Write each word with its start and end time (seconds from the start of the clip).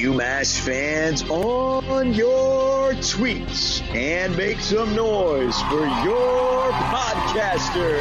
UMass 0.00 0.58
fans 0.58 1.22
on 1.28 2.14
your 2.14 2.92
tweets 2.94 3.82
and 3.94 4.34
make 4.34 4.58
some 4.58 4.96
noise 4.96 5.60
for 5.64 5.86
your 6.04 6.72
podcaster. 6.72 7.98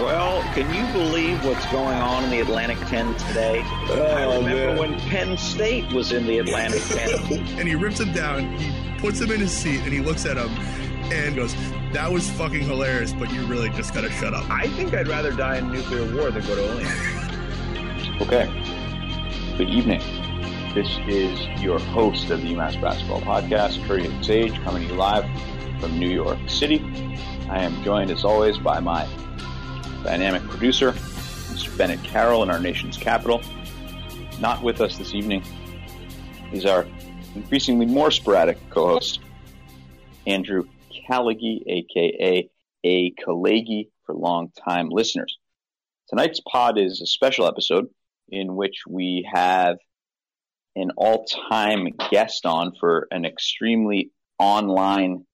Well, 0.00 0.42
can 0.54 0.74
you 0.74 0.90
believe 0.94 1.44
what's 1.44 1.66
going 1.66 1.98
on 1.98 2.24
in 2.24 2.30
the 2.30 2.40
Atlantic 2.40 2.78
10 2.88 3.14
today? 3.16 3.62
Oh, 3.90 4.06
I 4.16 4.36
remember 4.36 4.68
man. 4.68 4.78
when 4.78 5.00
Penn 5.00 5.36
State 5.36 5.92
was 5.92 6.12
in 6.12 6.26
the 6.26 6.38
Atlantic 6.38 6.80
10. 6.82 7.32
and 7.58 7.68
he 7.68 7.74
rips 7.74 8.00
him 8.00 8.14
down. 8.14 8.56
He 8.56 8.98
puts 8.98 9.20
him 9.20 9.30
in 9.30 9.40
his 9.40 9.52
seat 9.52 9.80
and 9.80 9.92
he 9.92 10.00
looks 10.00 10.24
at 10.24 10.38
him 10.38 10.48
and 11.12 11.36
goes, 11.36 11.54
"That 11.92 12.10
was 12.10 12.30
fucking 12.30 12.62
hilarious, 12.62 13.12
but 13.12 13.30
you 13.30 13.44
really 13.44 13.68
just 13.70 13.92
gotta 13.92 14.10
shut 14.12 14.32
up." 14.32 14.48
I 14.48 14.66
think 14.68 14.94
I'd 14.94 15.08
rather 15.08 15.30
die 15.30 15.58
in 15.58 15.70
nuclear 15.70 16.10
war 16.16 16.30
than 16.30 16.42
go 16.46 16.54
to 16.54 16.72
Olean. 16.72 18.20
Okay. 18.22 18.48
Good 19.58 19.68
evening. 19.68 20.00
This 20.74 20.98
is 21.06 21.38
your 21.62 21.78
host 21.78 22.30
of 22.30 22.42
the 22.42 22.48
UMass 22.48 22.80
Basketball 22.82 23.20
Podcast, 23.20 23.86
Curry 23.86 24.06
and 24.06 24.26
Sage, 24.26 24.60
coming 24.64 24.82
to 24.82 24.88
you 24.88 24.98
live 24.98 25.24
from 25.78 26.00
New 26.00 26.10
York 26.10 26.36
City. 26.48 26.84
I 27.48 27.62
am 27.62 27.80
joined, 27.84 28.10
as 28.10 28.24
always, 28.24 28.58
by 28.58 28.80
my 28.80 29.06
dynamic 30.02 30.42
producer, 30.48 30.90
Mr. 30.90 31.78
Bennett 31.78 32.02
Carroll, 32.02 32.42
in 32.42 32.50
our 32.50 32.58
nation's 32.58 32.96
capital. 32.96 33.40
Not 34.40 34.64
with 34.64 34.80
us 34.80 34.98
this 34.98 35.14
evening 35.14 35.44
is 36.52 36.66
our 36.66 36.88
increasingly 37.36 37.86
more 37.86 38.10
sporadic 38.10 38.58
co-host, 38.70 39.20
Andrew 40.26 40.64
Callaghy, 41.08 41.62
aka 41.68 42.50
A. 42.84 43.12
Kalagi 43.12 43.90
for 44.04 44.16
long-time 44.16 44.88
listeners. 44.88 45.38
Tonight's 46.08 46.40
pod 46.40 46.78
is 46.78 47.00
a 47.00 47.06
special 47.06 47.46
episode 47.46 47.86
in 48.28 48.56
which 48.56 48.82
we 48.88 49.24
have 49.32 49.76
an 50.76 50.90
all-time 50.96 51.88
guest 52.10 52.46
on 52.46 52.72
for 52.78 53.06
an 53.10 53.24
extremely 53.24 54.10
online 54.38 55.24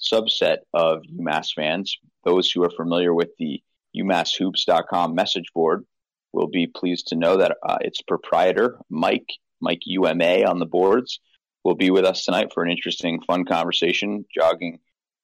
subset 0.00 0.58
of 0.72 1.02
UMass 1.02 1.52
fans. 1.54 1.96
Those 2.24 2.50
who 2.50 2.62
are 2.64 2.70
familiar 2.70 3.12
with 3.12 3.30
the 3.38 3.62
UMassHoops.com 3.96 5.14
message 5.14 5.46
board 5.54 5.84
will 6.32 6.46
be 6.46 6.66
pleased 6.66 7.08
to 7.08 7.16
know 7.16 7.38
that 7.38 7.56
uh, 7.66 7.78
its 7.80 8.00
proprietor, 8.02 8.78
Mike, 8.88 9.28
Mike 9.60 9.80
UMA 9.84 10.44
on 10.44 10.58
the 10.58 10.66
boards, 10.66 11.20
will 11.64 11.74
be 11.74 11.90
with 11.90 12.04
us 12.04 12.24
tonight 12.24 12.52
for 12.54 12.62
an 12.62 12.70
interesting, 12.70 13.20
fun 13.22 13.44
conversation, 13.44 14.24
jogging 14.34 14.78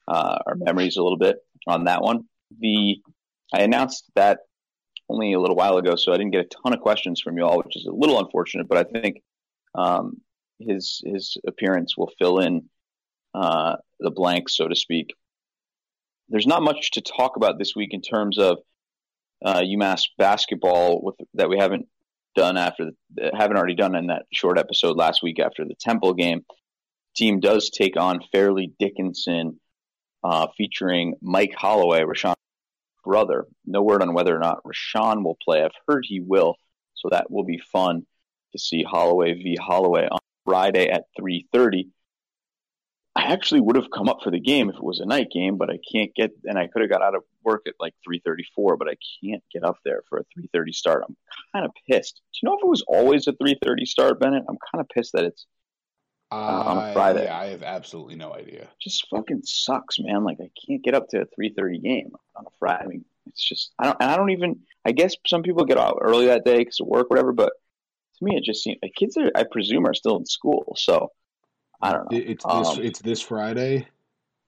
uh, 0.08 0.38
our 0.46 0.54
memories 0.56 0.96
a 0.96 1.02
little 1.02 1.18
bit 1.18 1.36
on 1.66 1.84
that 1.84 2.02
one. 2.02 2.24
The 2.60 3.00
I 3.54 3.62
announced 3.62 4.10
that 4.16 4.40
only 5.08 5.32
a 5.32 5.40
little 5.40 5.56
while 5.56 5.76
ago, 5.76 5.94
so 5.96 6.12
I 6.12 6.16
didn't 6.16 6.32
get 6.32 6.46
a 6.46 6.62
ton 6.62 6.74
of 6.74 6.80
questions 6.80 7.20
from 7.20 7.38
you 7.38 7.44
all, 7.44 7.58
which 7.58 7.76
is 7.76 7.86
a 7.86 7.92
little 7.92 8.18
unfortunate. 8.18 8.68
But 8.68 8.78
I 8.78 9.00
think 9.00 9.22
um, 9.76 10.20
his 10.58 11.02
his 11.04 11.36
appearance 11.46 11.96
will 11.96 12.10
fill 12.18 12.38
in 12.38 12.68
uh, 13.34 13.76
the 14.00 14.10
blanks, 14.10 14.56
so 14.56 14.66
to 14.66 14.76
speak. 14.76 15.14
There's 16.28 16.46
not 16.46 16.62
much 16.62 16.92
to 16.92 17.02
talk 17.02 17.36
about 17.36 17.58
this 17.58 17.76
week 17.76 17.90
in 17.92 18.00
terms 18.00 18.38
of 18.38 18.58
uh, 19.44 19.60
UMass 19.60 20.04
basketball 20.18 21.02
with 21.02 21.16
that 21.34 21.48
we 21.48 21.58
haven't 21.58 21.86
done 22.34 22.56
after 22.56 22.90
the, 23.14 23.30
haven't 23.36 23.56
already 23.56 23.74
done 23.74 23.94
in 23.94 24.08
that 24.08 24.24
short 24.32 24.58
episode 24.58 24.96
last 24.96 25.22
week 25.22 25.38
after 25.38 25.64
the 25.64 25.76
Temple 25.78 26.14
game. 26.14 26.42
Team 27.14 27.40
does 27.40 27.70
take 27.70 27.96
on 27.96 28.20
Fairleigh 28.32 28.72
Dickinson, 28.78 29.58
uh, 30.22 30.48
featuring 30.56 31.14
Mike 31.22 31.54
Holloway, 31.56 32.02
Rashawn's 32.02 32.36
brother. 33.04 33.46
No 33.64 33.82
word 33.82 34.02
on 34.02 34.12
whether 34.12 34.34
or 34.34 34.40
not 34.40 34.62
Rashawn 34.64 35.22
will 35.22 35.38
play. 35.42 35.62
I've 35.62 35.70
heard 35.86 36.04
he 36.06 36.20
will, 36.20 36.56
so 36.94 37.08
that 37.10 37.30
will 37.30 37.44
be 37.44 37.60
fun 37.72 38.06
to 38.56 38.62
see 38.62 38.82
Holloway 38.82 39.34
v 39.34 39.56
Holloway 39.60 40.06
on 40.08 40.18
Friday 40.44 40.88
at 40.88 41.04
3:30. 41.18 41.88
I 43.14 43.32
actually 43.32 43.62
would 43.62 43.76
have 43.76 43.90
come 43.90 44.08
up 44.10 44.18
for 44.22 44.30
the 44.30 44.38
game 44.40 44.68
if 44.68 44.76
it 44.76 44.82
was 44.84 45.00
a 45.00 45.06
night 45.06 45.30
game, 45.32 45.56
but 45.56 45.70
I 45.70 45.78
can't 45.90 46.14
get, 46.14 46.32
and 46.44 46.58
I 46.58 46.66
could 46.66 46.82
have 46.82 46.90
got 46.90 47.00
out 47.02 47.14
of 47.14 47.22
work 47.42 47.62
at 47.66 47.74
like 47.80 47.94
3:34, 48.04 48.76
but 48.76 48.88
I 48.88 48.96
can't 49.24 49.42
get 49.52 49.64
up 49.64 49.78
there 49.84 50.02
for 50.08 50.18
a 50.18 50.24
3:30 50.34 50.72
start. 50.72 51.04
I'm 51.08 51.16
kind 51.52 51.64
of 51.64 51.72
pissed. 51.88 52.16
Do 52.34 52.38
you 52.42 52.48
know 52.50 52.56
if 52.58 52.62
it 52.62 52.68
was 52.68 52.84
always 52.86 53.26
a 53.26 53.32
3:30 53.32 53.86
start, 53.86 54.20
Bennett? 54.20 54.44
I'm 54.48 54.58
kind 54.70 54.82
of 54.82 54.88
pissed 54.90 55.14
that 55.14 55.24
it's 55.24 55.46
Uh, 56.30 56.34
on 56.66 56.78
a 56.78 56.92
Friday. 56.92 57.24
Yeah, 57.24 57.38
I 57.38 57.46
have 57.46 57.62
absolutely 57.62 58.16
no 58.16 58.34
idea. 58.34 58.68
just 58.80 59.06
fucking 59.08 59.42
sucks, 59.44 59.98
man. 59.98 60.24
Like 60.24 60.38
I 60.40 60.50
can't 60.66 60.82
get 60.82 60.94
up 60.94 61.08
to 61.10 61.22
a 61.22 61.26
3:30 61.26 61.78
game 61.78 62.12
on 62.34 62.46
a 62.46 62.50
Friday. 62.58 62.84
I 62.84 62.86
mean, 62.86 63.04
it's 63.26 63.42
just 63.42 63.72
I 63.78 63.84
don't, 63.84 63.96
and 64.00 64.10
I 64.10 64.16
don't 64.16 64.30
even. 64.30 64.60
I 64.84 64.92
guess 64.92 65.14
some 65.26 65.42
people 65.42 65.64
get 65.64 65.78
out 65.78 65.98
early 66.00 66.26
that 66.26 66.44
day 66.44 66.58
because 66.58 66.80
of 66.80 66.86
work, 66.86 67.10
whatever. 67.10 67.32
But 67.32 67.52
to 68.18 68.24
me, 68.24 68.36
it 68.36 68.44
just 68.44 68.62
seems 68.62 68.78
like 68.82 68.92
kids 68.94 69.16
are, 69.16 69.30
I 69.34 69.44
presume, 69.44 69.86
are 69.86 69.94
still 69.94 70.16
in 70.16 70.26
school. 70.26 70.74
So 70.76 71.10
I 71.82 71.92
don't 71.92 72.10
know. 72.10 72.18
It's 72.18 72.44
this. 72.44 72.68
Um, 72.68 72.82
it's 72.84 73.00
this 73.00 73.20
Friday. 73.20 73.86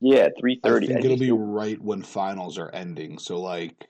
Yeah, 0.01 0.29
I 0.37 0.41
3:30. 0.41 0.87
think 0.87 1.01
I 1.01 1.05
it'll 1.05 1.17
be 1.17 1.33
right 1.33 1.81
when 1.83 2.03
finals 2.03 2.57
are 2.59 2.71
ending. 2.71 3.19
So 3.19 3.41
like, 3.41 3.89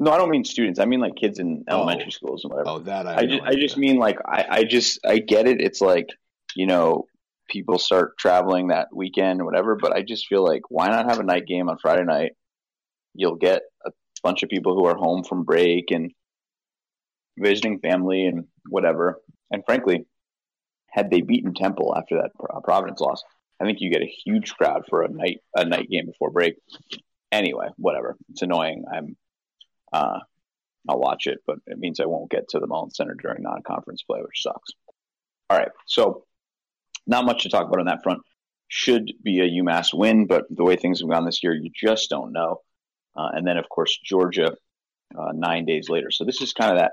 no, 0.00 0.10
I 0.10 0.16
don't 0.18 0.30
mean 0.30 0.44
students. 0.44 0.80
I 0.80 0.86
mean 0.86 1.00
like 1.00 1.14
kids 1.16 1.38
in 1.38 1.64
Oh. 1.68 1.76
elementary 1.76 2.10
schools 2.10 2.42
and 2.44 2.52
whatever. 2.52 2.70
oh, 2.70 2.78
that 2.80 3.06
I. 3.06 3.16
I 3.20 3.26
just, 3.26 3.42
I 3.42 3.54
just 3.54 3.76
mean 3.76 3.96
like 3.96 4.18
I, 4.26 4.46
I 4.50 4.64
just 4.64 4.98
I 5.06 5.18
get 5.18 5.46
it. 5.46 5.60
It's 5.60 5.80
like 5.80 6.08
you 6.56 6.66
know 6.66 7.06
people 7.48 7.78
start 7.78 8.16
traveling 8.18 8.68
that 8.68 8.88
weekend 8.94 9.40
or 9.40 9.44
whatever, 9.44 9.76
but 9.76 9.92
I 9.94 10.02
just 10.02 10.26
feel 10.26 10.42
like 10.42 10.62
why 10.70 10.88
not 10.88 11.04
have 11.10 11.20
a 11.20 11.22
night 11.24 11.46
game 11.46 11.68
on 11.68 11.76
Friday 11.78 12.04
night? 12.04 12.32
You'll 13.14 13.36
get 13.36 13.62
a 13.86 13.90
bunch 14.22 14.42
of 14.42 14.48
people 14.48 14.74
who 14.74 14.86
are 14.86 14.96
home 14.96 15.22
from 15.22 15.44
break 15.44 15.90
and 15.90 16.10
visiting 17.36 17.80
family 17.80 18.26
and 18.26 18.46
whatever. 18.68 19.20
And 19.50 19.64
frankly, 19.64 20.06
had 20.90 21.10
they 21.10 21.20
beaten 21.20 21.54
Temple 21.54 21.94
after 21.96 22.16
that 22.16 22.30
Providence 22.64 23.00
loss, 23.00 23.22
I 23.60 23.64
think 23.64 23.80
you 23.80 23.90
get 23.90 24.02
a 24.02 24.14
huge 24.24 24.54
crowd 24.54 24.84
for 24.88 25.02
a 25.02 25.08
night 25.08 25.38
a 25.54 25.64
night 25.64 25.88
game 25.88 26.06
before 26.06 26.30
break. 26.30 26.54
Anyway, 27.32 27.68
whatever. 27.76 28.16
It's 28.30 28.42
annoying. 28.42 28.84
I'm 28.92 29.16
uh, 29.92 30.20
I'll 30.88 30.98
watch 30.98 31.26
it, 31.26 31.38
but 31.46 31.58
it 31.66 31.78
means 31.78 32.00
I 32.00 32.06
won't 32.06 32.30
get 32.30 32.48
to 32.50 32.58
the 32.58 32.66
Mullins 32.66 32.96
Center 32.96 33.14
during 33.14 33.42
non-conference 33.42 34.02
play, 34.02 34.20
which 34.20 34.42
sucks. 34.42 34.70
All 35.48 35.58
right, 35.58 35.70
so 35.86 36.24
not 37.06 37.24
much 37.24 37.42
to 37.42 37.48
talk 37.48 37.66
about 37.66 37.80
on 37.80 37.86
that 37.86 38.02
front. 38.02 38.20
Should 38.68 39.12
be 39.22 39.40
a 39.40 39.62
UMass 39.62 39.94
win, 39.94 40.26
but 40.26 40.44
the 40.50 40.64
way 40.64 40.76
things 40.76 41.00
have 41.00 41.08
gone 41.08 41.24
this 41.24 41.42
year, 41.42 41.54
you 41.54 41.70
just 41.74 42.10
don't 42.10 42.32
know. 42.32 42.60
Uh, 43.16 43.28
and 43.32 43.46
then, 43.46 43.56
of 43.56 43.68
course, 43.68 43.98
Georgia 44.04 44.56
uh, 45.16 45.32
nine 45.32 45.64
days 45.64 45.88
later. 45.88 46.10
So 46.10 46.24
this 46.24 46.40
is 46.40 46.52
kind 46.52 46.72
of 46.72 46.78
that 46.78 46.92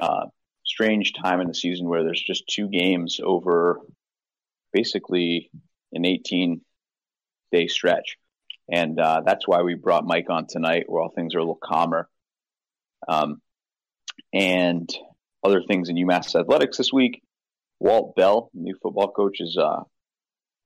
uh, 0.00 0.26
strange 0.64 1.12
time 1.12 1.40
in 1.40 1.48
the 1.48 1.54
season 1.54 1.88
where 1.88 2.02
there's 2.02 2.22
just 2.22 2.48
two 2.48 2.68
games 2.68 3.20
over 3.22 3.80
basically 4.72 5.50
an 5.92 6.04
18 6.04 6.60
day 7.52 7.66
stretch. 7.68 8.16
And 8.70 8.98
uh, 8.98 9.22
that's 9.24 9.46
why 9.46 9.62
we 9.62 9.74
brought 9.74 10.06
Mike 10.06 10.28
on 10.28 10.46
tonight, 10.48 10.84
where 10.86 11.00
all 11.00 11.10
things 11.10 11.34
are 11.34 11.38
a 11.38 11.42
little 11.42 11.58
calmer. 11.62 12.08
Um, 13.08 13.40
and 14.32 14.92
other 15.44 15.62
things 15.62 15.88
in 15.88 15.96
UMass 15.96 16.38
athletics 16.38 16.76
this 16.76 16.92
week. 16.92 17.22
Walt 17.78 18.16
Bell, 18.16 18.50
new 18.54 18.74
football 18.82 19.12
coach, 19.12 19.40
is 19.40 19.56
uh, 19.56 19.82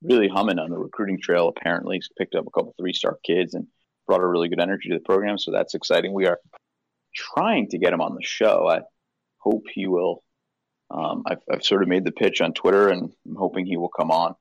really 0.02 0.28
humming 0.28 0.58
on 0.58 0.70
the 0.70 0.78
recruiting 0.78 1.20
trail. 1.20 1.48
Apparently, 1.48 1.96
he's 1.96 2.08
picked 2.16 2.34
up 2.34 2.46
a 2.46 2.50
couple 2.50 2.74
three-star 2.78 3.18
kids 3.24 3.54
and 3.54 3.66
brought 4.06 4.22
a 4.22 4.26
really 4.26 4.48
good 4.48 4.60
energy 4.60 4.88
to 4.88 4.94
the 4.94 5.04
program. 5.04 5.36
So 5.36 5.52
that's 5.52 5.74
exciting. 5.74 6.12
We 6.12 6.26
are 6.26 6.38
trying 7.14 7.68
to 7.68 7.78
get 7.78 7.92
him 7.92 8.00
on 8.00 8.14
the 8.14 8.22
show. 8.22 8.68
I 8.68 8.80
hope 9.40 9.64
he 9.72 9.86
will. 9.86 10.22
Um, 10.90 11.22
I've, 11.26 11.38
I've 11.52 11.64
sort 11.64 11.82
of 11.82 11.88
made 11.88 12.04
the 12.04 12.12
pitch 12.12 12.40
on 12.40 12.52
Twitter, 12.52 12.88
and 12.88 13.12
I'm 13.26 13.36
hoping 13.36 13.66
he 13.66 13.76
will 13.76 13.88
come 13.88 14.10
on. 14.10 14.34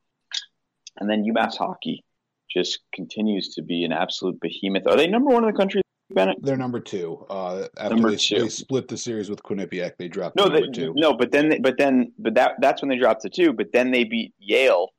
And 0.99 1.09
then 1.09 1.23
UMass 1.23 1.57
hockey 1.57 2.03
just 2.49 2.79
continues 2.93 3.49
to 3.55 3.61
be 3.61 3.83
an 3.83 3.91
absolute 3.91 4.39
behemoth. 4.41 4.87
Are 4.87 4.97
they 4.97 5.07
number 5.07 5.31
one 5.31 5.43
in 5.43 5.51
the 5.51 5.57
country, 5.57 5.81
Bennett? 6.09 6.37
They're 6.41 6.57
number 6.57 6.79
two. 6.79 7.25
Uh, 7.29 7.67
after 7.77 7.93
Number 7.95 8.11
they, 8.11 8.17
two. 8.17 8.41
they 8.41 8.49
split 8.49 8.87
the 8.87 8.97
series 8.97 9.29
with 9.29 9.43
Quinnipiac, 9.43 9.93
they 9.97 10.07
dropped 10.07 10.35
No, 10.35 10.49
they, 10.49 10.67
two. 10.73 10.93
no, 10.95 11.13
but 11.13 11.31
then, 11.31 11.49
they, 11.49 11.59
but 11.59 11.77
then, 11.77 12.11
but 12.17 12.33
that 12.33 12.53
that's 12.59 12.81
when 12.81 12.89
they 12.89 12.97
dropped 12.97 13.21
to 13.21 13.29
two. 13.29 13.53
But 13.53 13.71
then 13.71 13.91
they 13.91 14.03
beat 14.03 14.33
Yale 14.39 14.89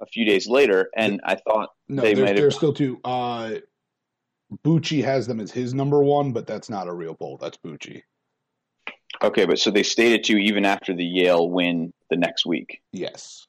a 0.00 0.06
few 0.06 0.24
days 0.24 0.46
later, 0.46 0.88
and 0.96 1.20
I 1.24 1.34
thought 1.34 1.70
No, 1.88 2.02
they 2.02 2.14
might 2.14 2.36
they're 2.36 2.50
still 2.52 2.72
two. 2.72 3.00
Uh, 3.04 3.56
Bucci 4.64 5.02
has 5.04 5.26
them 5.26 5.40
as 5.40 5.50
his 5.50 5.74
number 5.74 6.02
one, 6.02 6.32
but 6.32 6.46
that's 6.46 6.70
not 6.70 6.88
a 6.88 6.92
real 6.92 7.14
poll. 7.14 7.36
That's 7.36 7.58
Bucci. 7.58 8.02
Okay, 9.22 9.44
but 9.44 9.58
so 9.58 9.70
they 9.70 9.82
stayed 9.82 10.14
at 10.14 10.24
two 10.24 10.38
even 10.38 10.64
after 10.64 10.94
the 10.94 11.04
Yale 11.04 11.48
win 11.48 11.92
the 12.08 12.16
next 12.16 12.46
week. 12.46 12.80
Yes. 12.92 13.46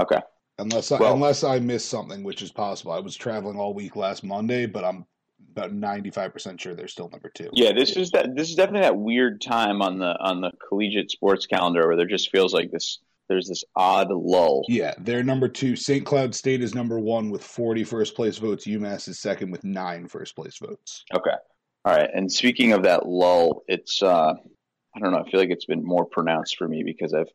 Okay, 0.00 0.20
Unless 0.58 0.92
I, 0.92 0.98
Well- 0.98 1.14
unless 1.14 1.44
I 1.44 1.58
missed 1.58 1.88
something, 1.88 2.22
which 2.22 2.42
is 2.42 2.50
possible. 2.52 2.92
I 2.92 3.00
was 3.00 3.16
traveling 3.16 3.58
all 3.58 3.74
week 3.74 3.96
last 3.96 4.24
Monday, 4.24 4.66
but 4.66 4.84
I'm 4.84 5.04
about 5.52 5.72
ninety 5.72 6.10
five 6.10 6.32
percent 6.32 6.60
sure 6.60 6.74
they're 6.74 6.86
still 6.88 7.08
number 7.10 7.30
two. 7.34 7.50
yeah, 7.52 7.72
this 7.72 7.96
is 7.96 8.10
that. 8.12 8.34
This 8.36 8.48
is 8.50 8.54
definitely 8.56 8.82
that 8.82 8.96
weird 8.96 9.40
time 9.42 9.82
on 9.82 9.98
the 9.98 10.16
on 10.20 10.40
the 10.40 10.52
collegiate 10.68 11.10
sports 11.10 11.46
calendar 11.46 11.86
where 11.86 11.96
there 11.96 12.06
just 12.06 12.30
feels 12.30 12.54
like 12.54 12.70
this. 12.70 12.98
There's 13.28 13.48
this 13.48 13.62
odd 13.76 14.10
lull. 14.10 14.64
Yeah, 14.68 14.94
they're 14.98 15.22
number 15.22 15.48
two. 15.48 15.76
St. 15.76 16.04
Cloud 16.04 16.34
State 16.34 16.62
is 16.62 16.74
number 16.74 16.98
one 16.98 17.30
with 17.30 17.44
40 17.44 17.84
first 17.84 18.16
place 18.16 18.38
votes. 18.38 18.66
UMass 18.66 19.06
is 19.08 19.20
second 19.20 19.50
with 19.52 19.62
nine 19.64 20.08
first 20.08 20.34
place 20.34 20.58
votes. 20.58 21.04
Okay. 21.14 21.30
All 21.84 21.94
right. 21.94 22.10
And 22.12 22.30
speaking 22.30 22.72
of 22.72 22.82
that 22.84 23.06
lull, 23.06 23.62
it's 23.68 24.02
uh 24.02 24.34
I 24.94 24.98
don't 24.98 25.12
know, 25.12 25.18
I 25.18 25.30
feel 25.30 25.40
like 25.40 25.50
it's 25.50 25.66
been 25.66 25.84
more 25.84 26.04
pronounced 26.04 26.56
for 26.56 26.66
me 26.66 26.82
because 26.84 27.14
I've 27.14 27.30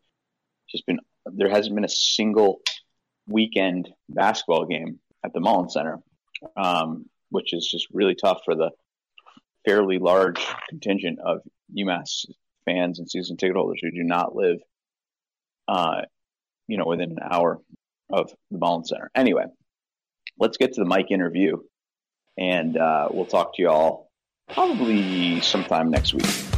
just 0.70 0.86
been 0.86 1.00
there 1.26 1.50
hasn't 1.50 1.76
been 1.76 1.86
a 1.86 1.90
single 1.90 2.60
weekend 3.28 3.90
basketball 4.10 4.66
game 4.66 5.00
at 5.24 5.34
the 5.34 5.40
Mullins 5.40 5.74
Center, 5.74 6.00
um, 6.56 7.06
which 7.30 7.54
is 7.54 7.68
just 7.68 7.88
really 7.92 8.16
tough 8.16 8.42
for 8.46 8.56
the 8.56 8.72
fairly 9.66 9.98
large 9.98 10.46
contingent 10.70 11.20
of 11.26 11.40
UMass 11.76 12.26
fans 12.66 13.00
and 13.00 13.10
season 13.10 13.38
ticket 13.38 13.56
holders 13.56 13.80
who 13.82 13.92
do 13.92 14.04
not 14.04 14.36
live, 14.36 14.58
uh, 15.68 16.02
you 16.68 16.78
know, 16.78 16.86
within 16.86 17.12
an 17.12 17.20
hour 17.30 17.60
of 18.12 18.32
the 18.52 18.58
Mullins 18.58 18.90
Center. 18.90 19.10
Anyway, 19.16 19.46
let's 20.40 20.58
get 20.58 20.74
to 20.74 20.82
the 20.82 20.88
Mike 20.88 21.10
interview, 21.10 21.58
and 22.38 22.78
uh, 22.78 23.08
we'll 23.12 23.26
talk 23.26 23.56
to 23.56 23.62
you 23.62 23.70
all 23.70 24.12
probably 24.50 25.42
sometime 25.42 25.90
next 25.90 26.14
week. 26.14 26.55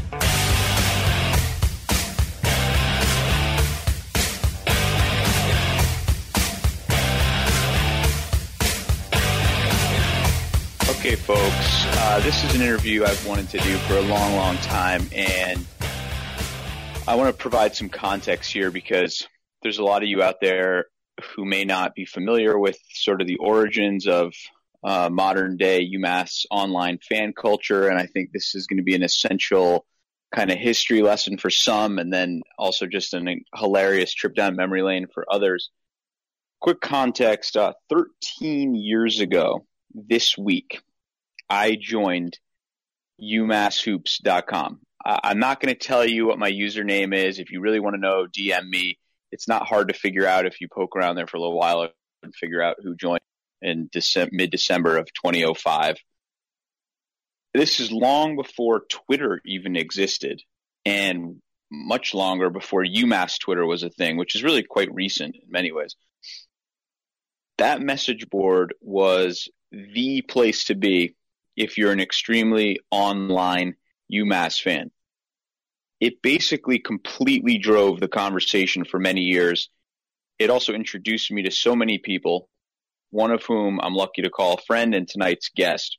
Folks, 11.27 11.83
uh, 11.97 12.21
this 12.21 12.41
is 12.45 12.55
an 12.55 12.61
interview 12.61 13.03
I've 13.03 13.27
wanted 13.27 13.49
to 13.49 13.57
do 13.57 13.75
for 13.79 13.95
a 13.95 14.01
long, 14.01 14.35
long 14.37 14.55
time, 14.59 15.09
and 15.13 15.65
I 17.05 17.15
want 17.15 17.27
to 17.27 17.37
provide 17.37 17.75
some 17.75 17.89
context 17.89 18.49
here 18.49 18.71
because 18.71 19.27
there's 19.61 19.77
a 19.77 19.83
lot 19.83 20.03
of 20.03 20.07
you 20.07 20.23
out 20.23 20.39
there 20.39 20.85
who 21.35 21.43
may 21.43 21.65
not 21.65 21.95
be 21.95 22.05
familiar 22.05 22.57
with 22.57 22.79
sort 22.93 23.19
of 23.19 23.27
the 23.27 23.35
origins 23.39 24.07
of 24.07 24.33
uh, 24.85 25.09
modern 25.11 25.57
day 25.57 25.85
UMass 25.97 26.45
online 26.49 26.97
fan 26.99 27.33
culture, 27.33 27.89
and 27.89 27.99
I 27.99 28.05
think 28.05 28.31
this 28.31 28.55
is 28.55 28.65
going 28.65 28.77
to 28.77 28.83
be 28.83 28.95
an 28.95 29.03
essential 29.03 29.85
kind 30.33 30.49
of 30.49 30.57
history 30.57 31.01
lesson 31.01 31.37
for 31.37 31.49
some, 31.49 31.99
and 31.99 32.13
then 32.13 32.41
also 32.57 32.85
just 32.85 33.13
an 33.13 33.41
hilarious 33.53 34.13
trip 34.13 34.33
down 34.33 34.55
memory 34.55 34.81
lane 34.81 35.07
for 35.13 35.25
others. 35.29 35.71
Quick 36.61 36.79
context: 36.79 37.57
uh, 37.57 37.73
13 37.89 38.75
years 38.75 39.19
ago 39.19 39.65
this 39.93 40.37
week, 40.37 40.79
I 41.49 41.77
joined 41.79 42.37
UMassHoops.com. 43.21 44.79
Uh, 45.05 45.19
I'm 45.23 45.39
not 45.39 45.61
going 45.61 45.73
to 45.73 45.79
tell 45.79 46.05
you 46.05 46.27
what 46.27 46.39
my 46.39 46.51
username 46.51 47.13
is. 47.15 47.39
If 47.39 47.51
you 47.51 47.61
really 47.61 47.79
want 47.79 47.95
to 47.95 48.01
know, 48.01 48.25
DM 48.25 48.67
me. 48.67 48.97
It's 49.31 49.47
not 49.47 49.67
hard 49.67 49.89
to 49.89 49.93
figure 49.93 50.27
out 50.27 50.45
if 50.45 50.61
you 50.61 50.67
poke 50.73 50.95
around 50.95 51.15
there 51.15 51.27
for 51.27 51.37
a 51.37 51.39
little 51.39 51.57
while 51.57 51.89
and 52.23 52.35
figure 52.35 52.61
out 52.61 52.77
who 52.81 52.95
joined 52.95 53.21
in 53.61 53.89
Dece- 53.89 54.29
mid 54.31 54.51
December 54.51 54.97
of 54.97 55.11
2005. 55.13 55.97
This 57.53 57.79
is 57.79 57.91
long 57.91 58.35
before 58.35 58.83
Twitter 58.89 59.41
even 59.45 59.75
existed, 59.75 60.41
and 60.85 61.41
much 61.71 62.13
longer 62.13 62.49
before 62.49 62.83
UMass 62.83 63.39
Twitter 63.39 63.65
was 63.65 63.83
a 63.83 63.89
thing, 63.89 64.17
which 64.17 64.35
is 64.35 64.43
really 64.43 64.63
quite 64.63 64.93
recent 64.93 65.35
in 65.35 65.49
many 65.49 65.71
ways. 65.71 65.95
That 67.57 67.81
message 67.81 68.29
board 68.29 68.73
was 68.81 69.49
the 69.71 70.21
place 70.21 70.65
to 70.65 70.75
be 70.75 71.15
if 71.57 71.77
you're 71.77 71.91
an 71.91 71.99
extremely 71.99 72.79
online 72.91 73.75
UMass 74.13 74.61
fan. 74.61 74.91
It 75.99 76.21
basically 76.21 76.79
completely 76.79 77.57
drove 77.57 77.99
the 77.99 78.07
conversation 78.07 78.85
for 78.85 78.99
many 78.99 79.21
years. 79.21 79.69
It 80.37 80.51
also 80.51 80.73
introduced 80.73 81.31
me 81.31 81.41
to 81.43 81.51
so 81.51 81.75
many 81.75 81.97
people, 81.97 82.47
one 83.09 83.31
of 83.31 83.43
whom 83.43 83.79
I'm 83.81 83.95
lucky 83.95 84.21
to 84.21 84.29
call 84.29 84.53
a 84.53 84.61
friend 84.61 84.93
and 84.93 85.07
tonight's 85.07 85.49
guest. 85.55 85.97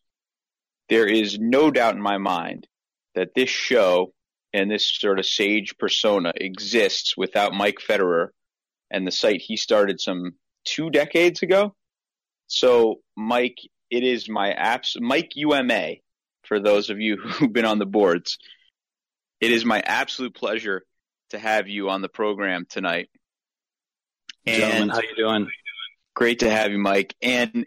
There 0.89 1.07
is 1.07 1.39
no 1.39 1.71
doubt 1.73 1.97
in 1.97 2.01
my 2.01 2.19
mind 2.19 2.69
that 3.17 3.35
this 3.35 3.51
show 3.51 4.13
and 4.53 4.71
this 4.71 4.91
sort 4.99 5.19
of 5.19 5.27
sage 5.27 5.77
persona 5.79 6.33
exists 6.37 7.17
without 7.17 7.53
Mike 7.53 7.79
Federer 7.87 8.29
and 8.91 9.07
the 9.07 9.13
site 9.13 9.43
he 9.43 9.57
started 9.57 10.01
some 10.01 10.33
two 10.65 10.91
decades 10.91 11.43
ago. 11.43 11.75
So, 12.47 13.01
Mike, 13.17 13.59
it 13.91 14.05
is 14.05 14.29
my 14.29 14.53
apps, 14.53 15.01
Mike 15.01 15.33
UMA, 15.35 15.97
for 16.43 16.61
those 16.61 16.91
of 16.91 17.01
you 17.01 17.17
who've 17.17 17.53
been 17.53 17.65
on 17.65 17.79
the 17.79 17.87
boards. 17.87 18.39
It 19.41 19.53
is 19.53 19.65
my 19.65 19.81
absolute 19.81 20.35
pleasure 20.35 20.85
to 21.31 21.39
have 21.39 21.69
you 21.69 21.91
on 21.91 22.03
the 22.03 22.09
program 22.09 22.67
tonight. 22.69 23.09
And 24.47 24.61
Gentlemen, 24.63 24.89
how 24.89 25.01
you 25.01 25.17
doing? 25.17 25.49
Great 26.15 26.41
to 26.41 26.51
have 26.51 26.73
you, 26.73 26.79
Mike. 26.79 27.15
And 27.23 27.67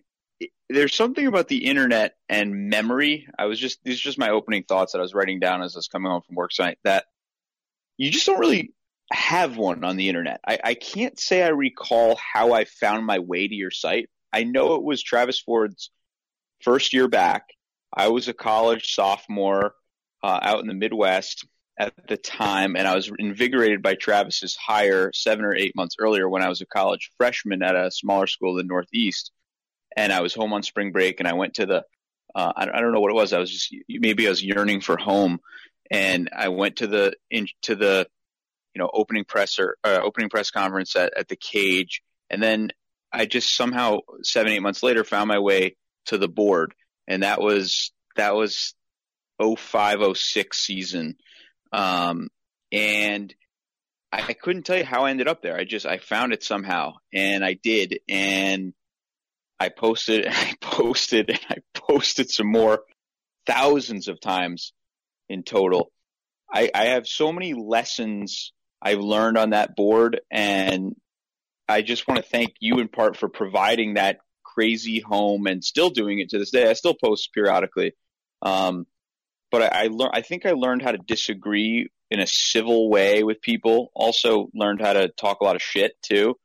there's 0.69 0.95
something 0.95 1.25
about 1.25 1.47
the 1.47 1.65
internet 1.65 2.15
and 2.27 2.69
memory. 2.69 3.27
I 3.37 3.45
was 3.45 3.59
just 3.59 3.83
these 3.83 3.99
are 3.99 4.03
just 4.03 4.17
my 4.17 4.29
opening 4.29 4.63
thoughts 4.63 4.91
that 4.91 4.99
I 4.99 5.01
was 5.01 5.13
writing 5.13 5.39
down 5.39 5.61
as 5.61 5.75
I 5.75 5.79
was 5.79 5.87
coming 5.87 6.11
home 6.11 6.21
from 6.25 6.35
work 6.35 6.51
tonight. 6.51 6.79
That 6.83 7.05
you 7.97 8.09
just 8.09 8.25
don't 8.25 8.39
really 8.39 8.73
have 9.11 9.57
one 9.57 9.83
on 9.83 9.97
the 9.97 10.09
internet. 10.09 10.41
I, 10.45 10.59
I 10.63 10.73
can't 10.73 11.19
say 11.19 11.43
I 11.43 11.49
recall 11.49 12.17
how 12.17 12.53
I 12.53 12.65
found 12.65 13.05
my 13.05 13.19
way 13.19 13.47
to 13.47 13.53
your 13.53 13.71
site. 13.71 14.09
I 14.33 14.43
know 14.43 14.75
it 14.75 14.83
was 14.83 15.03
Travis 15.03 15.39
Ford's 15.39 15.91
first 16.63 16.93
year 16.93 17.07
back. 17.07 17.49
I 17.93 18.07
was 18.07 18.27
a 18.27 18.33
college 18.33 18.93
sophomore 18.93 19.73
uh, 20.23 20.39
out 20.41 20.61
in 20.61 20.67
the 20.67 20.73
Midwest 20.73 21.45
at 21.77 21.93
the 22.07 22.17
time, 22.17 22.75
and 22.75 22.87
I 22.87 22.95
was 22.95 23.11
invigorated 23.17 23.81
by 23.81 23.95
Travis's 23.95 24.55
hire 24.55 25.11
seven 25.13 25.45
or 25.45 25.55
eight 25.55 25.75
months 25.75 25.95
earlier 25.99 26.29
when 26.29 26.43
I 26.43 26.49
was 26.49 26.61
a 26.61 26.65
college 26.65 27.11
freshman 27.17 27.63
at 27.63 27.75
a 27.75 27.91
smaller 27.91 28.27
school 28.27 28.51
in 28.51 28.67
the 28.67 28.71
Northeast. 28.71 29.31
And 29.97 30.13
I 30.13 30.21
was 30.21 30.33
home 30.33 30.53
on 30.53 30.63
spring 30.63 30.91
break, 30.91 31.19
and 31.19 31.27
I 31.27 31.33
went 31.33 31.55
to 31.55 31.65
the 31.65 31.83
uh, 32.33 32.53
I, 32.55 32.79
don't 32.79 32.93
know 32.93 33.01
what 33.01 33.11
it 33.11 33.15
was. 33.15 33.33
I 33.33 33.39
was 33.39 33.51
just 33.51 33.75
maybe 33.89 34.25
I 34.25 34.29
was 34.29 34.43
yearning 34.43 34.81
for 34.81 34.97
home, 34.97 35.39
and 35.89 36.29
I 36.35 36.49
went 36.49 36.77
to 36.77 36.87
the 36.87 37.13
into 37.29 37.75
the 37.75 38.07
you 38.73 38.79
know 38.79 38.89
opening 38.93 39.25
presser 39.25 39.75
uh, 39.83 39.99
opening 40.01 40.29
press 40.29 40.49
conference 40.49 40.95
at, 40.95 41.17
at 41.17 41.27
the 41.27 41.35
cage, 41.35 42.01
and 42.29 42.41
then 42.41 42.71
I 43.11 43.25
just 43.25 43.55
somehow 43.55 43.99
seven 44.23 44.53
eight 44.53 44.61
months 44.61 44.83
later 44.83 45.03
found 45.03 45.27
my 45.27 45.39
way 45.39 45.75
to 46.05 46.17
the 46.17 46.27
board, 46.27 46.73
and 47.07 47.23
that 47.23 47.41
was 47.41 47.91
that 48.15 48.35
was 48.35 48.73
0506 49.39 50.57
season, 50.57 51.15
um, 51.71 52.29
and 52.71 53.33
I 54.11 54.33
couldn't 54.33 54.63
tell 54.63 54.77
you 54.77 54.85
how 54.85 55.05
I 55.05 55.11
ended 55.11 55.27
up 55.27 55.41
there. 55.41 55.57
I 55.57 55.63
just 55.63 55.85
I 55.85 55.97
found 55.97 56.33
it 56.33 56.43
somehow, 56.43 56.93
and 57.13 57.43
I 57.45 57.53
did, 57.53 57.99
and 58.09 58.73
I 59.59 59.69
posted, 59.69 60.25
and 60.25 60.35
I 60.35 60.55
posted, 60.59 61.29
and 61.29 61.39
I 61.49 61.57
posted 61.73 62.29
some 62.29 62.51
more, 62.51 62.83
thousands 63.45 64.07
of 64.07 64.19
times 64.19 64.73
in 65.29 65.43
total. 65.43 65.91
I, 66.51 66.69
I 66.73 66.85
have 66.87 67.07
so 67.07 67.31
many 67.31 67.53
lessons 67.53 68.51
I've 68.81 68.99
learned 68.99 69.37
on 69.37 69.51
that 69.51 69.75
board, 69.75 70.19
and 70.29 70.95
I 71.67 71.81
just 71.81 72.07
want 72.07 72.21
to 72.21 72.29
thank 72.29 72.55
you 72.59 72.79
in 72.79 72.87
part 72.87 73.15
for 73.15 73.29
providing 73.29 73.93
that 73.93 74.17
crazy 74.53 74.99
home 74.99 75.47
and 75.47 75.63
still 75.63 75.89
doing 75.89 76.19
it 76.19 76.29
to 76.29 76.39
this 76.39 76.51
day. 76.51 76.69
I 76.69 76.73
still 76.73 76.95
post 76.95 77.33
periodically. 77.33 77.93
Um, 78.41 78.85
but 79.51 79.63
I, 79.63 79.83
I 79.83 79.87
learned, 79.87 80.13
I 80.13 80.21
think 80.21 80.45
I 80.45 80.51
learned 80.51 80.81
how 80.81 80.91
to 80.91 80.97
disagree 80.97 81.89
in 82.09 82.19
a 82.19 82.27
civil 82.27 82.89
way 82.89 83.23
with 83.23 83.41
people. 83.41 83.91
Also 83.93 84.49
learned 84.53 84.81
how 84.81 84.93
to 84.93 85.09
talk 85.09 85.41
a 85.41 85.43
lot 85.43 85.55
of 85.55 85.61
shit 85.61 85.93
too. 86.01 86.35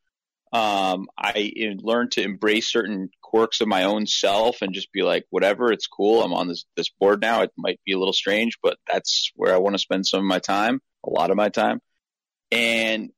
Um, 0.52 1.08
I 1.18 1.52
learned 1.82 2.12
to 2.12 2.22
embrace 2.22 2.70
certain 2.70 3.10
quirks 3.20 3.60
of 3.60 3.68
my 3.68 3.84
own 3.84 4.06
self 4.06 4.62
and 4.62 4.72
just 4.72 4.92
be 4.92 5.02
like, 5.02 5.24
whatever, 5.30 5.72
it's 5.72 5.88
cool. 5.88 6.22
I'm 6.22 6.32
on 6.32 6.48
this, 6.48 6.64
this 6.76 6.88
board 6.88 7.20
now. 7.20 7.42
It 7.42 7.52
might 7.58 7.80
be 7.84 7.92
a 7.92 7.98
little 7.98 8.12
strange, 8.12 8.58
but 8.62 8.78
that's 8.90 9.32
where 9.34 9.54
I 9.54 9.58
want 9.58 9.74
to 9.74 9.80
spend 9.80 10.06
some 10.06 10.20
of 10.20 10.26
my 10.26 10.38
time, 10.38 10.80
a 11.04 11.10
lot 11.10 11.30
of 11.30 11.36
my 11.36 11.48
time. 11.48 11.80
And 12.52 13.10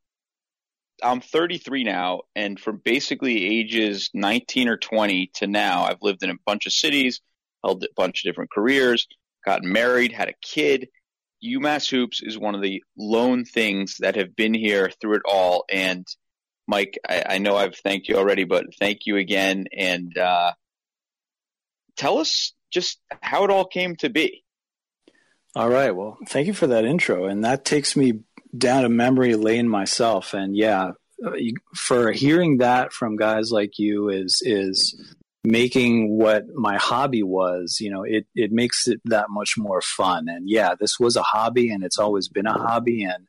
I'm 1.03 1.21
33 1.21 1.85
now, 1.85 2.23
and 2.35 2.59
from 2.59 2.81
basically 2.85 3.45
ages 3.59 4.11
19 4.15 4.69
or 4.69 4.77
20 4.77 5.31
to 5.35 5.47
now, 5.47 5.85
I've 5.85 6.03
lived 6.03 6.23
in 6.23 6.31
a 6.31 6.39
bunch 6.47 6.67
of 6.67 6.73
cities, 6.73 7.21
held 7.65 7.85
a 7.85 7.89
bunch 7.97 8.25
of 8.25 8.29
different 8.29 8.51
careers, 8.51 9.07
got 9.45 9.63
married, 9.63 10.13
had 10.13 10.29
a 10.29 10.35
kid. 10.43 10.89
UMass 11.45 11.89
Hoops 11.91 12.21
is 12.23 12.39
one 12.39 12.55
of 12.55 12.63
the 12.63 12.83
lone 12.97 13.45
things 13.45 13.97
that 14.01 14.17
have 14.17 14.35
been 14.35 14.55
here 14.55 14.91
through 15.01 15.17
it 15.17 15.23
all. 15.25 15.65
And 15.71 16.07
Mike, 16.67 16.99
I, 17.09 17.25
I 17.29 17.39
know 17.39 17.57
I've 17.57 17.77
thanked 17.77 18.09
you 18.09 18.17
already, 18.17 18.45
but 18.45 18.67
thank 18.79 19.07
you 19.07 19.17
again. 19.17 19.67
And 19.77 20.17
uh, 20.19 20.53
tell 21.97 22.19
us 22.19 22.53
just 22.73 23.01
how 23.23 23.45
it 23.45 23.51
all 23.51 23.65
came 23.65 23.97
to 23.97 24.11
be. 24.11 24.45
All 25.55 25.69
right. 25.69 25.95
Well, 25.95 26.19
thank 26.29 26.47
you 26.47 26.55
for 26.55 26.67
that 26.69 26.85
intro. 26.85 27.27
And 27.27 27.45
that 27.45 27.65
takes 27.65 27.97
me 27.97 28.21
down 28.57 28.85
a 28.85 28.89
memory 28.89 29.35
lane 29.35 29.69
myself, 29.69 30.35
and 30.35 30.57
yeah, 30.57 30.93
uh, 31.25 31.33
for 31.75 32.13
hearing 32.13 32.59
that 32.59 32.93
from 32.93 33.17
guys 33.17 33.51
like 33.51 33.79
you 33.79 34.09
is 34.09 34.41
is 34.43 35.17
making 35.45 36.17
what 36.17 36.45
my 36.55 36.77
hobby 36.77 37.23
was 37.23 37.79
you 37.81 37.91
know 37.91 38.03
it 38.03 38.27
it 38.35 38.53
makes 38.53 38.87
it 38.87 39.01
that 39.05 39.27
much 39.31 39.55
more 39.57 39.81
fun. 39.81 40.29
And 40.29 40.49
yeah 40.49 40.75
this 40.79 40.99
was 41.01 41.17
a 41.17 41.23
hobby 41.23 41.71
and 41.71 41.83
it's 41.83 41.99
always 41.99 42.29
been 42.29 42.47
a 42.47 42.53
hobby. 42.53 43.03
And 43.05 43.27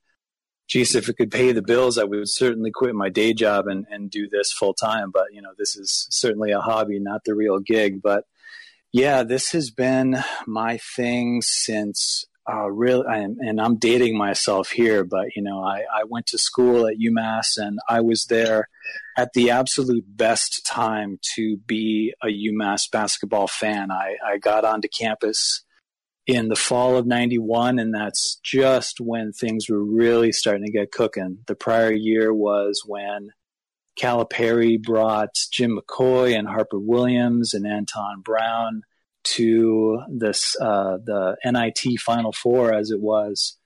geez 0.68 0.96
if 0.96 1.10
it 1.10 1.18
could 1.18 1.32
pay 1.32 1.52
the 1.52 1.62
bills 1.62 1.98
i 1.98 2.04
would 2.04 2.30
certainly 2.30 2.72
quit 2.72 2.94
my 2.94 3.10
day 3.10 3.34
job 3.34 3.68
and 3.68 3.86
and 3.90 4.12
do 4.12 4.28
this 4.30 4.52
full 4.52 4.74
time. 4.74 5.12
But 5.12 5.34
you 5.34 5.42
know 5.42 5.52
this 5.58 5.76
is 5.76 6.08
certainly 6.12 6.52
a 6.52 6.60
hobby 6.60 7.00
not 7.00 7.24
the 7.26 7.36
real 7.36 7.60
gig. 7.60 8.02
But 8.02 8.26
yeah 8.92 9.24
this 9.24 9.52
has 9.52 9.72
been 9.72 10.24
my 10.46 10.78
thing 10.96 11.42
since 11.42 12.26
uh, 12.52 12.70
really, 12.70 13.06
and 13.08 13.62
I'm 13.62 13.78
dating 13.78 14.18
myself 14.18 14.72
here, 14.72 15.04
but 15.04 15.36
you 15.36 15.42
know, 15.42 15.64
I, 15.64 15.84
I 15.94 16.04
went 16.06 16.28
to 16.28 16.38
school 16.38 16.88
at 16.88 16.98
UMass 16.98 17.58
and 17.58 17.80
I 17.88 18.02
was 18.02 18.26
there 18.26 18.68
at 19.18 19.34
the 19.34 19.52
absolute 19.52 20.06
best 20.08 20.66
time 20.66 21.20
to 21.36 21.58
be 21.58 22.14
a 22.24 22.28
UMass 22.28 22.90
basketball 22.92 23.48
fan. 23.48 23.92
I, 23.92 24.16
I 24.26 24.38
got 24.38 24.66
onto 24.66 24.88
campus 24.88 25.64
in 26.26 26.48
the 26.48 26.56
fall 26.56 26.96
of 26.96 27.06
91 27.06 27.80
and 27.80 27.94
that's 27.94 28.40
just 28.44 29.00
when 29.00 29.32
things 29.32 29.70
were 29.70 29.84
really 29.84 30.32
starting 30.32 30.66
to 30.66 30.72
get 30.72 30.92
cooking. 30.92 31.40
The 31.48 31.56
prior 31.56 31.92
year 31.92 32.34
was 32.34 32.84
when 32.86 33.30
Calipari 34.00 34.82
brought 34.82 35.36
Jim 35.52 35.78
McCoy 35.78 36.38
and 36.38 36.48
Harper 36.48 36.80
Williams 36.80 37.54
and 37.54 37.68
Anton 37.68 38.22
Brown 38.22 38.84
to 39.24 40.02
this 40.10 40.56
uh, 40.60 40.98
the 41.04 41.38
NIT 41.46 42.00
Final 42.00 42.32
Four 42.32 42.74
as 42.74 42.92
it 42.92 43.00
was. 43.00 43.58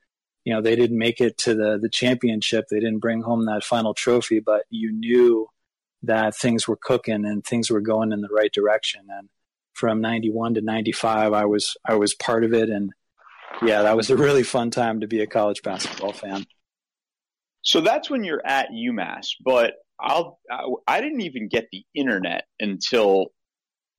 You 0.45 0.53
know, 0.53 0.61
they 0.61 0.75
didn't 0.75 0.97
make 0.97 1.21
it 1.21 1.37
to 1.39 1.55
the 1.55 1.79
the 1.81 1.89
championship. 1.89 2.65
They 2.69 2.79
didn't 2.79 2.99
bring 2.99 3.21
home 3.21 3.45
that 3.45 3.63
final 3.63 3.93
trophy, 3.93 4.39
but 4.39 4.63
you 4.69 4.91
knew 4.91 5.47
that 6.03 6.35
things 6.35 6.67
were 6.67 6.77
cooking 6.77 7.25
and 7.25 7.43
things 7.45 7.69
were 7.69 7.81
going 7.81 8.11
in 8.11 8.21
the 8.21 8.33
right 8.35 8.51
direction. 8.51 9.05
And 9.09 9.29
from 9.73 10.01
'91 10.01 10.55
to 10.55 10.61
'95, 10.61 11.33
I 11.33 11.45
was 11.45 11.77
I 11.87 11.95
was 11.95 12.13
part 12.13 12.43
of 12.43 12.53
it, 12.53 12.69
and 12.69 12.91
yeah, 13.61 13.83
that 13.83 13.95
was 13.95 14.09
a 14.09 14.17
really 14.17 14.43
fun 14.43 14.71
time 14.71 14.99
to 15.01 15.07
be 15.07 15.21
a 15.21 15.27
college 15.27 15.61
basketball 15.63 16.13
fan. 16.13 16.45
So 17.61 17.79
that's 17.79 18.09
when 18.09 18.25
you're 18.25 18.45
at 18.45 18.69
UMass, 18.71 19.35
but 19.43 19.75
I'll 19.99 20.39
I 20.87 20.99
didn't 20.99 21.21
even 21.21 21.47
get 21.47 21.69
the 21.71 21.85
internet 21.95 22.43
until 22.59 23.27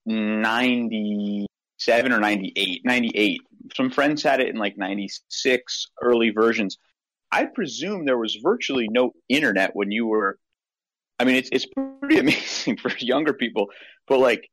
97 0.06 2.12
or 2.12 2.20
98, 2.20 2.82
98. 2.84 3.40
Some 3.76 3.90
friends 3.90 4.22
had 4.22 4.40
it 4.40 4.48
in 4.48 4.56
like 4.56 4.76
96, 4.76 5.86
early 6.02 6.30
versions. 6.30 6.78
I 7.32 7.46
presume 7.46 8.04
there 8.04 8.18
was 8.18 8.36
virtually 8.36 8.88
no 8.88 9.12
internet 9.28 9.74
when 9.74 9.90
you 9.90 10.06
were. 10.06 10.38
I 11.18 11.24
mean, 11.24 11.36
it's 11.36 11.48
it's 11.50 11.66
pretty 11.66 12.18
amazing 12.18 12.76
for 12.76 12.90
younger 12.98 13.32
people, 13.32 13.70
but 14.06 14.18
like 14.18 14.48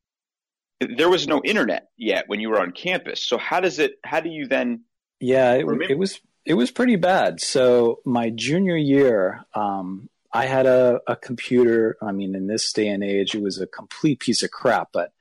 there 0.79 1.09
was 1.09 1.27
no 1.27 1.41
internet 1.43 1.87
yet 1.97 2.25
when 2.27 2.39
you 2.39 2.49
were 2.49 2.59
on 2.59 2.71
campus. 2.71 3.23
So 3.23 3.37
how 3.37 3.59
does 3.59 3.79
it? 3.79 3.93
How 4.03 4.19
do 4.19 4.29
you 4.29 4.47
then? 4.47 4.81
Yeah, 5.19 5.53
it, 5.53 5.65
it 5.89 5.97
was 5.97 6.19
it 6.45 6.55
was 6.55 6.71
pretty 6.71 6.95
bad. 6.95 7.39
So 7.39 7.99
my 8.05 8.29
junior 8.29 8.77
year, 8.77 9.45
um, 9.53 10.09
I 10.33 10.45
had 10.45 10.65
a, 10.65 11.01
a 11.07 11.15
computer. 11.15 11.97
I 12.01 12.11
mean, 12.11 12.35
in 12.35 12.47
this 12.47 12.71
day 12.73 12.87
and 12.87 13.03
age, 13.03 13.35
it 13.35 13.41
was 13.41 13.59
a 13.59 13.67
complete 13.67 14.19
piece 14.19 14.43
of 14.43 14.51
crap, 14.51 14.89
but 14.91 15.11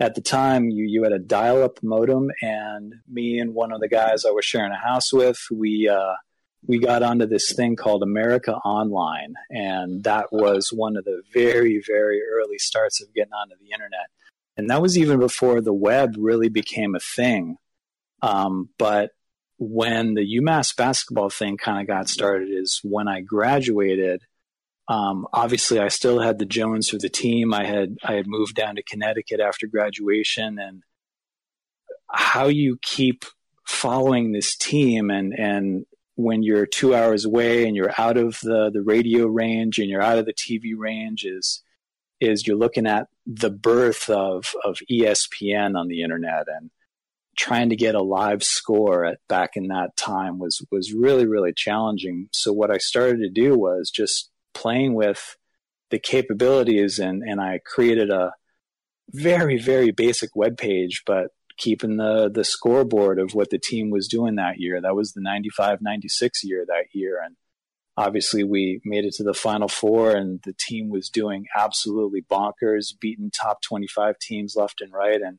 at 0.00 0.14
the 0.14 0.20
time 0.20 0.70
you 0.70 0.84
you 0.84 1.02
had 1.04 1.12
a 1.12 1.18
dial 1.18 1.62
up 1.62 1.82
modem 1.82 2.30
and 2.42 2.94
me 3.08 3.38
and 3.38 3.54
one 3.54 3.72
of 3.72 3.80
the 3.80 3.88
guys 3.88 4.24
I 4.24 4.30
was 4.30 4.44
sharing 4.44 4.72
a 4.72 4.76
house 4.78 5.12
with 5.12 5.38
we 5.52 5.88
uh, 5.88 6.14
we 6.66 6.78
got 6.78 7.02
onto 7.02 7.26
this 7.26 7.52
thing 7.52 7.76
called 7.76 8.02
America 8.02 8.54
Online. 8.54 9.34
And 9.50 10.02
that 10.04 10.32
was 10.32 10.72
one 10.72 10.96
of 10.96 11.04
the 11.04 11.22
very 11.32 11.82
very 11.86 12.20
early 12.22 12.58
starts 12.58 13.00
of 13.02 13.12
getting 13.14 13.32
onto 13.32 13.56
the 13.60 13.72
internet. 13.72 14.08
And 14.56 14.70
that 14.70 14.82
was 14.82 14.96
even 14.96 15.18
before 15.18 15.60
the 15.60 15.72
web 15.72 16.14
really 16.16 16.48
became 16.48 16.94
a 16.94 17.00
thing. 17.00 17.56
Um, 18.22 18.70
but 18.78 19.10
when 19.58 20.14
the 20.14 20.38
UMass 20.38 20.76
basketball 20.76 21.30
thing 21.30 21.56
kind 21.56 21.80
of 21.80 21.86
got 21.86 22.08
started 22.08 22.48
is 22.50 22.80
when 22.82 23.08
I 23.08 23.20
graduated 23.20 24.22
um, 24.88 25.26
obviously, 25.32 25.78
I 25.78 25.88
still 25.88 26.20
had 26.20 26.38
the 26.38 26.44
Jones 26.44 26.88
for 26.90 26.98
the 26.98 27.08
team. 27.08 27.54
I 27.54 27.64
had 27.64 27.96
I 28.04 28.14
had 28.14 28.26
moved 28.26 28.54
down 28.54 28.76
to 28.76 28.82
Connecticut 28.82 29.40
after 29.40 29.66
graduation, 29.66 30.58
and 30.58 30.82
how 32.10 32.48
you 32.48 32.78
keep 32.82 33.24
following 33.66 34.32
this 34.32 34.56
team 34.56 35.10
and 35.10 35.32
and 35.38 35.86
when 36.16 36.42
you're 36.42 36.66
two 36.66 36.94
hours 36.94 37.24
away 37.24 37.66
and 37.66 37.74
you're 37.74 37.94
out 37.98 38.16
of 38.16 38.38
the 38.42 38.70
the 38.72 38.82
radio 38.82 39.26
range 39.26 39.78
and 39.78 39.88
you're 39.88 40.02
out 40.02 40.18
of 40.18 40.26
the 40.26 40.34
TV 40.34 40.72
range 40.76 41.24
is 41.24 41.62
is 42.20 42.46
you're 42.46 42.56
looking 42.56 42.86
at 42.86 43.08
the 43.26 43.50
birth 43.50 44.08
of 44.10 44.54
of 44.62 44.78
ESPN 44.90 45.78
on 45.78 45.88
the 45.88 46.02
internet 46.02 46.44
and 46.46 46.70
trying 47.36 47.70
to 47.70 47.76
get 47.76 47.96
a 47.96 48.02
live 48.02 48.44
score 48.44 49.04
at, 49.04 49.18
back 49.28 49.56
in 49.56 49.68
that 49.68 49.96
time 49.96 50.38
was 50.38 50.64
was 50.70 50.92
really 50.92 51.26
really 51.26 51.52
challenging. 51.54 52.28
So 52.32 52.52
what 52.52 52.70
I 52.70 52.78
started 52.78 53.20
to 53.20 53.30
do 53.30 53.58
was 53.58 53.90
just 53.90 54.30
playing 54.54 54.94
with 54.94 55.36
the 55.90 55.98
capabilities 55.98 56.98
and, 56.98 57.22
and 57.22 57.40
I 57.40 57.60
created 57.64 58.10
a 58.10 58.32
very, 59.10 59.58
very 59.58 59.90
basic 59.90 60.30
web 60.34 60.56
page, 60.56 61.02
but 61.06 61.28
keeping 61.56 61.96
the, 61.96 62.30
the 62.32 62.44
scoreboard 62.44 63.18
of 63.18 63.34
what 63.34 63.50
the 63.50 63.58
team 63.58 63.90
was 63.90 64.08
doing 64.08 64.36
that 64.36 64.58
year. 64.58 64.80
That 64.80 64.96
was 64.96 65.12
the 65.12 65.20
95 65.20 65.78
96 65.80 66.44
year 66.44 66.64
that 66.66 66.86
year. 66.92 67.20
And 67.24 67.36
obviously, 67.96 68.42
we 68.44 68.80
made 68.84 69.04
it 69.04 69.14
to 69.14 69.24
the 69.24 69.34
final 69.34 69.68
four, 69.68 70.10
and 70.10 70.40
the 70.44 70.54
team 70.58 70.90
was 70.90 71.08
doing 71.08 71.46
absolutely 71.56 72.22
bonkers, 72.22 72.88
beating 73.00 73.30
top 73.30 73.58
25 73.62 74.18
teams 74.18 74.56
left 74.56 74.80
and 74.80 74.92
right. 74.92 75.20
And, 75.20 75.38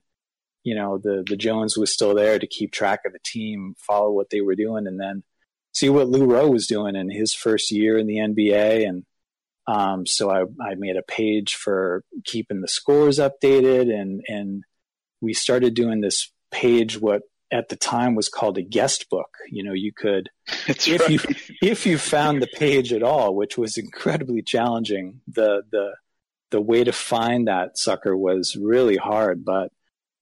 you 0.64 0.76
know, 0.76 0.98
the, 0.98 1.24
the 1.28 1.38
Jones 1.38 1.78
was 1.78 1.92
still 1.92 2.16
there 2.16 2.40
to 2.40 2.48
keep 2.48 2.72
track 2.72 3.02
of 3.06 3.14
the 3.14 3.20
team, 3.26 3.76
follow 3.78 4.12
what 4.12 4.30
they 4.30 4.42
were 4.42 4.56
doing, 4.56 4.88
and 4.88 5.00
then 5.00 5.24
see 5.76 5.90
what 5.90 6.08
Lou 6.08 6.26
Roe 6.26 6.48
was 6.48 6.68
doing 6.68 6.96
in 6.96 7.10
his 7.10 7.34
first 7.34 7.70
year 7.70 7.98
in 7.98 8.08
the 8.08 8.16
NBA. 8.16 8.88
And 8.88 9.04
um, 9.68 10.06
so 10.06 10.32
I, 10.32 10.44
I 10.64 10.76
made 10.76 10.96
a 10.96 11.04
page 11.04 11.56
for 11.56 12.04
keeping 12.24 12.62
the 12.62 12.68
scores 12.68 13.20
updated 13.20 13.94
and, 13.94 14.22
and 14.28 14.64
we 15.22 15.34
started 15.34 15.74
doing 15.74 16.00
this 16.00 16.32
page, 16.50 17.00
what 17.00 17.24
at 17.52 17.70
the 17.70 17.76
time 17.76 18.16
was 18.16 18.30
called 18.30 18.58
a 18.58 18.62
guest 18.62 19.10
book. 19.10 19.38
You 19.52 19.64
know, 19.64 19.74
you 19.74 19.92
could, 19.92 20.30
That's 20.68 20.88
if 20.88 21.02
right. 21.02 21.10
you, 21.10 21.20
if 21.62 21.86
you 21.86 21.98
found 21.98 22.42
the 22.42 22.48
page 22.48 22.94
at 22.94 23.04
all, 23.04 23.36
which 23.36 23.58
was 23.58 23.78
incredibly 23.78 24.42
challenging, 24.42 25.20
the, 25.28 25.64
the, 25.72 25.96
the 26.52 26.62
way 26.62 26.86
to 26.86 26.94
find 26.94 27.48
that 27.48 27.78
sucker 27.78 28.16
was 28.16 28.56
really 28.56 28.96
hard, 28.96 29.44
but 29.44 29.74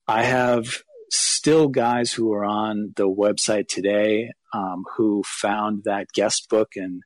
I 0.07 0.24
have 0.24 0.81
still 1.13 1.67
guys 1.67 2.12
who 2.12 2.34
are 2.34 2.46
on 2.46 2.93
the 2.96 3.08
website 3.08 3.67
today 3.67 4.32
um, 4.53 4.84
who 4.96 5.24
found 5.25 5.84
that 5.86 6.08
guest 6.13 6.48
book 6.50 6.70
and 6.75 7.01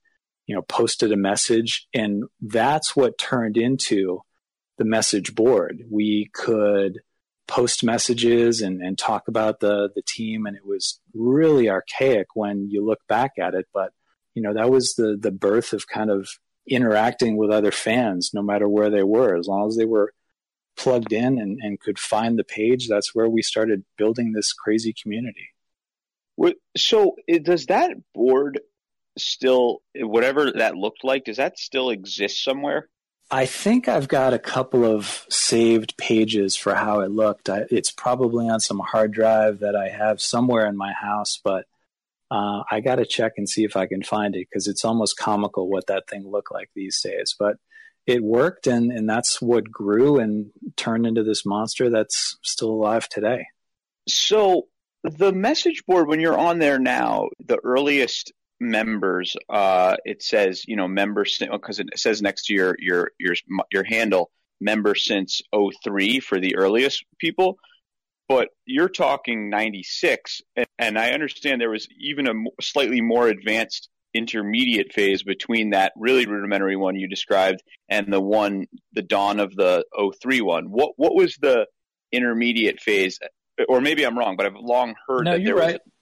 you 0.46 0.56
know 0.56 0.62
posted 0.64 1.12
a 1.12 1.18
message. 1.18 1.88
And 1.94 2.24
that's 2.42 2.96
what 2.96 3.18
turned 3.18 3.58
into 3.58 4.22
the 4.78 4.86
message 4.86 5.36
board. 5.36 5.84
We 5.92 6.30
could 6.34 7.00
post 7.48 7.84
messages 7.84 8.62
and, 8.62 8.82
and 8.82 8.98
talk 8.98 9.28
about 9.28 9.60
the 9.60 9.90
the 9.94 10.04
team 10.08 10.46
and 10.46 10.56
it 10.56 10.66
was 10.66 11.00
really 11.14 11.70
archaic 11.70 12.28
when 12.34 12.70
you 12.70 12.86
look 12.86 13.00
back 13.08 13.34
at 13.40 13.54
it. 13.54 13.66
But 13.74 13.92
you 14.34 14.42
know 14.42 14.54
that 14.54 14.70
was 14.70 14.94
the 14.96 15.18
the 15.20 15.32
birth 15.32 15.74
of 15.74 15.88
kind 15.88 16.12
of 16.12 16.30
interacting 16.70 17.38
with 17.38 17.50
other 17.50 17.72
fans 17.72 18.32
no 18.34 18.42
matter 18.42 18.68
where 18.68 18.90
they 18.90 19.04
were 19.04 19.38
as 19.38 19.48
long 19.48 19.68
as 19.68 19.78
they 19.78 19.86
were 19.86 20.14
plugged 20.78 21.12
in 21.12 21.40
and, 21.40 21.60
and 21.62 21.80
could 21.80 22.00
find 22.00 22.38
the 22.38 22.44
page 22.44 22.88
that's 22.88 23.14
where 23.14 23.30
we 23.30 23.42
started 23.42 23.84
building 23.98 24.32
this 24.32 24.54
crazy 24.54 24.94
community 24.94 25.50
so 26.78 27.16
does 27.42 27.66
that 27.68 27.92
board 28.14 28.60
still, 29.18 29.82
whatever 29.96 30.52
that 30.52 30.76
looked 30.76 31.04
like, 31.04 31.26
does 31.26 31.38
that 31.38 31.58
still 31.58 31.90
exist 31.90 32.44
somewhere? 32.44 32.90
I 33.30 33.46
think 33.46 33.90
I've 33.90 34.08
got 34.08 34.34
a 34.34 34.40
couple 34.40 34.86
of 34.86 35.26
saved 35.30 35.98
pages 35.98 36.56
for 36.56 36.74
how 36.76 37.02
it 37.02 37.12
looked. 37.12 37.50
I, 37.50 37.66
it's 37.70 37.92
probably 37.92 38.48
on 38.48 38.62
some 38.62 38.80
hard 38.80 39.12
drive 39.12 39.60
that 39.60 39.76
I 39.76 39.90
have 39.90 40.22
somewhere 40.22 40.66
in 40.66 40.78
my 40.78 40.94
house, 40.94 41.40
but 41.44 41.66
uh, 42.32 42.64
I 42.72 42.80
got 42.80 42.96
to 42.96 43.06
check 43.06 43.34
and 43.38 43.50
see 43.50 43.66
if 43.66 43.76
I 43.76 43.86
can 43.86 44.02
find 44.02 44.36
it 44.36 44.48
because 44.50 44.68
it's 44.68 44.86
almost 44.86 45.18
comical 45.18 45.68
what 45.68 45.88
that 45.88 46.08
thing 46.08 46.30
looked 46.30 46.54
like 46.54 46.70
these 46.74 47.02
days. 47.02 47.36
But 47.38 47.58
it 48.08 48.24
worked, 48.24 48.68
and, 48.68 48.92
and 48.92 49.08
that's 49.08 49.42
what 49.42 49.70
grew 49.70 50.18
and 50.18 50.50
turned 50.78 51.06
into 51.06 51.24
this 51.24 51.46
monster 51.46 51.90
that's 51.90 52.38
still 52.42 52.70
alive 52.70 53.08
today. 53.10 53.46
So 54.08 54.68
the 55.04 55.34
message 55.34 55.84
board, 55.86 56.08
when 56.08 56.22
you're 56.22 56.38
on 56.38 56.60
there 56.60 56.80
now, 56.80 57.28
the 57.46 57.60
earliest 57.64 58.32
members, 58.62 59.36
uh, 59.50 59.98
it 60.06 60.24
says, 60.24 60.64
you 60.66 60.78
know, 60.78 60.88
members, 60.88 61.38
because 61.40 61.80
it 61.80 61.88
says 62.00 62.22
next 62.22 62.46
to 62.46 62.54
your, 62.54 62.76
your, 62.80 63.12
your, 63.20 63.36
your 63.72 63.84
handle, 63.84 64.32
member 64.60 64.96
since 64.96 65.42
03 65.84 66.22
for 66.22 66.40
the 66.40 66.56
earliest 66.56 67.04
people. 67.20 67.58
But 68.30 68.50
you're 68.66 68.90
talking 68.90 69.50
96. 69.50 70.42
And, 70.56 70.66
and 70.80 70.98
I 70.98 71.12
understand 71.12 71.60
there 71.60 71.70
was 71.70 71.88
even 72.00 72.28
a 72.28 72.34
slightly 72.62 73.02
more 73.02 73.28
advanced 73.28 73.90
intermediate 74.14 74.94
phase 74.94 75.24
between 75.24 75.72
that 75.72 75.94
really 75.96 76.26
rudimentary 76.26 76.76
one 76.76 76.96
you 76.96 77.08
described 77.08 77.62
and 77.90 78.12
the 78.12 78.22
one, 78.22 78.66
the 78.94 79.02
dawn 79.02 79.40
of 79.40 79.56
the 79.56 79.86
03 80.22 80.42
one. 80.42 80.66
What, 80.66 80.94
what 80.96 81.16
was 81.16 81.36
the 81.42 81.68
intermediate 82.12 82.80
phase 82.80 83.20
or 83.68 83.82
maybe 83.82 84.06
I'm 84.06 84.18
wrong, 84.18 84.38
but 84.38 84.46
I've 84.46 84.56
long 84.56 84.96
heard 85.08 85.26
no, 85.26 85.32
that 85.32 85.42
you're 85.42 85.56
there 85.56 85.66
right. 85.66 85.74
was. 85.74 85.94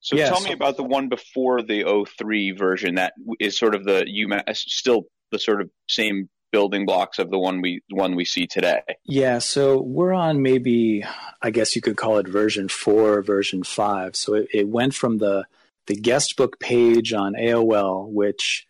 So 0.00 0.16
Yeah, 0.16 0.28
tell 0.28 0.40
so- 0.40 0.48
me 0.48 0.52
about 0.52 0.76
the 0.76 0.84
one 0.84 1.08
before 1.08 1.62
the 1.62 1.84
03 2.18 2.52
version 2.52 2.96
that 2.96 3.14
is 3.40 3.58
sort 3.58 3.74
of 3.74 3.84
the 3.84 4.04
UMass, 4.04 4.42
uh, 4.48 4.54
still 4.54 5.02
the 5.30 5.38
sort 5.38 5.60
of 5.60 5.70
same 5.88 6.28
building 6.52 6.86
blocks 6.86 7.18
of 7.18 7.30
the 7.30 7.38
one 7.38 7.60
we 7.60 7.80
one 7.90 8.14
we 8.14 8.24
see 8.24 8.46
today? 8.46 8.80
Yeah, 9.04 9.38
so 9.38 9.80
we're 9.80 10.12
on 10.12 10.42
maybe 10.42 11.04
I 11.42 11.50
guess 11.50 11.74
you 11.74 11.82
could 11.82 11.96
call 11.96 12.18
it 12.18 12.28
version 12.28 12.68
four, 12.68 13.22
version 13.22 13.64
five. 13.64 14.14
So 14.14 14.34
it, 14.34 14.48
it 14.52 14.68
went 14.68 14.94
from 14.94 15.18
the 15.18 15.46
the 15.86 15.96
guest 15.96 16.36
book 16.36 16.58
page 16.60 17.12
on 17.12 17.34
AOL, 17.34 18.10
which 18.10 18.66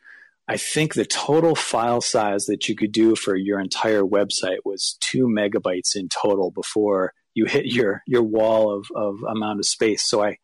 I 0.47 0.57
think 0.57 0.95
the 0.95 1.05
total 1.05 1.55
file 1.55 2.01
size 2.01 2.47
that 2.47 2.69
you 2.69 2.77
could 2.77 2.93
do 2.93 3.17
for 3.17 3.35
your 3.35 3.61
entire 3.61 4.03
website 4.03 4.59
was 4.65 4.97
two 5.01 5.27
megabytes 5.27 5.97
in 5.97 6.09
total 6.09 6.51
before 6.51 7.15
you 7.35 7.47
hit 7.47 7.67
your 7.67 8.03
your 8.07 8.23
wall 8.23 8.71
of, 8.71 8.87
of 8.95 9.17
amount 9.29 9.61
of 9.61 9.67
space. 9.67 10.09
So 10.09 10.23
I 10.23 10.39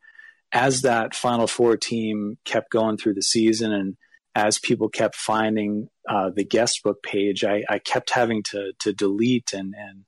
as 0.53 0.83
that 0.83 1.15
Final 1.15 1.47
Four 1.47 1.77
team 1.77 2.39
kept 2.45 2.71
going 2.71 2.97
through 2.97 3.15
the 3.15 3.23
season 3.23 3.73
and 3.73 3.97
as 4.35 4.59
people 4.59 4.89
kept 4.89 5.17
finding 5.17 5.89
uh, 6.09 6.31
the 6.35 6.45
guest 6.45 6.83
book 6.83 7.03
page, 7.03 7.45
I, 7.45 7.65
I, 7.69 7.79
kept 7.81 8.11
having 8.11 8.43
to 8.45 8.73
to 8.79 8.93
delete 8.93 9.53
and, 9.53 9.75
and 9.77 10.05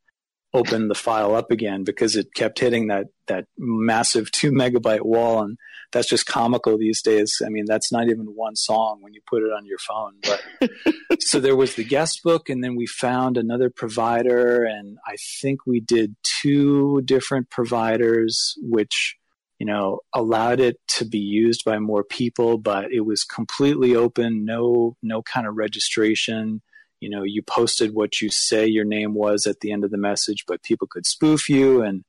open 0.55 0.89
the 0.89 0.95
file 0.95 1.35
up 1.35 1.51
again 1.51 1.83
because 1.83 2.15
it 2.15 2.35
kept 2.35 2.61
hitting 2.61 2.89
that 2.89 3.07
that 3.27 3.47
massive 3.59 4.31
two 4.31 4.53
megabyte 4.53 5.05
wall, 5.05 5.43
and 5.43 5.59
that's 5.93 6.09
just 6.09 6.27
comical 6.27 6.79
these 6.79 7.03
days. 7.03 7.41
I 7.45 7.49
mean, 7.49 7.65
that's 7.67 7.93
not 7.93 8.09
even 8.09 8.27
one 8.35 8.57
song 8.57 8.99
when 9.01 9.13
you 9.13 9.21
put 9.29 9.43
it 9.43 9.53
on 9.53 9.67
your 9.67 9.79
phone. 9.79 10.15
But 10.23 10.71
so 11.21 11.39
there 11.39 11.57
was 11.57 11.75
the 11.75 11.85
guest 11.85 12.23
book, 12.23 12.49
and 12.49 12.63
then 12.65 12.77
we 12.77 12.87
found 12.87 13.37
another 13.37 13.71
provider, 13.71 14.65
and 14.65 14.99
I 15.07 15.17
think 15.41 15.67
we 15.67 15.81
did 15.81 16.17
two 16.23 17.03
different 17.03 17.51
providers, 17.51 18.55
which 18.59 19.17
you 19.63 19.67
know, 19.67 20.01
allowed 20.13 20.59
it 20.59 20.77
to 20.89 21.05
be 21.05 21.21
used 21.21 21.65
by 21.65 21.79
more 21.79 22.03
people, 22.03 22.59
but 22.59 22.91
it 22.91 23.03
was 23.03 23.23
completely 23.23 23.95
open, 23.95 24.45
no 24.45 24.97
no 25.05 25.23
kind 25.23 25.47
of 25.47 25.57
registration. 25.57 26.61
You 26.99 27.11
know, 27.11 27.23
you 27.23 27.43
posted 27.43 27.95
what 27.95 28.21
you 28.21 28.29
say 28.29 28.67
your 28.67 28.85
name 28.85 29.15
was 29.15 29.47
at 29.47 29.61
the 29.61 29.71
end 29.71 29.85
of 29.85 29.93
the 29.93 29.99
message, 29.99 30.47
but 30.49 30.65
people 30.65 30.89
could 30.91 31.07
spoof 31.07 31.49
you 31.49 31.81
and 31.81 32.03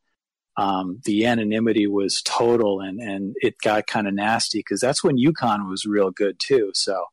um, 0.57 1.00
the 1.05 1.25
anonymity 1.25 1.88
was 1.88 2.22
total 2.24 2.79
and, 2.79 3.00
and 3.00 3.36
it 3.41 3.55
got 3.63 3.88
kind 3.88 4.07
of 4.07 4.13
nasty 4.13 4.60
because 4.60 4.79
that's 4.79 5.03
when 5.03 5.17
UConn 5.17 5.67
was 5.69 5.86
real 5.86 6.12
good 6.12 6.38
too. 6.39 6.72
So 6.74 7.05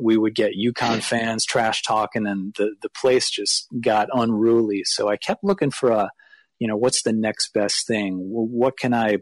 we 0.00 0.16
would 0.16 0.34
get 0.34 0.52
UConn 0.56 1.02
fans 1.02 1.44
trash 1.44 1.82
talking 1.82 2.26
and 2.26 2.54
the, 2.56 2.74
the 2.82 2.88
place 2.88 3.28
just 3.28 3.66
got 3.80 4.08
unruly. 4.12 4.82
So 4.84 5.08
I 5.08 5.16
kept 5.16 5.44
looking 5.44 5.70
for 5.70 5.90
a, 5.90 6.10
you 6.58 6.68
know, 6.68 6.76
what's 6.76 7.02
the 7.02 7.12
next 7.12 7.52
best 7.52 7.86
thing? 7.86 8.18
What 8.18 8.78
can 8.78 8.94
I 8.94 9.18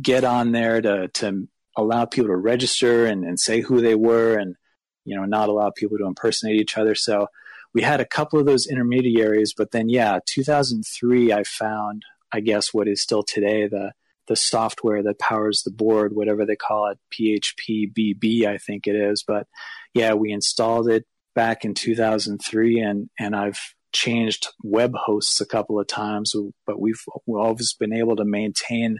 get 0.00 0.24
on 0.24 0.52
there 0.52 0.80
to 0.80 1.08
to 1.08 1.48
allow 1.76 2.04
people 2.04 2.28
to 2.28 2.36
register 2.36 3.06
and, 3.06 3.24
and 3.24 3.38
say 3.38 3.60
who 3.60 3.80
they 3.80 3.94
were 3.94 4.36
and 4.36 4.56
you 5.04 5.16
know 5.16 5.24
not 5.24 5.48
allow 5.48 5.70
people 5.70 5.96
to 5.98 6.06
impersonate 6.06 6.60
each 6.60 6.76
other 6.76 6.94
so 6.94 7.26
we 7.72 7.82
had 7.82 8.00
a 8.00 8.04
couple 8.04 8.38
of 8.38 8.46
those 8.46 8.66
intermediaries 8.66 9.54
but 9.56 9.70
then 9.70 9.88
yeah 9.88 10.18
2003 10.26 11.32
i 11.32 11.42
found 11.44 12.04
i 12.32 12.40
guess 12.40 12.72
what 12.72 12.88
is 12.88 13.02
still 13.02 13.22
today 13.22 13.66
the 13.66 13.92
the 14.28 14.36
software 14.36 15.02
that 15.02 15.18
powers 15.18 15.62
the 15.62 15.70
board 15.70 16.14
whatever 16.14 16.46
they 16.46 16.56
call 16.56 16.88
it 16.88 16.98
phpBB 17.12 18.46
i 18.46 18.58
think 18.58 18.86
it 18.86 18.94
is 18.94 19.24
but 19.26 19.46
yeah 19.94 20.12
we 20.12 20.30
installed 20.30 20.88
it 20.88 21.04
back 21.34 21.64
in 21.64 21.74
2003 21.74 22.80
and 22.80 23.10
and 23.18 23.34
i've 23.34 23.74
changed 23.92 24.48
web 24.62 24.92
hosts 24.94 25.40
a 25.40 25.46
couple 25.46 25.80
of 25.80 25.86
times 25.86 26.32
but 26.64 26.80
we've, 26.80 27.02
we've 27.26 27.40
always 27.40 27.72
been 27.74 27.92
able 27.92 28.14
to 28.14 28.24
maintain 28.24 28.98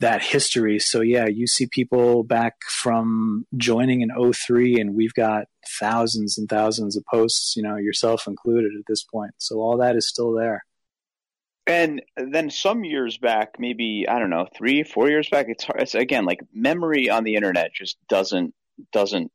that 0.00 0.22
history. 0.22 0.78
So 0.78 1.00
yeah, 1.00 1.26
you 1.26 1.46
see 1.46 1.66
people 1.66 2.24
back 2.24 2.54
from 2.68 3.46
joining 3.56 4.00
in 4.00 4.10
03 4.32 4.80
and 4.80 4.94
we've 4.94 5.14
got 5.14 5.46
thousands 5.78 6.36
and 6.36 6.48
thousands 6.48 6.96
of 6.96 7.04
posts, 7.10 7.54
you 7.56 7.62
know, 7.62 7.76
yourself 7.76 8.26
included 8.26 8.72
at 8.78 8.84
this 8.88 9.04
point. 9.04 9.32
So 9.38 9.56
all 9.56 9.76
that 9.78 9.96
is 9.96 10.08
still 10.08 10.32
there. 10.32 10.64
And 11.66 12.02
then 12.16 12.50
some 12.50 12.84
years 12.84 13.16
back, 13.16 13.54
maybe 13.58 14.06
I 14.08 14.18
don't 14.18 14.30
know, 14.30 14.46
three, 14.54 14.82
four 14.82 15.08
years 15.08 15.28
back, 15.30 15.46
it's, 15.48 15.64
hard, 15.64 15.80
it's 15.80 15.94
again 15.94 16.26
like 16.26 16.40
memory 16.52 17.08
on 17.08 17.24
the 17.24 17.36
internet 17.36 17.72
just 17.72 17.96
doesn't 18.08 18.54
doesn't 18.92 19.30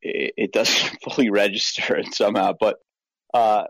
it, 0.00 0.34
it 0.36 0.52
doesn't 0.52 0.98
fully 1.04 1.30
register 1.30 1.96
it 1.96 2.14
somehow. 2.14 2.54
But 2.58 2.76
uh, 3.34 3.64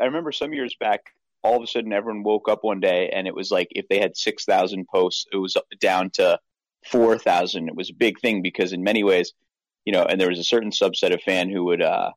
I 0.00 0.04
remember 0.04 0.32
some 0.32 0.52
years 0.52 0.76
back, 0.78 1.00
all 1.42 1.56
of 1.56 1.62
a 1.62 1.66
sudden 1.66 1.92
everyone 1.92 2.22
woke 2.22 2.48
up 2.48 2.60
one 2.62 2.80
day 2.80 3.10
and 3.14 3.26
it 3.26 3.34
was 3.34 3.50
like 3.50 3.68
if 3.70 3.88
they 3.88 3.98
had 3.98 4.16
6,000 4.16 4.86
posts, 4.86 5.24
it 5.32 5.36
was 5.36 5.56
down 5.80 6.10
to 6.14 6.38
4,000. 6.86 7.68
It 7.68 7.76
was 7.76 7.90
a 7.90 7.94
big 7.94 8.20
thing 8.20 8.42
because 8.42 8.72
in 8.72 8.82
many 8.82 9.04
ways, 9.04 9.32
you 9.84 9.92
know, 9.92 10.02
and 10.02 10.20
there 10.20 10.28
was 10.28 10.38
a 10.38 10.44
certain 10.44 10.70
subset 10.70 11.14
of 11.14 11.22
fan 11.22 11.48
who 11.48 11.64
would, 11.64 11.80
uh, 11.80 12.10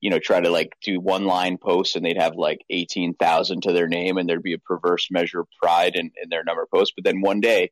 you 0.00 0.10
know, 0.10 0.18
try 0.18 0.40
to 0.40 0.50
like 0.50 0.76
do 0.82 0.98
one 0.98 1.24
line 1.24 1.58
posts 1.58 1.94
and 1.94 2.04
they'd 2.04 2.20
have 2.20 2.36
like 2.36 2.64
18,000 2.70 3.62
to 3.62 3.72
their 3.72 3.88
name 3.88 4.16
and 4.16 4.28
there'd 4.28 4.42
be 4.42 4.54
a 4.54 4.58
perverse 4.58 5.08
measure 5.10 5.40
of 5.40 5.48
pride 5.62 5.94
in, 5.94 6.10
in 6.22 6.30
their 6.30 6.44
number 6.44 6.62
of 6.62 6.70
posts. 6.70 6.94
But 6.96 7.04
then 7.04 7.20
one 7.20 7.40
day 7.40 7.70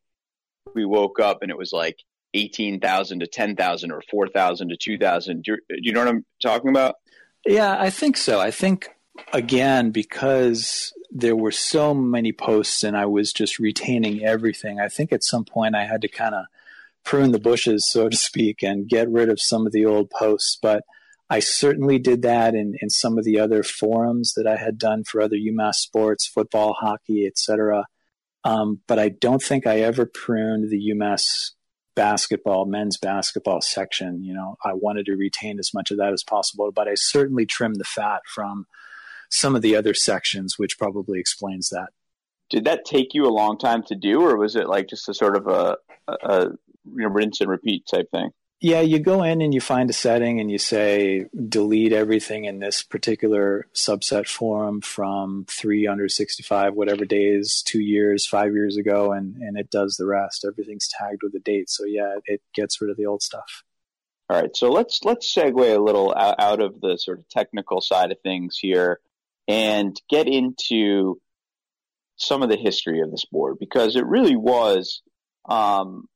we 0.75 0.85
woke 0.85 1.19
up 1.21 1.39
and 1.43 1.51
it 1.51 1.57
was 1.57 1.73
like 1.73 1.97
18,000 2.35 3.21
to 3.21 3.27
10,000 3.27 3.91
or 3.91 4.03
4,000 4.11 4.69
to 4.69 4.77
2,000. 4.77 5.43
Do, 5.43 5.57
do 5.57 5.77
you 5.81 5.93
know 5.93 6.01
what 6.01 6.09
I'm 6.09 6.27
talking 6.43 6.71
about? 6.71 6.97
Yeah, 7.47 7.77
I 7.79 7.89
think 7.91 8.17
so. 8.17 8.41
I 8.41 8.51
think 8.51 8.91
again, 9.33 9.91
because 9.91 10.93
there 11.11 11.37
were 11.37 11.51
so 11.51 11.95
many 11.95 12.33
posts 12.33 12.83
and 12.85 12.97
I 12.97 13.07
was 13.07 13.33
just 13.33 13.59
retaining 13.59 14.23
everything, 14.23 14.79
I 14.79 14.89
think 14.89 15.13
at 15.13 15.25
some 15.25 15.45
point 15.45 15.75
I 15.75 15.87
had 15.87 16.03
to 16.03 16.09
kind 16.09 16.35
of 16.35 16.45
prune 17.05 17.33
the 17.33 17.39
bushes, 17.39 17.91
so 17.91 18.11
to 18.11 18.17
speak, 18.17 18.63
and 18.63 18.87
get 18.87 19.09
rid 19.09 19.31
of 19.31 19.41
some 19.41 19.67
of 19.67 19.73
the 19.73 19.87
old 19.87 20.11
posts. 20.11 20.59
But 20.61 20.85
I 21.31 21.41
certainly 21.41 21.99
did 21.99 22.23
that 22.23 22.55
in, 22.55 22.75
in 22.81 22.89
some 22.89 23.19
of 23.19 23.25
the 23.25 23.39
other 23.39 23.63
forums 23.63 24.33
that 24.35 24.47
I 24.47 24.57
had 24.57 24.79
done 24.79 25.05
for 25.05 25.21
other 25.21 25.37
UMass 25.37 25.75
sports, 25.75 26.27
football, 26.27 26.75
hockey, 26.79 27.27
etc. 27.27 27.85
Um, 28.45 28.81
but 28.87 28.99
I 28.99 29.11
don't 29.11 29.43
think 29.43 29.67
I 29.67 29.81
ever 29.81 30.07
pruned 30.07 30.71
the 30.71 30.91
UMass 30.95 31.51
basketball, 31.95 32.65
men's 32.65 32.97
basketball 32.97 33.61
section. 33.61 34.23
You 34.23 34.33
know, 34.33 34.57
I 34.65 34.73
wanted 34.73 35.07
to 35.07 35.17
retain 35.17 35.59
as 35.59 35.75
much 35.75 35.91
of 35.91 35.99
that 35.99 36.13
as 36.13 36.23
possible, 36.23 36.71
but 36.73 36.89
I 36.89 36.95
certainly 36.95 37.45
trimmed 37.45 37.77
the 37.77 37.85
fat 37.85 38.23
from 38.33 38.67
some 39.31 39.55
of 39.55 39.63
the 39.63 39.77
other 39.77 39.93
sections, 39.93 40.59
which 40.59 40.79
probably 40.79 41.21
explains 41.21 41.69
that. 41.71 41.89
Did 42.49 42.65
that 42.65 42.87
take 42.87 43.13
you 43.13 43.27
a 43.27 43.29
long 43.29 43.59
time 43.59 43.83
to 43.89 43.95
do, 43.95 44.23
or 44.23 44.39
was 44.39 44.57
it 44.57 44.69
like 44.69 44.89
just 44.89 45.09
a 45.09 45.15
sort 45.15 45.37
of 45.37 45.47
a, 45.49 45.77
a, 46.07 46.49
know, 46.85 47.09
rinse 47.09 47.41
and 47.41 47.51
repeat 47.51 47.85
type 47.87 48.11
thing? 48.11 48.31
Yeah, 48.61 48.81
you 48.81 48.99
go 48.99 49.23
in 49.23 49.41
and 49.41 49.55
you 49.55 49.61
find 49.61 49.89
a 49.89 49.93
setting 49.93 50.41
and 50.41 50.51
you 50.51 50.59
say 50.59 51.27
delete 51.49 51.93
everything 51.93 52.45
in 52.45 52.59
this 52.59 52.83
particular 52.83 53.69
subset 53.73 54.27
form 54.27 54.81
from 54.81 55.45
three 55.49 55.87
under 55.87 56.09
65, 56.09 56.75
whatever 56.75 57.05
days, 57.05 57.63
two 57.65 57.81
years, 57.81 58.27
five 58.27 58.53
years 58.55 58.77
ago, 58.77 59.13
and, 59.13 59.37
and 59.37 59.57
it 59.57 59.71
does 59.71 59.97
the 59.97 60.07
rest. 60.07 60.45
Everything's 60.45 60.89
tagged 60.89 61.23
with 61.23 61.37
a 61.37 61.39
date. 61.39 61.71
So 61.71 61.85
yeah, 61.85 62.17
it 62.27 62.43
gets 62.53 62.81
rid 62.81 62.91
of 62.91 62.97
the 62.97 63.07
old 63.07 63.23
stuff. 63.23 63.63
All 64.29 64.39
right, 64.39 64.55
so 64.55 64.71
let's 64.71 65.01
let's 65.05 65.33
segue 65.33 65.75
a 65.75 65.81
little 65.81 66.13
out 66.17 66.61
of 66.61 66.81
the 66.81 66.99
sort 66.99 67.21
of 67.21 67.29
technical 67.29 67.81
side 67.81 68.11
of 68.11 68.21
things 68.21 68.59
here 68.59 69.01
and 69.47 69.99
get 70.11 70.29
into 70.29 71.19
some 72.17 72.43
of 72.43 72.51
the 72.51 72.57
history 72.57 73.01
of 73.01 73.11
this 73.11 73.25
board 73.25 73.57
because 73.59 73.97
it 73.97 74.05
really 74.05 74.37
was, 74.37 75.01
um, 75.49 76.09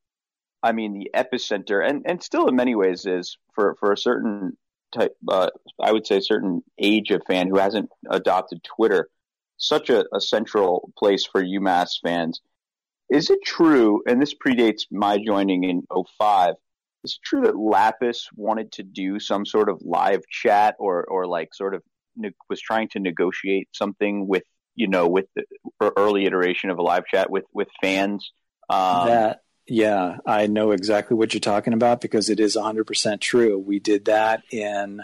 I 0.63 0.71
mean, 0.71 0.93
the 0.93 1.11
epicenter, 1.13 1.87
and, 1.87 2.03
and 2.05 2.23
still 2.23 2.47
in 2.47 2.55
many 2.55 2.73
ways 2.73 3.05
is 3.05 3.37
for, 3.53 3.75
for 3.79 3.91
a 3.91 3.97
certain 3.97 4.57
type, 4.95 5.15
uh, 5.27 5.49
I 5.81 5.91
would 5.91 6.07
say, 6.07 6.21
certain 6.21 6.63
age 6.79 7.11
of 7.11 7.21
fan 7.27 7.49
who 7.49 7.59
hasn't 7.59 7.89
adopted 8.09 8.63
Twitter, 8.63 9.09
such 9.57 9.89
a, 9.89 10.05
a 10.15 10.21
central 10.21 10.91
place 10.97 11.25
for 11.25 11.43
UMass 11.43 11.99
fans. 12.01 12.41
Is 13.09 13.29
it 13.29 13.39
true, 13.43 14.01
and 14.07 14.21
this 14.21 14.33
predates 14.33 14.83
my 14.89 15.17
joining 15.17 15.65
in 15.65 15.83
05, 15.91 16.55
is 17.03 17.19
it 17.21 17.25
true 17.25 17.41
that 17.41 17.55
Lappas 17.55 18.27
wanted 18.35 18.71
to 18.73 18.83
do 18.83 19.19
some 19.19 19.45
sort 19.45 19.67
of 19.67 19.81
live 19.83 20.25
chat 20.29 20.75
or, 20.79 21.03
or 21.03 21.27
like 21.27 21.53
sort 21.53 21.75
of 21.75 21.83
was 22.49 22.61
trying 22.61 22.87
to 22.89 22.99
negotiate 22.99 23.67
something 23.73 24.27
with 24.27 24.43
you 24.75 24.87
know 24.87 25.07
with 25.07 25.25
the 25.35 25.43
early 25.97 26.25
iteration 26.25 26.69
of 26.69 26.77
a 26.77 26.81
live 26.81 27.05
chat 27.05 27.29
with 27.29 27.45
with 27.53 27.67
fans. 27.81 28.31
Um, 28.69 29.07
that 29.07 29.41
yeah, 29.67 30.17
I 30.25 30.47
know 30.47 30.71
exactly 30.71 31.15
what 31.15 31.33
you're 31.33 31.41
talking 31.41 31.73
about 31.73 32.01
because 32.01 32.29
it 32.29 32.39
is 32.39 32.55
100% 32.55 33.21
true. 33.21 33.57
We 33.57 33.79
did 33.79 34.05
that 34.05 34.43
in 34.51 35.01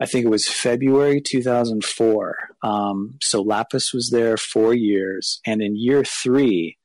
I 0.00 0.06
think 0.06 0.26
it 0.26 0.30
was 0.30 0.48
February 0.48 1.20
2004. 1.20 2.36
Um, 2.62 3.16
so 3.22 3.44
Lappas 3.44 3.94
was 3.94 4.10
there 4.10 4.36
four 4.36 4.74
years, 4.74 5.40
and 5.46 5.62
in 5.62 5.76
year 5.76 6.02
three, 6.04 6.78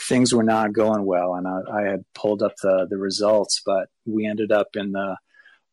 things 0.00 0.32
were 0.32 0.44
not 0.44 0.72
going 0.72 1.04
well. 1.04 1.34
And 1.34 1.48
I, 1.48 1.60
I 1.70 1.82
had 1.90 2.04
pulled 2.14 2.40
up 2.40 2.54
the 2.62 2.86
the 2.88 2.98
results, 2.98 3.60
but 3.66 3.88
we 4.06 4.26
ended 4.26 4.52
up 4.52 4.68
in 4.74 4.92
the 4.92 5.16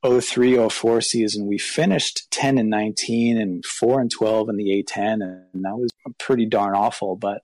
03 0.04 0.70
04 0.70 1.02
season, 1.02 1.46
we 1.46 1.58
finished 1.58 2.30
10 2.32 2.58
and 2.58 2.70
19 2.70 3.38
and 3.38 3.66
4 3.66 4.02
and 4.02 4.12
12 4.12 4.50
in 4.50 4.56
the 4.56 4.84
A10, 4.84 5.22
and 5.22 5.66
that 5.66 5.78
was 5.78 5.92
pretty 6.18 6.46
darn 6.46 6.76
awful. 6.76 7.16
But 7.16 7.42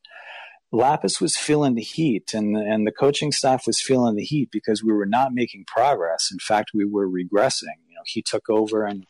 Lappas 0.76 1.22
was 1.22 1.38
feeling 1.38 1.76
the 1.76 1.82
heat, 1.82 2.34
and 2.34 2.56
the, 2.56 2.60
and 2.60 2.86
the 2.86 2.92
coaching 2.92 3.32
staff 3.32 3.66
was 3.66 3.82
feeling 3.82 4.16
the 4.16 4.24
heat 4.24 4.50
because 4.52 4.84
we 4.84 4.92
were 4.94 5.06
not 5.06 5.34
making 5.34 5.66
progress. 5.66 6.30
In 6.32 6.40
fact, 6.40 6.72
we 6.74 6.86
were 6.86 7.08
regressing. 7.08 7.78
You 7.88 7.96
know, 7.96 8.04
he 8.06 8.22
took 8.22 8.50
over, 8.50 8.86
and 8.86 9.06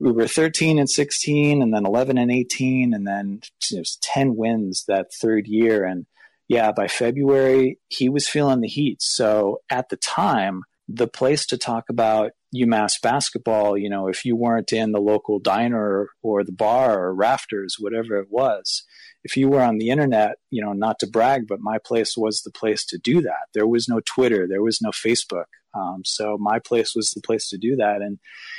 we 0.00 0.12
were 0.12 0.28
13 0.28 0.78
and 0.78 0.90
16 0.90 1.62
and 1.62 1.72
then 1.72 1.86
11 1.86 2.18
and 2.18 2.30
18 2.30 2.94
and 2.94 3.06
then 3.06 3.40
it 3.70 3.78
was 3.78 3.98
10 4.02 4.36
wins 4.36 4.84
that 4.88 5.12
third 5.12 5.46
year 5.46 5.84
and 5.84 6.06
yeah 6.48 6.72
by 6.72 6.88
february 6.88 7.78
he 7.88 8.08
was 8.08 8.28
feeling 8.28 8.60
the 8.60 8.68
heat 8.68 9.00
so 9.00 9.60
at 9.70 9.88
the 9.88 9.96
time 9.96 10.62
the 10.88 11.06
place 11.06 11.46
to 11.46 11.56
talk 11.56 11.84
about 11.88 12.32
umass 12.54 13.00
basketball 13.00 13.78
you 13.78 13.88
know 13.88 14.08
if 14.08 14.24
you 14.24 14.36
weren't 14.36 14.72
in 14.72 14.92
the 14.92 15.00
local 15.00 15.38
diner 15.38 16.08
or 16.22 16.44
the 16.44 16.52
bar 16.52 17.04
or 17.04 17.14
rafters 17.14 17.76
whatever 17.78 18.18
it 18.18 18.28
was 18.30 18.84
if 19.24 19.36
you 19.36 19.48
were 19.48 19.62
on 19.62 19.78
the 19.78 19.90
internet 19.90 20.36
you 20.50 20.62
know 20.62 20.72
not 20.72 20.98
to 20.98 21.06
brag 21.06 21.46
but 21.48 21.60
my 21.60 21.78
place 21.78 22.16
was 22.16 22.42
the 22.42 22.52
place 22.52 22.84
to 22.84 22.98
do 22.98 23.20
that 23.20 23.46
there 23.54 23.66
was 23.66 23.88
no 23.88 24.00
twitter 24.04 24.46
there 24.48 24.62
was 24.62 24.80
no 24.80 24.90
facebook 24.90 25.46
um, 25.74 26.02
so 26.04 26.38
my 26.38 26.60
place 26.60 26.94
was 26.94 27.10
the 27.10 27.20
place 27.20 27.48
to 27.48 27.58
do 27.58 27.74
that 27.76 28.00
and 28.00 28.18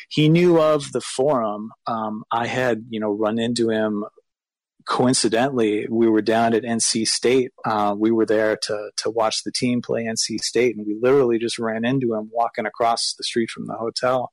he 0.09 0.29
knew 0.29 0.61
of 0.61 0.91
the 0.91 1.01
forum. 1.01 1.71
Um, 1.87 2.23
I 2.31 2.47
had, 2.47 2.85
you 2.89 2.99
know, 2.99 3.11
run 3.11 3.39
into 3.39 3.69
him 3.69 4.05
coincidentally. 4.85 5.87
We 5.89 6.07
were 6.07 6.21
down 6.21 6.53
at 6.53 6.63
NC 6.63 7.07
State. 7.07 7.51
Uh, 7.65 7.95
we 7.97 8.11
were 8.11 8.25
there 8.25 8.57
to 8.63 8.91
to 8.97 9.09
watch 9.09 9.43
the 9.43 9.51
team 9.51 9.81
play 9.81 10.03
NC 10.03 10.39
State, 10.41 10.75
and 10.75 10.85
we 10.85 10.97
literally 10.99 11.39
just 11.39 11.59
ran 11.59 11.85
into 11.85 12.13
him 12.13 12.29
walking 12.31 12.65
across 12.65 13.13
the 13.17 13.23
street 13.23 13.49
from 13.49 13.65
the 13.65 13.75
hotel. 13.75 14.31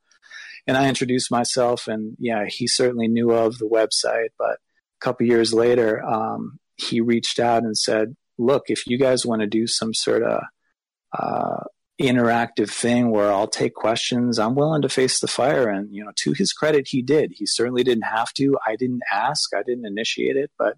And 0.66 0.76
I 0.76 0.88
introduced 0.88 1.30
myself, 1.30 1.88
and 1.88 2.16
yeah, 2.18 2.44
he 2.46 2.66
certainly 2.66 3.08
knew 3.08 3.32
of 3.32 3.58
the 3.58 3.68
website. 3.68 4.28
But 4.38 4.58
couple 5.02 5.26
years 5.26 5.52
later, 5.52 6.04
um, 6.04 6.58
he 6.76 7.00
reached 7.00 7.38
out 7.38 7.62
and 7.62 7.76
said, 7.76 8.16
"Look, 8.38 8.64
if 8.66 8.86
you 8.86 8.98
guys 8.98 9.26
want 9.26 9.40
to 9.40 9.46
do 9.46 9.66
some 9.66 9.94
sort 9.94 10.22
of 10.22 10.42
uh, 11.18 11.64
interactive 12.00 12.70
thing 12.70 13.10
where 13.10 13.32
I'll 13.32 13.48
take 13.48 13.74
questions. 13.74 14.38
I'm 14.38 14.54
willing 14.54 14.82
to 14.82 14.88
face 14.88 15.20
the 15.20 15.28
fire. 15.28 15.68
And, 15.68 15.94
you 15.94 16.04
know, 16.04 16.12
to 16.16 16.32
his 16.32 16.52
credit, 16.52 16.88
he 16.88 17.02
did. 17.02 17.32
He 17.34 17.46
certainly 17.46 17.84
didn't 17.84 18.04
have 18.04 18.32
to. 18.34 18.58
I 18.66 18.76
didn't 18.76 19.02
ask, 19.12 19.54
I 19.54 19.62
didn't 19.62 19.86
initiate 19.86 20.36
it, 20.36 20.50
but 20.58 20.76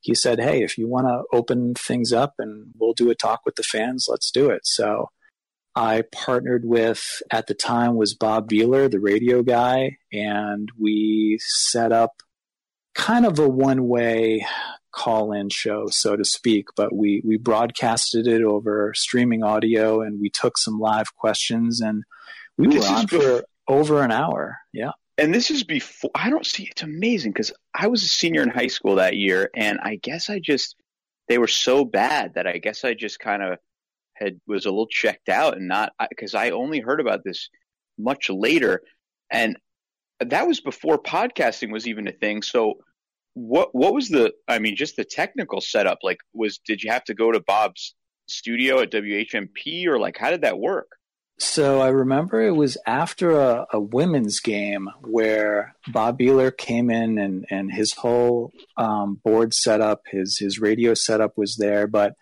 he 0.00 0.14
said, 0.14 0.40
Hey, 0.40 0.62
if 0.62 0.78
you 0.78 0.88
want 0.88 1.06
to 1.06 1.22
open 1.36 1.74
things 1.74 2.12
up 2.12 2.34
and 2.38 2.72
we'll 2.78 2.92
do 2.92 3.10
a 3.10 3.14
talk 3.14 3.40
with 3.44 3.56
the 3.56 3.62
fans, 3.62 4.06
let's 4.08 4.30
do 4.30 4.50
it. 4.50 4.62
So 4.64 5.10
I 5.74 6.02
partnered 6.12 6.64
with, 6.64 7.22
at 7.30 7.46
the 7.46 7.54
time, 7.54 7.96
was 7.96 8.14
Bob 8.14 8.48
Behler, 8.48 8.90
the 8.90 9.00
radio 9.00 9.42
guy, 9.42 9.96
and 10.12 10.68
we 10.78 11.38
set 11.40 11.92
up 11.92 12.12
kind 12.98 13.24
of 13.24 13.38
a 13.38 13.48
one 13.48 13.86
way 13.86 14.44
call 14.90 15.32
in 15.32 15.48
show, 15.48 15.86
so 15.86 16.16
to 16.16 16.24
speak, 16.24 16.66
but 16.76 16.94
we, 16.94 17.22
we 17.24 17.38
broadcasted 17.38 18.26
it 18.26 18.42
over 18.42 18.92
streaming 18.94 19.44
audio 19.44 20.02
and 20.02 20.20
we 20.20 20.28
took 20.28 20.58
some 20.58 20.80
live 20.80 21.14
questions 21.14 21.80
and 21.80 22.02
we 22.56 22.66
this 22.66 22.88
were 22.88 22.96
on 22.96 23.06
for 23.06 23.44
over 23.68 24.02
an 24.02 24.10
hour. 24.10 24.58
Yeah. 24.72 24.90
And 25.16 25.32
this 25.32 25.50
is 25.50 25.62
before, 25.62 26.10
I 26.14 26.28
don't 26.28 26.44
see, 26.44 26.64
it's 26.64 26.82
amazing 26.82 27.32
because 27.32 27.52
I 27.72 27.86
was 27.86 28.02
a 28.02 28.08
senior 28.08 28.42
in 28.42 28.48
high 28.48 28.66
school 28.66 28.96
that 28.96 29.16
year 29.16 29.48
and 29.54 29.78
I 29.80 29.96
guess 29.96 30.28
I 30.28 30.40
just, 30.40 30.74
they 31.28 31.38
were 31.38 31.46
so 31.46 31.84
bad 31.84 32.34
that 32.34 32.48
I 32.48 32.58
guess 32.58 32.84
I 32.84 32.94
just 32.94 33.20
kind 33.20 33.42
of 33.42 33.58
had, 34.14 34.40
was 34.48 34.66
a 34.66 34.70
little 34.70 34.88
checked 34.88 35.28
out 35.28 35.56
and 35.56 35.68
not, 35.68 35.92
because 36.08 36.34
I 36.34 36.50
only 36.50 36.80
heard 36.80 37.00
about 37.00 37.22
this 37.24 37.48
much 37.96 38.28
later. 38.28 38.82
And 39.30 39.56
that 40.18 40.48
was 40.48 40.60
before 40.60 41.00
podcasting 41.00 41.70
was 41.70 41.86
even 41.86 42.08
a 42.08 42.12
thing. 42.12 42.42
So 42.42 42.78
what 43.38 43.74
what 43.74 43.94
was 43.94 44.08
the 44.08 44.32
I 44.48 44.58
mean 44.58 44.76
just 44.76 44.96
the 44.96 45.04
technical 45.04 45.60
setup 45.60 45.98
like 46.02 46.18
was 46.32 46.58
did 46.58 46.82
you 46.82 46.90
have 46.90 47.04
to 47.04 47.14
go 47.14 47.30
to 47.30 47.40
Bob's 47.40 47.94
studio 48.26 48.80
at 48.80 48.90
WHMP 48.90 49.86
or 49.86 49.98
like 49.98 50.18
how 50.18 50.30
did 50.30 50.42
that 50.42 50.58
work? 50.58 50.88
So 51.40 51.80
I 51.80 51.88
remember 51.88 52.42
it 52.42 52.56
was 52.56 52.76
after 52.84 53.38
a, 53.38 53.64
a 53.72 53.80
women's 53.80 54.40
game 54.40 54.88
where 55.02 55.76
Bob 55.86 56.18
Behler 56.18 56.54
came 56.56 56.90
in 56.90 57.16
and, 57.16 57.46
and 57.48 57.72
his 57.72 57.92
whole 57.92 58.50
um, 58.76 59.20
board 59.24 59.54
setup, 59.54 60.02
his 60.10 60.36
his 60.38 60.58
radio 60.58 60.94
setup 60.94 61.38
was 61.38 61.56
there. 61.56 61.86
But 61.86 62.14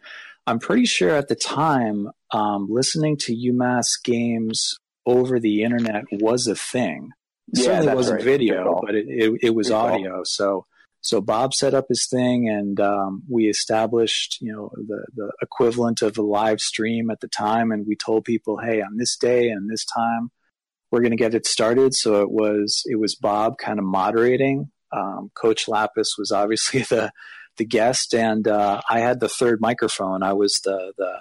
I'm 0.46 0.58
pretty 0.58 0.84
sure 0.84 1.10
at 1.10 1.28
the 1.28 1.34
time, 1.34 2.10
um, 2.30 2.66
listening 2.68 3.16
to 3.20 3.34
UMass 3.34 3.86
games 4.04 4.74
over 5.06 5.40
the 5.40 5.62
internet 5.62 6.04
was 6.12 6.46
a 6.46 6.54
thing. 6.54 7.12
It 7.54 7.60
yeah, 7.60 7.64
certainly 7.64 7.94
wasn't 7.94 8.16
right. 8.16 8.24
video, 8.24 8.80
but 8.84 8.94
it, 8.94 9.06
it, 9.08 9.38
it 9.42 9.54
was 9.54 9.68
Good 9.68 9.76
audio. 9.76 10.14
Call. 10.16 10.24
So 10.26 10.66
so 11.06 11.20
Bob 11.20 11.54
set 11.54 11.72
up 11.72 11.86
his 11.88 12.06
thing, 12.06 12.48
and 12.48 12.80
um, 12.80 13.22
we 13.28 13.48
established, 13.48 14.38
you 14.40 14.52
know, 14.52 14.70
the 14.74 15.06
the 15.14 15.32
equivalent 15.40 16.02
of 16.02 16.18
a 16.18 16.22
live 16.22 16.60
stream 16.60 17.10
at 17.10 17.20
the 17.20 17.28
time, 17.28 17.70
and 17.70 17.86
we 17.86 17.94
told 17.94 18.24
people, 18.24 18.58
hey, 18.58 18.82
on 18.82 18.96
this 18.96 19.16
day 19.16 19.48
and 19.48 19.70
this 19.70 19.84
time, 19.84 20.30
we're 20.90 21.00
going 21.00 21.12
to 21.12 21.16
get 21.16 21.34
it 21.34 21.46
started. 21.46 21.94
So 21.94 22.22
it 22.22 22.30
was 22.30 22.82
it 22.86 22.98
was 22.98 23.14
Bob 23.14 23.58
kind 23.58 23.78
of 23.78 23.84
moderating. 23.84 24.70
Um, 24.92 25.30
Coach 25.34 25.66
Lappas 25.66 26.18
was 26.18 26.32
obviously 26.32 26.82
the 26.90 27.12
the 27.56 27.64
guest, 27.64 28.12
and 28.12 28.46
uh, 28.48 28.80
I 28.90 28.98
had 28.98 29.20
the 29.20 29.28
third 29.28 29.60
microphone. 29.60 30.24
I 30.24 30.32
was 30.32 30.60
the 30.64 30.92
the 30.98 31.20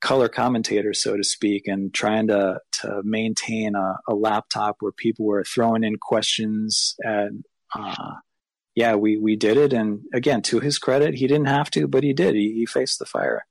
color 0.00 0.28
commentator, 0.28 0.94
so 0.94 1.16
to 1.18 1.22
speak, 1.22 1.68
and 1.68 1.92
trying 1.92 2.28
to 2.28 2.60
to 2.80 3.02
maintain 3.04 3.74
a, 3.74 3.98
a 4.08 4.14
laptop 4.14 4.76
where 4.80 4.92
people 4.92 5.26
were 5.26 5.44
throwing 5.44 5.84
in 5.84 5.96
questions 6.00 6.94
and. 7.00 7.44
Uh, 7.74 8.14
yeah, 8.74 8.94
we 8.94 9.18
we 9.18 9.36
did 9.36 9.56
it, 9.56 9.72
and 9.72 10.00
again, 10.14 10.42
to 10.42 10.60
his 10.60 10.78
credit, 10.78 11.14
he 11.14 11.26
didn't 11.26 11.46
have 11.46 11.70
to, 11.72 11.86
but 11.86 12.02
he 12.02 12.12
did. 12.12 12.34
He, 12.34 12.54
he 12.54 12.66
faced 12.66 12.98
the 12.98 13.04
fire. 13.04 13.44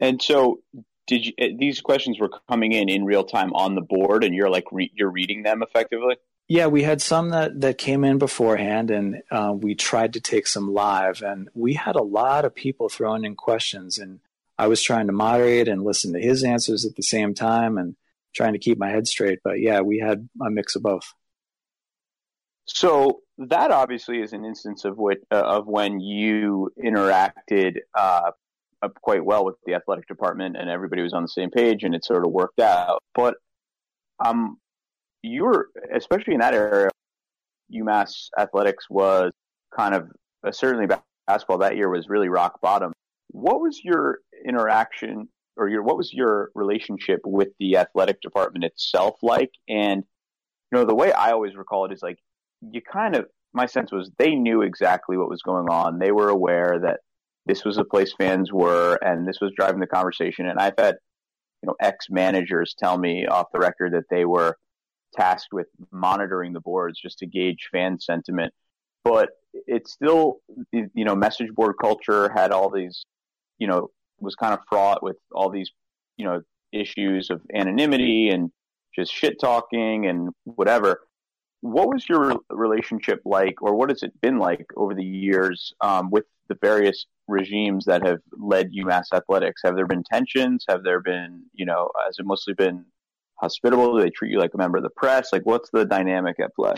And 0.00 0.20
so, 0.20 0.60
did 1.06 1.26
you? 1.26 1.32
Eh, 1.38 1.50
these 1.58 1.80
questions 1.80 2.18
were 2.18 2.30
coming 2.48 2.72
in 2.72 2.88
in 2.88 3.04
real 3.04 3.24
time 3.24 3.52
on 3.54 3.74
the 3.74 3.80
board, 3.80 4.22
and 4.24 4.34
you're 4.34 4.50
like 4.50 4.66
re, 4.70 4.90
you're 4.94 5.10
reading 5.10 5.42
them 5.42 5.62
effectively. 5.62 6.16
Yeah, 6.48 6.66
we 6.66 6.82
had 6.82 7.00
some 7.00 7.30
that 7.30 7.60
that 7.62 7.78
came 7.78 8.04
in 8.04 8.18
beforehand, 8.18 8.90
and 8.90 9.22
uh, 9.30 9.54
we 9.56 9.74
tried 9.74 10.12
to 10.14 10.20
take 10.20 10.46
some 10.46 10.74
live, 10.74 11.22
and 11.22 11.48
we 11.54 11.72
had 11.72 11.96
a 11.96 12.02
lot 12.02 12.44
of 12.44 12.54
people 12.54 12.90
throwing 12.90 13.24
in 13.24 13.34
questions, 13.34 13.98
and 13.98 14.20
I 14.58 14.66
was 14.66 14.82
trying 14.82 15.06
to 15.06 15.14
moderate 15.14 15.68
and 15.68 15.82
listen 15.82 16.12
to 16.12 16.20
his 16.20 16.44
answers 16.44 16.84
at 16.84 16.96
the 16.96 17.02
same 17.02 17.32
time, 17.32 17.78
and 17.78 17.96
trying 18.34 18.52
to 18.52 18.58
keep 18.58 18.76
my 18.76 18.90
head 18.90 19.06
straight. 19.06 19.38
But 19.42 19.60
yeah, 19.60 19.80
we 19.80 20.00
had 20.00 20.28
a 20.44 20.50
mix 20.50 20.76
of 20.76 20.82
both. 20.82 21.14
So 22.66 23.20
that 23.38 23.70
obviously 23.70 24.20
is 24.20 24.32
an 24.32 24.44
instance 24.44 24.84
of 24.84 24.96
what 24.96 25.18
uh, 25.30 25.40
of 25.40 25.66
when 25.66 26.00
you 26.00 26.70
interacted 26.82 27.76
uh, 27.94 28.30
quite 29.02 29.24
well 29.24 29.44
with 29.44 29.56
the 29.66 29.74
athletic 29.74 30.06
department 30.06 30.56
and 30.56 30.68
everybody 30.68 31.02
was 31.02 31.12
on 31.12 31.22
the 31.22 31.28
same 31.28 31.50
page 31.50 31.82
and 31.82 31.94
it 31.94 32.04
sort 32.04 32.24
of 32.24 32.32
worked 32.32 32.60
out. 32.60 33.02
But 33.14 33.34
um, 34.24 34.58
you 35.22 35.44
were 35.44 35.68
especially 35.94 36.34
in 36.34 36.40
that 36.40 36.54
area, 36.54 36.88
UMass 37.74 38.28
athletics 38.38 38.86
was 38.90 39.32
kind 39.76 39.94
of 39.94 40.08
uh, 40.46 40.52
certainly 40.52 40.86
basketball 41.26 41.58
that 41.58 41.76
year 41.76 41.88
was 41.88 42.08
really 42.08 42.28
rock 42.28 42.60
bottom. 42.60 42.92
What 43.28 43.60
was 43.60 43.80
your 43.82 44.18
interaction 44.46 45.28
or 45.56 45.68
your 45.68 45.82
what 45.82 45.96
was 45.96 46.12
your 46.12 46.50
relationship 46.54 47.20
with 47.24 47.48
the 47.58 47.76
athletic 47.76 48.20
department 48.20 48.64
itself 48.64 49.16
like? 49.22 49.50
And 49.68 50.02
you 50.70 50.78
know 50.78 50.84
the 50.84 50.94
way 50.94 51.12
I 51.12 51.32
always 51.32 51.54
recall 51.56 51.86
it 51.86 51.92
is 51.92 52.02
like 52.02 52.18
you 52.70 52.80
kind 52.80 53.16
of 53.16 53.26
my 53.52 53.66
sense 53.66 53.92
was 53.92 54.10
they 54.18 54.34
knew 54.34 54.62
exactly 54.62 55.16
what 55.16 55.28
was 55.28 55.42
going 55.42 55.68
on. 55.68 55.98
They 55.98 56.12
were 56.12 56.28
aware 56.28 56.78
that 56.82 57.00
this 57.44 57.64
was 57.64 57.76
the 57.76 57.84
place 57.84 58.14
fans 58.16 58.52
were, 58.52 58.98
and 59.02 59.26
this 59.26 59.40
was 59.40 59.52
driving 59.56 59.80
the 59.80 59.86
conversation. 59.86 60.46
And 60.46 60.58
I've 60.58 60.78
had 60.78 60.96
you 61.62 61.66
know 61.66 61.74
ex 61.80 62.06
managers 62.10 62.74
tell 62.78 62.98
me 62.98 63.26
off 63.26 63.52
the 63.52 63.58
record 63.58 63.92
that 63.92 64.08
they 64.10 64.24
were 64.24 64.56
tasked 65.14 65.52
with 65.52 65.66
monitoring 65.90 66.52
the 66.52 66.60
boards 66.60 66.98
just 67.00 67.18
to 67.18 67.26
gauge 67.26 67.68
fan 67.72 67.98
sentiment. 68.00 68.52
But 69.04 69.30
it's 69.66 69.92
still 69.92 70.38
you 70.72 71.04
know 71.04 71.14
message 71.14 71.50
board 71.54 71.74
culture 71.80 72.32
had 72.34 72.52
all 72.52 72.70
these 72.70 73.04
you 73.58 73.66
know 73.66 73.90
was 74.20 74.34
kind 74.34 74.54
of 74.54 74.60
fraught 74.68 75.02
with 75.02 75.16
all 75.32 75.50
these 75.50 75.70
you 76.16 76.24
know 76.24 76.40
issues 76.72 77.28
of 77.28 77.42
anonymity 77.54 78.30
and 78.30 78.50
just 78.94 79.12
shit 79.12 79.38
talking 79.40 80.06
and 80.06 80.30
whatever 80.44 81.00
what 81.62 81.88
was 81.88 82.08
your 82.08 82.40
relationship 82.50 83.22
like, 83.24 83.62
or 83.62 83.74
what 83.74 83.88
has 83.88 84.02
it 84.02 84.20
been 84.20 84.38
like 84.38 84.66
over 84.76 84.94
the 84.94 85.04
years 85.04 85.72
um, 85.80 86.10
with 86.10 86.24
the 86.48 86.56
various 86.60 87.06
regimes 87.28 87.84
that 87.86 88.04
have 88.04 88.18
led 88.36 88.72
UMass 88.72 89.04
athletics? 89.14 89.62
Have 89.64 89.76
there 89.76 89.86
been 89.86 90.02
tensions? 90.02 90.64
Have 90.68 90.82
there 90.82 91.00
been, 91.00 91.44
you 91.54 91.64
know, 91.64 91.88
has 92.04 92.18
it 92.18 92.26
mostly 92.26 92.52
been 92.52 92.84
hospitable? 93.36 93.96
Do 93.96 94.02
they 94.02 94.10
treat 94.10 94.32
you 94.32 94.40
like 94.40 94.54
a 94.54 94.58
member 94.58 94.78
of 94.78 94.82
the 94.82 94.90
press? 94.90 95.32
Like, 95.32 95.46
what's 95.46 95.70
the 95.70 95.84
dynamic 95.84 96.40
at 96.40 96.54
play? 96.54 96.74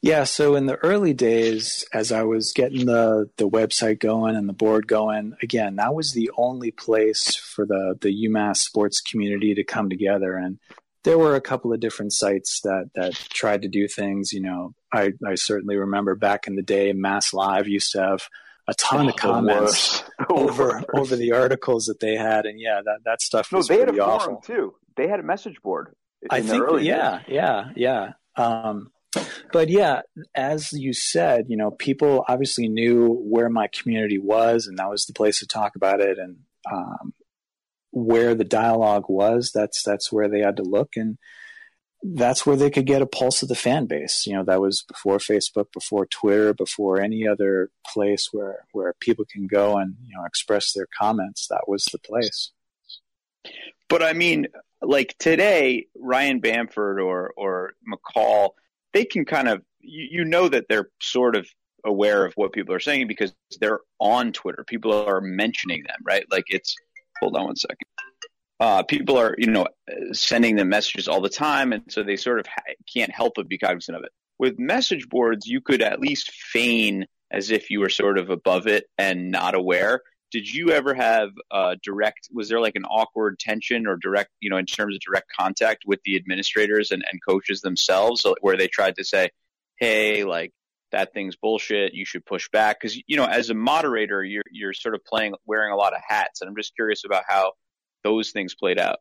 Yeah, 0.00 0.24
so 0.24 0.54
in 0.54 0.66
the 0.66 0.76
early 0.76 1.14
days, 1.14 1.86
as 1.92 2.10
I 2.10 2.24
was 2.24 2.52
getting 2.52 2.86
the 2.86 3.30
the 3.36 3.48
website 3.48 4.00
going 4.00 4.36
and 4.36 4.48
the 4.48 4.54
board 4.54 4.86
going, 4.86 5.34
again, 5.42 5.76
that 5.76 5.94
was 5.94 6.12
the 6.12 6.30
only 6.36 6.70
place 6.70 7.36
for 7.36 7.66
the 7.66 7.96
the 8.00 8.28
UMass 8.28 8.58
sports 8.58 9.00
community 9.00 9.54
to 9.54 9.64
come 9.64 9.88
together. 9.88 10.36
And 10.36 10.58
there 11.04 11.18
were 11.18 11.36
a 11.36 11.40
couple 11.40 11.72
of 11.72 11.80
different 11.80 12.12
sites 12.12 12.60
that 12.62 12.90
that 12.94 13.14
tried 13.14 13.62
to 13.62 13.68
do 13.68 13.86
things. 13.86 14.32
You 14.32 14.40
know, 14.40 14.74
I 14.92 15.12
I 15.26 15.36
certainly 15.36 15.76
remember 15.76 16.14
back 16.14 16.46
in 16.46 16.56
the 16.56 16.62
day, 16.62 16.92
Mass 16.92 17.32
Live 17.32 17.68
used 17.68 17.92
to 17.92 18.02
have 18.02 18.22
a 18.66 18.74
ton 18.74 19.06
oh, 19.06 19.08
of 19.10 19.16
comments 19.16 20.02
over 20.30 20.82
over 20.94 21.16
the 21.16 21.32
articles 21.32 21.86
that 21.86 22.00
they 22.00 22.16
had, 22.16 22.46
and 22.46 22.58
yeah, 22.58 22.80
that 22.84 23.00
that 23.04 23.22
stuff 23.22 23.52
no, 23.52 23.58
was 23.58 23.68
they 23.68 23.78
had 23.78 23.94
a 23.94 24.04
awful. 24.04 24.42
too. 24.44 24.74
They 24.96 25.08
had 25.08 25.20
a 25.20 25.24
message 25.24 25.60
board. 25.62 25.94
I 26.30 26.40
think, 26.40 26.64
yeah, 26.80 27.20
yeah, 27.28 27.64
yeah, 27.76 28.12
yeah. 28.36 28.42
Um, 28.42 28.90
but 29.52 29.68
yeah, 29.68 30.00
as 30.34 30.72
you 30.72 30.94
said, 30.94 31.46
you 31.48 31.56
know, 31.56 31.70
people 31.70 32.24
obviously 32.26 32.68
knew 32.68 33.08
where 33.08 33.50
my 33.50 33.68
community 33.68 34.18
was, 34.18 34.66
and 34.66 34.78
that 34.78 34.88
was 34.88 35.04
the 35.04 35.12
place 35.12 35.40
to 35.40 35.46
talk 35.46 35.76
about 35.76 36.00
it, 36.00 36.18
and 36.18 36.38
um, 36.72 37.12
where 37.94 38.34
the 38.34 38.44
dialogue 38.44 39.04
was. 39.08 39.52
That's 39.54 39.82
that's 39.82 40.12
where 40.12 40.28
they 40.28 40.40
had 40.40 40.56
to 40.56 40.62
look, 40.62 40.96
and 40.96 41.16
that's 42.02 42.44
where 42.44 42.56
they 42.56 42.70
could 42.70 42.86
get 42.86 43.00
a 43.00 43.06
pulse 43.06 43.42
of 43.42 43.48
the 43.48 43.54
fan 43.54 43.86
base. 43.86 44.24
You 44.26 44.34
know, 44.34 44.44
that 44.44 44.60
was 44.60 44.84
before 44.86 45.18
Facebook, 45.18 45.72
before 45.72 46.06
Twitter, 46.06 46.52
before 46.52 47.00
any 47.00 47.26
other 47.26 47.70
place 47.86 48.28
where 48.32 48.66
where 48.72 48.94
people 49.00 49.24
can 49.30 49.46
go 49.46 49.78
and 49.78 49.94
you 50.06 50.16
know 50.16 50.24
express 50.24 50.72
their 50.72 50.88
comments. 50.98 51.46
That 51.48 51.68
was 51.68 51.84
the 51.86 51.98
place. 51.98 52.50
But 53.88 54.02
I 54.02 54.12
mean, 54.12 54.48
like 54.82 55.14
today, 55.18 55.86
Ryan 55.96 56.40
Bamford 56.40 57.00
or 57.00 57.32
or 57.36 57.74
McCall, 57.88 58.50
they 58.92 59.04
can 59.04 59.24
kind 59.24 59.48
of 59.48 59.62
you, 59.80 60.08
you 60.10 60.24
know 60.24 60.48
that 60.48 60.66
they're 60.68 60.90
sort 61.00 61.36
of 61.36 61.46
aware 61.86 62.24
of 62.24 62.32
what 62.34 62.52
people 62.52 62.74
are 62.74 62.80
saying 62.80 63.06
because 63.06 63.32
they're 63.60 63.80
on 64.00 64.32
Twitter. 64.32 64.64
People 64.66 64.92
are 64.92 65.20
mentioning 65.20 65.84
them, 65.86 65.98
right? 66.02 66.24
Like 66.30 66.46
it's 66.48 66.74
hold 67.20 67.36
on 67.36 67.44
one 67.44 67.56
second. 67.56 67.88
Uh, 68.60 68.82
people 68.82 69.18
are, 69.18 69.34
you 69.36 69.48
know, 69.48 69.66
sending 70.12 70.56
them 70.56 70.68
messages 70.68 71.08
all 71.08 71.20
the 71.20 71.28
time, 71.28 71.72
and 71.72 71.82
so 71.88 72.02
they 72.02 72.16
sort 72.16 72.38
of 72.38 72.46
ha- 72.46 72.74
can't 72.92 73.10
help 73.10 73.34
but 73.36 73.48
be 73.48 73.58
cognizant 73.58 73.96
of 73.96 74.04
it. 74.04 74.12
With 74.38 74.58
message 74.58 75.08
boards, 75.08 75.46
you 75.46 75.60
could 75.60 75.82
at 75.82 76.00
least 76.00 76.30
feign 76.30 77.06
as 77.30 77.50
if 77.50 77.70
you 77.70 77.80
were 77.80 77.88
sort 77.88 78.18
of 78.18 78.30
above 78.30 78.66
it 78.66 78.84
and 78.96 79.30
not 79.30 79.54
aware 79.54 80.00
did 80.34 80.52
you 80.52 80.70
ever 80.72 80.94
have 80.94 81.30
uh, 81.52 81.76
direct 81.84 82.28
was 82.32 82.48
there 82.48 82.58
like 82.58 82.74
an 82.74 82.84
awkward 82.86 83.38
tension 83.38 83.86
or 83.86 83.96
direct 83.96 84.30
you 84.40 84.50
know 84.50 84.56
in 84.56 84.66
terms 84.66 84.96
of 84.96 85.00
direct 85.00 85.30
contact 85.38 85.84
with 85.86 86.00
the 86.04 86.16
administrators 86.16 86.90
and, 86.90 87.04
and 87.10 87.20
coaches 87.26 87.60
themselves 87.60 88.26
where 88.40 88.56
they 88.56 88.66
tried 88.66 88.96
to 88.96 89.04
say 89.04 89.30
hey 89.78 90.24
like 90.24 90.52
that 90.94 91.12
thing's 91.12 91.36
bullshit 91.36 91.92
you 91.94 92.04
should 92.04 92.24
push 92.24 92.48
back. 92.50 92.80
Because 92.80 92.96
you 93.06 93.16
know 93.16 93.26
as 93.26 93.50
a 93.50 93.54
moderator 93.54 94.24
you're 94.24 94.44
you're 94.50 94.72
sort 94.72 94.94
of 94.94 95.04
playing 95.04 95.34
wearing 95.46 95.72
a 95.72 95.76
lot 95.76 95.92
of 95.92 96.00
hats 96.06 96.40
and 96.40 96.48
i'm 96.48 96.56
just 96.56 96.74
curious 96.74 97.04
about 97.04 97.24
how 97.28 97.52
those 98.02 98.30
things 98.30 98.54
played 98.54 98.78
out. 98.78 98.98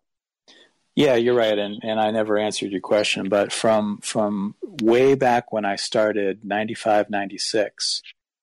Yeah 0.95 1.15
you're 1.15 1.35
right 1.35 1.57
and 1.57 1.79
and 1.83 1.99
i 1.99 2.11
never 2.11 2.37
answered 2.37 2.71
your 2.71 2.81
question 2.81 3.29
but 3.29 3.51
from 3.51 3.99
from 4.01 4.55
way 4.81 5.15
back 5.15 5.51
when 5.51 5.65
i 5.65 5.75
started 5.75 6.43
95 6.43 7.09
96 7.09 8.01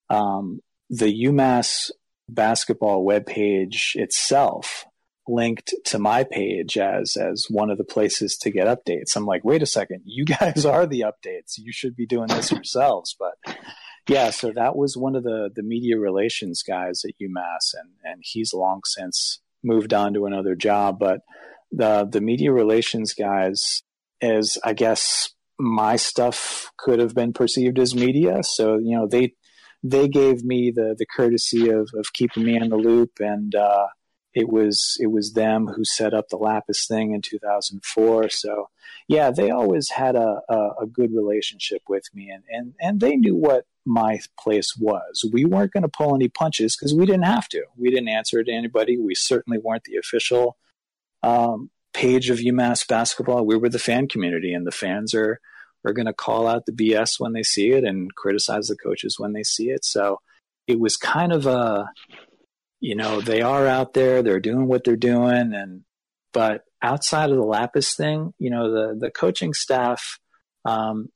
um, 0.08 0.60
the 0.88 1.24
umass 1.26 1.90
basketball 2.28 3.04
webpage 3.04 3.94
itself 3.94 4.86
linked 5.30 5.74
to 5.86 5.98
my 5.98 6.24
page 6.24 6.76
as 6.76 7.16
as 7.16 7.46
one 7.48 7.70
of 7.70 7.78
the 7.78 7.84
places 7.84 8.36
to 8.42 8.50
get 8.50 8.66
updates. 8.66 9.16
I'm 9.16 9.26
like, 9.26 9.44
wait 9.44 9.62
a 9.62 9.66
second, 9.66 10.02
you 10.04 10.24
guys 10.40 10.64
are 10.64 10.86
the 10.86 11.00
updates. 11.00 11.58
You 11.58 11.72
should 11.72 11.96
be 11.96 12.06
doing 12.06 12.28
this 12.28 12.52
yourselves. 12.52 13.16
But 13.18 13.56
yeah, 14.08 14.30
so 14.30 14.52
that 14.52 14.76
was 14.76 14.96
one 14.96 15.16
of 15.16 15.22
the 15.22 15.50
the 15.54 15.62
media 15.62 15.98
relations 15.98 16.62
guys 16.62 17.02
at 17.04 17.14
UMass, 17.22 17.74
and 17.74 17.90
and 18.04 18.22
he's 18.24 18.52
long 18.52 18.80
since 18.84 19.40
moved 19.62 19.92
on 19.92 20.14
to 20.14 20.26
another 20.26 20.54
job. 20.54 20.98
But 20.98 21.20
the 21.70 22.08
the 22.10 22.20
media 22.20 22.52
relations 22.52 23.14
guys 23.14 23.82
is, 24.20 24.58
I 24.64 24.72
guess, 24.72 25.30
my 25.58 25.96
stuff 25.96 26.70
could 26.76 26.98
have 26.98 27.14
been 27.14 27.32
perceived 27.32 27.78
as 27.78 27.94
media. 27.94 28.42
So 28.42 28.78
you 28.78 28.96
know 28.96 29.06
they 29.06 29.34
they 29.82 30.08
gave 30.08 30.44
me 30.44 30.72
the 30.74 30.94
the 30.98 31.06
courtesy 31.06 31.68
of 31.68 31.88
of 31.94 32.12
keeping 32.12 32.44
me 32.44 32.56
in 32.56 32.68
the 32.68 32.76
loop, 32.76 33.12
and 33.20 33.54
uh, 33.54 33.86
it 34.34 34.48
was 34.48 34.96
it 35.00 35.08
was 35.08 35.32
them 35.32 35.66
who 35.66 35.84
set 35.84 36.14
up 36.14 36.28
the 36.28 36.38
Lappas 36.38 36.86
thing 36.86 37.12
in 37.12 37.22
2004. 37.22 38.30
So 38.30 38.68
yeah, 39.08 39.30
they 39.30 39.50
always 39.50 39.90
had 39.90 40.16
a 40.16 40.40
a, 40.48 40.70
a 40.82 40.86
good 40.86 41.12
relationship 41.12 41.82
with 41.88 42.04
me, 42.14 42.30
and 42.30 42.44
and 42.48 42.74
and 42.80 43.00
they 43.00 43.16
knew 43.16 43.36
what 43.36 43.64
my 43.84 44.20
place 44.38 44.76
was. 44.76 45.28
We 45.32 45.44
weren't 45.44 45.72
going 45.72 45.82
to 45.82 45.88
pull 45.88 46.14
any 46.14 46.28
punches 46.28 46.76
because 46.76 46.94
we 46.94 47.06
didn't 47.06 47.24
have 47.24 47.48
to. 47.48 47.64
We 47.76 47.90
didn't 47.90 48.08
answer 48.08 48.42
to 48.44 48.52
anybody. 48.52 48.98
We 48.98 49.14
certainly 49.14 49.58
weren't 49.58 49.84
the 49.84 49.96
official 49.96 50.56
um, 51.22 51.70
page 51.92 52.30
of 52.30 52.38
UMass 52.38 52.86
basketball. 52.86 53.44
We 53.44 53.56
were 53.56 53.68
the 53.68 53.78
fan 53.78 54.06
community, 54.06 54.52
and 54.54 54.66
the 54.66 54.72
fans 54.72 55.14
are 55.14 55.40
are 55.84 55.92
going 55.92 56.06
to 56.06 56.12
call 56.12 56.46
out 56.46 56.66
the 56.66 56.72
BS 56.72 57.18
when 57.18 57.32
they 57.32 57.42
see 57.42 57.70
it 57.70 57.84
and 57.84 58.14
criticize 58.14 58.68
the 58.68 58.76
coaches 58.76 59.18
when 59.18 59.32
they 59.32 59.42
see 59.42 59.70
it. 59.70 59.84
So 59.84 60.20
it 60.66 60.78
was 60.78 60.96
kind 60.96 61.32
of 61.32 61.46
a, 61.46 61.90
you 62.80 62.94
know, 62.94 63.20
they 63.20 63.42
are 63.42 63.66
out 63.66 63.94
there, 63.94 64.22
they're 64.22 64.40
doing 64.40 64.66
what 64.66 64.84
they're 64.84 64.96
doing, 64.96 65.52
and 65.54 65.82
but 66.32 66.64
outside 66.82 67.30
of 67.30 67.36
the 67.36 67.42
Lappas 67.42 67.96
thing, 67.96 68.32
you 68.38 68.50
know, 68.50 68.70
the 68.70 68.98
the 68.98 69.10
coaching 69.10 69.54
staff, 69.54 70.18
um, 70.64 71.08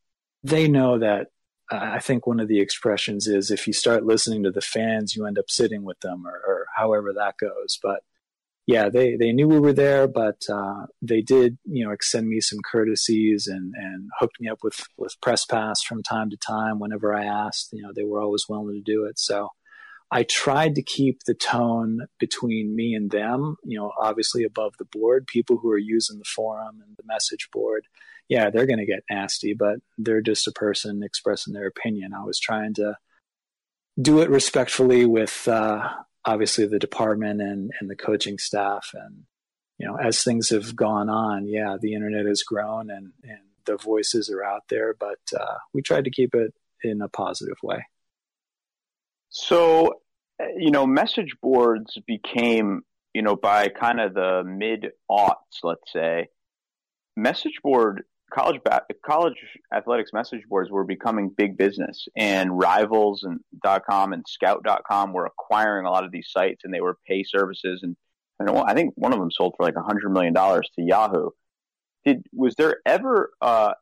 they 0.43 0.69
know 0.69 0.99
that. 0.99 1.29
Uh, 1.73 1.79
I 1.95 1.99
think 1.99 2.27
one 2.27 2.41
of 2.41 2.49
the 2.49 2.61
expressions 2.61 3.27
is 3.27 3.51
if 3.51 3.67
you 3.67 3.73
start 3.73 4.05
listening 4.05 4.43
to 4.43 4.51
the 4.51 4.61
fans, 4.61 5.17
you 5.17 5.27
end 5.27 5.39
up 5.39 5.49
sitting 5.49 5.83
with 5.83 5.99
them, 6.01 6.27
or, 6.27 6.35
or 6.47 6.67
however 6.77 7.15
that 7.15 7.39
goes. 7.39 7.79
But 7.83 8.01
yeah, 8.67 8.89
they, 8.89 9.17
they 9.17 9.33
knew 9.33 9.49
we 9.49 9.59
were 9.59 9.73
there, 9.73 10.07
but 10.07 10.43
uh, 10.51 10.87
they 11.03 11.21
did, 11.21 11.59
you 11.65 11.85
know, 11.85 11.91
extend 11.93 12.29
me 12.29 12.41
some 12.41 12.61
courtesies 12.71 13.47
and, 13.47 13.75
and 13.77 14.09
hooked 14.19 14.41
me 14.41 14.49
up 14.49 14.59
with, 14.63 14.79
with 14.97 15.21
press 15.21 15.45
pass 15.45 15.83
from 15.83 16.03
time 16.03 16.31
to 16.31 16.37
time 16.37 16.79
whenever 16.79 17.15
I 17.15 17.25
asked. 17.25 17.71
You 17.73 17.83
know, 17.83 17.93
they 17.95 18.05
were 18.05 18.23
always 18.23 18.45
willing 18.49 18.75
to 18.75 18.81
do 18.81 19.05
it. 19.05 19.19
So 19.19 19.51
I 20.15 20.23
tried 20.23 20.77
to 20.77 20.83
keep 20.83 21.25
the 21.25 21.35
tone 21.35 22.07
between 22.21 22.77
me 22.77 22.95
and 22.95 23.11
them, 23.11 23.57
you 23.65 23.77
know, 23.77 23.93
obviously 24.01 24.45
above 24.45 24.75
the 24.79 24.85
board. 24.85 25.27
People 25.27 25.57
who 25.57 25.71
are 25.71 25.77
using 25.77 26.19
the 26.19 26.25
forum 26.25 26.81
and 26.87 26.97
the 26.97 27.03
message 27.05 27.49
board, 27.53 27.89
yeah, 28.29 28.49
they're 28.49 28.65
going 28.65 28.79
to 28.79 28.87
get 28.87 29.03
nasty, 29.11 29.55
but 29.55 29.81
they're 29.99 30.23
just 30.23 30.47
a 30.47 30.53
person 30.53 31.03
expressing 31.03 31.53
their 31.53 31.67
opinion. 31.67 32.15
I 32.15 32.23
was 32.23 32.39
trying 32.39 32.75
to 32.75 32.97
do 34.01 34.21
it 34.21 34.31
respectfully 34.31 35.05
with, 35.05 35.49
uh, 35.49 35.89
obviously 36.25 36.67
the 36.67 36.79
department 36.79 37.41
and, 37.41 37.73
and 37.81 37.91
the 37.91 37.97
coaching 37.97 38.39
staff 38.39 38.91
and 38.95 39.25
you 39.79 39.87
know 39.87 39.97
as 39.97 40.23
things 40.23 40.49
have 40.51 40.75
gone 40.75 41.09
on 41.09 41.47
yeah 41.47 41.77
the 41.81 41.95
internet 41.95 42.25
has 42.27 42.43
grown 42.43 42.91
and 42.91 43.13
and 43.23 43.41
the 43.67 43.77
voices 43.77 44.31
are 44.31 44.43
out 44.43 44.63
there 44.69 44.95
but 44.99 45.19
uh, 45.39 45.57
we 45.73 45.83
tried 45.83 46.05
to 46.05 46.11
keep 46.11 46.35
it 46.35 46.55
in 46.83 47.01
a 47.01 47.09
positive 47.09 47.57
way 47.63 47.85
so 49.29 50.01
you 50.57 50.71
know 50.71 50.87
message 50.87 51.37
boards 51.43 51.99
became 52.07 52.83
you 53.13 53.23
know 53.23 53.37
by 53.37 53.69
kind 53.69 54.01
of 54.01 54.15
the 54.15 54.43
mid 54.45 54.89
aughts 55.11 55.63
let's 55.63 55.93
say 55.93 56.29
message 57.17 57.61
board 57.63 58.03
college 58.33 58.61
college 59.05 59.37
athletics 59.73 60.11
message 60.13 60.43
boards 60.49 60.71
were 60.71 60.85
becoming 60.85 61.31
big 61.37 61.57
business 61.57 62.09
and 62.17 62.59
rivals 62.59 63.23
and 63.23 63.39
dot 63.63 63.83
com 63.89 64.13
and 64.13 64.25
scout.com 64.27 65.13
were 65.13 65.27
acquiring 65.27 65.87
a 65.87 65.91
lot 65.91 66.05
of 66.05 66.11
these 66.11 66.29
sites 66.31 66.63
and 66.65 66.75
they 66.75 66.81
were 66.81 66.97
pay 67.07 67.23
services 67.23 67.81
and, 67.83 67.97
and 68.41 68.51
I 68.51 68.75
think 68.75 68.93
one 68.97 69.13
of 69.13 69.21
them 69.21 69.31
sold 69.31 69.55
for 69.57 69.65
like 69.65 69.77
a 69.77 69.83
hundred 69.83 70.11
million 70.11 70.33
dollars 70.33 70.69
to 70.75 70.83
Yahoo. 70.83 71.31
Did 72.05 72.27
was 72.33 72.57
there 72.57 72.79
ever 72.85 73.31
uh, 73.41 73.75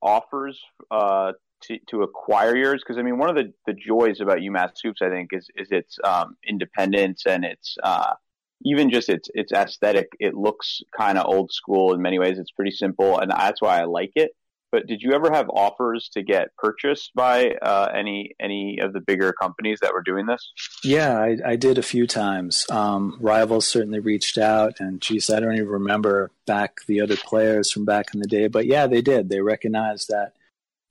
offers 0.00 0.58
uh, 0.90 1.32
to 1.62 1.78
to 1.90 2.02
acquire 2.02 2.56
yours? 2.56 2.82
Because 2.84 2.98
I 2.98 3.02
mean, 3.02 3.18
one 3.18 3.30
of 3.30 3.36
the, 3.36 3.52
the 3.66 3.72
joys 3.72 4.20
about 4.20 4.38
UMass 4.38 4.72
Hoops, 4.82 5.02
I 5.02 5.08
think, 5.08 5.30
is 5.32 5.48
is 5.56 5.68
its 5.70 5.98
um, 6.04 6.36
independence 6.46 7.24
and 7.26 7.44
its 7.44 7.76
uh, 7.82 8.14
even 8.62 8.90
just 8.90 9.08
its 9.08 9.28
its 9.34 9.52
aesthetic, 9.52 10.08
it 10.18 10.34
looks 10.34 10.80
kind 10.96 11.18
of 11.18 11.26
old 11.26 11.52
school 11.52 11.94
in 11.94 12.02
many 12.02 12.18
ways. 12.18 12.38
It's 12.38 12.50
pretty 12.50 12.72
simple, 12.72 13.18
and 13.18 13.30
that's 13.30 13.62
why 13.62 13.80
I 13.80 13.84
like 13.84 14.12
it. 14.16 14.32
But 14.72 14.86
did 14.86 15.02
you 15.02 15.12
ever 15.12 15.32
have 15.32 15.48
offers 15.48 16.08
to 16.12 16.22
get 16.22 16.54
purchased 16.56 17.10
by 17.14 17.54
uh, 17.62 17.90
any 17.94 18.36
any 18.40 18.78
of 18.80 18.92
the 18.92 19.00
bigger 19.00 19.32
companies 19.32 19.80
that 19.80 19.92
were 19.92 20.02
doing 20.02 20.26
this? 20.26 20.52
Yeah, 20.84 21.18
I, 21.18 21.36
I 21.44 21.56
did 21.56 21.78
a 21.78 21.82
few 21.82 22.06
times. 22.06 22.66
Um, 22.70 23.18
Rivals 23.20 23.66
certainly 23.66 23.98
reached 23.98 24.38
out, 24.38 24.78
and 24.78 25.00
geez, 25.00 25.28
I 25.28 25.40
don't 25.40 25.54
even 25.54 25.68
remember 25.68 26.30
back 26.46 26.84
the 26.86 27.00
other 27.00 27.16
players 27.16 27.72
from 27.72 27.84
back 27.84 28.14
in 28.14 28.20
the 28.20 28.28
day. 28.28 28.46
But 28.46 28.66
yeah, 28.66 28.86
they 28.86 29.02
did. 29.02 29.28
They 29.28 29.40
recognized 29.40 30.08
that 30.08 30.34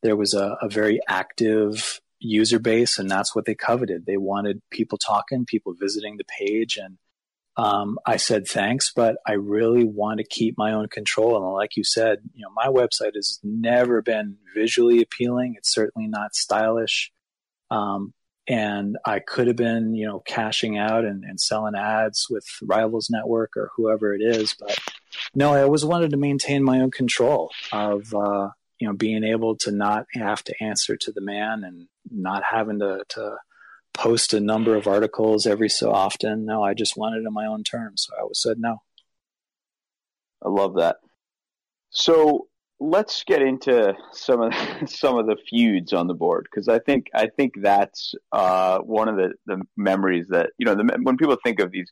there 0.02 0.16
was 0.16 0.34
a, 0.34 0.58
a 0.62 0.70
very 0.70 1.00
active 1.08 2.00
user 2.20 2.60
base, 2.60 2.98
and 2.98 3.10
that's 3.10 3.36
what 3.36 3.46
they 3.46 3.56
coveted. 3.56 4.06
They 4.06 4.18
wanted 4.18 4.62
people 4.72 4.98
talking, 4.98 5.46
people 5.46 5.74
visiting 5.74 6.18
the 6.18 6.26
page, 6.26 6.78
and 6.78 6.98
um, 7.60 8.00
I 8.06 8.16
said 8.16 8.48
thanks, 8.48 8.94
but 8.96 9.18
I 9.28 9.34
really 9.34 9.84
want 9.84 10.20
to 10.20 10.24
keep 10.24 10.58
my 10.58 10.72
own 10.72 10.88
control. 10.88 11.36
And 11.36 11.54
like 11.54 11.76
you 11.76 11.84
said, 11.84 12.20
you 12.34 12.44
know, 12.44 12.52
my 12.56 12.68
website 12.68 13.16
has 13.16 13.40
never 13.44 14.02
been 14.02 14.38
visually 14.56 15.02
appealing. 15.02 15.56
It's 15.58 15.74
certainly 15.74 16.08
not 16.08 16.36
stylish. 16.36 17.12
Um, 17.70 18.14
and 18.48 18.98
I 19.06 19.20
could 19.20 19.48
have 19.48 19.58
been, 19.58 19.94
you 19.94 20.08
know, 20.08 20.22
cashing 20.26 20.78
out 20.78 21.04
and, 21.04 21.24
and, 21.26 21.40
selling 21.40 21.76
ads 21.76 22.28
with 22.30 22.46
Rivals 22.64 23.10
Network 23.12 23.58
or 23.58 23.70
whoever 23.76 24.14
it 24.16 24.22
is. 24.22 24.56
But 24.58 24.78
no, 25.36 25.54
I 25.54 25.62
always 25.62 25.86
wanted 25.86 26.12
to 26.12 26.18
maintain 26.18 26.64
my 26.64 26.80
own 26.80 26.92
control 26.92 27.52
of, 27.72 28.14
uh, 28.16 28.50
you 28.80 28.88
know, 28.88 28.94
being 28.94 29.24
able 29.24 29.56
to 29.58 29.72
not 29.72 30.06
have 30.14 30.44
to 30.46 30.64
answer 30.64 30.96
to 30.98 31.12
the 31.12 31.22
man 31.22 31.64
and 31.64 31.88
not 32.10 32.44
having 32.50 32.80
to, 32.80 33.04
to 33.10 33.38
post 33.94 34.34
a 34.34 34.40
number 34.40 34.76
of 34.76 34.88
articles 34.88 35.46
every 35.46 35.70
so 35.70 35.92
often. 35.92 36.46
No, 36.46 36.64
I 36.64 36.74
just 36.74 36.98
wanted 36.98 37.22
it 37.22 37.28
on 37.28 37.34
my 37.34 37.46
own 37.46 37.64
terms. 37.64 38.08
So 38.08 38.16
I 38.16 38.22
always 38.22 38.40
said 38.42 38.58
no. 38.58 38.82
I 40.44 40.50
love 40.50 40.76
that. 40.76 40.98
So 41.90 42.48
let's 42.80 43.24
get 43.24 43.42
into 43.42 43.94
some 44.14 44.42
of 44.42 44.52
the, 44.52 44.88
some 44.88 45.18
of 45.18 45.28
the 45.28 45.36
feuds 45.50 45.92
on 45.92 46.08
the 46.08 46.14
board 46.14 46.48
because 46.50 46.70
I 46.70 46.80
think 46.80 47.08
I 47.14 47.28
think 47.28 47.56
that's 47.62 48.14
uh, 48.32 48.80
one 48.80 49.10
of 49.10 49.18
the, 49.18 49.34
the 49.46 49.62
memories 49.76 50.28
that 50.30 50.52
you 50.58 50.66
know 50.66 50.76
the, 50.76 50.98
when 51.04 51.18
people 51.18 51.38
think 51.44 51.60
of 51.60 51.72
these 51.72 51.92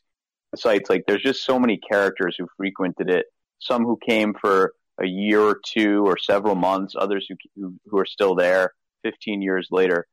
sites 0.56 0.88
like 0.88 1.04
there's 1.06 1.22
just 1.22 1.44
so 1.44 1.58
many 1.58 1.76
characters 1.76 2.36
who 2.38 2.48
frequented 2.56 3.10
it. 3.10 3.26
Some 3.60 3.84
who 3.84 3.98
came 4.00 4.34
for 4.34 4.72
a 5.00 5.06
year 5.06 5.40
or 5.40 5.60
two 5.64 6.06
or 6.06 6.18
several 6.18 6.54
months, 6.54 6.94
others 6.98 7.26
who 7.28 7.76
who, 7.86 7.98
are 7.98 8.06
still 8.06 8.34
there 8.34 8.72
15 9.04 9.42
years 9.42 9.68
later. 9.70 10.06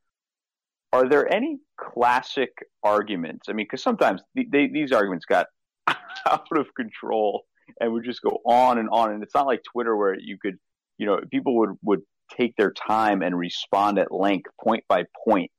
Are 0.92 1.08
there 1.08 1.32
any 1.32 1.58
classic 1.78 2.50
arguments? 2.82 3.48
I 3.48 3.52
mean, 3.52 3.66
because 3.66 3.82
sometimes 3.82 4.22
they, 4.34 4.68
these 4.68 4.92
arguments 4.92 5.26
got 5.26 5.46
out 5.88 6.46
of 6.56 6.66
control 6.74 7.44
and 7.80 7.92
would 7.92 8.04
just 8.04 8.22
go 8.22 8.38
on 8.46 8.78
and 8.78 8.88
on. 8.90 9.12
And 9.12 9.22
it's 9.22 9.34
not 9.34 9.46
like 9.46 9.62
Twitter 9.72 9.96
where 9.96 10.16
you 10.18 10.38
could, 10.40 10.56
you 10.98 11.06
know, 11.06 11.20
people 11.30 11.56
would, 11.58 11.70
would 11.82 12.02
take 12.30 12.56
their 12.56 12.72
time 12.72 13.22
and 13.22 13.36
respond 13.36 13.98
at 13.98 14.12
length, 14.12 14.50
point 14.62 14.84
by 14.88 15.04
point. 15.24 15.50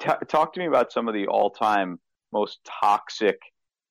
T- 0.00 0.08
talk 0.28 0.54
to 0.54 0.60
me 0.60 0.66
about 0.66 0.92
some 0.92 1.08
of 1.08 1.14
the 1.14 1.26
all 1.26 1.50
time 1.50 1.98
most 2.32 2.58
toxic 2.64 3.38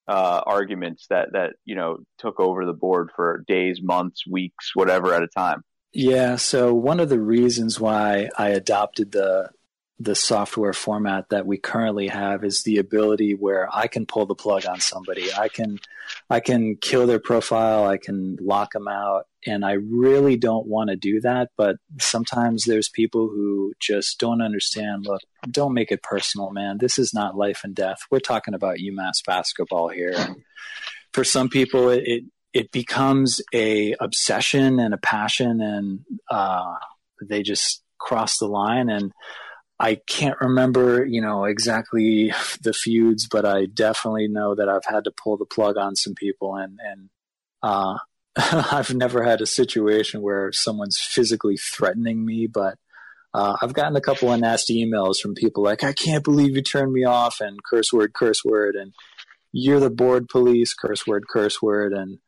uh, 0.07 0.41
arguments 0.45 1.07
that, 1.09 1.33
that, 1.33 1.53
you 1.65 1.75
know, 1.75 1.97
took 2.17 2.39
over 2.39 2.65
the 2.65 2.73
board 2.73 3.09
for 3.15 3.43
days, 3.47 3.79
months, 3.81 4.27
weeks, 4.27 4.71
whatever 4.73 5.13
at 5.13 5.23
a 5.23 5.27
time. 5.27 5.63
Yeah. 5.93 6.37
So 6.37 6.73
one 6.73 6.99
of 6.99 7.09
the 7.09 7.19
reasons 7.19 7.79
why 7.79 8.29
I 8.37 8.49
adopted 8.49 9.11
the 9.11 9.49
the 9.99 10.15
software 10.15 10.73
format 10.73 11.29
that 11.29 11.45
we 11.45 11.57
currently 11.57 12.07
have 12.07 12.43
is 12.43 12.63
the 12.63 12.77
ability 12.77 13.35
where 13.35 13.69
I 13.71 13.87
can 13.87 14.05
pull 14.05 14.25
the 14.25 14.35
plug 14.35 14.65
on 14.65 14.79
somebody. 14.79 15.31
I 15.33 15.49
can 15.49 15.79
I 16.29 16.39
can 16.39 16.75
kill 16.77 17.05
their 17.07 17.19
profile, 17.19 17.85
I 17.85 17.97
can 17.97 18.37
lock 18.41 18.73
them 18.73 18.87
out, 18.87 19.27
and 19.45 19.63
I 19.63 19.73
really 19.73 20.35
don't 20.35 20.67
want 20.67 20.89
to 20.89 20.95
do 20.95 21.21
that, 21.21 21.49
but 21.57 21.77
sometimes 21.99 22.63
there's 22.63 22.89
people 22.89 23.27
who 23.27 23.73
just 23.79 24.19
don't 24.19 24.41
understand, 24.41 25.05
look, 25.05 25.21
don't 25.49 25.73
make 25.73 25.91
it 25.91 26.01
personal, 26.01 26.51
man. 26.51 26.79
This 26.79 26.97
is 26.97 27.13
not 27.13 27.37
life 27.37 27.61
and 27.63 27.75
death. 27.75 27.99
We're 28.09 28.19
talking 28.19 28.55
about 28.55 28.77
UMass 28.77 29.23
basketball 29.25 29.89
here. 29.89 30.13
And 30.15 30.43
for 31.13 31.23
some 31.23 31.49
people 31.49 31.89
it, 31.89 32.03
it 32.05 32.23
it 32.53 32.71
becomes 32.71 33.41
a 33.53 33.95
obsession 33.99 34.79
and 34.79 34.93
a 34.93 34.97
passion 34.97 35.59
and 35.59 35.99
uh, 36.29 36.75
they 37.21 37.41
just 37.41 37.81
cross 37.99 38.37
the 38.37 38.47
line 38.47 38.89
and 38.89 39.11
I 39.83 39.95
can't 39.95 40.39
remember, 40.39 41.05
you 41.05 41.19
know, 41.19 41.43
exactly 41.43 42.33
the 42.61 42.71
feuds, 42.71 43.27
but 43.29 43.45
I 43.45 43.65
definitely 43.65 44.29
know 44.29 44.55
that 44.55 44.69
I've 44.69 44.85
had 44.85 45.03
to 45.03 45.11
pull 45.11 45.35
the 45.35 45.45
plug 45.45 45.75
on 45.75 45.97
some 45.97 46.15
people, 46.15 46.55
and 46.55 46.79
and 46.81 47.09
uh, 47.61 47.97
I've 48.37 48.95
never 48.95 49.25
had 49.25 49.41
a 49.41 49.45
situation 49.45 50.21
where 50.21 50.53
someone's 50.53 50.97
physically 50.97 51.57
threatening 51.57 52.25
me, 52.25 52.47
but 52.47 52.77
uh, 53.33 53.57
I've 53.61 53.73
gotten 53.73 53.97
a 53.97 54.01
couple 54.01 54.31
of 54.31 54.39
nasty 54.39 54.85
emails 54.85 55.17
from 55.17 55.35
people 55.35 55.63
like, 55.63 55.83
"I 55.83 55.91
can't 55.91 56.23
believe 56.23 56.55
you 56.55 56.61
turned 56.61 56.93
me 56.93 57.03
off," 57.03 57.41
and 57.41 57.59
curse 57.69 57.91
word, 57.91 58.13
curse 58.13 58.41
word, 58.45 58.75
and 58.75 58.93
you're 59.51 59.81
the 59.81 59.89
board 59.89 60.29
police, 60.29 60.73
curse 60.73 61.05
word, 61.05 61.25
curse 61.29 61.61
word, 61.61 61.91
and 61.91 62.19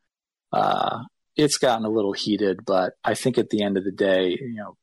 uh, 0.52 1.04
it's 1.38 1.58
gotten 1.58 1.86
a 1.86 1.90
little 1.90 2.12
heated. 2.12 2.66
But 2.66 2.96
I 3.02 3.14
think 3.14 3.38
at 3.38 3.50
the 3.50 3.64
end 3.64 3.78
of 3.78 3.86
the 3.86 3.94
day, 3.94 4.38
you 4.42 4.56
know, 4.56 4.76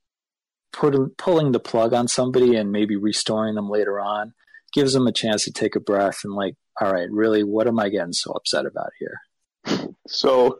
put, 0.72 1.16
pulling 1.16 1.52
the 1.52 1.60
plug 1.60 1.92
on 1.92 2.08
somebody 2.08 2.56
and 2.56 2.72
maybe 2.72 2.96
restoring 2.96 3.54
them 3.54 3.68
later 3.68 4.00
on 4.00 4.32
gives 4.72 4.92
them 4.94 5.06
a 5.06 5.12
chance 5.12 5.44
to 5.44 5.52
take 5.52 5.76
a 5.76 5.80
breath 5.80 6.20
and 6.24 6.34
like, 6.34 6.54
all 6.80 6.90
right, 6.90 7.10
really, 7.10 7.44
what 7.44 7.66
am 7.66 7.78
I 7.78 7.90
getting 7.90 8.12
so 8.12 8.32
upset 8.32 8.64
about 8.66 8.90
here? 8.98 9.20
So 10.08 10.58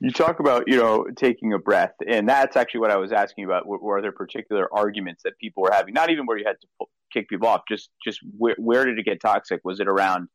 you 0.00 0.10
talk 0.10 0.40
about 0.40 0.64
you 0.66 0.76
know 0.76 1.06
taking 1.16 1.52
a 1.52 1.58
breath, 1.58 1.94
and 2.06 2.28
that's 2.28 2.56
actually 2.56 2.80
what 2.80 2.90
I 2.90 2.96
was 2.96 3.12
asking 3.12 3.44
about. 3.44 3.66
Were, 3.66 3.78
were 3.78 4.02
there 4.02 4.12
particular 4.12 4.68
arguments 4.72 5.22
that 5.24 5.38
people 5.38 5.62
were 5.62 5.72
having? 5.72 5.94
Not 5.94 6.10
even 6.10 6.26
where 6.26 6.36
you 6.36 6.44
had 6.46 6.60
to 6.60 6.66
pull, 6.78 6.90
kick 7.12 7.28
people 7.28 7.48
off. 7.48 7.62
Just 7.68 7.90
just 8.04 8.20
where, 8.36 8.56
where 8.58 8.84
did 8.84 8.98
it 8.98 9.04
get 9.04 9.20
toxic? 9.20 9.60
Was 9.64 9.80
it 9.80 9.88
around 9.88 10.28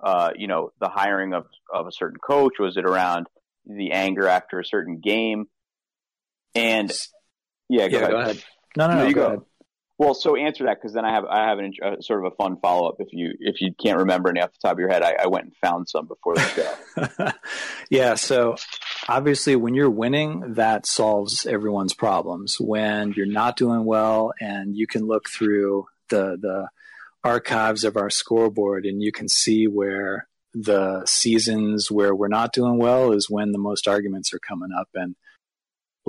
uh, 0.00 0.30
you 0.36 0.46
know 0.46 0.72
the 0.80 0.88
hiring 0.88 1.32
of 1.32 1.46
of 1.72 1.86
a 1.86 1.92
certain 1.92 2.18
coach? 2.18 2.54
Was 2.58 2.76
it 2.76 2.84
around 2.84 3.26
the 3.66 3.92
anger 3.92 4.28
after 4.28 4.60
a 4.60 4.64
certain 4.64 5.00
game? 5.00 5.46
And 6.54 6.92
yeah, 7.68 7.88
go, 7.88 7.98
yeah, 7.98 8.02
ahead. 8.04 8.10
go 8.10 8.18
ahead. 8.18 8.44
No, 8.76 8.86
no, 8.86 8.94
no, 8.94 9.02
no 9.02 9.08
you 9.08 9.14
go, 9.14 9.20
go. 9.20 9.26
ahead. 9.26 9.40
Well, 9.98 10.14
so 10.14 10.36
answer 10.36 10.64
that 10.64 10.76
because 10.80 10.94
then 10.94 11.04
I 11.04 11.12
have 11.12 11.24
I 11.24 11.48
have 11.48 11.58
an, 11.58 11.72
uh, 11.84 12.00
sort 12.00 12.24
of 12.24 12.32
a 12.32 12.36
fun 12.36 12.58
follow 12.62 12.88
up. 12.88 12.96
If 13.00 13.08
you 13.10 13.32
if 13.40 13.60
you 13.60 13.74
can't 13.74 13.98
remember 13.98 14.30
any 14.30 14.40
off 14.40 14.52
the 14.52 14.68
top 14.68 14.74
of 14.74 14.78
your 14.78 14.88
head, 14.88 15.02
I, 15.02 15.16
I 15.24 15.26
went 15.26 15.46
and 15.46 15.56
found 15.56 15.88
some 15.88 16.06
before 16.06 16.36
the 16.36 16.76
show. 17.16 17.30
yeah, 17.90 18.14
so 18.14 18.54
obviously 19.08 19.56
when 19.56 19.74
you're 19.74 19.90
winning, 19.90 20.54
that 20.54 20.86
solves 20.86 21.46
everyone's 21.46 21.94
problems. 21.94 22.58
When 22.60 23.12
you're 23.16 23.26
not 23.26 23.56
doing 23.56 23.84
well, 23.84 24.32
and 24.40 24.76
you 24.76 24.86
can 24.86 25.04
look 25.04 25.28
through 25.28 25.86
the 26.10 26.38
the 26.40 26.68
archives 27.24 27.82
of 27.82 27.96
our 27.96 28.08
scoreboard, 28.08 28.86
and 28.86 29.02
you 29.02 29.10
can 29.10 29.28
see 29.28 29.66
where 29.66 30.28
the 30.54 31.04
seasons 31.06 31.90
where 31.90 32.14
we're 32.14 32.28
not 32.28 32.52
doing 32.52 32.78
well 32.78 33.10
is 33.10 33.28
when 33.28 33.50
the 33.50 33.58
most 33.58 33.88
arguments 33.88 34.32
are 34.32 34.38
coming 34.38 34.70
up, 34.78 34.88
and 34.94 35.16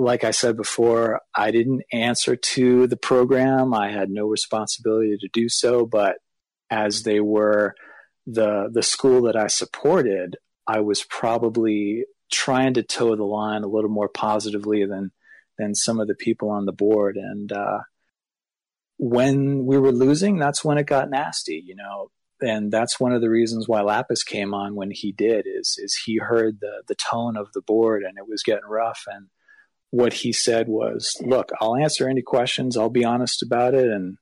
like 0.00 0.24
I 0.24 0.30
said 0.30 0.56
before, 0.56 1.20
I 1.34 1.50
didn't 1.50 1.82
answer 1.92 2.34
to 2.34 2.86
the 2.86 2.96
program. 2.96 3.74
I 3.74 3.90
had 3.90 4.08
no 4.08 4.26
responsibility 4.26 5.16
to 5.20 5.28
do 5.32 5.48
so, 5.48 5.84
but 5.84 6.16
as 6.70 7.02
they 7.02 7.20
were 7.20 7.74
the 8.26 8.70
the 8.72 8.82
school 8.82 9.22
that 9.22 9.36
I 9.36 9.48
supported, 9.48 10.36
I 10.66 10.80
was 10.80 11.04
probably 11.04 12.04
trying 12.32 12.74
to 12.74 12.82
toe 12.82 13.14
the 13.14 13.24
line 13.24 13.62
a 13.62 13.68
little 13.68 13.90
more 13.90 14.08
positively 14.08 14.86
than 14.86 15.10
than 15.58 15.74
some 15.74 16.00
of 16.00 16.08
the 16.08 16.14
people 16.14 16.48
on 16.48 16.64
the 16.64 16.72
board. 16.72 17.16
And 17.16 17.52
uh, 17.52 17.80
when 18.96 19.66
we 19.66 19.76
were 19.76 19.92
losing, 19.92 20.38
that's 20.38 20.64
when 20.64 20.78
it 20.78 20.86
got 20.86 21.10
nasty, 21.10 21.62
you 21.64 21.76
know. 21.76 22.10
And 22.40 22.72
that's 22.72 22.98
one 22.98 23.12
of 23.12 23.20
the 23.20 23.28
reasons 23.28 23.68
why 23.68 23.82
Lappas 23.82 24.24
came 24.24 24.54
on 24.54 24.74
when 24.74 24.90
he 24.90 25.12
did 25.12 25.46
is 25.46 25.76
is 25.76 26.00
he 26.06 26.16
heard 26.16 26.58
the 26.60 26.84
the 26.88 26.94
tone 27.10 27.36
of 27.36 27.48
the 27.52 27.60
board 27.60 28.02
and 28.02 28.16
it 28.16 28.26
was 28.26 28.42
getting 28.42 28.66
rough 28.66 29.02
and 29.06 29.26
what 29.90 30.12
he 30.12 30.32
said 30.32 30.68
was, 30.68 31.16
"Look, 31.20 31.50
I'll 31.60 31.76
answer 31.76 32.08
any 32.08 32.22
questions. 32.22 32.76
I'll 32.76 32.90
be 32.90 33.04
honest 33.04 33.42
about 33.42 33.74
it, 33.74 33.86
and 33.86 34.16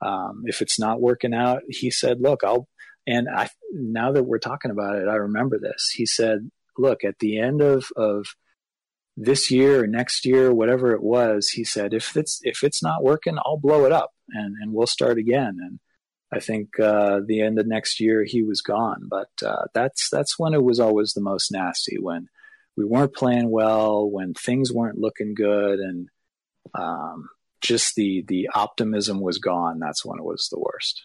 um, 0.00 0.42
if 0.46 0.60
it's 0.60 0.78
not 0.78 1.00
working 1.00 1.34
out, 1.34 1.62
he 1.68 1.90
said, 1.90 2.20
"Look, 2.20 2.44
I'll." 2.44 2.68
And 3.06 3.28
I 3.28 3.48
now 3.72 4.12
that 4.12 4.24
we're 4.24 4.38
talking 4.38 4.70
about 4.70 4.96
it, 4.96 5.08
I 5.08 5.16
remember 5.16 5.58
this. 5.58 5.90
He 5.94 6.06
said, 6.06 6.50
"Look, 6.78 7.04
at 7.04 7.18
the 7.20 7.38
end 7.38 7.60
of 7.60 7.86
of 7.96 8.26
this 9.16 9.50
year 9.50 9.84
or 9.84 9.86
next 9.86 10.26
year, 10.26 10.52
whatever 10.52 10.92
it 10.92 11.02
was, 11.02 11.50
he 11.50 11.64
said, 11.64 11.94
if 11.94 12.16
it's 12.16 12.40
if 12.42 12.64
it's 12.64 12.82
not 12.82 13.04
working, 13.04 13.38
I'll 13.44 13.58
blow 13.58 13.84
it 13.84 13.92
up 13.92 14.10
and 14.30 14.56
and 14.60 14.72
we'll 14.72 14.86
start 14.86 15.18
again." 15.18 15.58
And 15.60 15.78
I 16.32 16.40
think 16.40 16.80
uh, 16.80 17.20
the 17.24 17.42
end 17.42 17.58
of 17.60 17.66
next 17.66 18.00
year 18.00 18.24
he 18.24 18.42
was 18.42 18.60
gone, 18.62 19.06
but 19.08 19.30
uh, 19.44 19.66
that's 19.74 20.08
that's 20.10 20.38
when 20.38 20.54
it 20.54 20.64
was 20.64 20.80
always 20.80 21.12
the 21.12 21.20
most 21.20 21.52
nasty 21.52 21.98
when 22.00 22.28
we 22.76 22.84
weren't 22.84 23.14
playing 23.14 23.50
well, 23.50 24.08
when 24.08 24.34
things 24.34 24.72
weren't 24.72 24.98
looking 24.98 25.34
good, 25.34 25.78
and 25.78 26.08
um, 26.74 27.28
just 27.60 27.94
the 27.94 28.24
the 28.26 28.48
optimism 28.54 29.20
was 29.20 29.38
gone. 29.38 29.78
That's 29.78 30.04
when 30.04 30.18
it 30.18 30.24
was 30.24 30.48
the 30.50 30.58
worst. 30.58 31.02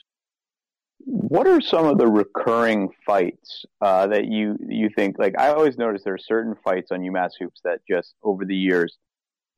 What 1.05 1.47
are 1.47 1.61
some 1.61 1.85
of 1.85 1.97
the 1.97 2.07
recurring 2.07 2.89
fights 3.05 3.65
uh, 3.81 4.07
that 4.07 4.25
you 4.25 4.57
you 4.67 4.89
think 4.95 5.17
like? 5.19 5.35
I 5.37 5.49
always 5.49 5.77
notice 5.77 6.03
there 6.03 6.13
are 6.13 6.17
certain 6.17 6.55
fights 6.63 6.91
on 6.91 7.01
UMass 7.01 7.31
hoops 7.39 7.61
that 7.63 7.79
just 7.87 8.13
over 8.23 8.45
the 8.45 8.55
years, 8.55 8.97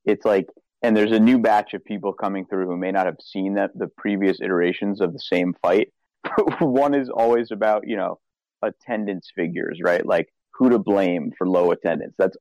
it's 0.05 0.25
like, 0.25 0.47
and 0.81 0.95
there's 0.95 1.11
a 1.11 1.19
new 1.19 1.39
batch 1.39 1.73
of 1.73 1.83
people 1.83 2.13
coming 2.13 2.45
through 2.45 2.67
who 2.67 2.77
may 2.77 2.91
not 2.91 3.05
have 3.05 3.17
seen 3.23 3.55
that 3.55 3.71
the 3.75 3.87
previous 3.87 4.39
iterations 4.41 5.01
of 5.01 5.13
the 5.13 5.19
same 5.19 5.55
fight. 5.61 5.91
One 6.59 6.93
is 6.93 7.09
always 7.09 7.51
about 7.51 7.87
you 7.87 7.95
know 7.95 8.19
attendance 8.61 9.31
figures, 9.35 9.79
right? 9.81 10.05
Like 10.05 10.31
who 10.61 10.69
to 10.69 10.77
blame 10.77 11.31
for 11.35 11.47
low 11.47 11.71
attendance. 11.71 12.13
That's 12.19 12.37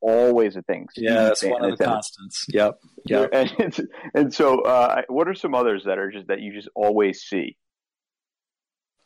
always 0.00 0.54
a 0.54 0.62
thing. 0.62 0.86
Yeah, 0.96 1.24
that's 1.24 1.42
one 1.42 1.64
of 1.64 1.76
the 1.76 1.84
constants. 1.84 2.46
Yep. 2.48 2.78
Yep. 3.06 3.30
And, 3.32 3.88
and 4.14 4.34
so, 4.34 4.60
uh, 4.60 5.02
what 5.08 5.26
are 5.26 5.34
some 5.34 5.52
others 5.52 5.82
that 5.86 5.98
are 5.98 6.12
just 6.12 6.28
that 6.28 6.40
you 6.40 6.52
just 6.52 6.68
always 6.76 7.22
see? 7.22 7.56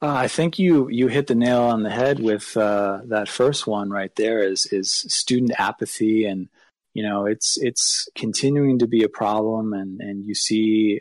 Uh, 0.03 0.13
I 0.13 0.29
think 0.29 0.59
you 0.59 0.91
you 0.91 1.09
hit 1.09 1.27
the 1.27 1.35
nail 1.35 1.63
on 1.63 1.85
the 1.85 1.91
head 1.91 2.21
with 2.21 2.55
uh, 2.55 3.01
that 3.07 3.31
first 3.31 3.67
one 3.67 3.89
right 3.89 4.15
there. 4.17 4.41
Is 4.41 4.67
is 4.67 4.91
student 4.91 5.53
apathy, 5.59 6.27
and 6.27 6.49
you 6.93 7.03
know 7.03 7.25
it's 7.25 7.57
it's 7.57 8.11
continuing 8.15 8.79
to 8.81 8.87
be 8.87 9.05
a 9.05 9.09
problem, 9.09 9.73
and 9.73 10.03
and 10.03 10.27
you 10.27 10.35
see 10.35 11.01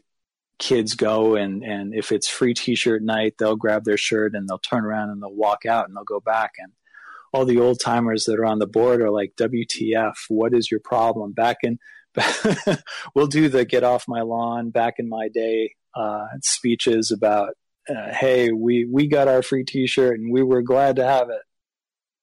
kids 0.59 0.93
go 0.95 1.35
and 1.35 1.63
and 1.63 1.93
if 1.93 2.11
it's 2.11 2.27
free 2.27 2.53
t-shirt 2.53 3.01
night, 3.01 3.35
they'll 3.37 3.55
grab 3.55 3.83
their 3.83 3.97
shirt 3.97 4.33
and 4.33 4.47
they'll 4.47 4.59
turn 4.59 4.85
around 4.85 5.09
and 5.09 5.21
they'll 5.21 5.33
walk 5.33 5.65
out 5.65 5.87
and 5.87 5.95
they'll 5.95 6.03
go 6.03 6.19
back 6.19 6.53
and 6.59 6.71
all 7.33 7.45
the 7.45 7.59
old 7.59 7.79
timers 7.79 8.25
that 8.25 8.39
are 8.39 8.45
on 8.45 8.59
the 8.59 8.67
board 8.67 9.01
are 9.01 9.11
like, 9.11 9.33
WTF, 9.37 10.13
what 10.29 10.53
is 10.53 10.69
your 10.71 10.79
problem? 10.79 11.33
Back 11.33 11.57
in, 11.63 11.79
we'll 13.15 13.27
do 13.27 13.49
the 13.49 13.65
get 13.65 13.83
off 13.83 14.05
my 14.07 14.21
lawn 14.21 14.71
back 14.71 14.95
in 14.97 15.07
my 15.07 15.29
day 15.29 15.75
uh, 15.95 16.25
speeches 16.41 17.11
about, 17.11 17.53
uh, 17.89 18.13
hey, 18.13 18.51
we, 18.51 18.85
we 18.85 19.07
got 19.07 19.27
our 19.27 19.41
free 19.41 19.63
t 19.63 19.87
shirt 19.87 20.19
and 20.19 20.31
we 20.31 20.43
were 20.43 20.61
glad 20.61 20.97
to 20.97 21.05
have 21.05 21.29
it. 21.29 21.41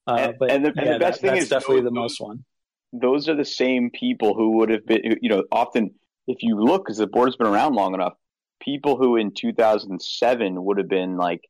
Uh, 0.06 0.16
and, 0.16 0.36
but 0.38 0.50
and 0.50 0.64
the, 0.64 0.72
and 0.76 0.94
the 0.94 0.98
best 0.98 1.20
that, 1.22 1.28
thing 1.28 1.36
is 1.36 1.48
definitely 1.48 1.82
the 1.82 1.90
most 1.90 2.20
one. 2.20 2.44
those 2.92 3.28
are 3.28 3.34
the 3.34 3.44
same 3.44 3.90
people 3.90 4.34
who 4.34 4.58
would 4.58 4.70
have 4.70 4.86
been, 4.86 5.18
you 5.20 5.28
know, 5.28 5.42
often 5.50 5.90
if 6.26 6.42
you 6.42 6.60
look, 6.60 6.84
because 6.84 6.98
the 6.98 7.06
board's 7.06 7.36
been 7.36 7.46
around 7.46 7.74
long 7.74 7.94
enough, 7.94 8.14
people 8.60 8.96
who 8.96 9.16
in 9.16 9.32
2007 9.32 10.64
would 10.64 10.78
have 10.78 10.88
been 10.88 11.16
like, 11.16 11.42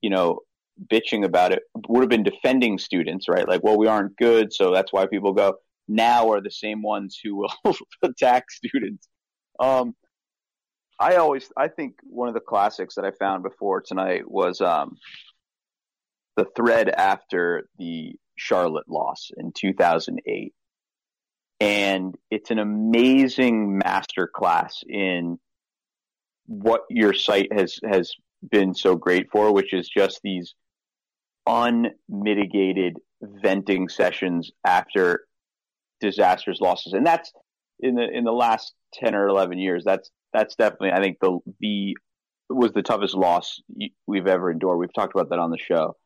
you 0.00 0.10
know, 0.10 0.40
bitching 0.86 1.24
about 1.24 1.52
it 1.52 1.62
would 1.88 2.02
have 2.02 2.08
been 2.08 2.22
defending 2.22 2.78
students, 2.78 3.28
right? 3.28 3.48
Like, 3.48 3.62
well, 3.62 3.78
we 3.78 3.86
aren't 3.86 4.16
good, 4.16 4.52
so 4.52 4.72
that's 4.72 4.92
why 4.92 5.06
people 5.06 5.32
go. 5.32 5.54
Now 5.88 6.30
are 6.32 6.40
the 6.40 6.50
same 6.50 6.82
ones 6.82 7.18
who 7.22 7.36
will 7.36 7.52
attack 8.02 8.50
students. 8.50 9.08
Um, 9.58 9.94
I 10.98 11.16
always, 11.16 11.50
I 11.56 11.68
think 11.68 11.94
one 12.02 12.28
of 12.28 12.34
the 12.34 12.40
classics 12.40 12.94
that 12.94 13.04
I 13.04 13.10
found 13.12 13.42
before 13.42 13.80
tonight 13.80 14.30
was 14.30 14.60
um, 14.60 14.96
the 16.36 16.46
thread 16.56 16.90
after 16.90 17.68
the 17.78 18.14
Charlotte 18.36 18.88
loss 18.88 19.30
in 19.36 19.52
2008. 19.52 20.52
And 21.60 22.14
it's 22.30 22.50
an 22.50 22.58
amazing 22.58 23.80
masterclass 23.84 24.82
in 24.88 25.38
what 26.46 26.82
your 26.88 27.12
site 27.12 27.52
has, 27.52 27.78
has 27.90 28.12
been 28.50 28.74
so 28.74 28.96
great 28.96 29.30
for, 29.30 29.52
which 29.52 29.72
is 29.72 29.88
just 29.88 30.20
these 30.22 30.54
unmitigated 31.50 32.96
venting 33.20 33.88
sessions 33.88 34.50
after 34.64 35.24
disastrous 36.00 36.60
losses. 36.60 36.92
And 36.92 37.04
that's 37.04 37.32
in 37.80 37.96
the, 37.96 38.08
in 38.08 38.24
the 38.24 38.32
last 38.32 38.74
10 38.94 39.14
or 39.14 39.28
11 39.28 39.58
years, 39.58 39.82
that's, 39.84 40.10
that's 40.32 40.54
definitely, 40.54 40.92
I 40.92 41.00
think 41.00 41.18
the, 41.20 41.38
the, 41.60 41.96
was 42.48 42.72
the 42.72 42.82
toughest 42.82 43.14
loss 43.14 43.60
we've 44.06 44.26
ever 44.26 44.50
endured. 44.50 44.78
We've 44.78 44.94
talked 44.94 45.14
about 45.14 45.30
that 45.30 45.38
on 45.38 45.50
the 45.50 45.58
show. 45.58 45.96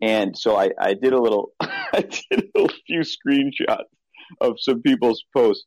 And 0.00 0.36
so 0.36 0.56
I, 0.56 0.70
I 0.78 0.94
did 0.94 1.12
a 1.12 1.20
little, 1.20 1.52
I 1.60 2.06
did 2.30 2.50
a 2.56 2.68
few 2.86 3.00
screenshots 3.00 3.84
of 4.40 4.54
some 4.58 4.80
people's 4.82 5.24
posts 5.36 5.66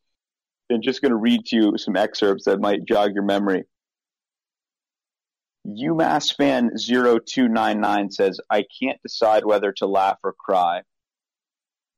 and 0.70 0.84
just 0.84 1.02
going 1.02 1.12
to 1.12 1.18
read 1.18 1.46
to 1.48 1.56
you 1.56 1.78
some 1.78 1.96
excerpts 1.96 2.46
that 2.46 2.60
might 2.60 2.86
jog 2.86 3.14
your 3.14 3.24
memory. 3.24 3.64
UMass 5.68 6.36
fan 6.36 6.72
0299 6.78 8.12
says, 8.12 8.40
I 8.50 8.64
can't 8.82 9.02
decide 9.04 9.46
whether 9.46 9.74
to 9.74 9.88
laugh 9.88 10.18
or 10.24 10.34
cry. 10.34 10.82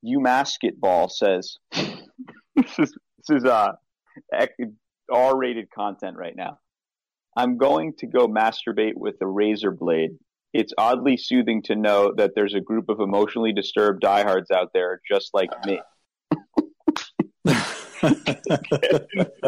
UMasketball 0.06 1.12
says, 1.12 1.58
this 1.72 2.80
is, 2.80 2.98
this 3.28 3.30
is 3.30 3.46
uh, 3.46 3.74
R-rated 5.12 5.70
content 5.72 6.18
right 6.18 6.36
now. 6.36 6.58
I'm 7.38 7.58
going 7.58 7.94
to 8.00 8.08
go 8.08 8.28
masturbate 8.28 8.96
with 8.96 9.16
a 9.22 9.28
razor 9.28 9.72
blade. 9.72 10.12
It's 10.52 10.74
oddly 10.78 11.18
soothing 11.18 11.62
to 11.64 11.76
know 11.76 12.12
that 12.18 12.32
there's 12.36 12.56
a 12.56 12.60
group 12.60 12.90
of 12.90 13.00
emotionally 13.00 13.54
disturbed 13.54 14.02
diehards 14.02 14.50
out 14.50 14.72
there 14.74 15.00
just 15.08 15.30
like 15.34 15.52
me. 15.66 15.80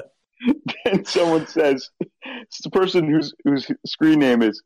then 0.95 1.05
someone 1.05 1.47
says, 1.47 1.89
it's 2.23 2.61
the 2.63 2.69
person 2.69 3.09
whose 3.09 3.33
whose 3.43 3.67
screen 3.85 4.19
name 4.19 4.41
is 4.41 4.61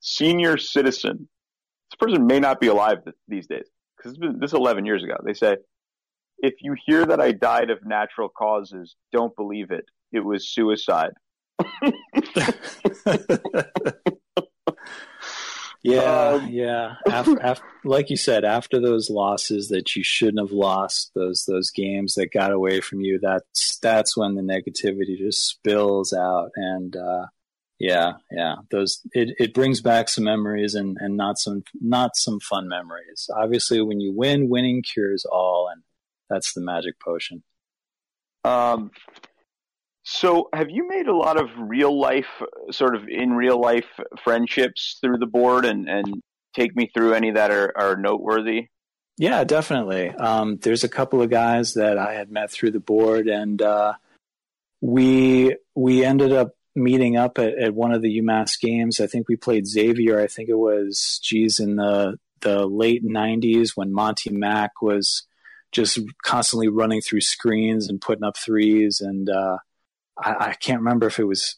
senior 0.00 0.56
citizen. 0.56 1.28
This 1.90 1.96
person 1.98 2.26
may 2.26 2.40
not 2.40 2.60
be 2.60 2.68
alive 2.68 2.98
these 3.28 3.46
days 3.46 3.68
because 3.96 4.18
this 4.18 4.50
is 4.50 4.54
11 4.54 4.86
years 4.86 5.04
ago. 5.04 5.16
They 5.24 5.34
say, 5.34 5.56
if 6.38 6.54
you 6.60 6.74
hear 6.86 7.04
that 7.06 7.20
I 7.20 7.32
died 7.32 7.70
of 7.70 7.84
natural 7.84 8.28
causes, 8.28 8.96
don't 9.12 9.34
believe 9.36 9.70
it. 9.70 9.84
It 10.12 10.24
was 10.24 10.48
suicide. 10.52 11.12
Yeah, 15.82 16.28
um, 16.28 16.48
yeah. 16.48 16.94
After, 17.08 17.42
after, 17.42 17.64
like 17.84 18.08
you 18.08 18.16
said, 18.16 18.44
after 18.44 18.80
those 18.80 19.10
losses 19.10 19.68
that 19.68 19.96
you 19.96 20.04
shouldn't 20.04 20.38
have 20.38 20.52
lost, 20.52 21.10
those 21.14 21.44
those 21.44 21.70
games 21.70 22.14
that 22.14 22.32
got 22.32 22.52
away 22.52 22.80
from 22.80 23.00
you, 23.00 23.18
that's 23.20 23.78
that's 23.78 24.16
when 24.16 24.34
the 24.36 24.42
negativity 24.42 25.18
just 25.18 25.48
spills 25.48 26.12
out. 26.12 26.50
And 26.54 26.94
uh, 26.94 27.26
yeah, 27.80 28.12
yeah, 28.30 28.56
those 28.70 29.00
it, 29.12 29.34
it 29.40 29.54
brings 29.54 29.80
back 29.80 30.08
some 30.08 30.24
memories 30.24 30.76
and, 30.76 30.96
and 31.00 31.16
not 31.16 31.38
some 31.38 31.64
not 31.80 32.16
some 32.16 32.38
fun 32.38 32.68
memories. 32.68 33.28
Obviously, 33.34 33.82
when 33.82 34.00
you 34.00 34.12
win, 34.12 34.48
winning 34.48 34.82
cures 34.82 35.24
all, 35.24 35.68
and 35.72 35.82
that's 36.30 36.52
the 36.52 36.60
magic 36.60 37.00
potion. 37.00 37.42
Um, 38.44 38.92
so, 40.04 40.48
have 40.52 40.70
you 40.70 40.88
made 40.88 41.06
a 41.06 41.16
lot 41.16 41.40
of 41.40 41.48
real 41.56 41.98
life, 41.98 42.42
sort 42.70 42.96
of 42.96 43.08
in 43.08 43.32
real 43.34 43.60
life 43.60 43.86
friendships 44.24 44.98
through 45.00 45.18
the 45.18 45.26
board, 45.26 45.64
and 45.64 45.88
and 45.88 46.22
take 46.54 46.74
me 46.74 46.90
through 46.92 47.14
any 47.14 47.30
that 47.30 47.50
are 47.50 47.72
are 47.76 47.96
noteworthy? 47.96 48.68
Yeah, 49.18 49.44
definitely. 49.44 50.08
Um, 50.08 50.58
there's 50.62 50.84
a 50.84 50.88
couple 50.88 51.22
of 51.22 51.30
guys 51.30 51.74
that 51.74 51.98
I 51.98 52.14
had 52.14 52.30
met 52.30 52.50
through 52.50 52.72
the 52.72 52.80
board, 52.80 53.28
and 53.28 53.60
uh, 53.62 53.94
we 54.80 55.56
we 55.76 56.04
ended 56.04 56.32
up 56.32 56.50
meeting 56.74 57.16
up 57.16 57.38
at, 57.38 57.56
at 57.58 57.74
one 57.74 57.92
of 57.92 58.02
the 58.02 58.20
UMass 58.20 58.58
games. 58.60 59.00
I 59.00 59.06
think 59.06 59.28
we 59.28 59.36
played 59.36 59.66
Xavier. 59.66 60.20
I 60.20 60.26
think 60.26 60.48
it 60.48 60.58
was, 60.58 61.20
geez, 61.22 61.60
in 61.60 61.76
the 61.76 62.18
the 62.40 62.66
late 62.66 63.04
'90s 63.04 63.76
when 63.76 63.92
Monty 63.92 64.30
Mack 64.30 64.82
was 64.82 65.26
just 65.70 66.00
constantly 66.24 66.68
running 66.68 67.00
through 67.00 67.20
screens 67.20 67.88
and 67.88 68.00
putting 68.00 68.24
up 68.24 68.36
threes, 68.36 69.00
and 69.00 69.30
uh, 69.30 69.58
I, 70.22 70.50
I 70.50 70.54
can't 70.54 70.80
remember 70.80 71.06
if 71.06 71.18
it 71.18 71.24
was 71.24 71.56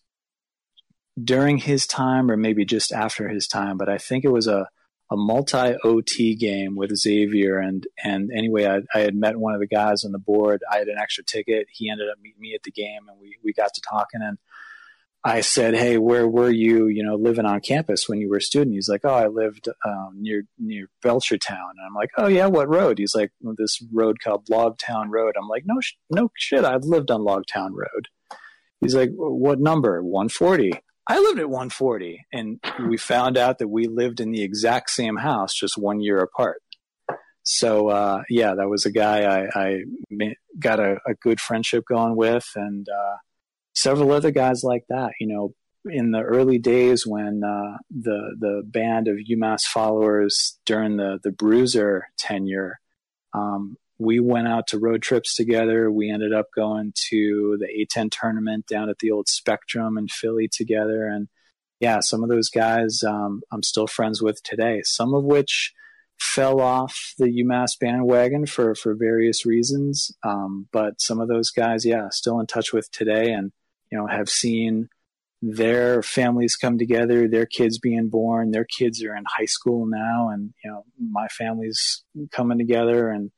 during 1.22 1.58
his 1.58 1.86
time 1.86 2.30
or 2.30 2.36
maybe 2.36 2.64
just 2.64 2.92
after 2.92 3.28
his 3.28 3.46
time, 3.46 3.76
but 3.76 3.88
I 3.88 3.98
think 3.98 4.24
it 4.24 4.32
was 4.32 4.48
a, 4.48 4.68
a 5.10 5.16
multi 5.16 5.76
OT 5.84 6.34
game 6.34 6.74
with 6.76 6.96
Xavier. 6.96 7.58
And, 7.58 7.86
and 8.02 8.30
anyway, 8.32 8.66
I, 8.66 8.80
I, 8.94 9.02
had 9.02 9.14
met 9.14 9.36
one 9.36 9.54
of 9.54 9.60
the 9.60 9.66
guys 9.66 10.04
on 10.04 10.12
the 10.12 10.18
board. 10.18 10.62
I 10.70 10.78
had 10.78 10.88
an 10.88 10.98
extra 11.00 11.22
ticket. 11.22 11.68
He 11.70 11.90
ended 11.90 12.08
up 12.10 12.18
meeting 12.20 12.40
me 12.40 12.54
at 12.54 12.62
the 12.62 12.72
game 12.72 13.02
and 13.08 13.20
we, 13.20 13.36
we 13.44 13.52
got 13.52 13.72
to 13.74 13.80
talking. 13.88 14.22
And 14.22 14.38
I 15.22 15.40
said, 15.40 15.74
Hey, 15.74 15.98
where 15.98 16.26
were 16.26 16.50
you, 16.50 16.88
you 16.88 17.04
know, 17.04 17.14
living 17.14 17.46
on 17.46 17.60
campus 17.60 18.08
when 18.08 18.18
you 18.18 18.28
were 18.28 18.38
a 18.38 18.42
student? 18.42 18.74
He's 18.74 18.88
like, 18.88 19.02
Oh, 19.04 19.14
I 19.14 19.28
lived 19.28 19.68
um, 19.84 20.14
near, 20.16 20.44
near 20.58 20.88
Belchertown. 21.04 21.70
And 21.70 21.86
I'm 21.86 21.94
like, 21.94 22.10
Oh, 22.16 22.26
yeah, 22.26 22.46
what 22.46 22.68
road? 22.68 22.98
He's 22.98 23.14
like, 23.14 23.30
This 23.56 23.82
road 23.92 24.16
called 24.24 24.46
Logtown 24.50 25.10
Road. 25.10 25.34
I'm 25.38 25.48
like, 25.48 25.64
No, 25.64 25.80
sh- 25.80 25.94
no 26.10 26.30
shit. 26.36 26.64
I've 26.64 26.84
lived 26.84 27.10
on 27.10 27.20
Logtown 27.20 27.70
Road. 27.72 28.08
He's 28.85 28.95
like, 28.95 29.11
what 29.16 29.59
number? 29.59 30.03
140. 30.03 30.72
I 31.07 31.18
lived 31.18 31.39
at 31.39 31.49
140. 31.49 32.24
And 32.32 32.61
we 32.89 32.97
found 32.97 33.37
out 33.37 33.59
that 33.59 33.68
we 33.68 33.87
lived 33.87 34.20
in 34.20 34.30
the 34.30 34.43
exact 34.43 34.91
same 34.91 35.16
house, 35.16 35.53
just 35.55 35.76
one 35.76 36.01
year 36.01 36.18
apart. 36.18 36.62
So, 37.43 37.89
uh, 37.89 38.22
yeah, 38.30 38.55
that 38.55 38.68
was 38.68 38.87
a 38.87 38.91
guy 38.91 39.22
I, 39.24 39.49
I 39.55 39.80
got 40.59 40.80
a, 40.80 40.99
a, 41.07 41.14
good 41.20 41.41
friendship 41.41 41.85
going 41.87 42.16
with, 42.16 42.47
and 42.57 42.89
uh, 42.89 43.16
several 43.74 44.12
other 44.12 44.30
guys 44.30 44.64
like 44.64 44.85
that. 44.89 45.12
You 45.20 45.26
know, 45.26 45.55
in 45.85 46.11
the 46.11 46.22
early 46.22 46.59
days 46.59 47.07
when 47.07 47.43
uh, 47.45 47.76
the 47.91 48.35
the 48.41 48.62
band 48.64 49.09
of 49.09 49.16
UMass 49.30 49.64
followers 49.64 50.59
during 50.64 50.97
the 50.97 51.20
the 51.22 51.32
Bruiser 51.32 52.09
tenure, 52.16 52.80
um, 53.35 53.76
we 54.05 54.20
went 54.20 54.48
out 54.48 54.66
to 54.68 54.78
road 54.78 55.02
trips 55.02 55.34
together. 55.34 55.90
We 55.90 56.11
ended 56.11 56.32
up 56.32 56.46
going 56.55 56.92
to 57.11 57.57
the 57.59 57.66
A10 57.66 58.11
tournament 58.11 58.66
down 58.66 58.88
at 58.88 58.98
the 58.98 59.11
old 59.11 59.28
Spectrum 59.28 59.96
in 59.96 60.09
Philly 60.09 60.48
together. 60.48 61.07
And 61.07 61.28
yeah, 61.80 62.00
some 62.00 62.22
of 62.22 62.28
those 62.28 62.50
guys 62.50 63.02
um, 63.02 63.42
I'm 63.50 63.62
still 63.62 63.86
friends 63.86 64.22
with 64.22 64.42
today, 64.42 64.82
some 64.84 65.14
of 65.14 65.24
which 65.24 65.72
fell 66.18 66.61
off 66.61 67.14
the 67.18 67.26
UMass 67.26 67.78
bandwagon 67.78 68.46
for, 68.46 68.74
for 68.74 68.94
various 68.94 69.44
reasons. 69.44 70.12
Um, 70.22 70.68
but 70.72 71.00
some 71.00 71.20
of 71.20 71.28
those 71.28 71.50
guys, 71.50 71.84
yeah, 71.84 72.09
still 72.11 72.38
in 72.40 72.46
touch 72.46 72.72
with 72.72 72.90
today 72.90 73.32
and, 73.32 73.52
you 73.90 73.98
know, 73.98 74.07
have 74.07 74.28
seen 74.28 74.88
their 75.42 76.02
families 76.02 76.57
come 76.57 76.78
together, 76.78 77.28
their 77.28 77.46
kids 77.46 77.78
being 77.78 78.09
born, 78.09 78.50
their 78.50 78.64
kids 78.64 79.02
are 79.02 79.14
in 79.14 79.24
high 79.26 79.44
school 79.44 79.86
now. 79.86 80.30
And, 80.30 80.55
you 80.64 80.70
know, 80.70 80.84
my 80.98 81.28
family's 81.28 82.05
coming 82.32 82.59
together 82.59 83.11
and, 83.11 83.30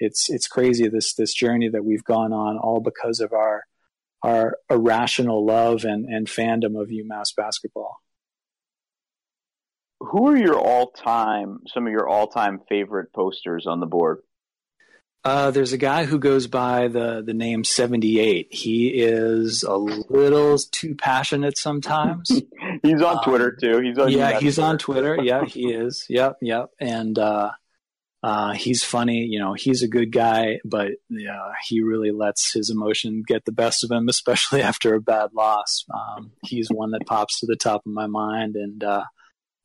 it's 0.00 0.30
it's 0.30 0.48
crazy 0.48 0.88
this 0.88 1.14
this 1.14 1.32
journey 1.34 1.68
that 1.68 1.84
we've 1.84 2.04
gone 2.04 2.32
on 2.32 2.58
all 2.58 2.80
because 2.80 3.20
of 3.20 3.32
our 3.32 3.64
our 4.22 4.56
irrational 4.68 5.44
love 5.46 5.84
and, 5.84 6.06
and 6.06 6.26
fandom 6.26 6.80
of 6.80 6.88
UMass 6.88 7.34
basketball. 7.34 8.00
Who 10.00 10.28
are 10.28 10.36
your 10.36 10.58
all 10.58 10.90
time 10.90 11.60
some 11.66 11.86
of 11.86 11.92
your 11.92 12.08
all 12.08 12.26
time 12.26 12.60
favorite 12.68 13.12
posters 13.12 13.66
on 13.66 13.80
the 13.80 13.86
board? 13.86 14.18
Uh, 15.22 15.50
there's 15.50 15.74
a 15.74 15.78
guy 15.78 16.06
who 16.06 16.18
goes 16.18 16.46
by 16.46 16.88
the 16.88 17.22
the 17.22 17.34
name 17.34 17.62
78. 17.62 18.48
He 18.50 18.88
is 18.88 19.62
a 19.62 19.76
little 19.76 20.56
too 20.56 20.94
passionate 20.94 21.58
sometimes. 21.58 22.30
he's 22.82 23.02
on 23.02 23.18
um, 23.18 23.24
Twitter 23.24 23.52
too. 23.52 23.80
He's 23.80 23.98
on 23.98 24.10
yeah, 24.10 24.40
he's 24.40 24.54
Twitter. 24.54 24.68
on 24.68 24.78
Twitter. 24.78 25.18
Yeah, 25.22 25.44
he 25.44 25.66
is. 25.72 26.06
Yep, 26.08 26.38
yep. 26.40 26.70
And 26.80 27.18
uh, 27.18 27.50
uh, 28.22 28.52
he's 28.52 28.84
funny, 28.84 29.24
you 29.24 29.38
know, 29.38 29.54
he's 29.54 29.82
a 29.82 29.88
good 29.88 30.12
guy, 30.12 30.60
but 30.64 30.92
uh, 31.12 31.52
he 31.66 31.80
really 31.80 32.10
lets 32.10 32.52
his 32.52 32.68
emotion 32.68 33.22
get 33.26 33.44
the 33.44 33.52
best 33.52 33.82
of 33.82 33.90
him, 33.90 34.08
especially 34.10 34.62
after 34.62 34.94
a 34.94 35.00
bad 35.00 35.30
loss. 35.34 35.84
Um, 35.92 36.32
he's 36.44 36.68
one 36.68 36.90
that 36.90 37.06
pops 37.06 37.40
to 37.40 37.46
the 37.46 37.56
top 37.56 37.82
of 37.86 37.92
my 37.92 38.06
mind. 38.06 38.56
And 38.56 38.84
uh, 38.84 39.04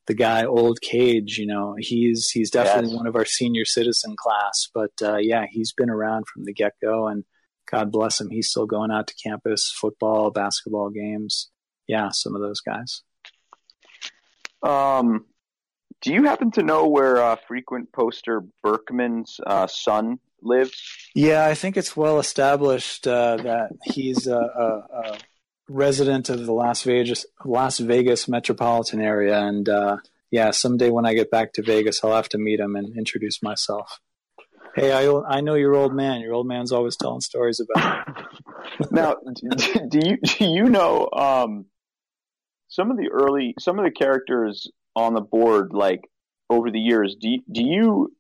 the 0.08 0.14
guy 0.14 0.46
old 0.46 0.82
cage 0.82 1.38
you 1.38 1.48
know 1.48 1.76
he's 1.78 2.30
he's 2.30 2.52
definitely 2.52 2.92
yes. 2.92 2.98
one 2.98 3.08
of 3.08 3.16
our 3.16 3.26
senior 3.26 3.66
citizen 3.66 4.16
class 4.18 4.70
but 4.74 4.92
uh, 5.02 5.18
yeah 5.18 5.46
he's 5.50 5.74
been 5.74 5.90
around 5.90 6.26
from 6.28 6.46
the 6.46 6.54
get-go 6.54 7.08
and 7.08 7.24
god 7.70 7.92
bless 7.92 8.22
him 8.22 8.30
he's 8.30 8.50
still 8.50 8.66
going 8.66 8.92
out 8.92 9.08
to 9.08 9.16
campus 9.16 9.74
football 9.80 10.32
basketball 10.32 10.90
games 10.90 11.50
yeah 11.88 12.10
some 12.12 12.36
of 12.36 12.42
those 12.42 12.62
guys 12.62 13.02
um 14.64 15.26
do 16.06 16.14
you 16.14 16.24
happen 16.24 16.52
to 16.52 16.64
know 16.64 16.88
where 16.88 17.18
uh, 17.18 17.36
frequent 17.48 17.92
poster 17.92 18.42
berkman's 18.64 19.40
uh, 19.46 19.68
son 19.68 20.20
lives 20.42 21.10
yeah 21.14 21.46
i 21.46 21.54
think 21.54 21.76
it's 21.76 21.98
well 21.98 22.20
established 22.20 23.08
uh, 23.08 23.36
that 23.38 23.72
he's 23.84 24.28
a, 24.28 24.38
a, 24.38 24.98
a 24.98 25.18
resident 25.68 26.30
of 26.30 26.46
the 26.46 26.54
Las 26.54 26.84
Vegas 26.84 27.26
Las 27.44 27.80
Vegas 27.80 28.28
metropolitan 28.28 29.02
area, 29.02 29.40
and 29.40 29.68
uh, 29.68 29.98
yeah, 30.32 30.52
someday 30.52 30.90
when 30.90 31.06
I 31.06 31.14
get 31.14 31.32
back 31.32 31.54
to 31.54 31.64
Vegas, 31.64 32.04
I'll 32.04 32.16
have 32.16 32.30
to 32.30 32.38
meet 32.38 32.60
him 32.60 32.76
and 32.76 32.96
introduce 32.98 33.42
myself. 33.42 34.00
Hey, 34.76 34.92
I 34.92 35.10
I 35.28 35.42
know 35.42 35.56
your 35.56 35.76
old 35.76 35.94
man. 35.94 36.22
Your 36.22 36.34
old 36.34 36.48
man's 36.48 36.72
always 36.72 36.98
telling 36.98 37.22
stories 37.22 37.60
about. 37.60 38.08
now, 38.92 39.16
do 39.90 40.00
you 40.04 40.18
do 40.18 40.46
you 40.46 40.66
know 40.66 41.10
um, 41.14 41.66
some 42.68 42.92
of 42.92 42.98
the 42.98 43.10
early 43.12 43.56
some 43.60 43.80
of 43.80 43.86
the 43.86 43.92
characters 43.92 44.70
on 44.96 45.14
the 45.14 45.22
board, 45.22 45.74
like 45.74 46.02
over 46.50 46.72
the 46.72 46.80
years? 46.80 47.16
Do 47.20 47.30
you, 47.30 47.42
do 47.52 47.64
you 47.64 48.14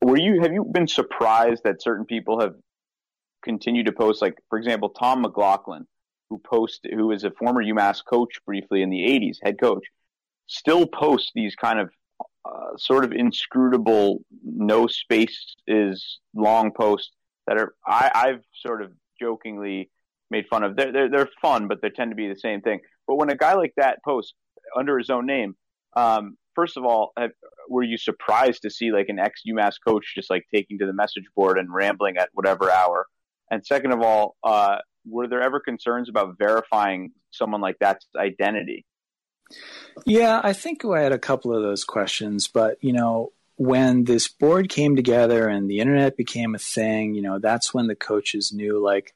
were 0.00 0.18
you 0.18 0.40
have 0.42 0.52
you 0.52 0.64
been 0.64 0.88
surprised 0.88 1.62
that 1.64 1.82
certain 1.82 2.04
people 2.04 2.40
have 2.40 2.54
continued 3.44 3.86
to 3.86 3.92
post? 3.92 4.20
Like, 4.20 4.36
for 4.50 4.58
example, 4.58 4.90
Tom 4.90 5.22
McLaughlin 5.22 5.86
who 6.28 6.38
post 6.38 6.86
who 6.90 7.12
is 7.12 7.24
a 7.24 7.30
former 7.30 7.62
UMass 7.62 8.02
coach 8.04 8.40
briefly 8.46 8.82
in 8.82 8.90
the 8.90 9.00
80s, 9.00 9.36
head 9.42 9.60
coach, 9.60 9.84
still 10.46 10.86
posts 10.86 11.30
these 11.34 11.54
kind 11.54 11.78
of 11.78 11.90
uh, 12.44 12.76
sort 12.76 13.04
of 13.04 13.12
inscrutable, 13.12 14.22
no 14.42 14.86
space 14.86 15.54
is 15.66 16.18
long 16.34 16.72
posts 16.72 17.12
that 17.46 17.58
are 17.58 17.74
I, 17.86 18.10
I've 18.14 18.44
sort 18.54 18.82
of 18.82 18.92
jokingly 19.20 19.90
made 20.30 20.46
fun 20.48 20.64
of. 20.64 20.74
They're, 20.74 20.90
they're 20.90 21.10
they're 21.10 21.28
fun, 21.40 21.68
but 21.68 21.82
they 21.82 21.90
tend 21.90 22.10
to 22.10 22.16
be 22.16 22.28
the 22.28 22.38
same 22.38 22.60
thing. 22.60 22.80
But 23.06 23.16
when 23.16 23.30
a 23.30 23.36
guy 23.36 23.54
like 23.54 23.74
that 23.76 24.02
posts 24.04 24.34
under 24.76 24.98
his 24.98 25.10
own 25.10 25.26
name, 25.26 25.56
um, 25.96 26.36
first 26.54 26.76
of 26.76 26.84
all, 26.84 27.12
have, 27.16 27.30
were 27.68 27.82
you 27.82 27.96
surprised 27.96 28.62
to 28.62 28.70
see 28.70 28.92
like 28.92 29.08
an 29.08 29.18
ex 29.18 29.42
UMass 29.48 29.74
coach 29.86 30.12
just 30.14 30.30
like 30.30 30.46
taking 30.54 30.78
to 30.78 30.86
the 30.86 30.92
message 30.92 31.24
board 31.36 31.58
and 31.58 31.72
rambling 31.72 32.16
at 32.16 32.30
whatever 32.32 32.70
hour? 32.70 33.06
And 33.50 33.64
second 33.64 33.92
of 33.92 34.00
all, 34.00 34.36
uh, 34.42 34.78
were 35.04 35.28
there 35.28 35.42
ever 35.42 35.60
concerns 35.60 36.08
about 36.08 36.38
verifying 36.38 37.12
someone 37.30 37.60
like 37.60 37.76
that's 37.80 38.06
identity? 38.16 38.86
Yeah, 40.06 40.40
I 40.42 40.52
think 40.52 40.84
I 40.84 41.00
had 41.00 41.12
a 41.12 41.18
couple 41.18 41.54
of 41.54 41.62
those 41.62 41.84
questions, 41.84 42.48
but 42.48 42.78
you 42.80 42.92
know, 42.92 43.32
when 43.56 44.04
this 44.04 44.28
board 44.28 44.68
came 44.68 44.96
together 44.96 45.48
and 45.48 45.68
the 45.68 45.80
internet 45.80 46.16
became 46.16 46.54
a 46.54 46.58
thing, 46.58 47.14
you 47.14 47.22
know, 47.22 47.38
that's 47.38 47.74
when 47.74 47.86
the 47.86 47.94
coaches 47.94 48.52
knew 48.52 48.82
like 48.82 49.12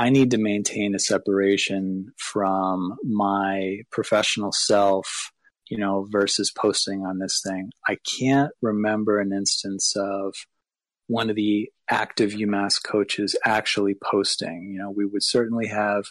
I 0.00 0.08
need 0.08 0.30
to 0.30 0.38
maintain 0.38 0.94
a 0.94 0.98
separation 0.98 2.14
from 2.16 2.96
my 3.04 3.80
professional 3.92 4.50
self, 4.50 5.30
you 5.68 5.76
know, 5.76 6.06
versus 6.10 6.50
posting 6.50 7.04
on 7.04 7.18
this 7.18 7.42
thing. 7.46 7.70
I 7.86 7.98
can't 8.18 8.50
remember 8.62 9.20
an 9.20 9.30
instance 9.30 9.92
of 9.96 10.34
one 11.08 11.28
of 11.28 11.36
the 11.36 11.70
active 11.90 12.30
UMass 12.30 12.82
coaches 12.82 13.36
actually 13.44 13.94
posting. 13.94 14.70
You 14.72 14.78
know, 14.78 14.90
we 14.90 15.04
would 15.04 15.22
certainly 15.22 15.66
have 15.66 16.04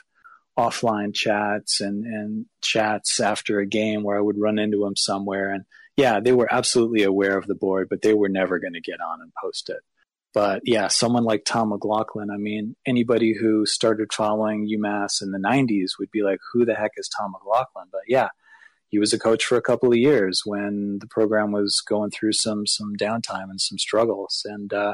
offline 0.55 1.11
chats 1.11 1.81
and, 1.81 2.05
and 2.05 2.45
chats 2.61 3.19
after 3.19 3.59
a 3.59 3.65
game 3.65 4.03
where 4.03 4.19
I 4.19 4.21
would 4.21 4.37
run 4.37 4.59
into 4.59 4.81
them 4.83 4.97
somewhere. 4.97 5.51
And 5.51 5.63
yeah, 5.97 6.19
they 6.19 6.33
were 6.33 6.53
absolutely 6.53 7.01
aware 7.01 7.39
of 7.39 7.47
the 7.47 7.55
board, 7.55 7.87
but 7.89 8.03
they 8.03 8.13
were 8.13 8.29
never 8.29 8.59
going 8.59 8.73
to 8.73 8.81
get 8.81 9.01
on 9.01 9.19
and 9.19 9.31
post 9.41 9.71
it. 9.71 9.79
But 10.33 10.61
yeah, 10.63 10.87
someone 10.89 11.23
like 11.23 11.43
Tom 11.43 11.69
McLaughlin, 11.69 12.29
I 12.29 12.37
mean, 12.37 12.75
anybody 12.85 13.33
who 13.33 13.65
started 13.65 14.13
following 14.13 14.69
UMass 14.69 15.21
in 15.21 15.31
the 15.31 15.39
90s 15.39 15.91
would 15.99 16.11
be 16.11 16.21
like, 16.21 16.39
who 16.53 16.65
the 16.65 16.75
heck 16.75 16.91
is 16.97 17.09
Tom 17.09 17.31
McLaughlin? 17.31 17.87
But 17.91 18.03
yeah, 18.07 18.27
he 18.89 18.99
was 18.99 19.13
a 19.13 19.19
coach 19.19 19.43
for 19.43 19.57
a 19.57 19.61
couple 19.61 19.91
of 19.91 19.97
years 19.97 20.43
when 20.45 20.99
the 20.99 21.07
program 21.07 21.51
was 21.51 21.81
going 21.81 22.11
through 22.11 22.33
some 22.33 22.67
some 22.67 22.95
downtime 22.95 23.49
and 23.49 23.61
some 23.61 23.77
struggles. 23.77 24.43
And 24.45 24.71
uh, 24.73 24.93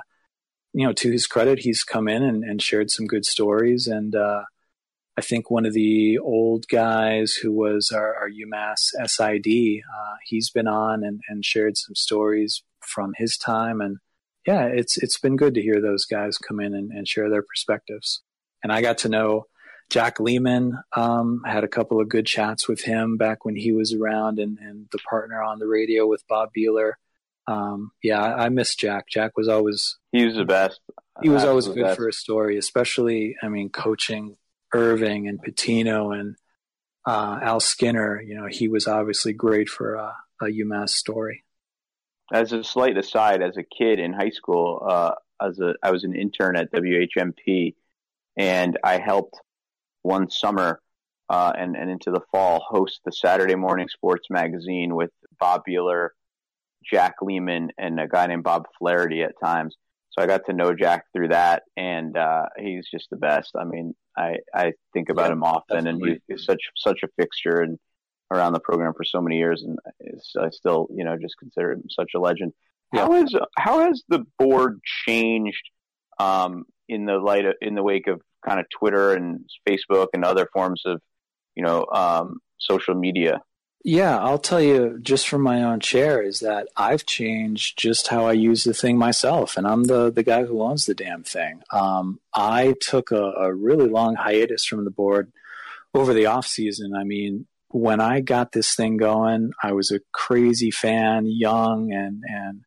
you 0.73 0.85
know, 0.85 0.93
to 0.93 1.11
his 1.11 1.25
credit, 1.25 1.59
he's 1.59 1.83
come 1.83 2.07
in 2.09 2.21
and, 2.21 2.43
and 2.43 2.61
shared 2.61 2.91
some 2.91 3.07
good 3.07 3.25
stories. 3.25 3.87
And 3.87 4.13
uh, 4.13 4.43
I 5.17 5.21
think 5.21 5.49
one 5.49 5.65
of 5.65 5.73
the 5.73 6.17
old 6.17 6.67
guys 6.67 7.33
who 7.33 7.53
was 7.53 7.91
our, 7.93 8.13
our 8.15 8.29
UMass 8.29 8.91
SID, 9.05 9.81
uh, 9.81 10.15
he's 10.25 10.49
been 10.49 10.67
on 10.67 11.05
and, 11.05 11.21
and 11.29 11.45
shared 11.45 11.77
some 11.77 11.95
stories 11.95 12.61
from 12.81 13.13
his 13.17 13.37
time. 13.37 13.79
And 13.79 13.97
yeah, 14.45 14.65
it's 14.65 14.97
it's 14.97 15.19
been 15.19 15.35
good 15.35 15.55
to 15.55 15.61
hear 15.61 15.81
those 15.81 16.05
guys 16.05 16.37
come 16.37 16.59
in 16.59 16.73
and, 16.73 16.91
and 16.91 17.07
share 17.07 17.29
their 17.29 17.43
perspectives. 17.43 18.21
And 18.63 18.71
I 18.71 18.81
got 18.81 18.99
to 18.99 19.09
know 19.09 19.45
Jack 19.89 20.19
Leaman. 20.19 20.79
um, 20.95 21.41
had 21.45 21.63
a 21.63 21.67
couple 21.67 21.99
of 21.99 22.09
good 22.09 22.25
chats 22.25 22.67
with 22.67 22.81
him 22.81 23.17
back 23.17 23.45
when 23.45 23.55
he 23.55 23.71
was 23.71 23.93
around, 23.93 24.39
and, 24.39 24.57
and 24.59 24.87
the 24.91 24.99
partner 25.09 25.41
on 25.41 25.59
the 25.59 25.67
radio 25.67 26.07
with 26.07 26.23
Bob 26.27 26.49
Behler. 26.57 26.93
Um, 27.47 27.91
yeah, 28.01 28.21
I, 28.21 28.45
I 28.45 28.49
miss 28.49 28.75
Jack. 28.75 29.05
Jack 29.09 29.37
was 29.37 29.47
always 29.47 29.97
he 30.11 30.25
was 30.25 30.35
the 30.35 30.45
best. 30.45 30.79
He 31.21 31.29
was 31.29 31.43
always 31.43 31.67
good 31.67 31.83
best. 31.83 31.97
for 31.97 32.07
a 32.09 32.13
story, 32.13 32.57
especially 32.57 33.37
I 33.41 33.47
mean, 33.47 33.69
coaching 33.69 34.35
Erving 34.73 35.29
and 35.29 35.41
Pitino 35.41 36.17
and 36.17 36.35
uh, 37.05 37.39
Al 37.41 37.59
Skinner. 37.59 38.21
You 38.21 38.35
know, 38.35 38.47
he 38.49 38.67
was 38.67 38.87
obviously 38.87 39.31
great 39.33 39.69
for 39.69 39.95
a, 39.95 40.15
a 40.41 40.45
UMass 40.45 40.89
story. 40.89 41.44
As 42.33 42.51
a 42.51 42.63
slight 42.63 42.97
aside, 42.97 43.41
as 43.41 43.57
a 43.57 43.63
kid 43.63 43.99
in 43.99 44.13
high 44.13 44.31
school, 44.31 44.85
uh, 44.87 45.11
as 45.41 45.59
a 45.59 45.75
I 45.83 45.91
was 45.91 46.03
an 46.03 46.15
intern 46.15 46.55
at 46.55 46.71
WHMP, 46.71 47.75
and 48.37 48.77
I 48.83 48.97
helped 48.97 49.39
one 50.01 50.29
summer 50.29 50.81
uh, 51.29 51.53
and, 51.57 51.75
and 51.75 51.89
into 51.89 52.11
the 52.11 52.21
fall 52.31 52.63
host 52.67 53.01
the 53.05 53.11
Saturday 53.11 53.55
morning 53.55 53.87
sports 53.87 54.27
magazine 54.29 54.95
with 54.95 55.11
Bob 55.39 55.63
Behler, 55.67 56.09
Jack 56.83 57.15
Leaman, 57.21 57.69
and 57.77 57.99
a 57.99 58.07
guy 58.07 58.27
named 58.27 58.43
Bob 58.43 58.65
Flaherty 58.77 59.23
at 59.23 59.33
times. 59.43 59.75
So 60.11 60.23
I 60.23 60.27
got 60.27 60.45
to 60.45 60.53
know 60.53 60.73
Jack 60.73 61.05
through 61.13 61.29
that, 61.29 61.63
and 61.75 62.15
uh, 62.15 62.45
he's 62.57 62.87
just 62.89 63.09
the 63.09 63.17
best. 63.17 63.51
I 63.59 63.65
mean, 63.65 63.93
I, 64.17 64.37
I 64.53 64.73
think 64.93 65.09
about 65.09 65.27
yeah, 65.27 65.33
him 65.33 65.43
often, 65.43 65.83
definitely. 65.83 66.11
and 66.11 66.21
he's 66.27 66.45
such 66.45 66.61
such 66.75 67.01
a 67.03 67.07
fixture 67.17 67.61
and 67.61 67.77
around 68.31 68.53
the 68.53 68.59
program 68.59 68.93
for 68.95 69.03
so 69.03 69.21
many 69.21 69.37
years, 69.37 69.63
and 69.63 69.77
I 70.39 70.49
still 70.49 70.87
you 70.93 71.03
know 71.03 71.17
just 71.17 71.35
consider 71.37 71.71
him 71.71 71.83
such 71.89 72.11
a 72.15 72.19
legend. 72.19 72.53
Yeah. 72.93 73.01
How 73.01 73.11
has 73.13 73.35
how 73.57 73.79
has 73.79 74.03
the 74.07 74.25
board 74.37 74.79
changed 75.05 75.69
um, 76.19 76.65
in 76.87 77.05
the 77.05 77.17
light 77.17 77.45
of, 77.45 77.53
in 77.61 77.75
the 77.75 77.83
wake 77.83 78.07
of 78.07 78.21
kind 78.45 78.59
of 78.59 78.67
Twitter 78.69 79.13
and 79.13 79.45
Facebook 79.67 80.07
and 80.13 80.23
other 80.23 80.47
forms 80.53 80.83
of, 80.85 81.01
you 81.55 81.63
know, 81.63 81.85
um, 81.91 82.39
social 82.59 82.95
media? 82.95 83.41
Yeah, 83.87 84.17
I'll 84.17 84.39
tell 84.39 84.61
you 84.61 84.97
just 85.01 85.27
from 85.27 85.43
my 85.43 85.61
own 85.61 85.79
chair 85.79 86.19
is 86.19 86.39
that 86.39 86.67
I've 86.75 87.05
changed 87.05 87.77
just 87.77 88.07
how 88.07 88.25
I 88.25 88.33
use 88.33 88.63
the 88.63 88.73
thing 88.73 88.97
myself, 88.97 89.57
and 89.57 89.67
I'm 89.67 89.83
the 89.83 90.11
the 90.11 90.23
guy 90.23 90.43
who 90.43 90.63
owns 90.63 90.85
the 90.85 90.95
damn 90.95 91.23
thing. 91.23 91.61
Um, 91.71 92.19
I 92.33 92.73
took 92.81 93.11
a, 93.11 93.21
a 93.21 93.53
really 93.53 93.87
long 93.87 94.15
hiatus 94.15 94.65
from 94.65 94.85
the 94.85 94.91
board 94.91 95.31
over 95.93 96.15
the 96.15 96.25
off 96.25 96.47
season. 96.47 96.95
I 96.95 97.03
mean, 97.03 97.45
when 97.75 97.99
I 97.99 98.21
got 98.21 98.53
this 98.53 98.73
thing 98.73 98.95
going, 98.95 99.51
I 99.61 99.73
was 99.73 99.91
a 99.91 99.99
crazy 100.13 100.71
fan, 100.71 101.25
young 101.27 101.91
and 101.91 102.23
and 102.25 102.61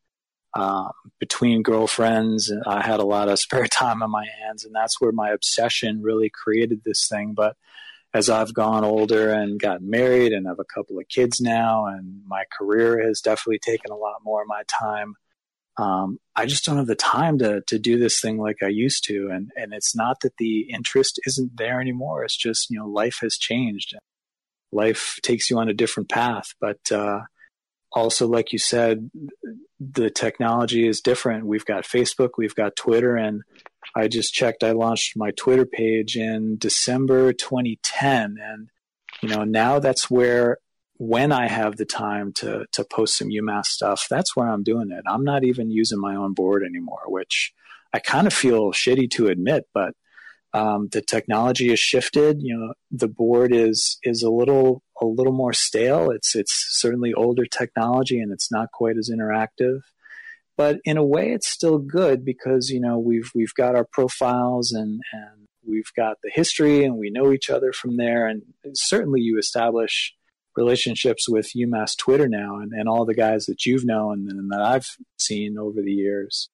um, 0.55 0.91
between 1.19 1.63
girlfriends. 1.63 2.53
I 2.67 2.85
had 2.85 2.99
a 2.99 3.05
lot 3.05 3.27
of 3.27 3.39
spare 3.47 3.65
time 3.65 4.03
on 4.03 4.11
my 4.11 4.27
hands, 4.39 4.65
and 4.65 4.75
that's 4.75 5.01
where 5.01 5.11
my 5.11 5.31
obsession 5.31 6.03
really 6.03 6.29
created 6.29 6.81
this 6.85 7.07
thing. 7.07 7.33
But 7.35 7.57
as 8.13 8.29
I've 8.29 8.53
gone 8.53 8.83
older 8.83 9.31
and 9.31 9.59
gotten 9.59 9.89
married 9.89 10.31
and 10.31 10.45
have 10.45 10.59
a 10.59 10.73
couple 10.75 10.99
of 10.99 11.07
kids 11.09 11.41
now, 11.41 11.87
and 11.87 12.21
my 12.27 12.43
career 12.55 13.03
has 13.03 13.19
definitely 13.19 13.59
taken 13.59 13.91
a 13.91 13.97
lot 13.97 14.17
more 14.23 14.43
of 14.43 14.47
my 14.47 14.61
time. 14.67 15.15
Um, 15.77 16.19
I 16.35 16.45
just 16.45 16.65
don't 16.65 16.77
have 16.77 16.85
the 16.85 16.93
time 16.93 17.39
to 17.39 17.63
to 17.65 17.79
do 17.79 17.97
this 17.97 18.21
thing 18.21 18.37
like 18.37 18.57
I 18.61 18.67
used 18.67 19.05
to, 19.05 19.29
and 19.31 19.49
and 19.55 19.73
it's 19.73 19.95
not 19.95 20.19
that 20.21 20.37
the 20.37 20.69
interest 20.71 21.19
isn't 21.25 21.57
there 21.57 21.81
anymore. 21.81 22.23
It's 22.23 22.37
just 22.37 22.69
you 22.69 22.77
know 22.77 22.87
life 22.87 23.17
has 23.21 23.37
changed, 23.37 23.95
life 24.71 25.19
takes 25.21 25.49
you 25.49 25.57
on 25.57 25.69
a 25.69 25.73
different 25.73 26.09
path. 26.09 26.53
But 26.59 26.91
uh, 26.91 27.21
also, 27.91 28.27
like 28.27 28.53
you 28.53 28.59
said, 28.59 29.09
the 29.79 30.09
technology 30.09 30.87
is 30.87 31.01
different. 31.01 31.45
We've 31.45 31.65
got 31.65 31.85
Facebook, 31.85 32.31
we've 32.37 32.55
got 32.55 32.75
Twitter, 32.75 33.15
and 33.15 33.41
I 33.95 34.07
just 34.07 34.33
checked. 34.33 34.63
I 34.63 34.71
launched 34.71 35.17
my 35.17 35.31
Twitter 35.31 35.65
page 35.65 36.15
in 36.15 36.57
December 36.57 37.33
2010, 37.33 38.37
and 38.41 38.69
you 39.21 39.29
know 39.29 39.43
now 39.43 39.79
that's 39.79 40.09
where 40.09 40.57
when 40.97 41.31
I 41.31 41.47
have 41.47 41.77
the 41.77 41.85
time 41.85 42.33
to 42.33 42.65
to 42.73 42.83
post 42.83 43.17
some 43.17 43.29
UMass 43.29 43.65
stuff, 43.67 44.05
that's 44.09 44.35
where 44.35 44.49
I'm 44.49 44.63
doing 44.63 44.91
it. 44.91 45.03
I'm 45.07 45.23
not 45.23 45.43
even 45.43 45.71
using 45.71 45.99
my 45.99 46.15
own 46.15 46.33
board 46.33 46.63
anymore, 46.63 47.03
which 47.07 47.53
I 47.93 47.99
kind 47.99 48.27
of 48.27 48.33
feel 48.33 48.71
shitty 48.71 49.09
to 49.11 49.27
admit, 49.27 49.65
but 49.73 49.93
um, 50.53 50.89
the 50.91 51.01
technology 51.01 51.69
has 51.69 51.79
shifted. 51.79 52.41
You 52.41 52.57
know, 52.57 52.73
the 52.91 53.07
board 53.07 53.53
is 53.53 53.97
is 54.03 54.23
a 54.23 54.29
little 54.29 54.83
a 55.01 55.05
little 55.05 55.33
more 55.33 55.53
stale. 55.53 56.09
It's 56.09 56.35
it's 56.35 56.67
certainly 56.71 57.13
older 57.13 57.45
technology 57.45 58.19
and 58.19 58.31
it's 58.31 58.51
not 58.51 58.71
quite 58.71 58.97
as 58.97 59.09
interactive. 59.09 59.81
But 60.57 60.79
in 60.83 60.97
a 60.97 61.05
way, 61.05 61.31
it's 61.31 61.47
still 61.47 61.77
good 61.77 62.25
because 62.25 62.69
you 62.69 62.81
know 62.81 62.97
we've 62.97 63.31
we've 63.33 63.53
got 63.53 63.75
our 63.75 63.85
profiles 63.85 64.71
and 64.71 65.01
and 65.13 65.47
we've 65.65 65.91
got 65.95 66.17
the 66.23 66.31
history 66.33 66.83
and 66.83 66.97
we 66.97 67.09
know 67.09 67.31
each 67.31 67.49
other 67.49 67.71
from 67.71 67.97
there. 67.97 68.27
And 68.27 68.41
certainly, 68.73 69.21
you 69.21 69.37
establish 69.37 70.13
relationships 70.57 71.29
with 71.29 71.53
UMass 71.55 71.95
Twitter 71.95 72.27
now 72.27 72.57
and, 72.57 72.73
and 72.73 72.89
all 72.89 73.05
the 73.05 73.13
guys 73.13 73.45
that 73.45 73.65
you've 73.65 73.85
known 73.85 74.27
and 74.29 74.51
that 74.51 74.61
I've 74.61 74.97
seen 75.17 75.57
over 75.57 75.81
the 75.81 75.93
years. 75.93 76.49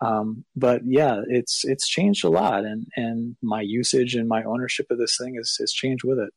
Um, 0.00 0.44
but 0.56 0.82
yeah, 0.84 1.20
it's 1.28 1.64
it's 1.64 1.88
changed 1.88 2.24
a 2.24 2.30
lot, 2.30 2.64
and 2.64 2.86
and 2.96 3.36
my 3.42 3.60
usage 3.60 4.14
and 4.14 4.28
my 4.28 4.42
ownership 4.44 4.86
of 4.90 4.98
this 4.98 5.16
thing 5.20 5.34
has 5.34 5.56
has 5.60 5.72
changed 5.72 6.04
with 6.04 6.18
it. 6.18 6.30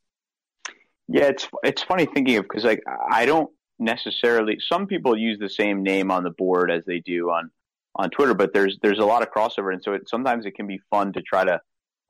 Yeah, 1.08 1.26
it's 1.26 1.48
it's 1.64 1.84
funny 1.84 2.06
thinking 2.06 2.38
of 2.38 2.44
because 2.44 2.66
like 2.66 2.84
I 3.12 3.26
don't 3.26 3.50
necessarily. 3.80 4.58
Some 4.60 4.88
people 4.88 5.18
use 5.18 5.40
the 5.40 5.50
same 5.50 5.82
name 5.82 6.12
on 6.12 6.24
the 6.24 6.32
board 6.32 6.72
as 6.72 6.84
they 6.86 7.00
do 7.00 7.30
on 7.30 7.52
on 7.96 8.10
Twitter, 8.10 8.34
but 8.34 8.54
there's 8.54 8.78
there's 8.82 9.00
a 9.00 9.06
lot 9.06 9.22
of 9.22 9.32
crossover, 9.32 9.72
and 9.72 9.82
so 9.82 9.94
it, 9.94 10.10
sometimes 10.10 10.46
it 10.46 10.56
can 10.56 10.68
be 10.68 10.82
fun 10.90 11.14
to 11.14 11.22
try 11.22 11.46
to 11.46 11.62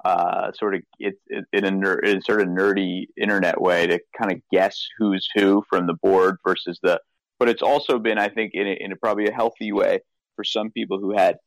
uh, 0.04 0.52
sort 0.54 0.76
of 0.76 0.82
it, 1.00 1.16
it, 1.28 1.46
in 1.54 1.66
a 1.66 1.72
ner- 1.72 2.00
in 2.00 2.22
sort 2.24 2.42
of 2.42 2.48
nerdy 2.48 3.06
internet 3.16 3.62
way 3.62 3.86
to 3.86 4.00
kind 4.18 4.32
of 4.32 4.40
guess 4.52 4.88
who's 4.98 5.28
who 5.36 5.64
from 5.70 5.86
the 5.86 5.94
board 5.94 6.38
versus 6.44 6.80
the. 6.82 7.00
But 7.40 7.50
it's 7.50 7.62
also 7.62 8.00
been, 8.00 8.18
I 8.18 8.30
think, 8.30 8.52
in 8.54 8.68
a, 8.68 8.78
in 8.80 8.92
a 8.92 8.96
probably 8.96 9.28
a 9.28 9.34
healthy 9.34 9.72
way 9.72 10.00
for 10.36 10.44
some 10.44 10.72
people 10.72 11.00
who 11.00 11.16
had, 11.16 11.38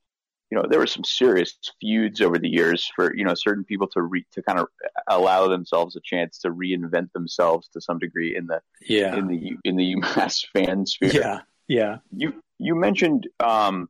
you 0.51 0.59
know, 0.59 0.65
there 0.69 0.79
were 0.79 0.87
some 0.87 1.05
serious 1.05 1.57
feuds 1.81 2.21
over 2.21 2.39
the 2.39 2.49
years 2.49 2.91
for 2.95 3.15
you 3.17 3.25
know 3.25 3.35
certain 3.35 3.65
people 3.65 3.89
to 3.89 4.03
re- 4.03 4.27
to 4.33 4.43
kind 4.43 4.59
of 4.59 4.69
allow 5.09 5.49
themselves 5.49 5.97
a 5.97 6.01
chance 6.05 6.39
to 6.39 6.51
reinvent 6.51 7.13
themselves 7.13 7.69
to 7.73 7.81
some 7.81 7.99
degree 7.99 8.37
in 8.37 8.47
the 8.47 8.61
yeah 8.83 9.17
in 9.17 9.27
the 9.27 9.57
in 9.65 9.77
the 9.77 9.95
UMass 9.97 10.47
fan 10.53 10.87
sphere. 10.87 11.11
Yeah, 11.13 11.41
yeah. 11.69 11.97
You 12.15 12.35
you 12.59 12.75
mentioned 12.75 13.29
um, 13.41 13.89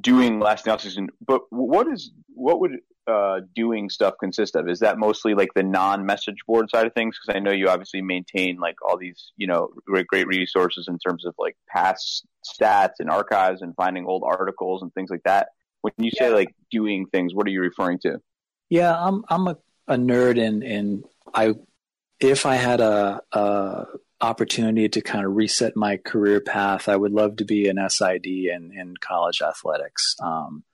doing 0.00 0.38
last 0.38 0.64
season, 0.64 1.08
but 1.26 1.42
what 1.50 1.88
is 1.88 2.12
what 2.28 2.60
would 2.60 2.72
uh, 3.06 3.40
doing 3.54 3.88
stuff 3.88 4.14
consist 4.18 4.56
of? 4.56 4.68
Is 4.68 4.80
that 4.80 4.98
mostly 4.98 5.34
like 5.34 5.54
the 5.54 5.62
non-message 5.62 6.38
board 6.46 6.68
side 6.70 6.86
of 6.86 6.94
things? 6.94 7.18
Because 7.18 7.36
I 7.36 7.40
know 7.40 7.52
you 7.52 7.68
obviously 7.68 8.02
maintain 8.02 8.58
like 8.58 8.76
all 8.86 8.96
these, 8.96 9.32
you 9.36 9.46
know, 9.46 9.70
great, 9.86 10.06
great 10.06 10.26
resources 10.26 10.88
in 10.88 10.98
terms 10.98 11.24
of 11.24 11.34
like 11.38 11.56
past 11.68 12.26
stats 12.44 12.94
and 12.98 13.10
archives 13.10 13.62
and 13.62 13.74
finding 13.76 14.06
old 14.06 14.22
articles 14.24 14.82
and 14.82 14.92
things 14.94 15.10
like 15.10 15.22
that. 15.24 15.48
When 15.82 15.92
you 15.98 16.10
say 16.10 16.30
like 16.30 16.54
doing 16.70 17.06
things, 17.06 17.34
what 17.34 17.46
are 17.46 17.50
you 17.50 17.60
referring 17.60 17.98
to? 18.00 18.20
Yeah, 18.68 18.94
I'm 18.98 19.24
I'm 19.28 19.46
a, 19.46 19.56
a 19.86 19.96
nerd 19.96 20.44
and 20.44 20.64
and 20.64 21.04
I 21.32 21.54
if 22.18 22.46
I 22.46 22.56
had 22.56 22.80
a, 22.80 23.20
a 23.32 23.84
opportunity 24.20 24.88
to 24.88 25.00
kind 25.00 25.26
of 25.26 25.36
reset 25.36 25.76
my 25.76 25.98
career 25.98 26.40
path, 26.40 26.88
I 26.88 26.96
would 26.96 27.12
love 27.12 27.36
to 27.36 27.44
be 27.44 27.68
an 27.68 27.78
SID 27.88 28.26
in 28.26 28.72
in 28.76 28.94
college 29.00 29.42
athletics. 29.42 30.16
Um, 30.20 30.64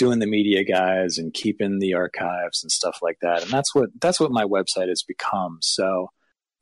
doing 0.00 0.18
the 0.18 0.26
media 0.26 0.64
guys 0.64 1.18
and 1.18 1.34
keeping 1.34 1.78
the 1.78 1.92
archives 1.92 2.62
and 2.64 2.72
stuff 2.72 3.00
like 3.02 3.18
that. 3.20 3.42
And 3.42 3.50
that's 3.50 3.74
what 3.74 3.90
that's 4.00 4.18
what 4.18 4.32
my 4.32 4.44
website 4.44 4.88
has 4.88 5.02
become. 5.02 5.58
So 5.60 6.08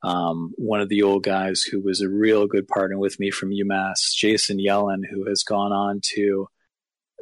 um, 0.02 0.52
one 0.56 0.80
of 0.80 0.88
the 0.88 1.02
old 1.02 1.22
guys 1.22 1.62
who 1.62 1.80
was 1.80 2.00
a 2.00 2.08
real 2.08 2.48
good 2.48 2.66
partner 2.66 2.98
with 2.98 3.20
me 3.20 3.30
from 3.30 3.50
UMass, 3.50 4.12
Jason 4.14 4.58
Yellin, 4.58 5.02
who 5.08 5.28
has 5.28 5.44
gone 5.44 5.72
on 5.72 6.00
to 6.14 6.48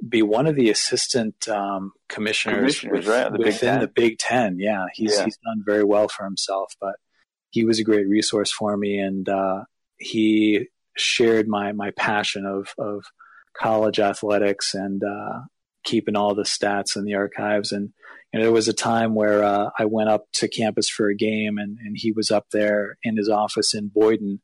be 0.06 0.22
one 0.22 0.46
of 0.46 0.56
the 0.56 0.70
assistant 0.70 1.48
um, 1.48 1.92
commissioners, 2.08 2.80
commissioners 2.80 3.06
with, 3.06 3.14
right? 3.14 3.32
the 3.32 3.38
within 3.38 3.74
Big 3.74 3.80
the 3.80 3.92
Big 3.94 4.18
Ten. 4.18 4.58
Yeah, 4.58 4.86
he's 4.94 5.16
yeah. 5.16 5.24
he's 5.24 5.38
done 5.44 5.62
very 5.64 5.84
well 5.84 6.08
for 6.08 6.24
himself, 6.24 6.74
but 6.80 6.96
he 7.50 7.64
was 7.66 7.78
a 7.78 7.84
great 7.84 8.08
resource 8.08 8.50
for 8.50 8.74
me, 8.74 8.98
and 8.98 9.28
uh, 9.28 9.64
he 9.98 10.68
shared 10.96 11.46
my 11.46 11.72
my 11.72 11.90
passion 11.90 12.46
of 12.46 12.74
of 12.78 13.04
college 13.54 14.00
athletics 14.00 14.74
and 14.74 15.02
uh, 15.02 15.40
keeping 15.86 16.16
all 16.16 16.34
the 16.34 16.42
stats 16.42 16.96
in 16.96 17.04
the 17.04 17.14
archives. 17.14 17.72
And, 17.72 17.94
and 18.32 18.42
there 18.42 18.52
was 18.52 18.68
a 18.68 18.74
time 18.74 19.14
where 19.14 19.42
uh, 19.42 19.70
I 19.78 19.86
went 19.86 20.10
up 20.10 20.26
to 20.34 20.48
campus 20.48 20.90
for 20.90 21.08
a 21.08 21.16
game, 21.16 21.56
and, 21.56 21.78
and 21.78 21.96
he 21.96 22.12
was 22.12 22.30
up 22.30 22.46
there 22.52 22.98
in 23.02 23.16
his 23.16 23.30
office 23.30 23.72
in 23.72 23.88
Boyden. 23.88 24.42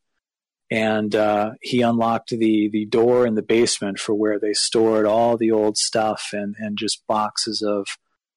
And 0.71 1.13
uh, 1.13 1.51
he 1.61 1.81
unlocked 1.81 2.31
the, 2.31 2.69
the 2.71 2.85
door 2.85 3.27
in 3.27 3.35
the 3.35 3.43
basement 3.43 3.99
for 3.99 4.15
where 4.15 4.39
they 4.39 4.53
stored 4.53 5.05
all 5.05 5.37
the 5.37 5.51
old 5.51 5.77
stuff 5.77 6.29
and, 6.33 6.55
and 6.57 6.77
just 6.79 7.05
boxes 7.05 7.61
of 7.61 7.85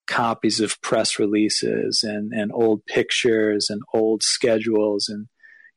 copies 0.06 0.60
of 0.60 0.78
press 0.82 1.18
releases 1.18 2.02
and, 2.02 2.32
and 2.32 2.52
old 2.52 2.84
pictures 2.84 3.70
and 3.70 3.80
old 3.94 4.22
schedules. 4.22 5.08
And, 5.08 5.28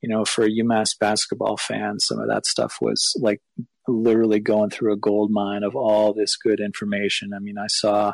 you 0.02 0.10
know, 0.10 0.26
for 0.26 0.43
a 0.43 0.50
UMass 0.50 0.97
basketball 0.97 1.58
fans, 1.58 2.06
some 2.08 2.20
of 2.20 2.28
that 2.30 2.45
stuff 2.45 2.78
was 2.82 3.14
like 3.20 3.41
literally 3.88 4.39
going 4.39 4.70
through 4.70 4.93
a 4.93 4.97
gold 4.97 5.32
mine 5.32 5.64
of 5.64 5.76
all 5.76 6.14
this 6.14 6.38
good 6.38 6.60
information. 6.60 7.34
I 7.34 7.39
mean, 7.39 7.58
I 7.58 7.68
saw 7.68 8.14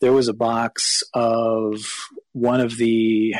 there 0.00 0.12
was 0.12 0.28
a 0.28 0.34
box 0.34 1.02
of 1.14 1.80
one 2.32 2.60
of 2.60 2.76
the 2.76 3.34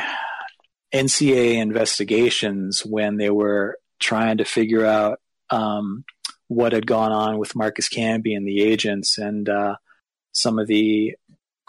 NCA 0.93 1.55
investigations 1.55 2.81
when 2.85 3.17
they 3.17 3.29
were 3.29 3.77
trying 3.99 4.37
to 4.37 4.45
figure 4.45 4.85
out 4.85 5.19
um, 5.49 6.03
what 6.47 6.73
had 6.73 6.87
gone 6.87 7.11
on 7.11 7.37
with 7.37 7.55
Marcus 7.55 7.89
Camby 7.89 8.35
and 8.35 8.47
the 8.47 8.61
agents 8.61 9.17
and 9.17 9.47
uh, 9.47 9.75
some 10.33 10.59
of 10.59 10.67
the 10.67 11.15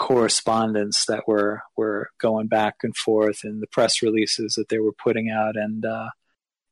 correspondence 0.03 1.07
that 1.07 1.29
were 1.29 1.63
were 1.77 2.11
going 2.21 2.49
back 2.49 2.75
and 2.83 2.97
forth 2.97 3.45
and 3.45 3.63
the 3.63 3.69
press 3.69 4.03
releases 4.03 4.55
that 4.55 4.69
they 4.69 4.81
were 4.81 4.93
putting 4.93 5.31
out 5.31 5.57
and 5.57 5.85
uh, 5.85 6.09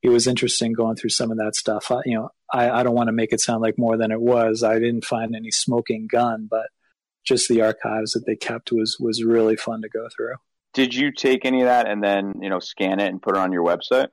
it 0.02 0.08
was 0.08 0.26
interesting 0.26 0.72
going 0.72 0.96
through 0.96 1.10
some 1.10 1.30
of 1.30 1.36
that 1.38 1.54
stuff. 1.54 1.92
I, 1.92 2.00
you 2.04 2.16
know, 2.16 2.30
I, 2.52 2.70
I 2.70 2.82
don't 2.82 2.96
want 2.96 3.06
to 3.06 3.12
make 3.12 3.32
it 3.32 3.40
sound 3.40 3.62
like 3.62 3.78
more 3.78 3.96
than 3.96 4.10
it 4.10 4.20
was. 4.20 4.64
I 4.64 4.80
didn't 4.80 5.04
find 5.04 5.36
any 5.36 5.52
smoking 5.52 6.08
gun, 6.10 6.48
but 6.50 6.66
just 7.24 7.48
the 7.48 7.60
archives 7.60 8.12
that 8.12 8.26
they 8.26 8.34
kept 8.34 8.72
was 8.72 8.96
was 8.98 9.22
really 9.22 9.54
fun 9.54 9.82
to 9.82 9.88
go 9.88 10.08
through. 10.08 10.34
Did 10.74 10.92
you 10.92 11.12
take 11.12 11.44
any 11.44 11.60
of 11.60 11.68
that 11.68 11.88
and 11.88 12.02
then 12.02 12.34
you 12.42 12.50
know 12.50 12.58
scan 12.58 12.98
it 12.98 13.10
and 13.10 13.22
put 13.22 13.36
it 13.36 13.40
on 13.40 13.52
your 13.52 13.64
website? 13.64 14.08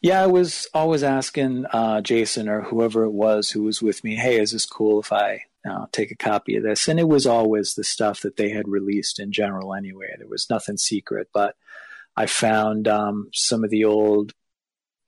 Yeah, 0.00 0.22
I 0.22 0.26
was 0.26 0.68
always 0.72 1.02
asking 1.02 1.66
uh, 1.72 2.02
Jason 2.02 2.48
or 2.48 2.62
whoever 2.62 3.02
it 3.02 3.12
was 3.12 3.50
who 3.50 3.64
was 3.64 3.82
with 3.82 4.04
me, 4.04 4.14
"Hey, 4.14 4.38
is 4.38 4.52
this 4.52 4.64
cool 4.64 5.00
if 5.00 5.12
I 5.12 5.42
uh, 5.68 5.86
take 5.92 6.10
a 6.10 6.16
copy 6.16 6.56
of 6.56 6.62
this?" 6.62 6.88
And 6.88 7.00
it 7.00 7.08
was 7.08 7.26
always 7.26 7.74
the 7.74 7.84
stuff 7.84 8.20
that 8.20 8.36
they 8.36 8.50
had 8.50 8.68
released 8.68 9.18
in 9.18 9.32
general. 9.32 9.74
Anyway, 9.74 10.14
there 10.18 10.28
was 10.28 10.48
nothing 10.50 10.76
secret, 10.76 11.28
but 11.32 11.56
I 12.16 12.26
found 12.26 12.88
um, 12.88 13.30
some 13.32 13.64
of 13.64 13.70
the 13.70 13.84
old 13.84 14.32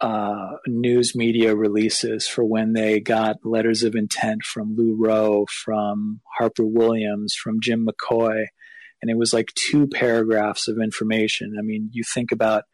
uh, 0.01 0.57
news 0.67 1.15
media 1.15 1.55
releases 1.55 2.27
for 2.27 2.45
when 2.45 2.73
they 2.73 2.99
got 2.99 3.37
letters 3.45 3.85
of 3.85 3.95
intent 3.95 4.43
from 4.43 4.75
Lou 4.77 4.97
Roe, 4.99 5.47
from 5.47 6.21
Harper 6.37 6.67
Williams, 6.67 7.35
from 7.35 7.61
Jim 7.61 7.87
McCoy. 7.87 8.47
And 9.01 9.11
it 9.11 9.17
was 9.17 9.33
like 9.33 9.53
two 9.55 9.87
paragraphs 9.87 10.67
of 10.67 10.79
information. 10.79 11.57
I 11.59 11.63
mean, 11.63 11.89
you 11.93 12.03
think 12.03 12.33
about 12.33 12.65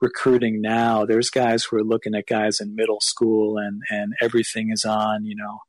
recruiting 0.00 0.60
now, 0.60 1.06
there's 1.06 1.30
guys 1.30 1.64
who 1.64 1.78
are 1.78 1.84
looking 1.84 2.14
at 2.14 2.26
guys 2.26 2.60
in 2.60 2.74
middle 2.74 3.00
school 3.00 3.56
and, 3.56 3.80
and 3.90 4.12
everything 4.20 4.70
is 4.70 4.84
on, 4.84 5.24
you 5.24 5.36
know, 5.36 5.60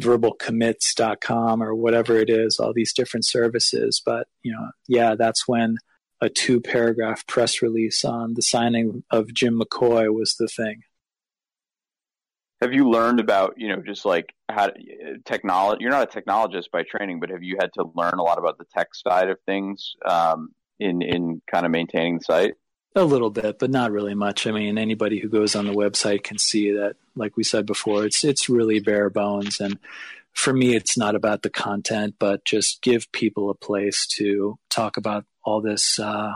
verbalcommits.com 0.00 1.62
or 1.62 1.74
whatever 1.74 2.16
it 2.16 2.30
is, 2.30 2.58
all 2.58 2.72
these 2.72 2.92
different 2.92 3.26
services. 3.26 4.00
But, 4.04 4.28
you 4.42 4.52
know, 4.52 4.70
yeah, 4.86 5.14
that's 5.14 5.46
when 5.46 5.76
a 6.20 6.28
two 6.28 6.60
paragraph 6.60 7.26
press 7.26 7.62
release 7.62 8.04
on 8.04 8.34
the 8.34 8.42
signing 8.42 9.04
of 9.10 9.32
Jim 9.32 9.60
McCoy 9.60 10.12
was 10.12 10.34
the 10.38 10.48
thing. 10.48 10.82
Have 12.60 12.72
you 12.72 12.90
learned 12.90 13.20
about, 13.20 13.54
you 13.56 13.68
know, 13.68 13.80
just 13.80 14.04
like 14.04 14.34
how 14.48 14.72
technology? 15.24 15.82
You're 15.82 15.92
not 15.92 16.12
a 16.12 16.20
technologist 16.20 16.70
by 16.72 16.82
training, 16.82 17.20
but 17.20 17.30
have 17.30 17.42
you 17.42 17.56
had 17.60 17.72
to 17.74 17.84
learn 17.94 18.14
a 18.18 18.22
lot 18.22 18.38
about 18.38 18.58
the 18.58 18.64
tech 18.76 18.96
side 18.96 19.28
of 19.28 19.38
things 19.46 19.94
um, 20.04 20.48
in 20.80 21.00
in 21.00 21.40
kind 21.48 21.64
of 21.64 21.70
maintaining 21.70 22.18
the 22.18 22.24
site? 22.24 22.54
A 22.94 23.04
little 23.04 23.30
bit, 23.30 23.58
but 23.58 23.70
not 23.70 23.92
really 23.92 24.14
much. 24.14 24.46
I 24.46 24.50
mean, 24.50 24.78
anybody 24.78 25.20
who 25.20 25.28
goes 25.28 25.54
on 25.54 25.66
the 25.66 25.72
website 25.72 26.24
can 26.24 26.38
see 26.38 26.72
that, 26.72 26.96
like 27.14 27.36
we 27.36 27.44
said 27.44 27.66
before, 27.66 28.04
it's 28.04 28.24
it's 28.24 28.48
really 28.48 28.80
bare 28.80 29.10
bones. 29.10 29.60
And 29.60 29.78
for 30.32 30.52
me, 30.52 30.74
it's 30.74 30.96
not 30.96 31.14
about 31.14 31.42
the 31.42 31.50
content, 31.50 32.14
but 32.18 32.44
just 32.44 32.80
give 32.82 33.10
people 33.12 33.50
a 33.50 33.54
place 33.54 34.06
to 34.16 34.58
talk 34.70 34.96
about 34.96 35.26
all 35.44 35.60
this 35.60 35.98
uh, 35.98 36.32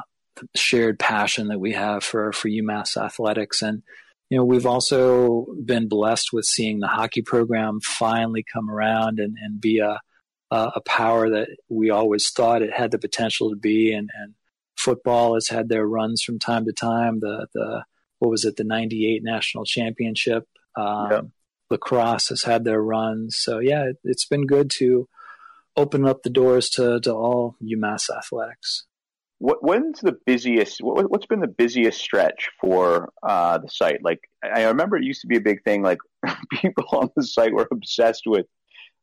shared 0.55 0.98
passion 0.98 1.48
that 1.48 1.61
we 1.61 1.72
have 1.72 2.05
for 2.05 2.32
for 2.32 2.48
UMass 2.48 3.03
athletics, 3.03 3.62
and 3.62 3.82
you 4.28 4.36
know 4.36 4.44
we've 4.44 4.66
also 4.66 5.46
been 5.64 5.88
blessed 5.88 6.32
with 6.32 6.44
seeing 6.44 6.80
the 6.80 6.86
hockey 6.86 7.22
program 7.22 7.80
finally 7.80 8.44
come 8.53 8.70
around 8.70 9.18
and, 9.18 9.36
and 9.40 9.61
be 9.61 9.78
a 9.78 10.00
a 10.50 10.82
power 10.82 11.30
that 11.30 11.48
we 11.70 11.88
always 11.88 12.28
thought 12.28 12.61
it 12.61 12.74
had 12.74 12.90
the 12.90 12.98
potential 12.98 13.48
to 13.48 13.57
be, 13.57 13.92
and, 13.94 14.11
and 14.14 14.34
football 14.76 15.34
has 15.34 15.48
had 15.48 15.68
their 15.68 15.86
runs 15.86 16.22
from 16.22 16.38
time 16.38 16.64
to 16.66 16.72
time. 16.72 17.20
The 17.20 17.46
the 17.54 17.84
what 18.18 18.30
was 18.30 18.44
it 18.44 18.56
the 18.56 18.64
'98 18.64 19.22
national 19.22 19.64
championship? 19.64 20.48
Um. 20.76 21.32
Lacrosse 21.70 22.28
has 22.28 22.42
had 22.42 22.64
their 22.64 22.82
runs, 22.82 23.38
so 23.38 23.58
yeah, 23.58 23.84
it, 23.84 23.96
it's 24.04 24.26
been 24.26 24.46
good 24.46 24.70
to 24.72 25.08
open 25.74 26.06
up 26.06 26.22
the 26.22 26.30
doors 26.30 26.68
to 26.70 27.00
to 27.00 27.12
all 27.12 27.56
UMass 27.62 28.10
athletics. 28.14 28.84
what 29.38 29.64
when's 29.64 30.00
the 30.00 30.16
busiest? 30.26 30.82
What, 30.82 31.10
what's 31.10 31.26
been 31.26 31.40
the 31.40 31.48
busiest 31.48 31.98
stretch 31.98 32.50
for 32.60 33.10
uh, 33.22 33.58
the 33.58 33.68
site? 33.68 34.04
Like 34.04 34.20
I 34.44 34.64
remember 34.64 34.96
it 34.96 35.04
used 35.04 35.22
to 35.22 35.26
be 35.26 35.36
a 35.36 35.40
big 35.40 35.64
thing. 35.64 35.82
Like 35.82 35.98
people 36.52 36.84
on 36.92 37.10
the 37.16 37.24
site 37.24 37.52
were 37.52 37.68
obsessed 37.72 38.24
with 38.26 38.46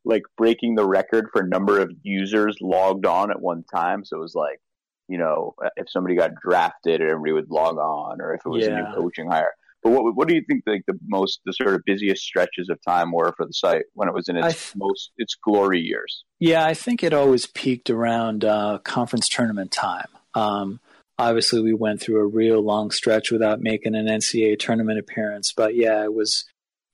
like 0.06 0.24
breaking 0.38 0.76
the 0.76 0.86
record 0.86 1.28
for 1.32 1.44
number 1.44 1.80
of 1.80 1.92
users 2.04 2.58
logged 2.62 3.06
on 3.06 3.32
at 3.32 3.42
one 3.42 3.64
time. 3.64 4.06
So 4.06 4.18
it 4.18 4.22
was 4.22 4.36
like, 4.36 4.62
you 5.10 5.18
know, 5.18 5.56
if 5.76 5.90
somebody 5.90 6.16
got 6.16 6.32
drafted, 6.36 7.02
and 7.02 7.10
everybody 7.10 7.34
would 7.34 7.50
log 7.50 7.78
on, 7.78 8.22
or 8.22 8.34
if 8.34 8.42
it 8.46 8.50
was 8.50 8.66
yeah. 8.66 8.72
a 8.72 8.76
new 8.76 8.96
coaching 8.96 9.30
hire. 9.30 9.54
But 9.82 9.92
what 9.92 10.16
what 10.16 10.28
do 10.28 10.36
you 10.36 10.44
think 10.48 10.64
like 10.68 10.84
the 10.88 11.00
most 11.08 11.40
the 11.46 11.54
sort 11.54 11.74
of 11.74 11.82
busiest 11.86 12.22
stretches 12.24 12.70
of 12.70 12.80
time 12.86 13.12
were 13.12 13.34
for 13.36 13.46
the 13.46 13.54
site 13.54 13.86
when 13.94 14.10
it 14.10 14.14
was 14.14 14.28
in 14.28 14.36
its 14.36 14.72
th- 14.72 14.76
most 14.76 15.12
its 15.18 15.36
glory 15.36 15.80
years? 15.80 16.24
Yeah, 16.40 16.66
I 16.66 16.74
think 16.74 17.04
it 17.04 17.14
always 17.14 17.46
peaked 17.46 17.90
around 17.90 18.44
uh, 18.44 18.80
conference 18.84 19.30
tournament 19.30 19.72
time. 19.72 20.08
Um, 20.36 20.80
obviously, 21.18 21.62
we 21.62 21.74
went 21.74 22.02
through 22.02 22.20
a 22.20 22.28
real 22.28 22.62
long 22.62 22.92
stretch 22.92 23.32
without 23.32 23.62
making 23.62 23.96
an 23.96 24.08
NCAA 24.08 24.60
tournament 24.60 25.00
appearance, 25.00 25.54
but 25.56 25.76
yeah, 25.76 26.04
it 26.04 26.14
was 26.14 26.44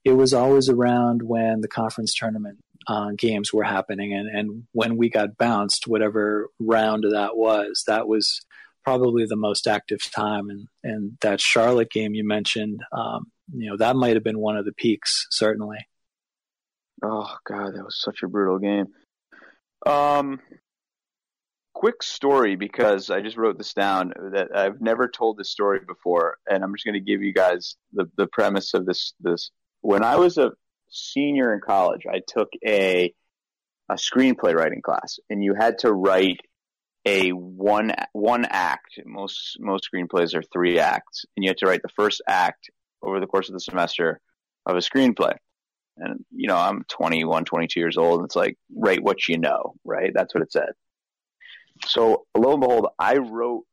it 0.04 0.12
was 0.12 0.32
always 0.32 0.68
around 0.68 1.22
when 1.22 1.62
the 1.62 1.68
conference 1.68 2.14
tournament 2.14 2.58
uh, 2.86 3.10
games 3.16 3.52
were 3.52 3.64
happening, 3.64 4.12
and 4.12 4.28
and 4.28 4.64
when 4.72 4.96
we 4.96 5.10
got 5.10 5.36
bounced, 5.36 5.86
whatever 5.86 6.48
round 6.58 7.04
that 7.10 7.36
was, 7.36 7.84
that 7.86 8.06
was 8.06 8.40
probably 8.84 9.26
the 9.26 9.36
most 9.36 9.66
active 9.66 10.00
time. 10.14 10.48
And 10.48 10.68
and 10.84 11.18
that 11.20 11.40
Charlotte 11.40 11.90
game 11.90 12.14
you 12.14 12.26
mentioned, 12.26 12.80
um, 12.92 13.26
you 13.52 13.68
know, 13.68 13.76
that 13.76 13.96
might 13.96 14.14
have 14.14 14.24
been 14.24 14.38
one 14.38 14.56
of 14.56 14.64
the 14.64 14.72
peaks, 14.72 15.26
certainly. 15.30 15.78
Oh 17.02 17.36
God, 17.46 17.74
that 17.74 17.84
was 17.84 18.00
such 18.00 18.22
a 18.22 18.28
brutal 18.28 18.58
game. 18.58 18.86
Um, 19.84 20.40
quick 21.74 22.02
story 22.02 22.56
because 22.56 23.10
I 23.10 23.20
just 23.20 23.36
wrote 23.36 23.58
this 23.58 23.74
down 23.74 24.12
that 24.32 24.48
I've 24.56 24.80
never 24.80 25.08
told 25.08 25.36
this 25.36 25.50
story 25.50 25.80
before, 25.86 26.38
and 26.50 26.64
I'm 26.64 26.74
just 26.74 26.86
going 26.86 26.94
to 26.94 27.00
give 27.00 27.22
you 27.22 27.32
guys 27.32 27.76
the 27.92 28.06
the 28.16 28.28
premise 28.28 28.74
of 28.74 28.86
this 28.86 29.12
this. 29.20 29.50
When 29.82 30.02
I 30.02 30.16
was 30.16 30.38
a 30.38 30.52
senior 30.90 31.52
in 31.52 31.60
college, 31.60 32.02
I 32.10 32.20
took 32.26 32.48
a 32.66 33.12
a 33.88 33.94
screenplay 33.94 34.54
writing 34.54 34.82
class, 34.82 35.18
and 35.30 35.42
you 35.44 35.54
had 35.54 35.78
to 35.80 35.92
write 35.92 36.40
a 37.04 37.30
one 37.30 37.92
one 38.12 38.44
act. 38.44 38.98
Most 39.04 39.58
most 39.60 39.88
screenplays 39.92 40.34
are 40.34 40.42
three 40.42 40.78
acts, 40.78 41.24
and 41.36 41.44
you 41.44 41.50
had 41.50 41.58
to 41.58 41.66
write 41.66 41.82
the 41.82 41.88
first 41.96 42.20
act 42.28 42.70
over 43.02 43.20
the 43.20 43.26
course 43.26 43.48
of 43.48 43.54
the 43.54 43.60
semester 43.60 44.20
of 44.66 44.76
a 44.76 44.80
screenplay. 44.80 45.36
And 45.96 46.24
you 46.30 46.48
know, 46.48 46.56
I'm 46.56 46.84
21, 46.88 47.44
22 47.44 47.80
years 47.80 47.96
old. 47.96 48.20
And 48.20 48.26
it's 48.26 48.36
like 48.36 48.58
write 48.74 49.02
what 49.02 49.28
you 49.28 49.38
know, 49.38 49.74
right? 49.84 50.12
That's 50.14 50.34
what 50.34 50.42
it 50.42 50.52
said. 50.52 50.70
So 51.86 52.26
lo 52.36 52.52
and 52.52 52.60
behold, 52.60 52.88
I 52.98 53.18
wrote. 53.18 53.64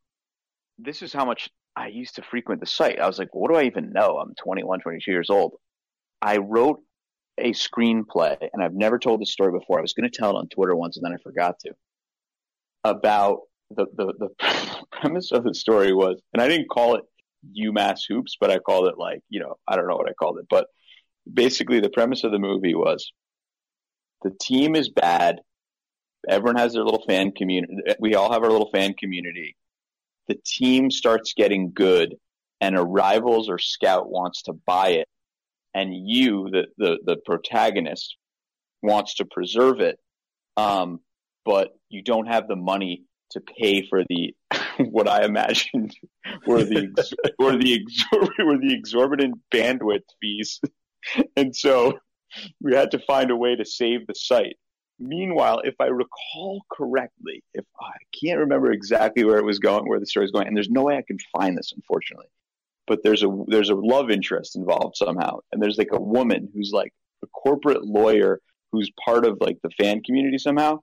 This 0.79 1.03
is 1.03 1.13
how 1.13 1.23
much 1.23 1.49
I 1.75 1.87
used 1.87 2.15
to 2.15 2.23
frequent 2.23 2.59
the 2.59 2.67
site. 2.67 2.99
I 2.99 3.07
was 3.07 3.19
like, 3.19 3.29
what 3.31 3.51
do 3.51 3.57
I 3.57 3.63
even 3.63 3.91
know? 3.91 4.17
I'm 4.17 4.33
21, 4.35 4.79
22 4.79 5.11
years 5.11 5.29
old. 5.29 5.53
I 6.21 6.37
wrote 6.37 6.81
a 7.37 7.51
screenplay, 7.51 8.37
and 8.53 8.63
I've 8.63 8.73
never 8.73 8.99
told 8.99 9.21
this 9.21 9.31
story 9.31 9.51
before. 9.51 9.79
I 9.79 9.81
was 9.81 9.93
going 9.93 10.09
to 10.09 10.15
tell 10.15 10.31
it 10.31 10.39
on 10.39 10.47
Twitter 10.47 10.75
once, 10.75 10.97
and 10.97 11.05
then 11.05 11.13
I 11.13 11.21
forgot 11.23 11.59
to 11.61 11.73
about 12.83 13.39
the, 13.69 13.85
the, 13.95 14.13
the 14.19 14.85
premise 14.91 15.31
of 15.31 15.43
the 15.43 15.53
story 15.53 15.93
was, 15.93 16.21
and 16.33 16.41
I 16.41 16.47
didn't 16.47 16.69
call 16.69 16.95
it 16.95 17.03
UMass 17.57 18.01
hoops, 18.07 18.37
but 18.39 18.51
I 18.51 18.59
called 18.59 18.87
it 18.87 18.97
like, 18.97 19.21
you 19.29 19.39
know, 19.39 19.55
I 19.67 19.75
don't 19.75 19.87
know 19.87 19.95
what 19.95 20.09
I 20.09 20.13
called 20.13 20.39
it, 20.39 20.45
but 20.49 20.67
basically 21.31 21.79
the 21.79 21.89
premise 21.89 22.23
of 22.23 22.31
the 22.31 22.39
movie 22.39 22.75
was 22.75 23.11
the 24.23 24.31
team 24.41 24.75
is 24.75 24.89
bad. 24.89 25.39
Everyone 26.27 26.55
has 26.55 26.73
their 26.73 26.83
little 26.83 27.03
fan 27.05 27.31
community. 27.31 27.75
We 27.99 28.15
all 28.15 28.31
have 28.31 28.43
our 28.43 28.51
little 28.51 28.69
fan 28.71 28.93
community. 28.93 29.57
The 30.27 30.39
team 30.45 30.89
starts 30.89 31.33
getting 31.33 31.71
good 31.73 32.15
and 32.61 32.77
a 32.77 32.83
rivals 32.83 33.49
or 33.49 33.59
scout 33.59 34.09
wants 34.09 34.43
to 34.43 34.53
buy 34.53 34.89
it. 34.89 35.07
And 35.73 35.93
you, 35.93 36.49
the, 36.51 36.67
the, 36.77 36.97
the 37.05 37.17
protagonist 37.25 38.15
wants 38.81 39.15
to 39.15 39.25
preserve 39.25 39.79
it. 39.79 39.97
Um, 40.57 40.99
but 41.45 41.69
you 41.89 42.03
don't 42.03 42.27
have 42.27 42.47
the 42.47 42.55
money 42.55 43.03
to 43.31 43.41
pay 43.41 43.85
for 43.87 44.03
the 44.09 44.35
what 44.77 45.07
I 45.07 45.25
imagined 45.25 45.95
were 46.47 46.63
the 46.63 46.87
were 47.39 47.57
the 47.57 47.81
were 48.39 48.57
the 48.57 48.73
exorbitant 48.73 49.39
bandwidth 49.53 50.03
fees, 50.21 50.61
and 51.35 51.55
so 51.55 51.99
we 52.61 52.75
had 52.75 52.91
to 52.91 52.99
find 52.99 53.31
a 53.31 53.35
way 53.35 53.55
to 53.55 53.65
save 53.65 54.07
the 54.07 54.15
site. 54.15 54.55
Meanwhile, 54.99 55.61
if 55.65 55.75
I 55.79 55.87
recall 55.87 56.61
correctly, 56.71 57.43
if 57.53 57.65
I 57.81 57.97
can't 58.23 58.39
remember 58.39 58.71
exactly 58.71 59.23
where 59.23 59.37
it 59.37 59.45
was 59.45 59.59
going, 59.59 59.87
where 59.87 59.99
the 59.99 60.05
story 60.05 60.25
is 60.25 60.31
going, 60.31 60.47
and 60.47 60.55
there's 60.55 60.69
no 60.69 60.83
way 60.83 60.97
I 60.97 61.03
can 61.05 61.17
find 61.35 61.57
this, 61.57 61.73
unfortunately, 61.75 62.27
but 62.87 62.99
there's 63.03 63.23
a 63.23 63.43
there's 63.47 63.69
a 63.69 63.75
love 63.75 64.09
interest 64.09 64.55
involved 64.55 64.97
somehow, 64.97 65.39
and 65.51 65.61
there's 65.61 65.77
like 65.77 65.91
a 65.91 66.01
woman 66.01 66.49
who's 66.53 66.71
like 66.73 66.93
a 67.23 67.27
corporate 67.27 67.83
lawyer 67.83 68.39
who's 68.71 68.91
part 69.03 69.25
of 69.25 69.37
like 69.39 69.57
the 69.63 69.69
fan 69.71 70.01
community 70.03 70.37
somehow, 70.37 70.79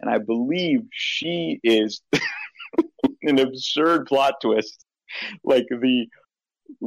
and 0.00 0.10
I 0.10 0.18
believe 0.18 0.80
she 0.92 1.60
is 1.62 2.00
an 3.22 3.38
absurd 3.38 4.06
plot 4.06 4.34
twist, 4.42 4.84
like 5.44 5.66
the 5.70 6.06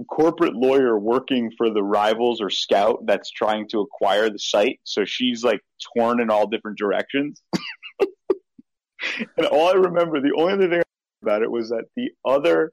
corporate 0.10 0.56
lawyer 0.56 0.98
working 0.98 1.52
for 1.58 1.70
the 1.70 1.84
rivals 1.84 2.42
or 2.42 2.50
scout 2.50 3.06
that's 3.06 3.32
trying 3.32 3.68
to 3.70 3.80
acquire 3.80 4.30
the 4.30 4.40
site. 4.40 4.80
So 4.84 5.06
she's 5.06 5.44
like 5.44 5.62
torn 5.96 6.20
in 6.20 6.30
all 6.30 6.48
different 6.48 6.78
directions. 6.78 7.42
and 9.38 9.48
all 9.48 9.70
I 9.70 9.74
remember, 9.74 10.22
the 10.22 10.34
only 10.38 10.54
other 10.54 10.70
thing 10.70 10.82
about 11.22 11.42
it 11.42 11.52
was 11.52 11.70
that 11.70 11.86
the 11.96 12.10
other, 12.26 12.72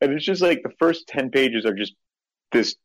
and 0.00 0.12
it's 0.12 0.24
just 0.24 0.42
like 0.42 0.62
the 0.62 0.72
first 0.78 1.06
10 1.08 1.30
pages 1.30 1.64
are 1.64 1.74
just 1.74 1.94
this 2.52 2.76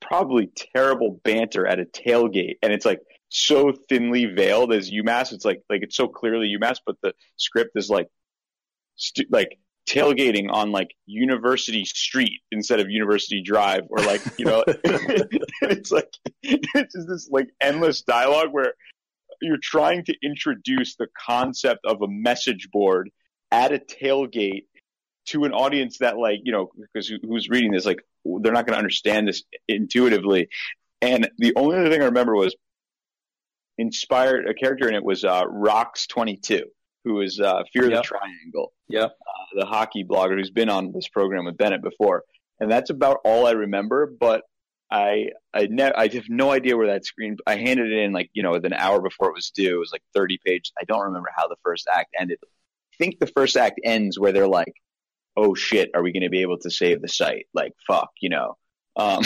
probably 0.00 0.50
terrible 0.74 1.20
banter 1.24 1.66
at 1.66 1.80
a 1.80 1.84
tailgate. 1.84 2.56
And 2.62 2.72
it's 2.72 2.84
like, 2.84 3.00
so 3.28 3.72
thinly 3.88 4.26
veiled 4.26 4.72
as 4.72 4.90
UMass. 4.90 5.32
It's 5.32 5.44
like 5.44 5.62
like 5.68 5.82
it's 5.82 5.96
so 5.96 6.08
clearly 6.08 6.54
UMass, 6.58 6.78
but 6.84 6.96
the 7.02 7.12
script 7.36 7.72
is 7.74 7.90
like 7.90 8.08
like 9.30 9.58
tailgating 9.88 10.50
on 10.50 10.72
like 10.72 10.88
University 11.06 11.84
Street 11.84 12.40
instead 12.50 12.80
of 12.80 12.90
University 12.90 13.42
Drive, 13.42 13.82
or 13.90 13.98
like 13.98 14.22
you 14.38 14.44
know, 14.44 14.64
it's 14.66 15.90
like 15.90 16.10
it's 16.42 16.94
just 16.94 17.08
this 17.08 17.28
like 17.30 17.48
endless 17.60 18.02
dialogue 18.02 18.48
where 18.52 18.74
you're 19.40 19.58
trying 19.62 20.04
to 20.04 20.14
introduce 20.22 20.96
the 20.96 21.06
concept 21.26 21.80
of 21.84 22.02
a 22.02 22.08
message 22.08 22.70
board 22.72 23.10
at 23.50 23.72
a 23.72 23.78
tailgate 23.78 24.64
to 25.28 25.44
an 25.44 25.52
audience 25.52 25.98
that 25.98 26.18
like 26.18 26.40
you 26.44 26.52
know 26.52 26.70
because 26.80 27.12
who's 27.22 27.48
reading 27.48 27.72
this 27.72 27.84
like 27.84 28.00
they're 28.24 28.52
not 28.52 28.66
going 28.66 28.74
to 28.74 28.78
understand 28.78 29.26
this 29.26 29.42
intuitively 29.66 30.48
and 31.00 31.30
the 31.38 31.52
only 31.56 31.76
other 31.76 31.90
thing 31.90 32.02
i 32.02 32.06
remember 32.06 32.34
was 32.34 32.54
inspired 33.78 34.48
a 34.48 34.54
character 34.54 34.88
in 34.88 34.94
it 34.94 35.04
was 35.04 35.24
uh, 35.24 35.44
Rocks 35.48 36.06
twenty 36.06 36.36
two, 36.36 36.64
who 37.04 37.20
is 37.20 37.40
uh, 37.40 37.62
Fear 37.72 37.90
yep. 37.90 38.02
the 38.02 38.08
Triangle. 38.08 38.72
Yep. 38.88 39.10
Uh, 39.10 39.60
the 39.60 39.66
hockey 39.66 40.04
blogger 40.04 40.36
who's 40.36 40.50
been 40.50 40.68
on 40.68 40.92
this 40.92 41.08
program 41.08 41.46
with 41.46 41.56
Bennett 41.56 41.82
before, 41.82 42.24
and 42.60 42.70
that's 42.70 42.90
about 42.90 43.18
all 43.24 43.46
I 43.46 43.52
remember. 43.52 44.06
But 44.06 44.42
I 44.90 45.28
I 45.54 45.68
ne- 45.70 45.92
I 45.96 46.08
have 46.08 46.28
no 46.28 46.50
idea 46.50 46.76
where 46.76 46.88
that 46.88 47.06
screen. 47.06 47.36
I 47.46 47.56
handed 47.56 47.90
it 47.90 47.98
in 48.04 48.12
like 48.12 48.30
you 48.34 48.42
know 48.42 48.54
an 48.54 48.72
hour 48.72 49.00
before 49.00 49.28
it 49.28 49.34
was 49.34 49.50
due. 49.50 49.76
It 49.76 49.78
was 49.78 49.92
like 49.92 50.02
thirty 50.12 50.38
pages. 50.44 50.72
I 50.78 50.84
don't 50.84 51.04
remember 51.04 51.30
how 51.34 51.48
the 51.48 51.56
first 51.64 51.88
act 51.92 52.14
ended. 52.18 52.38
I 52.42 52.96
think 52.98 53.20
the 53.20 53.28
first 53.28 53.56
act 53.56 53.80
ends 53.84 54.18
where 54.18 54.32
they're 54.32 54.48
like, 54.48 54.74
"Oh 55.38 55.54
shit, 55.54 55.90
are 55.94 56.02
we 56.02 56.12
going 56.12 56.22
to 56.22 56.30
be 56.30 56.42
able 56.42 56.58
to 56.58 56.70
save 56.70 57.00
the 57.00 57.08
site?" 57.08 57.46
Like 57.54 57.74
fuck, 57.86 58.10
you 58.20 58.28
know. 58.28 58.56
Um, 58.96 59.22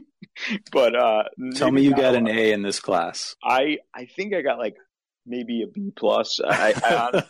but 0.72 0.96
uh, 0.96 1.24
tell 1.54 1.70
me 1.70 1.82
you 1.82 1.94
got 1.94 2.14
an 2.14 2.28
A 2.28 2.52
in 2.52 2.62
this 2.62 2.80
class. 2.80 3.36
I 3.42 3.78
I 3.94 4.06
think 4.06 4.34
I 4.34 4.42
got 4.42 4.58
like 4.58 4.76
maybe 5.24 5.62
a 5.62 5.66
B 5.66 5.92
plus. 5.96 6.40
I 6.44 6.74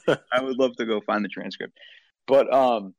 I, 0.08 0.16
I 0.32 0.42
would 0.42 0.58
love 0.58 0.76
to 0.76 0.86
go 0.86 1.00
find 1.00 1.24
the 1.24 1.28
transcript, 1.28 1.76
but 2.26 2.52
um, 2.52 2.94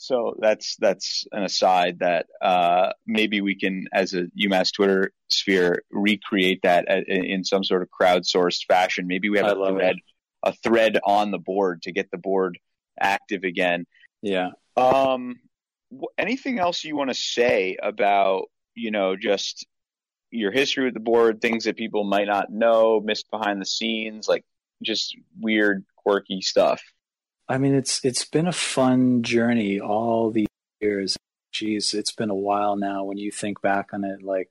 so 0.00 0.34
that's 0.38 0.76
that's 0.76 1.26
an 1.30 1.42
aside 1.42 1.98
that 1.98 2.26
uh 2.40 2.90
maybe 3.06 3.42
we 3.42 3.54
can 3.54 3.86
as 3.92 4.14
a 4.14 4.28
UMass 4.28 4.72
Twitter 4.72 5.12
sphere 5.28 5.82
recreate 5.90 6.60
that 6.62 6.86
in 7.06 7.44
some 7.44 7.62
sort 7.62 7.82
of 7.82 7.88
crowdsourced 7.90 8.64
fashion. 8.66 9.06
Maybe 9.06 9.28
we 9.28 9.38
have 9.38 9.58
a 9.58 9.72
thread, 9.72 9.96
a 10.42 10.52
thread 10.54 10.98
on 11.04 11.30
the 11.30 11.38
board 11.38 11.82
to 11.82 11.92
get 11.92 12.10
the 12.10 12.16
board 12.16 12.58
active 12.98 13.44
again. 13.44 13.86
Yeah. 14.22 14.50
Um. 14.76 15.40
Anything 16.16 16.60
else 16.60 16.84
you 16.84 16.96
want 16.96 17.10
to 17.10 17.14
say 17.14 17.76
about 17.82 18.44
you 18.74 18.90
know, 18.90 19.16
just 19.16 19.66
your 20.30 20.52
history 20.52 20.84
with 20.84 20.94
the 20.94 21.00
board, 21.00 21.40
things 21.40 21.64
that 21.64 21.76
people 21.76 22.04
might 22.04 22.26
not 22.26 22.50
know, 22.50 23.00
missed 23.00 23.30
behind 23.30 23.60
the 23.60 23.66
scenes, 23.66 24.28
like 24.28 24.44
just 24.82 25.16
weird, 25.38 25.84
quirky 25.96 26.40
stuff. 26.40 26.82
I 27.48 27.58
mean, 27.58 27.74
it's 27.74 28.04
it's 28.04 28.24
been 28.24 28.46
a 28.46 28.52
fun 28.52 29.22
journey 29.22 29.80
all 29.80 30.30
these 30.30 30.46
years. 30.80 31.16
Geez, 31.52 31.94
it's 31.94 32.12
been 32.12 32.30
a 32.30 32.34
while 32.34 32.76
now. 32.76 33.04
When 33.04 33.18
you 33.18 33.32
think 33.32 33.60
back 33.60 33.88
on 33.92 34.04
it, 34.04 34.22
like 34.22 34.50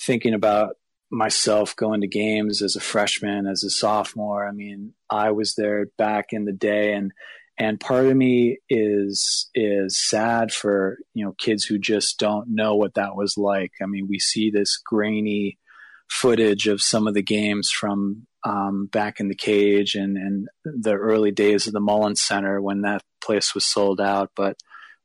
thinking 0.00 0.34
about 0.34 0.76
myself 1.10 1.74
going 1.74 2.02
to 2.02 2.06
games 2.06 2.62
as 2.62 2.76
a 2.76 2.80
freshman, 2.80 3.46
as 3.46 3.64
a 3.64 3.70
sophomore. 3.70 4.46
I 4.46 4.52
mean, 4.52 4.94
I 5.10 5.32
was 5.32 5.54
there 5.56 5.86
back 5.98 6.26
in 6.30 6.44
the 6.44 6.52
day, 6.52 6.92
and 6.92 7.12
and 7.58 7.80
part 7.80 8.06
of 8.06 8.16
me 8.16 8.58
is 8.70 9.50
is 9.54 9.98
sad 9.98 10.52
for 10.52 10.98
you 11.14 11.24
know 11.24 11.34
kids 11.38 11.64
who 11.64 11.78
just 11.78 12.18
don't 12.18 12.54
know 12.54 12.76
what 12.76 12.94
that 12.94 13.16
was 13.16 13.36
like. 13.36 13.72
I 13.82 13.86
mean, 13.86 14.06
we 14.08 14.18
see 14.18 14.50
this 14.50 14.78
grainy 14.78 15.58
footage 16.08 16.66
of 16.68 16.80
some 16.80 17.06
of 17.06 17.14
the 17.14 17.22
games 17.22 17.70
from 17.70 18.26
um, 18.44 18.86
back 18.86 19.20
in 19.20 19.28
the 19.28 19.34
cage 19.34 19.94
and, 19.94 20.16
and 20.16 20.48
the 20.64 20.94
early 20.94 21.30
days 21.30 21.66
of 21.66 21.72
the 21.72 21.80
Mullins 21.80 22.20
Center 22.20 22.62
when 22.62 22.82
that 22.82 23.02
place 23.20 23.54
was 23.54 23.66
sold 23.66 24.00
out. 24.00 24.30
But 24.34 24.56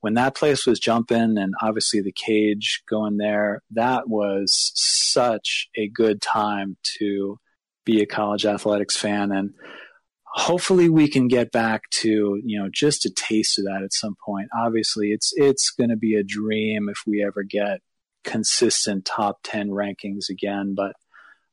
when 0.01 0.13
that 0.13 0.35
place 0.35 0.65
was 0.65 0.79
jumping 0.79 1.37
and 1.37 1.53
obviously 1.61 2.01
the 2.01 2.13
cage 2.13 2.83
going 2.89 3.17
there, 3.17 3.61
that 3.71 4.07
was 4.07 4.71
such 4.75 5.69
a 5.75 5.87
good 5.87 6.21
time 6.21 6.77
to 6.99 7.37
be 7.85 8.01
a 8.01 8.05
college 8.05 8.45
athletics 8.45 8.95
fan. 8.95 9.31
And 9.31 9.53
hopefully 10.33 10.89
we 10.89 11.07
can 11.07 11.27
get 11.27 11.51
back 11.51 11.87
to, 11.91 12.41
you 12.43 12.59
know, 12.59 12.67
just 12.71 13.05
a 13.05 13.09
taste 13.11 13.59
of 13.59 13.65
that 13.65 13.83
at 13.83 13.93
some 13.93 14.15
point. 14.25 14.49
Obviously 14.57 15.11
it's, 15.11 15.31
it's 15.35 15.69
going 15.69 15.91
to 15.91 15.95
be 15.95 16.15
a 16.15 16.23
dream 16.23 16.89
if 16.89 17.03
we 17.05 17.23
ever 17.23 17.43
get 17.43 17.81
consistent 18.23 19.05
top 19.05 19.37
10 19.43 19.69
rankings 19.69 20.29
again. 20.31 20.73
But 20.75 20.93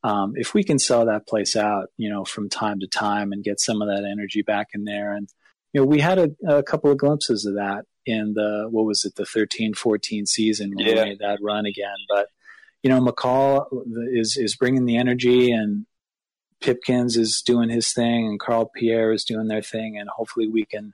um, 0.03 0.33
if 0.35 0.55
we 0.55 0.65
can 0.65 0.79
sell 0.79 1.05
that 1.07 1.29
place 1.29 1.57
out, 1.57 1.89
you 1.99 2.09
know, 2.09 2.25
from 2.25 2.49
time 2.49 2.81
to 2.81 2.87
time 2.87 3.33
and 3.33 3.45
get 3.45 3.61
some 3.61 3.83
of 3.83 3.89
that 3.89 4.09
energy 4.11 4.41
back 4.41 4.69
in 4.73 4.85
there. 4.85 5.13
And, 5.13 5.29
you 5.75 5.83
know, 5.83 5.87
we 5.87 6.01
had 6.01 6.19
a, 6.19 6.31
a 6.49 6.63
couple 6.63 6.91
of 6.91 6.97
glimpses 6.97 7.45
of 7.45 7.57
that 7.57 7.85
in 8.07 8.33
the, 8.33 8.67
what 8.71 8.87
was 8.87 9.05
it, 9.05 9.15
the 9.17 9.27
13 9.27 9.75
14 9.75 10.25
season 10.25 10.73
when 10.75 10.87
yeah. 10.87 11.05
we 11.05 11.11
made 11.11 11.19
that 11.19 11.39
run 11.43 11.67
again. 11.67 11.97
But, 12.09 12.29
you 12.83 12.89
know, 12.89 12.99
McCall 12.99 13.67
is, 14.11 14.39
is 14.41 14.57
bringing 14.57 14.87
the 14.87 14.97
energy 14.97 15.53
and 15.53 15.85
Pipkins 16.61 17.17
is 17.17 17.43
doing 17.45 17.69
his 17.71 17.93
thing 17.93 18.27
and 18.27 18.41
Carl 18.41 18.71
Pierre 18.75 19.13
is 19.13 19.25
doing 19.25 19.49
their 19.49 19.63
thing. 19.63 19.97
And 19.99 20.09
hopefully 20.09 20.49
we 20.49 20.65
can 20.65 20.93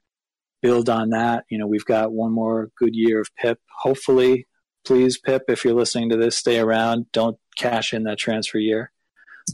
build 0.62 0.88
on 0.88 1.10
that. 1.10 1.44
You 1.50 1.58
know, 1.58 1.66
we've 1.66 1.84
got 1.84 2.12
one 2.12 2.32
more 2.32 2.70
good 2.78 2.94
year 2.94 3.20
of 3.20 3.34
Pip. 3.36 3.58
Hopefully, 3.80 4.46
please, 4.84 5.18
Pip, 5.18 5.44
if 5.48 5.64
you're 5.64 5.74
listening 5.74 6.10
to 6.10 6.16
this, 6.16 6.36
stay 6.36 6.58
around. 6.58 7.06
Don't 7.12 7.38
cash 7.56 7.92
in 7.92 8.04
that 8.04 8.18
transfer 8.18 8.58
year. 8.58 8.92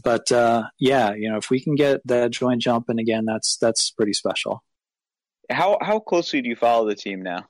But 0.03 0.31
uh, 0.31 0.63
yeah, 0.79 1.13
you 1.13 1.29
know, 1.29 1.37
if 1.37 1.49
we 1.49 1.59
can 1.59 1.75
get 1.75 2.01
that 2.05 2.31
joint 2.31 2.61
jumping 2.61 2.99
again, 2.99 3.25
that's 3.25 3.57
that's 3.57 3.91
pretty 3.91 4.13
special. 4.13 4.63
How 5.49 5.77
how 5.81 5.99
closely 5.99 6.41
do 6.41 6.49
you 6.49 6.55
follow 6.55 6.87
the 6.87 6.95
team 6.95 7.21
now? 7.21 7.45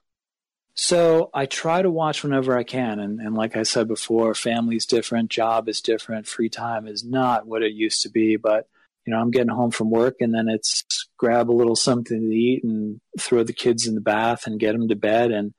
So 0.75 1.29
I 1.33 1.45
try 1.45 1.81
to 1.81 1.91
watch 1.91 2.23
whenever 2.23 2.57
I 2.57 2.63
can, 2.63 2.99
and, 2.99 3.19
and 3.19 3.35
like 3.35 3.55
I 3.55 3.63
said 3.63 3.87
before, 3.87 4.33
family's 4.33 4.87
different, 4.87 5.29
job 5.29 5.69
is 5.69 5.81
different, 5.81 6.27
free 6.27 6.49
time 6.49 6.87
is 6.87 7.03
not 7.03 7.45
what 7.45 7.61
it 7.61 7.73
used 7.73 8.01
to 8.01 8.09
be. 8.09 8.37
But 8.37 8.67
you 9.05 9.13
know, 9.13 9.19
I'm 9.19 9.31
getting 9.31 9.49
home 9.49 9.71
from 9.71 9.91
work, 9.91 10.15
and 10.19 10.33
then 10.33 10.47
it's 10.47 10.83
grab 11.17 11.49
a 11.49 11.53
little 11.53 11.75
something 11.75 12.19
to 12.19 12.35
eat 12.35 12.63
and 12.63 12.99
throw 13.19 13.43
the 13.43 13.53
kids 13.53 13.85
in 13.85 13.95
the 13.95 14.01
bath 14.01 14.47
and 14.47 14.59
get 14.59 14.71
them 14.71 14.87
to 14.87 14.95
bed. 14.95 15.31
And 15.31 15.53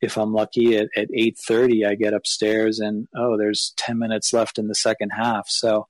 if 0.00 0.16
I'm 0.16 0.32
lucky, 0.32 0.76
at 0.76 0.88
at 0.96 1.08
eight 1.14 1.38
thirty, 1.38 1.84
I 1.84 1.94
get 1.94 2.14
upstairs, 2.14 2.80
and 2.80 3.06
oh, 3.16 3.36
there's 3.36 3.72
ten 3.76 3.98
minutes 3.98 4.32
left 4.32 4.58
in 4.58 4.66
the 4.66 4.74
second 4.74 5.10
half. 5.10 5.48
So 5.48 5.86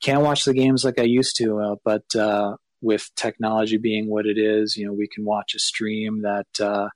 can't 0.00 0.22
watch 0.22 0.44
the 0.44 0.54
games 0.54 0.84
like 0.84 0.98
I 0.98 1.04
used 1.04 1.36
to, 1.36 1.58
uh, 1.58 1.74
but 1.84 2.14
uh, 2.14 2.56
with 2.80 3.10
technology 3.16 3.76
being 3.76 4.08
what 4.08 4.26
it 4.26 4.38
is, 4.38 4.76
you 4.76 4.86
know, 4.86 4.92
we 4.92 5.08
can 5.08 5.24
watch 5.24 5.54
a 5.54 5.58
stream 5.58 6.22
that 6.22 6.46
uh, 6.60 6.88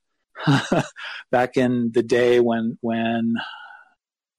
back 1.31 1.57
in 1.57 1.91
the 1.93 2.03
day 2.03 2.41
when 2.41 2.79
when 2.81 3.35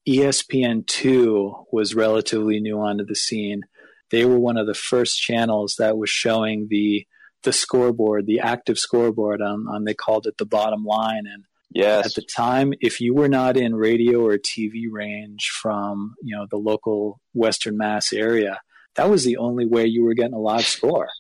ESPN 0.08 0.86
two 0.88 1.56
was 1.72 1.96
relatively 1.96 2.60
new 2.60 2.80
onto 2.80 3.06
the 3.06 3.16
scene, 3.16 3.62
they 4.10 4.26
were 4.26 4.40
one 4.40 4.58
of 4.58 4.68
the 4.68 4.74
first 4.74 5.20
channels 5.20 5.76
that 5.78 5.98
was 5.98 6.10
showing 6.10 6.68
the 6.70 7.06
the 7.44 7.54
scoreboard, 7.54 8.28
the 8.28 8.40
active 8.40 8.78
scoreboard 8.78 9.42
on, 9.42 9.66
on 9.68 9.84
they 9.84 9.96
called 9.96 10.28
it 10.28 10.38
the 10.38 10.46
bottom 10.46 10.84
line, 10.84 11.24
and 11.26 11.46
Yes. 11.74 12.06
At 12.06 12.16
the 12.16 12.22
time, 12.22 12.74
if 12.82 13.00
you 13.00 13.14
were 13.14 13.30
not 13.30 13.56
in 13.56 13.76
radio 13.76 14.26
or 14.26 14.38
TV 14.38 14.92
range 14.92 15.50
from, 15.62 16.16
you 16.22 16.36
know, 16.36 16.46
the 16.50 16.58
local 16.58 17.22
Western 17.34 17.78
Mass 17.78 18.12
area, 18.12 18.60
that 18.96 19.10
was 19.10 19.24
the 19.24 19.38
only 19.38 19.66
way 19.66 19.86
you 19.86 20.04
were 20.04 20.14
getting 20.14 20.34
a 20.34 20.40
live 20.40 20.66
score. 20.66 21.08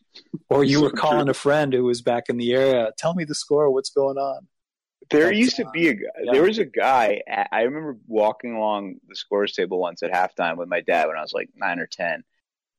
Or 0.49 0.65
you 0.65 0.81
were 0.81 0.91
calling 0.91 1.29
a 1.29 1.33
friend 1.33 1.71
who 1.71 1.85
was 1.85 2.01
back 2.01 2.25
in 2.27 2.35
the 2.35 2.51
area, 2.51 2.91
tell 2.97 3.13
me 3.13 3.23
the 3.23 3.33
score, 3.33 3.71
what's 3.71 3.89
going 3.89 4.17
on? 4.17 4.47
There 5.11 5.25
That's, 5.25 5.37
used 5.37 5.55
to 5.57 5.69
be 5.71 5.89
a 5.89 5.93
guy, 5.93 6.07
yeah. 6.23 6.31
there 6.31 6.43
was 6.43 6.57
a 6.57 6.65
guy, 6.65 7.21
I 7.51 7.63
remember 7.63 7.97
walking 8.07 8.55
along 8.55 8.95
the 9.07 9.15
scores 9.15 9.53
table 9.53 9.79
once 9.79 10.03
at 10.03 10.11
halftime 10.11 10.57
with 10.57 10.69
my 10.69 10.81
dad 10.81 11.07
when 11.07 11.17
I 11.17 11.21
was 11.21 11.33
like 11.33 11.49
nine 11.55 11.79
or 11.79 11.87
10 11.87 12.23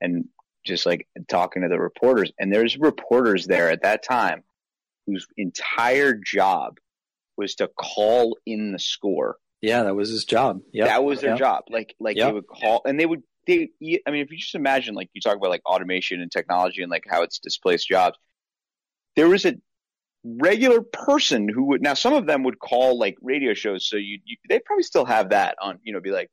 and 0.01 0.28
just 0.64 0.87
like 0.87 1.07
talking 1.28 1.62
to 1.62 1.68
the 1.68 1.78
reporters. 1.78 2.33
And 2.39 2.53
there's 2.53 2.78
reporters 2.78 3.47
there 3.47 3.70
at 3.70 3.83
that 3.83 4.03
time 4.03 4.45
whose 5.07 5.26
entire 5.37 6.14
job 6.14 6.78
was 7.37 7.57
to 7.57 7.68
call 7.68 8.39
in 8.47 8.72
the 8.72 8.78
score. 8.78 9.37
Yeah, 9.61 9.85
that 9.85 9.95
was 9.95 10.11
his 10.11 10.24
job. 10.24 10.61
Yeah, 10.72 10.87
that 10.87 11.05
was 11.05 11.20
their 11.20 11.30
yep. 11.30 11.39
job. 11.39 11.64
Like, 11.68 11.95
like 12.01 12.16
yep. 12.16 12.28
they 12.28 12.33
would 12.33 12.47
call, 12.47 12.83
and 12.85 12.99
they 12.99 13.07
would. 13.07 13.22
They, 13.47 13.70
I 14.07 14.11
mean, 14.11 14.22
if 14.22 14.30
you 14.30 14.39
just 14.39 14.55
imagine, 14.55 14.95
like 14.95 15.11
you 15.14 15.20
talk 15.20 15.37
about 15.37 15.51
like 15.51 15.64
automation 15.66 16.20
and 16.20 16.30
technology 16.30 16.83
and 16.83 16.91
like 16.91 17.05
how 17.09 17.22
it's 17.22 17.39
displaced 17.39 17.89
jobs, 17.89 18.16
there 19.16 19.28
was 19.28 19.45
a 19.45 19.55
regular 20.24 20.82
person 20.82 21.48
who 21.48 21.64
would 21.64 21.82
now 21.82 21.94
some 21.94 22.14
of 22.14 22.26
them 22.26 22.44
would 22.44 22.58
call 22.58 22.98
like 22.98 23.16
radio 23.20 23.54
shows, 23.54 23.86
so 23.86 23.96
you, 23.96 24.18
you 24.24 24.36
they 24.48 24.60
probably 24.60 24.82
still 24.82 25.04
have 25.04 25.30
that 25.30 25.56
on, 25.60 25.78
you 25.82 25.92
know, 25.92 26.00
be 26.00 26.10
like 26.10 26.30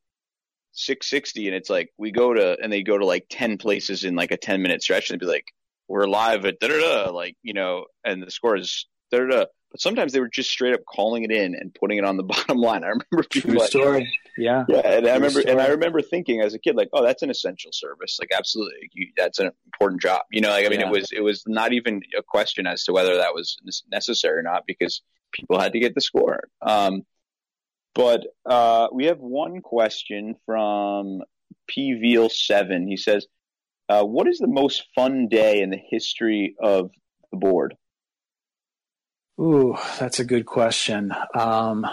660, 0.74 1.48
and 1.48 1.56
it's 1.56 1.70
like 1.70 1.90
we 1.98 2.12
go 2.12 2.34
to 2.34 2.58
and 2.62 2.72
they 2.72 2.84
go 2.84 2.98
to 2.98 3.06
like 3.06 3.26
10 3.30 3.58
places 3.58 4.04
in 4.04 4.16
like 4.16 4.32
a 4.32 4.38
10 4.38 4.62
minute 4.62 4.82
stretch, 4.84 5.10
and 5.10 5.20
they'd 5.20 5.26
be 5.26 5.32
like, 5.32 5.46
we're 5.88 6.08
live 6.08 6.46
at 6.46 6.60
da 6.60 6.68
da 6.68 6.80
da, 7.06 7.12
like 7.12 7.36
you 7.42 7.54
know, 7.54 7.86
and 8.04 8.22
the 8.22 8.32
score 8.32 8.56
is 8.56 8.86
da 9.12 9.26
da 9.26 9.46
but 9.72 9.80
sometimes 9.80 10.14
they 10.14 10.20
were 10.20 10.30
just 10.30 10.50
straight 10.50 10.74
up 10.74 10.82
calling 10.86 11.24
it 11.24 11.32
in 11.32 11.54
and 11.54 11.74
putting 11.74 11.98
it 11.98 12.06
on 12.06 12.18
the 12.18 12.24
bottom 12.36 12.58
line. 12.58 12.84
I 12.84 12.88
remember 12.88 13.24
people 13.30 13.52
True 13.52 13.60
like, 13.60 13.70
story. 13.70 14.20
Yeah. 14.38 14.66
Yeah. 14.68 14.78
And 14.80 15.04
True 15.04 15.12
I 15.12 15.16
remember, 15.16 15.42
story. 15.42 15.52
and 15.52 15.62
I 15.62 15.68
remember 15.68 16.02
thinking 16.02 16.42
as 16.42 16.54
a 16.54 16.60
kid, 16.60 16.76
like, 16.76 16.90
oh, 16.94 17.04
that's 17.04 17.22
an 17.22 17.30
essential 17.30 17.72
service. 17.72 18.18
Like, 18.20 18.30
absolutely. 18.36 18.90
You, 18.94 19.08
that's 19.16 19.40
an 19.40 19.52
important 19.66 20.02
job. 20.02 20.22
You 20.32 20.42
know, 20.42 20.50
like, 20.50 20.66
I 20.66 20.70
mean, 20.70 20.80
yeah. 20.80 20.88
it 20.88 20.92
was, 20.92 21.12
it 21.12 21.22
was 21.22 21.44
not 21.48 21.74
even 21.74 22.02
a 22.18 22.24
question 22.24 22.66
as 22.68 22.84
to 22.86 22.94
whether 22.94 23.18
that 23.18 23.34
was 23.34 23.58
necessary 23.92 24.40
or 24.40 24.44
not 24.44 24.64
because 24.66 25.02
people 25.32 25.60
had 25.60 25.74
to 25.74 25.80
get 25.80 25.94
the 25.94 26.02
score. 26.02 26.44
Um, 26.62 27.04
but, 27.94 28.26
uh, 28.46 28.88
we 28.92 29.06
have 29.06 29.20
one 29.20 29.62
question 29.62 30.36
from 30.46 31.22
PVeal7. 31.70 32.88
He 32.88 32.98
says, 32.98 33.28
uh, 33.88 34.04
what 34.04 34.28
is 34.28 34.38
the 34.38 34.48
most 34.48 34.86
fun 34.96 35.28
day 35.28 35.62
in 35.62 35.70
the 35.70 35.80
history 35.90 36.56
of 36.60 36.92
the 37.32 37.38
board? 37.38 37.76
Ooh, 39.40 39.78
that's 40.00 40.20
a 40.20 40.26
good 40.26 40.46
question. 40.46 41.14
Um, 41.34 41.86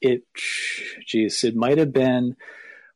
it, 0.00 0.22
geez, 1.06 1.42
it 1.42 1.56
might 1.56 1.78
have 1.78 1.92
been 1.92 2.36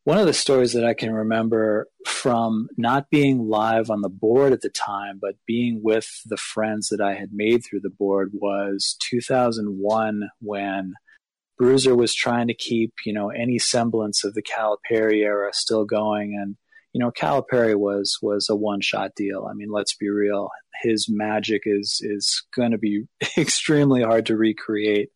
one 0.04 0.18
of 0.18 0.26
the 0.26 0.32
stories 0.32 0.72
that 0.74 0.84
I 0.84 0.94
can 0.94 1.12
remember 1.12 1.88
from 2.06 2.68
not 2.76 3.10
being 3.10 3.48
live 3.48 3.90
on 3.90 4.00
the 4.00 4.08
board 4.08 4.52
at 4.52 4.60
the 4.60 4.68
time, 4.68 5.18
but 5.20 5.34
being 5.46 5.80
with 5.82 6.08
the 6.26 6.36
friends 6.36 6.88
that 6.88 7.00
I 7.00 7.14
had 7.14 7.30
made 7.32 7.64
through 7.64 7.80
the 7.80 7.90
board 7.90 8.30
was 8.34 8.96
2001 9.10 10.30
when 10.40 10.94
Bruiser 11.58 11.96
was 11.96 12.14
trying 12.14 12.48
to 12.48 12.54
keep, 12.54 12.92
you 13.04 13.12
know, 13.12 13.30
any 13.30 13.58
semblance 13.58 14.24
of 14.24 14.34
the 14.34 14.42
Calipari 14.42 15.22
era 15.22 15.50
still 15.52 15.84
going. 15.84 16.38
And 16.40 16.56
you 16.92 16.98
know, 16.98 17.10
Calipari 17.10 17.74
was 17.74 18.18
was 18.20 18.48
a 18.50 18.56
one 18.56 18.80
shot 18.80 19.12
deal. 19.16 19.48
I 19.50 19.54
mean, 19.54 19.70
let's 19.70 19.94
be 19.94 20.10
real. 20.10 20.50
His 20.82 21.06
magic 21.08 21.62
is 21.64 22.00
is 22.02 22.44
going 22.54 22.72
to 22.72 22.78
be 22.78 23.04
extremely 23.38 24.02
hard 24.02 24.26
to 24.26 24.36
recreate 24.36 25.08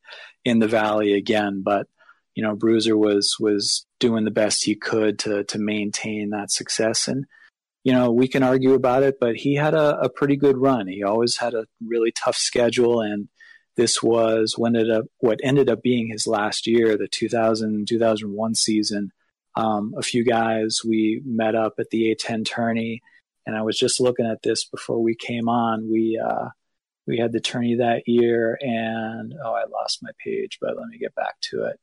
in 0.44 0.58
the 0.58 0.68
Valley 0.68 1.12
again. 1.12 1.62
But 1.64 1.86
you 2.34 2.42
know, 2.42 2.54
Bruiser 2.54 2.96
was 2.96 3.36
was 3.38 3.86
doing 4.00 4.24
the 4.24 4.30
best 4.30 4.64
he 4.64 4.74
could 4.74 5.18
to 5.20 5.44
to 5.44 5.58
maintain 5.58 6.30
that 6.30 6.50
success. 6.50 7.08
And 7.08 7.26
you 7.84 7.92
know, 7.92 8.10
we 8.10 8.26
can 8.26 8.42
argue 8.42 8.74
about 8.74 9.04
it, 9.04 9.16
but 9.20 9.36
he 9.36 9.54
had 9.54 9.74
a, 9.74 9.98
a 10.00 10.08
pretty 10.08 10.36
good 10.36 10.56
run. 10.56 10.88
He 10.88 11.04
always 11.04 11.36
had 11.36 11.54
a 11.54 11.66
really 11.86 12.12
tough 12.12 12.36
schedule, 12.36 13.00
and 13.00 13.28
this 13.76 14.02
was 14.02 14.54
when 14.56 14.74
it 14.74 14.90
up, 14.90 15.04
what 15.18 15.38
ended 15.44 15.70
up 15.70 15.82
being 15.82 16.08
his 16.08 16.26
last 16.26 16.66
year, 16.66 16.96
the 16.96 17.06
2000 17.06 17.86
2001 17.86 18.54
season 18.54 19.12
um, 19.56 19.94
a 19.96 20.02
few 20.02 20.24
guys. 20.24 20.80
We 20.86 21.22
met 21.24 21.54
up 21.54 21.74
at 21.78 21.90
the 21.90 22.14
A10 22.14 22.44
tourney, 22.44 23.02
and 23.46 23.56
I 23.56 23.62
was 23.62 23.78
just 23.78 24.00
looking 24.00 24.26
at 24.26 24.42
this 24.42 24.64
before 24.64 25.02
we 25.02 25.14
came 25.14 25.48
on. 25.48 25.90
We 25.90 26.20
uh, 26.22 26.50
we 27.06 27.18
had 27.18 27.32
the 27.32 27.40
tourney 27.40 27.76
that 27.76 28.02
year, 28.06 28.58
and 28.60 29.34
oh, 29.42 29.52
I 29.52 29.64
lost 29.70 30.02
my 30.02 30.10
page, 30.22 30.58
but 30.60 30.76
let 30.76 30.88
me 30.88 30.98
get 30.98 31.14
back 31.14 31.36
to 31.50 31.64
it. 31.64 31.78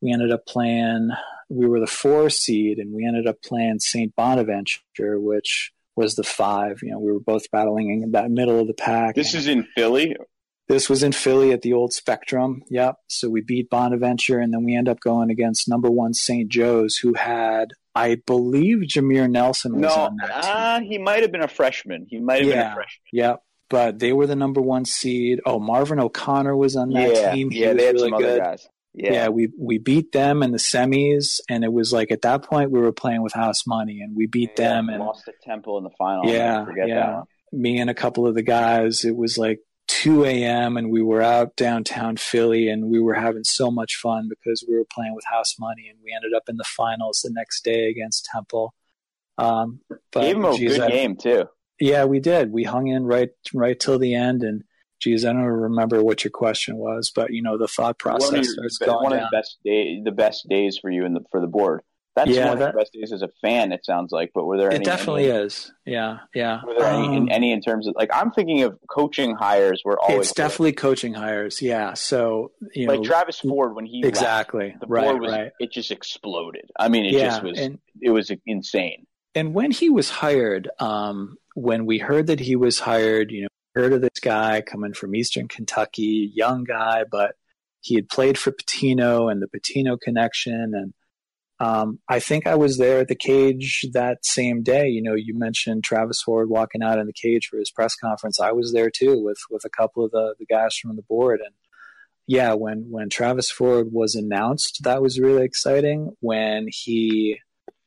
We 0.00 0.12
ended 0.12 0.30
up 0.30 0.46
playing. 0.46 1.10
We 1.48 1.66
were 1.66 1.80
the 1.80 1.86
four 1.86 2.28
seed, 2.30 2.78
and 2.78 2.92
we 2.92 3.06
ended 3.06 3.26
up 3.26 3.42
playing 3.42 3.78
Saint 3.80 4.14
Bonaventure, 4.14 5.18
which 5.18 5.72
was 5.94 6.14
the 6.14 6.24
five. 6.24 6.80
You 6.82 6.92
know, 6.92 6.98
we 6.98 7.12
were 7.12 7.20
both 7.20 7.50
battling 7.50 8.02
in 8.02 8.10
that 8.12 8.30
middle 8.30 8.60
of 8.60 8.66
the 8.66 8.74
pack. 8.74 9.14
This 9.14 9.34
is 9.34 9.46
in 9.46 9.66
Philly. 9.74 10.16
This 10.68 10.90
was 10.90 11.02
in 11.02 11.12
Philly 11.12 11.52
at 11.52 11.62
the 11.62 11.72
old 11.74 11.92
Spectrum. 11.92 12.62
Yep. 12.70 12.96
So 13.08 13.28
we 13.30 13.40
beat 13.40 13.70
Bonaventure, 13.70 14.40
and 14.40 14.52
then 14.52 14.64
we 14.64 14.74
end 14.76 14.88
up 14.88 14.98
going 15.00 15.30
against 15.30 15.68
number 15.68 15.90
one 15.90 16.12
St. 16.12 16.48
Joe's, 16.50 16.96
who 16.96 17.14
had, 17.14 17.68
I 17.94 18.16
believe, 18.26 18.78
Jameer 18.88 19.30
Nelson 19.30 19.74
was 19.76 19.82
no, 19.82 20.02
on 20.02 20.16
that 20.16 20.44
uh, 20.44 20.80
he 20.80 20.98
might 20.98 21.22
have 21.22 21.30
been 21.30 21.42
a 21.42 21.48
freshman. 21.48 22.06
He 22.08 22.18
might 22.18 22.40
have 22.40 22.48
yeah, 22.48 22.62
been 22.62 22.72
a 22.72 22.74
freshman. 22.74 23.02
Yep. 23.12 23.42
but 23.68 23.98
they 23.98 24.12
were 24.12 24.26
the 24.26 24.36
number 24.36 24.60
one 24.60 24.84
seed. 24.84 25.40
Oh, 25.46 25.58
Marvin 25.58 26.00
O'Connor 26.00 26.56
was 26.56 26.76
on 26.76 26.90
that 26.90 27.14
yeah, 27.14 27.32
team. 27.32 27.50
He 27.50 27.60
yeah, 27.60 27.72
they 27.72 27.86
had 27.86 27.94
really 27.94 28.10
some 28.10 28.18
good. 28.18 28.28
other 28.28 28.38
guys. 28.38 28.68
Yeah. 28.92 29.12
Yeah, 29.12 29.28
we 29.28 29.50
we 29.58 29.76
beat 29.78 30.12
them 30.12 30.42
in 30.42 30.52
the 30.52 30.58
semis, 30.58 31.40
and 31.50 31.64
it 31.64 31.72
was 31.72 31.92
like 31.92 32.10
at 32.10 32.22
that 32.22 32.44
point 32.44 32.70
we 32.70 32.80
were 32.80 32.92
playing 32.92 33.22
with 33.22 33.34
house 33.34 33.66
money, 33.66 34.00
and 34.00 34.16
we 34.16 34.26
beat 34.26 34.52
Yeah, 34.58 34.68
them. 34.70 34.88
And 34.88 35.00
lost 35.00 35.26
to 35.26 35.32
Temple 35.44 35.76
in 35.78 35.84
the 35.84 35.90
final. 35.98 36.26
Yeah, 36.26 36.64
forget 36.64 36.88
yeah. 36.88 37.22
me 37.52 37.78
and 37.78 37.90
a 37.90 37.94
couple 37.94 38.26
of 38.26 38.34
the 38.34 38.42
guys, 38.42 39.04
it 39.04 39.14
was 39.14 39.36
like 39.36 39.60
2 39.88 40.24
a.m. 40.24 40.76
and 40.76 40.90
we 40.90 41.02
were 41.02 41.22
out 41.22 41.56
downtown 41.56 42.16
Philly, 42.16 42.68
and 42.68 42.90
we 42.90 43.00
were 43.00 43.14
having 43.14 43.44
so 43.44 43.70
much 43.70 43.96
fun 43.96 44.28
because 44.28 44.64
we 44.68 44.76
were 44.76 44.86
playing 44.92 45.14
with 45.14 45.24
house 45.24 45.56
money, 45.58 45.88
and 45.88 45.98
we 46.04 46.12
ended 46.14 46.32
up 46.34 46.44
in 46.48 46.56
the 46.56 46.64
finals 46.64 47.20
the 47.22 47.30
next 47.32 47.62
day 47.64 47.88
against 47.88 48.28
Temple. 48.32 48.74
Um, 49.38 49.80
but 50.12 50.20
Gave 50.22 50.36
him 50.36 50.44
a 50.44 50.56
geez, 50.56 50.72
good 50.72 50.80
I- 50.82 50.90
game 50.90 51.16
too. 51.16 51.48
Yeah, 51.78 52.04
we 52.06 52.20
did. 52.20 52.52
We 52.52 52.64
hung 52.64 52.86
in 52.86 53.04
right 53.04 53.28
right 53.52 53.78
till 53.78 53.98
the 53.98 54.14
end, 54.14 54.42
and 54.42 54.64
geez, 54.98 55.24
I 55.26 55.32
don't 55.34 55.42
remember 55.42 56.02
what 56.02 56.24
your 56.24 56.30
question 56.30 56.76
was, 56.76 57.12
but 57.14 57.30
you 57.32 57.42
know 57.42 57.58
the 57.58 57.68
thought 57.68 57.98
process 57.98 58.30
one 58.30 58.38
of, 58.40 58.46
starts 58.46 58.78
going 58.78 59.02
one 59.02 59.12
of 59.12 59.20
the 59.20 59.28
best 59.36 59.58
day, 59.62 60.00
the 60.02 60.10
best 60.10 60.48
days 60.48 60.78
for 60.78 60.90
you 60.90 61.04
in 61.04 61.12
the 61.12 61.20
for 61.30 61.40
the 61.40 61.46
board. 61.46 61.82
That's 62.16 62.30
Yeah, 62.30 62.48
one 62.48 62.58
that- 62.58 62.68
of 62.70 62.74
the 62.74 62.78
best 62.80 62.92
days 62.94 63.12
as 63.12 63.20
a 63.22 63.28
fan. 63.42 63.70
It 63.72 63.84
sounds 63.84 64.10
like, 64.10 64.32
but 64.34 64.46
were 64.46 64.56
there 64.56 64.70
It 64.70 64.76
any? 64.76 64.84
definitely 64.84 65.30
any, 65.30 65.44
is. 65.44 65.70
Yeah, 65.84 66.20
yeah. 66.34 66.64
Were 66.64 66.74
there 66.78 66.88
any, 66.88 67.06
Um, 67.08 67.14
in, 67.14 67.30
any 67.30 67.52
in 67.52 67.60
terms 67.60 67.86
of 67.86 67.94
like 67.94 68.08
I'm 68.12 68.30
thinking 68.32 68.62
of 68.62 68.78
coaching 68.88 69.34
hires 69.36 69.82
were 69.84 70.00
always 70.00 70.28
it's 70.28 70.34
definitely 70.34 70.72
coaching 70.72 71.12
hires. 71.14 71.60
Yeah. 71.60 71.92
So 71.94 72.52
you 72.74 72.86
know 72.86 72.94
like 72.94 73.02
know 73.02 73.06
Travis 73.06 73.38
Ford 73.40 73.74
when 73.76 73.84
he 73.86 74.02
left, 74.02 74.08
exactly 74.16 74.74
the 74.80 74.86
right, 74.86 75.04
board 75.04 75.20
was 75.20 75.32
right. 75.32 75.52
it 75.60 75.70
just 75.70 75.90
exploded. 75.90 76.70
I 76.78 76.88
mean, 76.88 77.04
it 77.04 77.12
yeah, 77.12 77.26
just 77.28 77.42
was 77.42 77.60
and 77.60 77.78
it 78.00 78.10
was 78.10 78.32
insane. 78.46 79.06
and 79.34 79.52
when 79.54 79.70
he 79.70 79.90
was 79.90 80.08
hired, 80.08 80.70
um, 80.80 81.36
when 81.54 81.84
we 81.84 81.98
heard 81.98 82.28
that 82.28 82.40
he 82.40 82.56
was 82.56 82.78
hired, 82.80 83.30
you 83.30 83.42
know, 83.42 83.48
heard 83.74 83.92
of 83.92 84.00
this 84.00 84.20
guy 84.22 84.62
coming 84.62 84.94
from 84.94 85.14
Eastern 85.14 85.48
Kentucky, 85.48 86.32
young 86.34 86.64
guy, 86.64 87.04
but 87.10 87.34
he 87.82 87.94
had 87.94 88.08
played 88.08 88.38
for 88.38 88.50
Pitino 88.52 89.30
and 89.30 89.42
the 89.42 89.46
Pitino 89.48 90.00
connection. 90.00 90.72
And 90.74 90.94
um, 91.58 91.98
I 92.08 92.20
think 92.20 92.46
I 92.46 92.54
was 92.54 92.78
there 92.78 93.00
at 93.00 93.08
the 93.08 93.16
cage 93.16 93.86
that 93.92 94.24
same 94.24 94.62
day. 94.62 94.88
You 94.88 95.02
know, 95.02 95.14
you 95.14 95.38
mentioned 95.38 95.84
Travis 95.84 96.22
Ford 96.22 96.48
walking 96.50 96.82
out 96.82 96.98
in 96.98 97.06
the 97.06 97.12
cage 97.12 97.48
for 97.48 97.58
his 97.58 97.70
press 97.70 97.94
conference. 97.96 98.40
I 98.40 98.52
was 98.52 98.72
there 98.72 98.90
too 98.90 99.22
with 99.22 99.38
with 99.50 99.64
a 99.64 99.70
couple 99.70 100.04
of 100.04 100.10
the 100.10 100.34
the 100.38 100.46
guys 100.46 100.76
from 100.76 100.96
the 100.96 101.02
board 101.02 101.40
and. 101.44 101.54
Yeah, 102.28 102.54
when 102.54 102.88
when 102.90 103.08
Travis 103.08 103.52
Ford 103.52 103.92
was 103.92 104.16
announced, 104.16 104.80
that 104.82 105.00
was 105.00 105.20
really 105.20 105.44
exciting. 105.44 106.16
When 106.18 106.66
he 106.68 107.38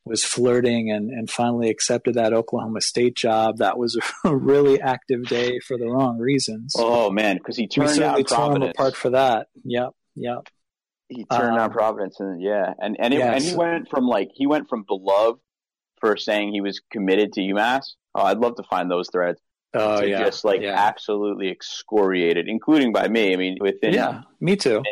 was 0.04 0.24
flirting 0.24 0.90
and, 0.90 1.10
and 1.10 1.30
finally 1.30 1.70
accepted 1.70 2.14
that 2.14 2.32
Oklahoma 2.32 2.80
State 2.80 3.16
job. 3.16 3.58
That 3.58 3.78
was 3.78 3.98
a 4.24 4.36
really 4.36 4.80
active 4.80 5.24
day 5.24 5.60
for 5.60 5.78
the 5.78 5.86
wrong 5.86 6.18
reasons. 6.18 6.74
Oh 6.76 7.10
man, 7.10 7.36
because 7.36 7.56
he 7.56 7.64
we 7.64 7.68
turned 7.68 7.90
certainly 7.90 8.22
down 8.24 8.38
tore 8.38 8.56
him 8.56 8.62
apart 8.62 8.96
for 8.96 9.10
that. 9.10 9.48
Yep, 9.64 9.90
yep. 10.16 10.48
He 11.10 11.24
turned 11.26 11.52
Um, 11.52 11.56
down 11.56 11.70
Providence, 11.72 12.20
and 12.20 12.40
yeah, 12.42 12.72
and 12.80 12.96
and, 13.00 13.14
it, 13.14 13.18
yes. 13.18 13.34
and 13.36 13.44
he 13.44 13.56
went 13.56 13.88
from 13.90 14.06
like 14.06 14.30
he 14.34 14.46
went 14.46 14.68
from 14.68 14.84
beloved 14.84 15.40
for 16.00 16.16
saying 16.16 16.52
he 16.52 16.60
was 16.62 16.80
committed 16.90 17.32
to 17.34 17.40
UMass. 17.40 17.84
Oh, 18.14 18.22
I'd 18.22 18.38
love 18.38 18.56
to 18.56 18.64
find 18.64 18.90
those 18.90 19.08
threads. 19.10 19.40
Oh 19.74 20.00
to 20.00 20.08
yeah, 20.08 20.18
just 20.24 20.44
like 20.44 20.62
yeah. 20.62 20.74
absolutely 20.74 21.48
excoriated, 21.50 22.48
including 22.48 22.92
by 22.92 23.08
me. 23.08 23.32
I 23.32 23.36
mean, 23.36 23.58
within 23.60 23.92
yeah, 23.94 24.22
me 24.40 24.56
too. 24.56 24.82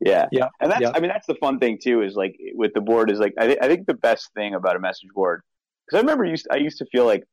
yeah, 0.00 0.26
Yeah, 0.30 0.48
And 0.60 0.70
that's 0.70 0.82
yeah. 0.82 0.92
I 0.94 1.00
mean 1.00 1.08
that's 1.10 1.26
the 1.26 1.36
fun 1.36 1.58
thing 1.58 1.78
too 1.82 2.02
is 2.02 2.14
like 2.14 2.36
with 2.54 2.72
the 2.74 2.80
board 2.82 3.10
is 3.10 3.18
like 3.18 3.34
I, 3.38 3.46
th- 3.46 3.58
I 3.62 3.68
think 3.68 3.86
the 3.86 3.94
best 3.94 4.32
thing 4.34 4.54
about 4.54 4.76
a 4.76 4.80
message 4.80 5.08
board 5.14 5.42
because 5.86 5.98
I 5.98 6.00
remember 6.02 6.24
used 6.24 6.46
I 6.50 6.56
used 6.56 6.78
to 6.78 6.86
feel 6.92 7.06
like 7.06 7.24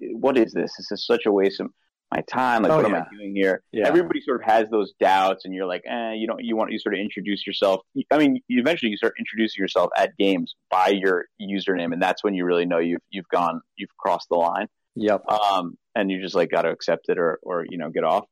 what 0.00 0.36
is 0.36 0.52
this? 0.52 0.72
This 0.76 0.90
is 0.90 1.06
such 1.06 1.26
a 1.26 1.32
waste 1.32 1.60
of 1.60 1.68
my 2.14 2.22
time. 2.22 2.62
Like 2.62 2.72
Oh, 2.72 2.76
what 2.76 2.86
am. 2.86 2.94
I 2.94 3.04
doing 3.14 3.34
here? 3.34 3.62
Yeah. 3.72 3.86
Everybody 3.86 4.20
sort 4.20 4.40
of 4.40 4.46
has 4.46 4.68
those 4.70 4.92
doubts, 4.98 5.44
and 5.44 5.54
you're 5.54 5.66
like, 5.66 5.82
eh, 5.86 6.12
you 6.14 6.26
don't 6.26 6.42
you 6.42 6.56
want 6.56 6.72
you 6.72 6.78
sort 6.78 6.94
of 6.94 7.00
introduce 7.00 7.46
yourself. 7.46 7.82
I 8.10 8.18
mean, 8.18 8.40
eventually 8.48 8.90
you 8.90 8.96
start 8.96 9.14
introducing 9.18 9.60
yourself 9.62 9.90
at 9.96 10.16
games 10.18 10.54
by 10.70 10.88
your 10.88 11.26
username, 11.40 11.92
and 11.92 12.00
that's 12.02 12.24
when 12.24 12.34
you 12.34 12.44
really 12.44 12.66
know 12.66 12.78
you've 12.78 13.02
you've 13.10 13.28
gone 13.28 13.60
you've 13.76 13.96
crossed 13.98 14.28
the 14.30 14.36
line 14.36 14.66
Yep. 14.96 15.28
um, 15.28 15.76
and 15.94 16.10
you 16.10 16.20
just 16.20 16.34
like 16.34 16.50
got 16.50 16.62
to 16.62 16.70
accept 16.70 17.08
it 17.08 17.18
or 17.18 17.38
or 17.42 17.64
you 17.68 17.78
know 17.78 17.90
get 17.90 18.04
off. 18.04 18.24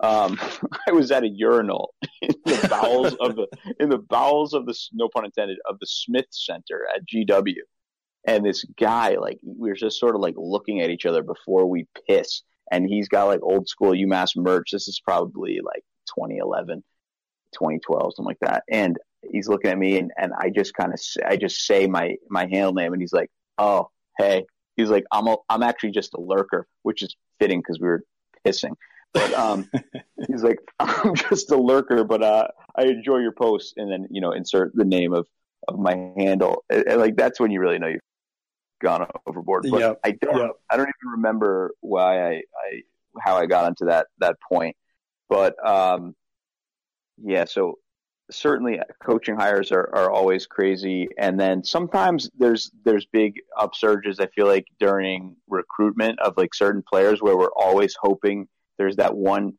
Um, 0.00 0.38
I 0.88 0.92
was 0.92 1.10
at 1.10 1.22
a 1.24 1.28
urinal 1.28 1.94
in 2.22 2.34
the 2.44 2.66
bowels 2.68 3.14
of 3.20 3.36
the 3.36 3.46
in 3.78 3.88
the 3.90 3.98
bowels 3.98 4.54
of 4.54 4.66
the 4.66 4.74
no 4.92 5.08
pun 5.08 5.24
intended 5.24 5.58
of 5.68 5.78
the 5.78 5.86
Smith 5.86 6.26
Center 6.30 6.86
at 6.94 7.06
GW, 7.06 7.54
and 8.26 8.44
this 8.44 8.64
guy 8.78 9.16
like 9.16 9.38
we 9.44 9.68
were 9.68 9.76
just 9.76 10.00
sort 10.00 10.14
of 10.14 10.20
like 10.20 10.34
looking 10.36 10.80
at 10.80 10.90
each 10.90 11.06
other 11.06 11.22
before 11.22 11.66
we 11.66 11.86
piss, 12.08 12.42
and 12.70 12.86
he's 12.86 13.08
got 13.08 13.24
like 13.24 13.40
old 13.42 13.68
school 13.68 13.92
UMass 13.92 14.36
merch. 14.36 14.70
This 14.72 14.88
is 14.88 15.00
probably 15.00 15.60
like 15.64 15.82
2011, 16.18 16.82
2012, 17.54 18.14
something 18.14 18.24
like 18.24 18.38
that, 18.40 18.64
and 18.70 18.96
he's 19.30 19.48
looking 19.48 19.70
at 19.70 19.78
me, 19.78 19.98
and 19.98 20.10
and 20.16 20.32
I 20.38 20.50
just 20.50 20.74
kind 20.74 20.92
of 20.92 21.00
I 21.26 21.36
just 21.36 21.66
say 21.66 21.86
my 21.86 22.16
my 22.28 22.46
handle 22.46 22.72
name, 22.72 22.92
and 22.92 23.02
he's 23.02 23.12
like, 23.12 23.30
oh 23.58 23.90
hey, 24.20 24.44
he's 24.76 24.90
like, 24.90 25.04
I'm 25.12 25.26
a, 25.26 25.36
I'm 25.48 25.62
actually 25.62 25.92
just 25.92 26.14
a 26.14 26.20
lurker, 26.20 26.66
which 26.82 27.02
is 27.02 27.14
fitting 27.38 27.60
because 27.60 27.80
we 27.80 27.88
were 27.88 28.04
pissing. 28.46 28.74
But 29.12 29.32
um, 29.34 29.68
he's 30.28 30.42
like, 30.42 30.58
I'm 30.78 31.14
just 31.14 31.50
a 31.50 31.56
lurker, 31.56 32.04
but 32.04 32.22
uh, 32.22 32.48
I 32.76 32.84
enjoy 32.84 33.18
your 33.18 33.32
posts, 33.32 33.74
and 33.76 33.90
then 33.90 34.06
you 34.10 34.20
know, 34.20 34.32
insert 34.32 34.72
the 34.74 34.84
name 34.84 35.12
of 35.12 35.26
of 35.68 35.78
my 35.78 36.12
handle. 36.16 36.64
And, 36.70 36.84
and, 36.86 37.00
like 37.00 37.16
that's 37.16 37.40
when 37.40 37.50
you 37.50 37.60
really 37.60 37.78
know 37.78 37.88
you've 37.88 38.00
gone 38.80 39.06
overboard. 39.26 39.66
But 39.70 39.80
Yep, 39.80 40.00
I 40.04 40.10
don't, 40.12 40.36
yep. 40.38 40.50
I 40.70 40.76
don't 40.76 40.88
even 40.88 41.10
remember 41.12 41.74
why 41.80 42.20
I, 42.20 42.32
I 42.32 42.82
how 43.20 43.36
I 43.36 43.46
got 43.46 43.64
onto 43.64 43.86
that 43.86 44.06
that 44.18 44.36
point. 44.50 44.76
But 45.28 45.54
um, 45.66 46.14
yeah, 47.22 47.44
so 47.44 47.78
certainly 48.32 48.80
coaching 49.02 49.36
hires 49.36 49.72
are, 49.72 49.90
are 49.92 50.08
always 50.08 50.46
crazy 50.46 51.08
and 51.18 51.38
then 51.38 51.64
sometimes 51.64 52.30
there's 52.38 52.70
there's 52.84 53.04
big 53.06 53.34
upsurges 53.58 54.20
i 54.20 54.26
feel 54.36 54.46
like 54.46 54.64
during 54.78 55.34
recruitment 55.48 56.16
of 56.20 56.32
like 56.36 56.54
certain 56.54 56.80
players 56.88 57.20
where 57.20 57.36
we're 57.36 57.50
always 57.56 57.92
hoping 58.00 58.46
there's 58.78 58.94
that 58.94 59.16
one 59.16 59.52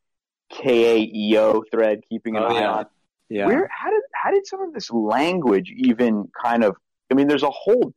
kaeo 0.50 1.62
thread 1.70 2.00
keeping 2.08 2.34
an 2.36 2.44
Oh, 2.44 2.46
eye 2.46 2.60
yeah. 2.60 2.70
on 2.72 2.86
Yeah. 3.28 3.46
where 3.46 3.68
how 3.70 3.90
did 3.90 4.02
how 4.14 4.30
did 4.30 4.46
some 4.46 4.62
of 4.62 4.72
this 4.72 4.90
language 4.90 5.70
even 5.76 6.30
kind 6.42 6.64
of 6.64 6.74
i 7.10 7.14
mean 7.14 7.28
there's 7.28 7.42
a 7.42 7.50
whole 7.50 7.92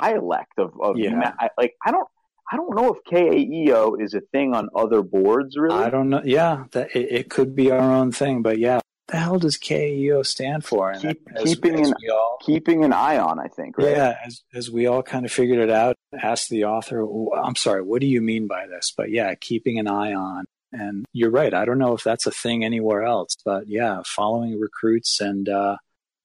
dialect 0.00 0.52
of, 0.58 0.72
of 0.80 0.96
Yeah. 0.98 1.32
I, 1.38 1.48
like 1.58 1.74
i 1.84 1.90
don't 1.90 2.08
i 2.52 2.56
don't 2.56 2.74
know 2.76 2.94
if 2.94 2.98
kaeo 3.10 4.00
is 4.02 4.14
a 4.14 4.20
thing 4.32 4.54
on 4.54 4.68
other 4.74 5.02
boards 5.02 5.56
really 5.56 5.84
I 5.84 5.90
don't 5.90 6.08
know. 6.10 6.22
Yeah, 6.24 6.64
that 6.72 6.94
it, 6.94 7.12
it 7.18 7.30
could 7.30 7.54
be 7.54 7.70
our 7.70 7.92
own 7.92 8.12
thing, 8.12 8.42
but 8.42 8.58
yeah, 8.58 8.76
what 8.76 8.82
the 9.08 9.16
hell 9.18 9.38
does 9.38 9.56
KEO 9.56 10.24
stand 10.26 10.64
for? 10.64 10.90
And 10.90 11.00
Keep- 11.00 11.28
as, 11.36 11.44
keeping 11.44 11.80
as 11.80 11.88
an- 11.90 11.96
all, 12.12 12.38
keeping 12.44 12.84
an 12.84 12.92
eye 12.92 13.18
on 13.18 13.38
i 13.38 13.46
think 13.48 13.78
right 13.78 13.90
Yeah, 13.96 14.16
as 14.26 14.42
as 14.54 14.70
we 14.70 14.86
all 14.86 15.02
kind 15.02 15.24
of 15.24 15.32
figured 15.32 15.58
it 15.60 15.70
out, 15.70 15.94
asked 16.20 16.48
the 16.50 16.64
author, 16.64 16.98
"I'm 17.36 17.56
sorry, 17.56 17.82
what 17.82 18.00
do 18.00 18.06
you 18.08 18.20
mean 18.20 18.46
by 18.48 18.66
this?" 18.66 18.92
But 18.96 19.10
yeah, 19.10 19.34
keeping 19.36 19.78
an 19.78 19.86
eye 19.88 20.12
on. 20.14 20.44
And 20.72 21.06
you're 21.12 21.30
right. 21.30 21.54
I 21.54 21.64
don't 21.64 21.78
know 21.78 21.94
if 21.94 22.02
that's 22.02 22.26
a 22.26 22.30
thing 22.32 22.64
anywhere 22.64 23.02
else, 23.04 23.36
but 23.44 23.68
yeah, 23.68 24.02
following 24.04 24.58
recruits 24.58 25.20
and 25.20 25.48
uh, 25.48 25.76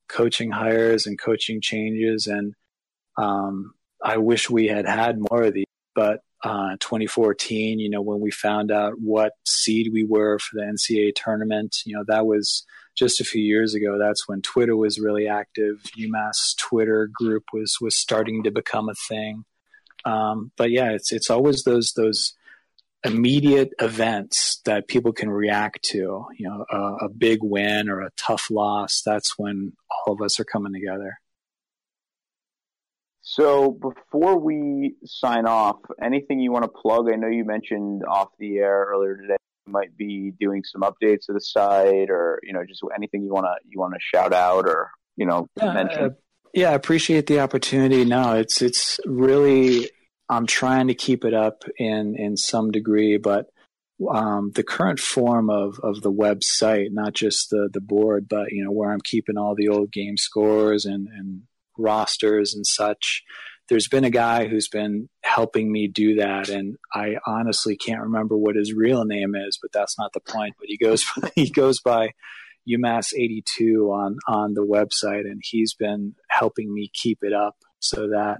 coaching 0.09 0.51
hires 0.51 1.05
and 1.05 1.17
coaching 1.19 1.61
changes. 1.61 2.25
And 2.27 2.53
um, 3.17 3.73
I 4.03 4.17
wish 4.17 4.49
we 4.49 4.67
had 4.67 4.87
had 4.87 5.19
more 5.19 5.43
of 5.43 5.53
these. 5.53 5.65
But 5.93 6.21
uh, 6.43 6.77
2014, 6.79 7.79
you 7.79 7.89
know, 7.89 8.01
when 8.01 8.19
we 8.19 8.31
found 8.31 8.71
out 8.71 8.93
what 8.99 9.33
seed 9.45 9.91
we 9.93 10.03
were 10.03 10.39
for 10.39 10.55
the 10.55 10.63
NCAA 10.63 11.13
tournament, 11.15 11.77
you 11.85 11.95
know, 11.95 12.03
that 12.07 12.25
was 12.25 12.65
just 12.95 13.21
a 13.21 13.25
few 13.25 13.41
years 13.41 13.73
ago. 13.75 13.97
That's 13.97 14.27
when 14.27 14.41
Twitter 14.41 14.75
was 14.75 14.99
really 14.99 15.27
active. 15.27 15.83
UMass 15.97 16.55
Twitter 16.57 17.09
group 17.13 17.43
was 17.53 17.77
was 17.79 17.95
starting 17.95 18.43
to 18.43 18.51
become 18.51 18.89
a 18.89 18.95
thing. 18.95 19.45
Um, 20.03 20.51
but 20.57 20.71
yeah, 20.71 20.91
it's 20.91 21.11
it's 21.11 21.29
always 21.29 21.63
those 21.63 21.93
those 21.93 22.33
immediate 23.03 23.71
events 23.79 24.61
that 24.65 24.87
people 24.87 25.13
can 25.13 25.29
react 25.29 25.83
to. 25.83 26.25
You 26.37 26.49
know, 26.49 26.65
a, 26.71 27.05
a 27.05 27.09
big 27.09 27.39
win 27.41 27.89
or 27.89 28.01
a 28.01 28.11
tough 28.17 28.49
loss. 28.49 29.01
That's 29.05 29.37
when 29.37 29.73
all 29.89 30.13
of 30.13 30.21
us 30.21 30.39
are 30.39 30.45
coming 30.45 30.73
together. 30.73 31.19
So 33.31 33.71
before 33.71 34.37
we 34.37 34.95
sign 35.05 35.45
off, 35.45 35.77
anything 36.03 36.41
you 36.41 36.51
want 36.51 36.65
to 36.65 36.67
plug? 36.67 37.09
I 37.09 37.15
know 37.15 37.29
you 37.29 37.45
mentioned 37.45 38.01
off 38.05 38.27
the 38.39 38.57
air 38.57 38.87
earlier 38.89 39.15
today 39.15 39.37
you 39.65 39.71
might 39.71 39.95
be 39.95 40.33
doing 40.37 40.63
some 40.65 40.81
updates 40.81 41.27
to 41.27 41.33
the 41.33 41.39
site, 41.39 42.09
or 42.09 42.41
you 42.43 42.51
know, 42.51 42.65
just 42.67 42.81
anything 42.93 43.23
you 43.23 43.31
want 43.31 43.45
to 43.45 43.53
you 43.69 43.79
want 43.79 43.93
to 43.93 43.99
shout 44.01 44.33
out 44.33 44.67
or 44.67 44.91
you 45.15 45.25
know 45.25 45.47
Yeah, 45.55 45.71
mention. 45.71 46.03
uh, 46.03 46.09
yeah, 46.53 46.71
I 46.71 46.73
appreciate 46.73 47.27
the 47.27 47.39
opportunity. 47.39 48.03
No, 48.03 48.35
it's 48.35 48.61
it's 48.61 48.99
really 49.05 49.89
I'm 50.27 50.45
trying 50.45 50.89
to 50.89 50.93
keep 50.93 51.23
it 51.23 51.33
up 51.33 51.63
in 51.77 52.17
in 52.17 52.35
some 52.35 52.69
degree, 52.69 53.15
but 53.15 53.45
um, 54.09 54.51
the 54.55 54.63
current 54.63 54.99
form 54.99 55.49
of 55.49 55.79
of 55.81 56.01
the 56.01 56.11
website, 56.11 56.87
not 56.91 57.13
just 57.13 57.49
the 57.49 57.69
the 57.71 57.79
board, 57.79 58.27
but 58.27 58.51
you 58.51 58.65
know 58.65 58.71
where 58.71 58.91
I'm 58.91 58.99
keeping 59.01 59.37
all 59.37 59.55
the 59.55 59.69
old 59.69 59.89
game 59.93 60.17
scores 60.17 60.83
and 60.83 61.07
and 61.07 61.43
rosters 61.81 62.53
and 62.53 62.65
such. 62.65 63.23
there's 63.69 63.87
been 63.87 64.03
a 64.03 64.09
guy 64.09 64.47
who's 64.47 64.67
been 64.67 65.07
helping 65.23 65.71
me 65.71 65.87
do 65.87 66.15
that, 66.15 66.49
and 66.49 66.77
I 66.93 67.15
honestly 67.25 67.77
can't 67.77 68.01
remember 68.01 68.35
what 68.37 68.55
his 68.55 68.73
real 68.73 69.05
name 69.05 69.33
is, 69.35 69.57
but 69.61 69.71
that's 69.71 69.97
not 69.97 70.11
the 70.13 70.19
point. 70.19 70.55
But 70.59 70.67
he 70.67 70.77
goes 70.77 71.05
he 71.35 71.49
goes 71.49 71.79
by 71.79 72.11
UMass 72.69 73.13
82 73.15 73.89
on 73.91 74.17
on 74.27 74.53
the 74.53 74.65
website, 74.65 75.21
and 75.21 75.41
he's 75.43 75.73
been 75.73 76.15
helping 76.29 76.73
me 76.73 76.89
keep 76.93 77.19
it 77.21 77.33
up 77.33 77.55
so 77.79 78.09
that 78.09 78.37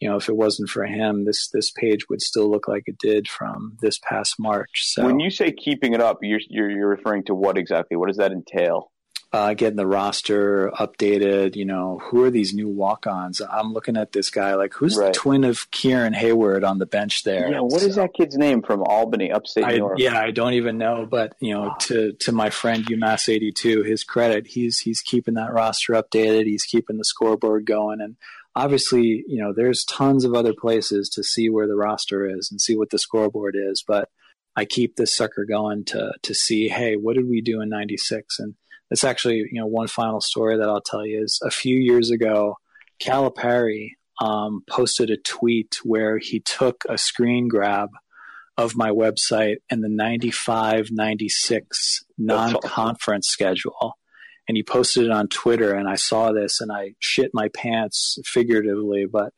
you 0.00 0.08
know 0.08 0.16
if 0.16 0.28
it 0.28 0.36
wasn't 0.36 0.68
for 0.68 0.84
him, 0.84 1.24
this 1.24 1.48
this 1.52 1.70
page 1.70 2.08
would 2.08 2.20
still 2.20 2.50
look 2.50 2.68
like 2.68 2.84
it 2.86 2.98
did 2.98 3.28
from 3.28 3.76
this 3.80 3.98
past 3.98 4.34
March. 4.38 4.82
So 4.84 5.04
when 5.04 5.20
you 5.20 5.30
say 5.30 5.52
keeping 5.52 5.94
it 5.94 6.00
up, 6.00 6.18
you're 6.22 6.40
you're, 6.48 6.70
you're 6.70 6.88
referring 6.88 7.24
to 7.24 7.34
what 7.34 7.58
exactly? 7.58 7.96
What 7.96 8.08
does 8.08 8.18
that 8.18 8.32
entail? 8.32 8.90
Uh, 9.36 9.52
getting 9.52 9.76
the 9.76 9.86
roster 9.86 10.70
updated. 10.78 11.56
You 11.56 11.66
know, 11.66 12.00
who 12.02 12.24
are 12.24 12.30
these 12.30 12.54
new 12.54 12.68
walk-ons? 12.68 13.42
I'm 13.42 13.74
looking 13.74 13.96
at 13.96 14.12
this 14.12 14.30
guy 14.30 14.54
like, 14.54 14.72
who's 14.72 14.96
right. 14.96 15.12
the 15.12 15.18
twin 15.18 15.44
of 15.44 15.70
Kieran 15.70 16.14
Hayward 16.14 16.64
on 16.64 16.78
the 16.78 16.86
bench 16.86 17.22
there? 17.22 17.50
Yeah, 17.50 17.60
what 17.60 17.82
so, 17.82 17.86
is 17.86 17.96
that 17.96 18.14
kid's 18.14 18.36
name 18.36 18.62
from 18.62 18.82
Albany, 18.82 19.30
upstate 19.30 19.64
I, 19.64 19.72
New 19.72 19.76
York? 19.76 19.98
Yeah, 19.98 20.18
I 20.18 20.30
don't 20.30 20.54
even 20.54 20.78
know. 20.78 21.06
But 21.08 21.34
you 21.38 21.52
know, 21.52 21.74
to 21.80 22.12
to 22.12 22.32
my 22.32 22.48
friend 22.48 22.86
UMass 22.86 23.28
82, 23.28 23.82
his 23.82 24.04
credit, 24.04 24.46
he's 24.46 24.78
he's 24.78 25.02
keeping 25.02 25.34
that 25.34 25.52
roster 25.52 25.92
updated. 25.92 26.46
He's 26.46 26.64
keeping 26.64 26.96
the 26.96 27.04
scoreboard 27.04 27.66
going, 27.66 28.00
and 28.00 28.16
obviously, 28.54 29.22
you 29.28 29.42
know, 29.42 29.52
there's 29.54 29.84
tons 29.84 30.24
of 30.24 30.32
other 30.32 30.54
places 30.54 31.10
to 31.10 31.22
see 31.22 31.50
where 31.50 31.66
the 31.66 31.76
roster 31.76 32.26
is 32.26 32.48
and 32.50 32.58
see 32.58 32.76
what 32.76 32.90
the 32.90 32.98
scoreboard 32.98 33.54
is, 33.58 33.84
but. 33.86 34.08
I 34.58 34.64
keep 34.64 34.96
this 34.96 35.14
sucker 35.14 35.44
going 35.44 35.84
to 35.84 36.12
to 36.22 36.34
see, 36.34 36.68
hey, 36.68 36.96
what 36.96 37.14
did 37.14 37.28
we 37.28 37.42
do 37.42 37.60
in 37.60 37.68
'96? 37.68 38.38
And 38.38 38.54
it's 38.90 39.04
actually, 39.04 39.48
you 39.50 39.60
know, 39.60 39.66
one 39.66 39.88
final 39.88 40.20
story 40.20 40.58
that 40.58 40.68
I'll 40.68 40.80
tell 40.80 41.04
you 41.04 41.22
is 41.22 41.40
a 41.44 41.50
few 41.50 41.76
years 41.78 42.10
ago, 42.10 42.56
Calipari 43.02 43.90
um, 44.20 44.62
posted 44.68 45.10
a 45.10 45.16
tweet 45.16 45.78
where 45.82 46.18
he 46.18 46.40
took 46.40 46.84
a 46.88 46.96
screen 46.96 47.48
grab 47.48 47.90
of 48.56 48.76
my 48.76 48.90
website 48.90 49.56
and 49.70 49.84
the 49.84 49.88
95 49.88 50.88
96 50.90 52.04
non 52.16 52.58
conference 52.60 53.28
schedule. 53.28 53.94
And 54.48 54.56
he 54.56 54.62
posted 54.62 55.06
it 55.06 55.10
on 55.10 55.26
Twitter, 55.26 55.74
and 55.74 55.88
I 55.88 55.96
saw 55.96 56.30
this 56.30 56.60
and 56.60 56.70
I 56.70 56.94
shit 57.00 57.32
my 57.34 57.48
pants 57.48 58.16
figuratively, 58.24 59.04
but 59.04 59.32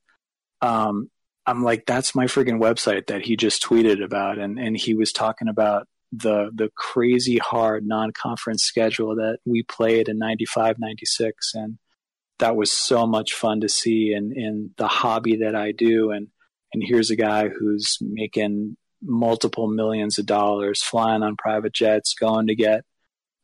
um, 0.60 1.10
I'm 1.46 1.64
like, 1.64 1.86
that's 1.86 2.14
my 2.14 2.26
freaking 2.26 2.60
website 2.60 3.06
that 3.06 3.22
he 3.22 3.34
just 3.34 3.62
tweeted 3.62 4.04
about. 4.04 4.38
And, 4.38 4.58
and 4.58 4.76
he 4.76 4.92
was 4.92 5.12
talking 5.12 5.48
about 5.48 5.88
the 6.12 6.50
the 6.54 6.70
crazy 6.74 7.38
hard 7.38 7.86
non-conference 7.86 8.62
schedule 8.62 9.16
that 9.16 9.38
we 9.44 9.62
played 9.62 10.08
in 10.08 10.18
95 10.18 10.78
96 10.78 11.54
and 11.54 11.78
that 12.38 12.56
was 12.56 12.72
so 12.72 13.06
much 13.06 13.34
fun 13.34 13.60
to 13.60 13.68
see 13.68 14.12
in 14.12 14.32
in 14.32 14.70
the 14.76 14.88
hobby 14.88 15.36
that 15.36 15.54
I 15.54 15.72
do. 15.72 16.10
And 16.10 16.28
and 16.72 16.82
here's 16.84 17.10
a 17.10 17.16
guy 17.16 17.48
who's 17.48 17.98
making 18.00 18.76
multiple 19.02 19.68
millions 19.68 20.18
of 20.18 20.26
dollars 20.26 20.82
flying 20.82 21.22
on 21.22 21.36
private 21.36 21.72
jets 21.72 22.14
going 22.14 22.48
to 22.48 22.54
get 22.54 22.84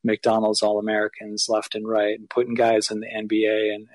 McDonald's 0.02 0.62
All 0.62 0.78
Americans 0.78 1.46
left 1.48 1.74
and 1.74 1.86
right 1.86 2.18
and 2.18 2.28
putting 2.28 2.54
guys 2.54 2.90
in 2.90 3.00
the 3.00 3.06
NBA 3.06 3.74
and 3.74 3.86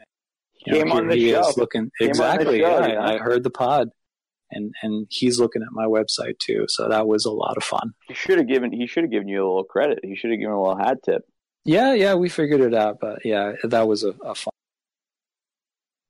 you 0.65 0.73
know, 0.73 0.79
Came 0.79 0.91
on 0.91 1.07
the 1.07 1.15
he 1.15 1.31
show. 1.31 1.53
looking 1.55 1.89
Came 1.99 2.09
exactly 2.09 2.59
show, 2.59 2.85
yeah, 2.85 3.01
I 3.01 3.17
heard 3.17 3.43
the 3.43 3.49
pod 3.49 3.89
and 4.51 4.73
and 4.81 5.07
he's 5.09 5.39
looking 5.39 5.61
at 5.61 5.71
my 5.71 5.85
website 5.85 6.39
too. 6.39 6.65
So 6.69 6.87
that 6.89 7.07
was 7.07 7.25
a 7.25 7.31
lot 7.31 7.57
of 7.57 7.63
fun. 7.63 7.93
He 8.07 8.13
should 8.13 8.37
have 8.37 8.47
given 8.47 8.71
he 8.71 8.87
should 8.87 9.03
have 9.03 9.11
given 9.11 9.27
you 9.27 9.43
a 9.43 9.47
little 9.47 9.63
credit. 9.63 9.99
He 10.03 10.15
should 10.15 10.31
have 10.31 10.39
given 10.39 10.53
a 10.53 10.61
little 10.61 10.77
hat 10.77 10.99
tip. 11.03 11.23
Yeah, 11.65 11.93
yeah, 11.93 12.15
we 12.15 12.29
figured 12.29 12.61
it 12.61 12.73
out, 12.73 12.99
but 12.99 13.25
yeah, 13.25 13.53
that 13.63 13.87
was 13.87 14.03
a, 14.03 14.15
a 14.23 14.35
fun. 14.35 14.53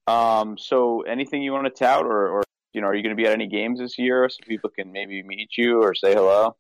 Um. 0.07 0.57
So, 0.57 1.01
anything 1.01 1.43
you 1.43 1.51
want 1.51 1.65
to 1.65 1.71
tout, 1.71 2.05
or, 2.05 2.29
or 2.29 2.43
you 2.73 2.81
know, 2.81 2.87
are 2.87 2.95
you 2.95 3.03
going 3.03 3.15
to 3.15 3.21
be 3.21 3.27
at 3.27 3.33
any 3.33 3.47
games 3.47 3.79
this 3.79 3.97
year, 3.97 4.29
so 4.29 4.37
people 4.47 4.69
can 4.69 4.91
maybe 4.91 5.21
meet 5.23 5.51
you 5.57 5.81
or 5.81 5.93
say 5.93 6.13
hello? 6.13 6.55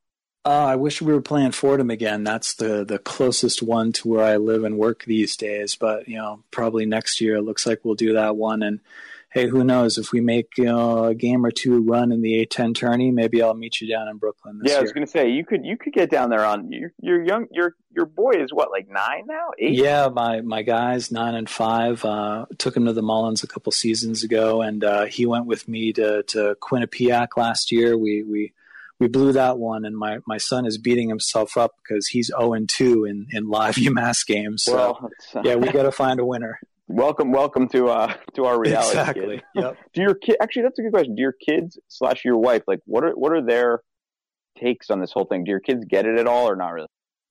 Uh, 0.45 0.65
I 0.65 0.75
wish 0.77 1.01
we 1.01 1.13
were 1.13 1.21
playing 1.21 1.51
Fordham 1.51 1.89
again. 1.89 2.23
That's 2.23 2.53
the 2.55 2.85
the 2.85 2.99
closest 2.99 3.61
one 3.61 3.91
to 3.93 4.07
where 4.07 4.23
I 4.23 4.37
live 4.37 4.63
and 4.63 4.77
work 4.77 5.03
these 5.05 5.35
days. 5.35 5.75
But 5.75 6.07
you 6.07 6.17
know, 6.17 6.43
probably 6.51 6.85
next 6.85 7.21
year 7.21 7.35
it 7.35 7.43
looks 7.43 7.65
like 7.65 7.81
we'll 7.83 7.95
do 7.95 8.13
that 8.13 8.35
one 8.35 8.63
and 8.63 8.79
hey, 9.31 9.47
who 9.47 9.63
knows 9.63 9.97
if 9.97 10.11
we 10.11 10.21
make 10.21 10.57
you 10.57 10.65
know, 10.65 11.05
a 11.05 11.15
game 11.15 11.45
or 11.45 11.51
two 11.51 11.81
run 11.83 12.11
in 12.11 12.21
the 12.21 12.45
A10 12.45 12.73
tourney, 12.73 13.11
maybe 13.11 13.41
I'll 13.41 13.53
meet 13.53 13.79
you 13.79 13.87
down 13.87 14.07
in 14.07 14.17
Brooklyn. 14.17 14.61
yeah, 14.63 14.77
I 14.77 14.81
was 14.81 14.91
going 14.91 15.05
to 15.05 15.11
say 15.11 15.29
you 15.29 15.45
could 15.45 15.65
you 15.65 15.77
could 15.77 15.93
get 15.93 16.09
down 16.09 16.29
there 16.29 16.45
on 16.45 16.71
your 16.71 16.91
your 17.01 17.23
young 17.23 17.47
your 17.51 17.75
your 17.91 18.05
boy 18.05 18.31
is 18.31 18.51
what 18.51 18.71
like 18.71 18.87
nine 18.89 19.23
now 19.27 19.51
eight. 19.59 19.73
Yeah, 19.73 20.09
my 20.09 20.41
my 20.41 20.61
guys 20.63 21.11
nine 21.11 21.35
and 21.35 21.49
five. 21.49 22.03
Uh, 22.03 22.45
took 22.57 22.75
him 22.75 22.85
to 22.85 22.93
the 22.93 23.01
Mullins 23.01 23.43
a 23.43 23.47
couple 23.47 23.71
seasons 23.71 24.23
ago, 24.23 24.61
and 24.61 24.83
uh, 24.83 25.05
he 25.05 25.25
went 25.25 25.45
with 25.45 25.67
me 25.67 25.93
to 25.93 26.23
to 26.23 26.55
Quinnipiac 26.61 27.29
last 27.37 27.71
year. 27.71 27.97
We 27.97 28.23
we 28.23 28.53
we 28.99 29.07
blew 29.07 29.31
that 29.31 29.57
one, 29.57 29.85
and 29.85 29.97
my, 29.97 30.17
my 30.27 30.37
son 30.37 30.65
is 30.65 30.77
beating 30.77 31.07
himself 31.07 31.55
up 31.55 31.71
because 31.81 32.07
he's 32.07 32.27
0 32.37 32.53
and 32.53 32.67
2 32.67 33.05
in 33.05 33.27
in 33.31 33.47
live 33.49 33.75
UMass 33.75 34.25
games. 34.25 34.63
So 34.63 34.97
well, 35.33 35.43
yeah, 35.43 35.55
we 35.55 35.71
got 35.71 35.83
to 35.83 35.91
find 35.91 36.19
a 36.19 36.25
winner. 36.25 36.59
Welcome, 36.89 37.31
welcome 37.31 37.67
to 37.69 37.89
uh 37.89 38.13
to 38.33 38.45
our 38.45 38.59
reality. 38.59 38.97
Exactly. 38.99 39.43
Yep. 39.53 39.77
Do 39.93 40.01
your 40.01 40.15
kid 40.15 40.37
actually? 40.41 40.63
That's 40.63 40.79
a 40.79 40.81
good 40.81 40.91
question. 40.91 41.15
Do 41.15 41.21
your 41.21 41.33
kids 41.33 41.77
slash 41.87 42.25
your 42.25 42.37
wife 42.37 42.63
like 42.67 42.79
what 42.85 43.03
are 43.03 43.11
what 43.11 43.31
are 43.31 43.45
their 43.45 43.81
takes 44.57 44.89
on 44.89 44.99
this 44.99 45.11
whole 45.11 45.25
thing? 45.25 45.43
Do 45.43 45.51
your 45.51 45.59
kids 45.59 45.85
get 45.85 46.07
it 46.07 46.17
at 46.17 46.25
all 46.25 46.49
or 46.49 46.55
not 46.55 46.69
really? 46.69 46.87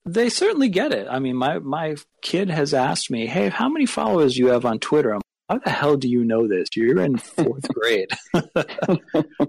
They 0.06 0.30
certainly 0.30 0.68
get 0.68 0.92
it. 0.92 1.08
I 1.10 1.18
mean, 1.18 1.34
my 1.34 1.58
my 1.58 1.96
kid 2.22 2.50
has 2.50 2.72
asked 2.72 3.10
me, 3.10 3.26
"Hey, 3.26 3.48
how 3.48 3.68
many 3.68 3.84
followers 3.84 4.34
do 4.34 4.40
you 4.40 4.46
have 4.48 4.64
on 4.64 4.78
Twitter?" 4.78 5.12
I'm 5.12 5.20
how 5.48 5.58
the 5.58 5.70
hell 5.70 5.96
do 5.96 6.08
you 6.08 6.24
know 6.24 6.46
this? 6.46 6.68
You're 6.76 7.00
in 7.00 7.16
fourth 7.16 7.66
grade. 7.74 8.10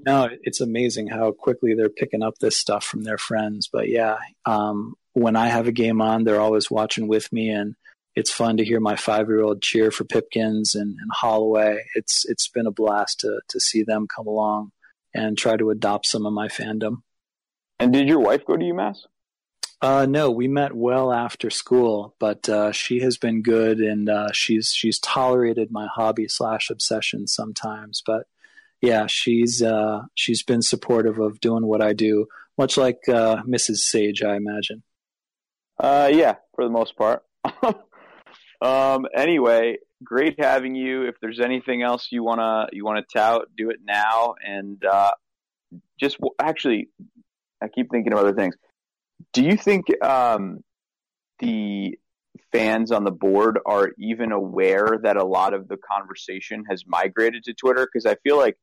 no, 0.05 0.29
it's 0.41 0.61
amazing 0.61 1.07
how 1.07 1.31
quickly 1.33 1.75
they're 1.75 1.89
picking 1.89 2.23
up 2.23 2.39
this 2.39 2.57
stuff 2.57 2.83
from 2.83 3.03
their 3.03 3.17
friends. 3.17 3.69
But 3.71 3.89
yeah, 3.89 4.17
um, 4.45 4.95
when 5.13 5.35
I 5.35 5.49
have 5.49 5.67
a 5.67 5.73
game 5.73 6.01
on, 6.01 6.23
they're 6.23 6.39
always 6.39 6.71
watching 6.71 7.07
with 7.07 7.31
me, 7.31 7.49
and 7.49 7.75
it's 8.15 8.31
fun 8.31 8.57
to 8.57 8.65
hear 8.65 8.79
my 8.79 8.95
five 8.95 9.27
year 9.27 9.41
old 9.41 9.61
cheer 9.61 9.91
for 9.91 10.03
Pipkins 10.03 10.75
and, 10.75 10.95
and 10.99 11.11
Holloway. 11.11 11.83
It's 11.95 12.25
it's 12.25 12.47
been 12.47 12.67
a 12.67 12.71
blast 12.71 13.21
to 13.21 13.41
to 13.47 13.59
see 13.59 13.83
them 13.83 14.07
come 14.13 14.27
along 14.27 14.71
and 15.13 15.37
try 15.37 15.57
to 15.57 15.69
adopt 15.69 16.05
some 16.07 16.25
of 16.25 16.33
my 16.33 16.47
fandom. 16.47 17.01
And 17.79 17.93
did 17.93 18.07
your 18.07 18.19
wife 18.19 18.45
go 18.45 18.57
to 18.57 18.63
UMass? 18.63 18.97
Uh, 19.81 20.05
no, 20.09 20.29
we 20.29 20.47
met 20.49 20.75
well 20.75 21.13
after 21.13 21.49
school, 21.49 22.13
but 22.19 22.49
uh, 22.49 22.73
she 22.73 22.99
has 22.99 23.17
been 23.17 23.41
good, 23.41 23.79
and 23.79 24.09
uh, 24.09 24.31
she's 24.33 24.73
she's 24.73 24.99
tolerated 24.99 25.71
my 25.71 25.87
hobby 25.87 26.27
slash 26.27 26.69
obsession 26.69 27.27
sometimes. 27.27 28.03
But 28.05 28.27
yeah, 28.81 29.07
she's 29.07 29.61
uh, 29.61 30.01
she's 30.15 30.43
been 30.43 30.61
supportive 30.61 31.19
of 31.19 31.39
doing 31.39 31.65
what 31.65 31.81
I 31.81 31.93
do, 31.93 32.27
much 32.57 32.75
like 32.75 33.07
uh, 33.07 33.43
Mrs. 33.43 33.77
Sage, 33.77 34.21
I 34.21 34.35
imagine. 34.35 34.83
Uh, 35.79 36.09
yeah, 36.11 36.35
for 36.55 36.65
the 36.65 36.69
most 36.71 36.97
part. 36.97 37.23
Um, 38.61 39.05
anyway, 39.15 39.77
great 40.03 40.39
having 40.39 40.75
you. 40.75 41.03
If 41.03 41.15
there's 41.21 41.39
anything 41.39 41.81
else 41.81 42.07
you 42.11 42.23
wanna 42.23 42.67
you 42.71 42.85
wanna 42.85 43.03
tout, 43.03 43.47
do 43.55 43.69
it 43.69 43.79
now. 43.83 44.35
And 44.45 44.83
uh, 44.83 45.11
just 45.99 46.17
actually, 46.39 46.89
I 47.61 47.67
keep 47.67 47.89
thinking 47.91 48.13
of 48.13 48.19
other 48.19 48.33
things. 48.33 48.55
Do 49.33 49.43
you 49.43 49.57
think 49.57 49.85
um, 50.03 50.63
the 51.39 51.97
fans 52.51 52.91
on 52.91 53.03
the 53.03 53.11
board 53.11 53.59
are 53.65 53.91
even 53.97 54.31
aware 54.31 54.99
that 55.03 55.17
a 55.17 55.25
lot 55.25 55.53
of 55.53 55.67
the 55.67 55.77
conversation 55.77 56.63
has 56.69 56.83
migrated 56.87 57.43
to 57.45 57.53
Twitter? 57.53 57.87
Because 57.91 58.05
I 58.05 58.15
feel 58.23 58.37
like 58.37 58.57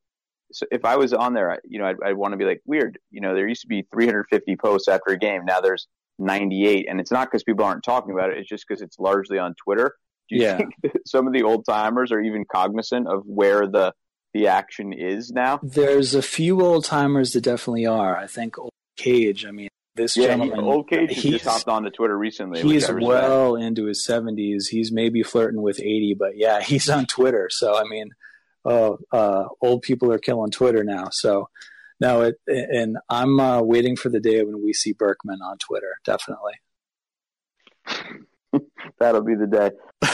so 0.52 0.66
if 0.70 0.84
I 0.84 0.96
was 0.96 1.12
on 1.12 1.34
there, 1.34 1.58
you 1.64 1.78
know, 1.78 1.86
I'd, 1.86 1.96
I'd 2.04 2.16
want 2.16 2.32
to 2.32 2.38
be 2.38 2.44
like 2.44 2.62
weird. 2.66 2.98
You 3.10 3.20
know, 3.20 3.34
there 3.34 3.48
used 3.48 3.62
to 3.62 3.68
be 3.68 3.86
350 3.92 4.56
posts 4.56 4.88
after 4.88 5.12
a 5.12 5.18
game. 5.18 5.44
Now 5.44 5.60
there's 5.60 5.88
98 6.18 6.86
and 6.88 7.00
it's 7.00 7.12
not 7.12 7.28
because 7.30 7.42
people 7.42 7.64
aren't 7.64 7.84
talking 7.84 8.12
about 8.12 8.30
it 8.30 8.38
it's 8.38 8.48
just 8.48 8.64
because 8.66 8.82
it's 8.82 8.98
largely 8.98 9.38
on 9.38 9.54
twitter. 9.62 9.94
Do 10.28 10.36
you 10.36 10.42
yeah. 10.42 10.56
think 10.56 10.74
some 11.06 11.26
of 11.26 11.32
the 11.32 11.42
old 11.42 11.64
timers 11.68 12.10
are 12.10 12.20
even 12.20 12.44
cognizant 12.50 13.06
of 13.08 13.22
where 13.24 13.66
the 13.66 13.92
the 14.34 14.48
action 14.48 14.92
is 14.92 15.30
now? 15.30 15.60
There's 15.62 16.14
a 16.14 16.20
few 16.20 16.60
old 16.60 16.84
timers 16.84 17.32
that 17.32 17.42
definitely 17.42 17.86
are. 17.86 18.16
I 18.16 18.26
think 18.26 18.58
old 18.58 18.72
cage 18.96 19.44
i 19.44 19.50
mean 19.50 19.68
this 19.94 20.16
yeah, 20.16 20.28
gentleman 20.28 20.60
old 20.60 20.88
cage 20.88 21.10
he's 21.10 21.42
just 21.42 21.66
hopped 21.66 21.84
to 21.84 21.90
twitter 21.90 22.16
recently 22.16 22.62
he's 22.62 22.90
well 22.90 23.56
into 23.56 23.84
his 23.84 24.06
70s 24.08 24.64
he's 24.70 24.90
maybe 24.92 25.22
flirting 25.22 25.62
with 25.62 25.78
80 25.78 26.16
but 26.18 26.36
yeah 26.36 26.60
he's 26.62 26.88
on 26.88 27.06
twitter. 27.06 27.48
So 27.50 27.76
i 27.76 27.84
mean 27.84 28.10
oh 28.64 28.98
uh, 29.12 29.44
old 29.60 29.82
people 29.82 30.12
are 30.12 30.18
killing 30.18 30.50
twitter 30.50 30.82
now. 30.82 31.08
So 31.12 31.48
no, 32.00 32.22
it, 32.22 32.36
and 32.46 32.98
I'm 33.08 33.40
uh, 33.40 33.62
waiting 33.62 33.96
for 33.96 34.08
the 34.08 34.20
day 34.20 34.42
when 34.42 34.62
we 34.62 34.72
see 34.72 34.92
Berkman 34.92 35.40
on 35.42 35.58
Twitter. 35.58 35.96
Definitely. 36.04 36.54
That'll 38.98 39.22
be 39.22 39.34
the 39.34 39.46
day. 39.46 39.70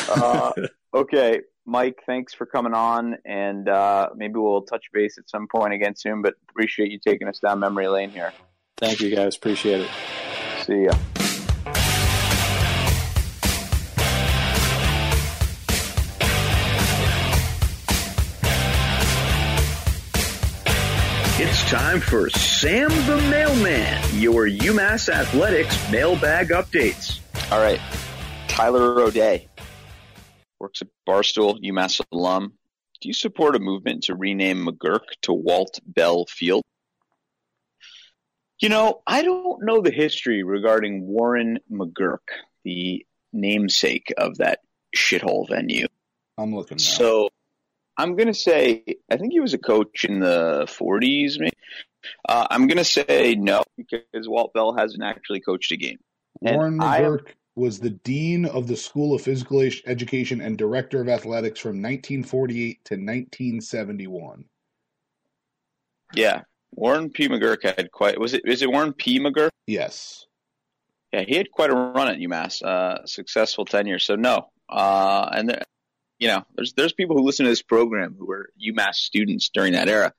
Uh, 0.09 0.53
okay, 0.95 1.41
Mike, 1.65 2.01
thanks 2.07 2.35
for 2.35 2.47
coming 2.47 2.75
on, 2.75 3.17
and 3.25 3.69
uh, 3.69 4.11
maybe 4.17 4.35
we'll 4.35 4.63
touch 4.63 4.87
base 4.93 5.19
at 5.19 5.29
some 5.29 5.47
point 5.49 5.75
again 5.75 5.95
soon. 5.97 6.23
But 6.23 6.35
appreciate 6.49 6.91
you 6.91 6.99
taking 6.99 7.29
us 7.29 7.39
down 7.39 7.61
memory 7.61 7.89
lane 7.89 8.11
here. 8.11 8.33
Thank 8.79 9.01
you, 9.01 9.15
guys. 9.15 9.37
Appreciate 9.37 9.83
it. 9.83 9.91
See 10.65 10.85
ya. 10.85 10.93
It's 21.45 21.69
time 21.69 21.99
for 22.01 22.31
Sam 22.31 22.89
the 22.89 23.21
Mailman, 23.29 24.01
your 24.15 24.47
UMass 24.47 25.13
Athletics 25.13 25.91
mailbag 25.91 26.51
updates. 26.51 27.19
All 27.51 27.61
right. 27.61 27.81
Tyler 28.47 29.01
O'Day 29.01 29.49
works 30.61 30.83
at 30.83 30.89
Barstool, 31.05 31.61
UMass 31.61 32.01
alum. 32.13 32.53
Do 33.01 33.09
you 33.09 33.13
support 33.13 33.57
a 33.57 33.59
movement 33.59 34.05
to 34.05 34.15
rename 34.15 34.65
McGuirk 34.65 35.01
to 35.23 35.33
Walt 35.33 35.81
Bell 35.85 36.27
Field? 36.27 36.63
You 38.61 38.69
know, 38.69 39.03
I 39.05 39.25
don't 39.25 39.65
know 39.65 39.81
the 39.81 39.91
history 39.91 40.45
regarding 40.45 41.09
Warren 41.09 41.59
McGuirk, 41.69 42.19
the 42.63 43.05
namesake 43.33 44.15
of 44.17 44.39
that 44.39 44.61
shithole 44.97 45.49
venue. 45.49 45.89
I'm 46.39 46.55
looking 46.55 46.77
now. 46.77 46.83
So 46.83 47.31
I'm 47.97 48.17
going 48.17 48.29
to 48.29 48.35
say, 48.35 48.85
I 49.11 49.17
think 49.17 49.33
he 49.33 49.41
was 49.41 49.55
a 49.55 49.59
coach 49.59 50.05
in 50.05 50.21
the 50.21 50.65
40s, 50.67 51.39
maybe. 51.39 51.53
Uh, 52.29 52.47
I'm 52.51 52.67
going 52.67 52.79
to 52.79 52.85
say 52.85 53.37
no 53.39 53.63
because 53.77 54.29
Walt 54.29 54.53
Bell 54.55 54.75
hasn't 54.75 55.03
actually 55.03 55.41
coached 55.41 55.73
a 55.73 55.77
game. 55.77 55.99
And 56.45 56.57
Warren 56.57 56.79
McGuirk 56.79 57.35
was 57.55 57.79
the 57.79 57.91
dean 57.91 58.47
of 58.47 58.67
the 58.67 58.77
School 58.77 59.15
of 59.15 59.23
Physical 59.23 59.61
Education 59.61 60.41
and 60.41 60.57
director 60.57 61.01
of 61.01 61.09
athletics 61.09 61.61
from 61.61 61.83
1948 61.83 62.85
to 62.87 62.95
1971. 62.95 64.45
Yeah, 66.15 66.43
Warren 66.73 67.11
P. 67.11 67.29
McGuirk 67.29 67.63
had 67.63 67.91
quite. 67.91 68.19
Was 68.19 68.35
it? 68.35 68.43
Is 68.45 68.63
it 68.63 68.71
Warren 68.71 68.93
P. 68.93 69.21
McGuirk? 69.21 69.51
Yes. 69.67 70.27
Yeah, 71.13 71.23
he 71.23 71.37
had 71.37 71.51
quite 71.51 71.71
a 71.71 71.75
run 71.75 72.09
at 72.09 72.19
UMass. 72.19 72.63
Uh, 72.63 73.05
successful 73.07 73.65
tenure. 73.65 73.99
So 73.99 74.17
no. 74.17 74.49
Uh, 74.69 75.29
and 75.35 75.51
there, 75.51 75.63
you 76.23 76.29
know, 76.29 76.45
there's 76.55 76.73
there's 76.75 76.93
people 76.93 77.17
who 77.17 77.25
listen 77.25 77.45
to 77.47 77.51
this 77.51 77.63
program 77.63 78.15
who 78.17 78.27
were 78.27 78.51
UMass 78.65 78.95
students 78.95 79.51
during 79.53 79.73
that 79.73 79.89
era. 79.89 80.13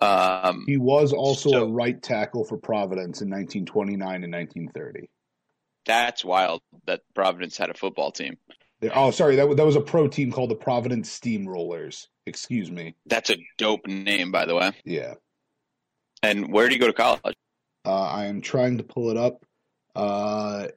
Um, 0.00 0.64
He 0.66 0.78
was 0.78 1.12
also 1.12 1.50
So- 1.50 1.64
a 1.64 1.68
right 1.70 2.00
tackle 2.02 2.44
for 2.44 2.56
Providence 2.56 3.20
in 3.20 3.28
1929 3.28 4.24
and 4.24 4.32
1930. 4.32 5.10
that's 5.84 6.22
wild 6.24 6.60
that 6.86 7.00
Providence 7.14 7.56
had 7.58 7.68
a 7.70 7.74
football 7.74 8.10
team. 8.12 8.36
There- 8.80 8.92
Oh, 8.94 9.10
sorry, 9.10 9.36
that, 9.36 9.54
that 9.56 9.66
was 9.66 9.76
a 9.76 9.80
pro 9.80 10.06
team 10.08 10.30
called 10.32 10.50
the 10.50 10.54
Providence 10.56 11.08
Steamrollers. 11.18 12.06
Excuse 12.26 12.70
me. 12.70 12.94
That's 13.06 13.28
a 13.30 13.36
dope 13.58 13.86
name, 13.86 14.30
by 14.30 14.44
the 14.46 14.54
way. 14.54 14.72
Yeah. 14.84 15.14
And 16.22 16.52
where 16.52 16.66
did 16.68 16.72
he 16.74 16.78
go 16.78 16.86
to 16.88 16.92
college? 16.92 17.36
Uh, 17.86 18.02
I 18.02 18.26
am 18.26 18.40
trying 18.40 18.78
to 18.78 18.84
pull 18.84 19.10
it 19.10 19.16
up. 19.16 19.44
Uh, 19.94 20.68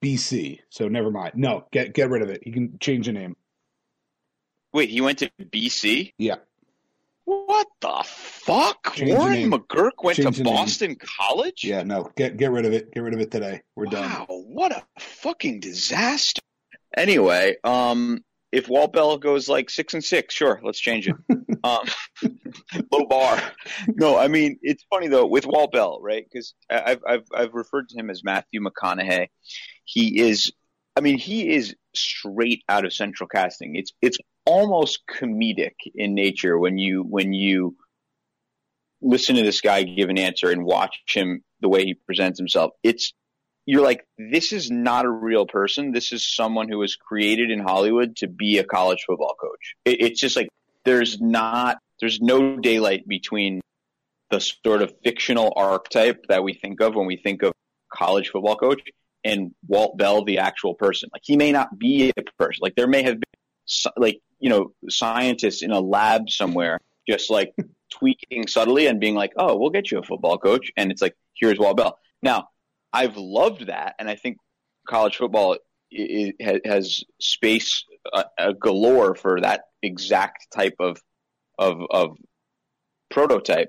BC. 0.00 0.60
So 0.70 0.88
never 0.88 1.10
mind. 1.10 1.34
No, 1.36 1.66
get 1.72 1.92
get 1.94 2.08
rid 2.10 2.22
of 2.22 2.30
it. 2.30 2.42
You 2.46 2.52
can 2.52 2.78
change 2.80 3.06
the 3.06 3.12
name. 3.12 3.36
Wait, 4.72 4.90
he 4.90 5.00
went 5.00 5.18
to 5.18 5.30
BC. 5.40 6.12
Yeah. 6.18 6.36
What 7.24 7.68
the 7.80 8.02
fuck? 8.04 8.94
Change 8.94 9.12
Warren. 9.12 9.50
McGuirk 9.50 10.02
went 10.02 10.16
Change 10.16 10.36
to 10.36 10.42
the 10.42 10.44
name. 10.44 10.54
Boston 10.54 10.96
College. 10.96 11.64
Yeah, 11.64 11.82
no, 11.82 12.10
get 12.16 12.36
get 12.36 12.50
rid 12.50 12.64
of 12.64 12.72
it. 12.72 12.92
Get 12.92 13.00
rid 13.00 13.14
of 13.14 13.20
it 13.20 13.30
today. 13.30 13.62
We're 13.76 13.86
done. 13.86 14.10
Wow, 14.10 14.26
what 14.28 14.72
a 14.72 14.82
fucking 14.98 15.60
disaster. 15.60 16.42
Anyway, 16.96 17.56
um, 17.62 18.24
if 18.50 18.68
Walt 18.68 18.92
Bell 18.92 19.16
goes 19.18 19.48
like 19.48 19.70
six 19.70 19.94
and 19.94 20.02
six, 20.02 20.34
sure, 20.34 20.60
let's 20.64 20.80
change 20.80 21.08
it. 21.08 21.16
um, 21.64 21.86
low 22.92 23.06
bar. 23.06 23.40
No, 23.86 24.18
I 24.18 24.28
mean 24.28 24.58
it's 24.62 24.84
funny 24.90 25.06
though 25.06 25.26
with 25.26 25.46
Walt 25.46 25.72
Bell, 25.72 26.00
right? 26.02 26.24
Because 26.30 26.54
I've 26.68 27.02
I've 27.06 27.24
I've 27.34 27.54
referred 27.54 27.88
to 27.90 27.98
him 27.98 28.10
as 28.10 28.24
Matthew 28.24 28.60
McConaughey. 28.60 29.28
He 29.84 30.20
is, 30.20 30.52
I 30.96 31.00
mean, 31.00 31.18
he 31.18 31.54
is 31.54 31.74
straight 31.94 32.62
out 32.68 32.84
of 32.84 32.92
Central 32.92 33.28
Casting. 33.28 33.76
It's 33.76 33.92
it's 34.02 34.18
almost 34.44 35.02
comedic 35.06 35.74
in 35.94 36.14
nature 36.14 36.58
when 36.58 36.78
you 36.78 37.02
when 37.02 37.32
you 37.32 37.76
listen 39.00 39.36
to 39.36 39.42
this 39.42 39.60
guy 39.60 39.82
give 39.82 40.08
an 40.08 40.18
answer 40.18 40.50
and 40.50 40.64
watch 40.64 41.02
him 41.08 41.42
the 41.60 41.68
way 41.68 41.84
he 41.84 41.94
presents 41.94 42.38
himself. 42.38 42.72
It's 42.82 43.12
you're 43.64 43.82
like, 43.82 44.04
this 44.18 44.52
is 44.52 44.70
not 44.70 45.04
a 45.04 45.10
real 45.10 45.46
person. 45.46 45.92
This 45.92 46.12
is 46.12 46.26
someone 46.26 46.68
who 46.68 46.78
was 46.78 46.96
created 46.96 47.50
in 47.50 47.60
Hollywood 47.60 48.16
to 48.16 48.26
be 48.26 48.58
a 48.58 48.64
college 48.64 49.04
football 49.06 49.34
coach. 49.40 49.74
It, 49.84 50.00
it's 50.00 50.20
just 50.20 50.36
like 50.36 50.48
there's 50.84 51.20
not 51.20 51.78
there's 52.00 52.20
no 52.20 52.56
daylight 52.58 53.06
between 53.06 53.60
the 54.30 54.40
sort 54.40 54.82
of 54.82 54.92
fictional 55.04 55.52
archetype 55.56 56.26
that 56.28 56.42
we 56.42 56.54
think 56.54 56.80
of 56.80 56.94
when 56.94 57.06
we 57.06 57.16
think 57.16 57.42
of 57.42 57.52
college 57.92 58.30
football 58.30 58.56
coach 58.56 58.80
and 59.24 59.54
Walt 59.68 59.96
Bell, 59.96 60.24
the 60.24 60.38
actual 60.38 60.74
person. 60.74 61.10
Like 61.12 61.22
he 61.24 61.36
may 61.36 61.52
not 61.52 61.78
be 61.78 62.12
a 62.16 62.22
person. 62.38 62.60
Like 62.62 62.74
there 62.74 62.88
may 62.88 63.02
have 63.02 63.14
been 63.14 63.22
like 63.96 64.20
you 64.38 64.50
know 64.50 64.72
scientists 64.88 65.62
in 65.62 65.70
a 65.70 65.80
lab 65.80 66.28
somewhere 66.28 66.80
just 67.08 67.30
like 67.30 67.54
tweaking 67.92 68.46
subtly 68.46 68.86
and 68.86 69.00
being 69.00 69.14
like, 69.14 69.32
oh, 69.36 69.56
we'll 69.56 69.70
get 69.70 69.90
you 69.90 69.98
a 69.98 70.02
football 70.02 70.38
coach, 70.38 70.70
and 70.76 70.90
it's 70.90 71.02
like 71.02 71.16
here's 71.34 71.58
Walt 71.58 71.76
Bell. 71.76 71.98
Now 72.22 72.48
I've 72.92 73.16
loved 73.16 73.66
that, 73.66 73.94
and 73.98 74.08
I 74.08 74.16
think 74.16 74.38
college 74.88 75.16
football 75.16 75.58
has 76.40 77.04
space 77.20 77.84
uh, 78.12 78.24
uh, 78.38 78.52
galore 78.52 79.14
for 79.14 79.40
that 79.40 79.64
exact 79.82 80.46
type 80.54 80.76
of 80.80 81.00
of 81.58 81.82
of 81.90 82.16
prototype. 83.10 83.68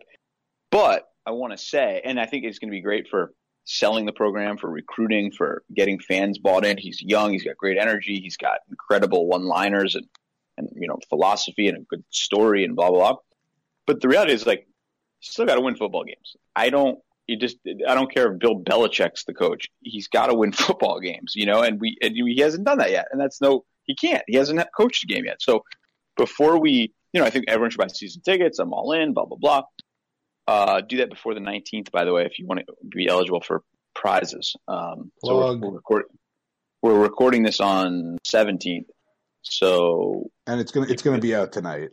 But 0.71 1.03
I 1.25 1.31
want 1.31 1.51
to 1.53 1.57
say, 1.57 2.01
and 2.03 2.19
I 2.19 2.25
think 2.25 2.45
it's 2.45 2.59
going 2.59 2.69
to 2.69 2.75
be 2.75 2.81
great 2.81 3.07
for 3.09 3.33
selling 3.65 4.05
the 4.05 4.11
program, 4.11 4.57
for 4.57 4.69
recruiting, 4.69 5.31
for 5.31 5.63
getting 5.73 5.99
fans 5.99 6.37
bought 6.37 6.65
in. 6.65 6.77
He's 6.77 7.01
young, 7.01 7.31
he's 7.31 7.43
got 7.43 7.57
great 7.57 7.77
energy, 7.77 8.19
he's 8.19 8.37
got 8.37 8.59
incredible 8.69 9.27
one-liners 9.27 9.95
and 9.95 10.05
and 10.57 10.69
you 10.75 10.87
know 10.87 10.99
philosophy 11.09 11.67
and 11.67 11.77
a 11.77 11.81
good 11.81 12.03
story 12.09 12.63
and 12.63 12.75
blah 12.75 12.89
blah 12.89 13.13
blah. 13.13 13.19
But 13.85 14.01
the 14.01 14.07
reality 14.07 14.33
is 14.33 14.45
like, 14.45 14.67
still 15.19 15.45
got 15.45 15.55
to 15.55 15.61
win 15.61 15.75
football 15.75 16.03
games. 16.03 16.35
I 16.55 16.69
don't. 16.69 16.99
You 17.27 17.37
just. 17.37 17.57
I 17.87 17.95
don't 17.95 18.13
care 18.13 18.31
if 18.31 18.39
Bill 18.39 18.59
Belichick's 18.59 19.23
the 19.25 19.33
coach. 19.33 19.67
He's 19.81 20.07
got 20.07 20.27
to 20.27 20.33
win 20.33 20.51
football 20.53 20.99
games, 20.99 21.33
you 21.35 21.45
know. 21.45 21.61
And 21.61 21.79
we. 21.79 21.97
And 22.01 22.15
he 22.15 22.41
hasn't 22.41 22.65
done 22.65 22.77
that 22.79 22.91
yet. 22.91 23.07
And 23.11 23.19
that's 23.19 23.41
no. 23.41 23.65
He 23.85 23.95
can't. 23.95 24.23
He 24.27 24.37
hasn't 24.37 24.61
coached 24.77 25.03
a 25.03 25.07
game 25.07 25.25
yet. 25.25 25.41
So 25.41 25.63
before 26.15 26.59
we, 26.59 26.93
you 27.11 27.19
know, 27.19 27.25
I 27.25 27.29
think 27.29 27.45
everyone 27.47 27.69
should 27.69 27.79
buy 27.79 27.87
season 27.87 28.21
tickets. 28.23 28.59
I'm 28.59 28.73
all 28.73 28.91
in. 28.93 29.13
Blah 29.13 29.25
blah 29.25 29.37
blah. 29.37 29.63
Uh, 30.47 30.81
do 30.81 30.97
that 30.97 31.09
before 31.09 31.33
the 31.33 31.39
19th, 31.39 31.91
by 31.91 32.03
the 32.03 32.13
way, 32.13 32.25
if 32.25 32.37
you 32.37 32.45
want 32.45 32.61
to 32.61 32.73
be 32.87 33.07
eligible 33.07 33.41
for 33.41 33.63
prizes. 33.95 34.55
Um, 34.67 35.11
so 35.23 35.37
we're, 35.37 35.57
we're, 35.57 35.75
record, 35.75 36.03
we're 36.81 36.99
recording 36.99 37.43
this 37.43 37.59
on 37.59 38.17
17th. 38.27 38.85
So 39.43 40.29
And 40.47 40.59
it's 40.59 40.71
gonna 40.71 40.87
it's 40.89 41.01
gonna 41.01 41.19
be 41.19 41.35
out 41.35 41.51
tonight. 41.51 41.89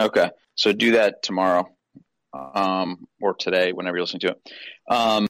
Okay, 0.00 0.30
so 0.54 0.72
do 0.72 0.92
that 0.92 1.22
tomorrow, 1.22 1.68
um, 2.32 3.06
or 3.20 3.34
today, 3.34 3.72
whenever 3.72 3.96
you're 3.96 4.04
listening 4.04 4.20
to 4.20 4.28
it. 4.28 4.52
Um, 4.88 5.26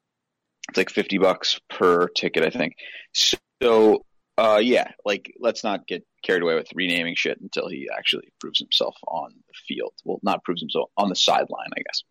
it's 0.68 0.76
like 0.76 0.90
fifty 0.90 1.18
bucks 1.18 1.58
per 1.70 2.08
ticket, 2.08 2.44
I 2.44 2.50
think. 2.50 2.74
So, 3.14 4.04
uh, 4.38 4.60
yeah, 4.62 4.90
like 5.04 5.32
let's 5.40 5.64
not 5.64 5.86
get 5.86 6.04
carried 6.22 6.42
away 6.42 6.54
with 6.54 6.68
renaming 6.74 7.14
shit 7.16 7.40
until 7.40 7.68
he 7.68 7.88
actually 7.96 8.28
proves 8.40 8.58
himself 8.58 8.96
on 9.06 9.30
the 9.32 9.54
field. 9.66 9.92
Well, 10.04 10.18
not 10.22 10.44
proves 10.44 10.60
himself 10.60 10.90
on 10.96 11.08
the 11.08 11.16
sideline, 11.16 11.68
I 11.76 11.80
guess. 11.80 12.02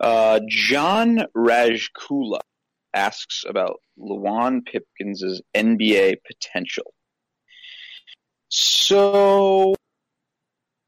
Uh, 0.00 0.40
John 0.48 1.26
Rajkula 1.36 2.40
asks 2.94 3.44
about 3.46 3.80
Luwane 3.98 4.64
Pipkins's 4.66 5.42
NBA 5.54 6.16
potential. 6.26 6.92
So, 8.48 9.74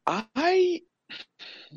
I 0.06 0.80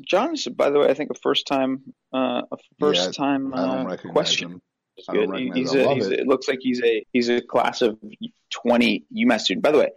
John 0.06 0.34
is, 0.34 0.46
by 0.46 0.70
the 0.70 0.80
way, 0.80 0.88
I 0.88 0.94
think 0.94 1.10
a 1.10 1.18
first 1.22 1.46
time, 1.46 1.94
uh, 2.12 2.42
a 2.50 2.56
first 2.78 3.14
time 3.14 3.52
uh, 3.54 3.96
question. 3.96 4.52
him. 4.52 4.62
He's 4.98 5.06
good. 5.06 5.30
He's 5.54 5.72
him. 5.72 5.80
I 5.80 5.82
a, 5.82 5.86
love 5.86 5.96
he's 5.96 6.06
a, 6.06 6.12
it. 6.12 6.20
it 6.20 6.26
looks 6.26 6.48
like 6.48 6.58
he's 6.60 6.82
a 6.82 7.04
he's 7.12 7.28
a 7.28 7.40
class 7.40 7.82
of 7.82 7.98
twenty 8.50 9.04
UMass 9.14 9.42
student. 9.42 9.62
By 9.62 9.72
the 9.72 9.78
way, 9.78 9.90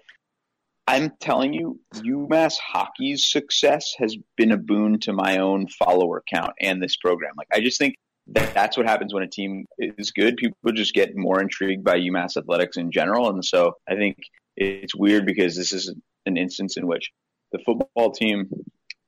I'm 0.87 1.11
telling 1.19 1.53
you, 1.53 1.79
UMass 1.95 2.57
hockey's 2.57 3.29
success 3.29 3.93
has 3.97 4.15
been 4.37 4.51
a 4.51 4.57
boon 4.57 4.99
to 5.01 5.13
my 5.13 5.37
own 5.37 5.67
follower 5.67 6.23
count 6.29 6.53
and 6.59 6.81
this 6.81 6.97
program. 6.97 7.33
Like, 7.37 7.47
I 7.53 7.61
just 7.61 7.77
think 7.77 7.95
that 8.27 8.53
that's 8.53 8.77
what 8.77 8.87
happens 8.87 9.13
when 9.13 9.23
a 9.23 9.27
team 9.27 9.65
is 9.77 10.11
good. 10.11 10.37
People 10.37 10.71
just 10.73 10.93
get 10.93 11.15
more 11.15 11.41
intrigued 11.41 11.83
by 11.83 11.99
UMass 11.99 12.37
athletics 12.37 12.77
in 12.77 12.91
general, 12.91 13.29
and 13.29 13.43
so 13.43 13.73
I 13.89 13.95
think 13.95 14.17
it's 14.55 14.95
weird 14.95 15.25
because 15.25 15.55
this 15.55 15.73
is 15.73 15.93
an 16.25 16.37
instance 16.37 16.77
in 16.77 16.87
which 16.87 17.11
the 17.51 17.59
football 17.65 18.11
team 18.11 18.49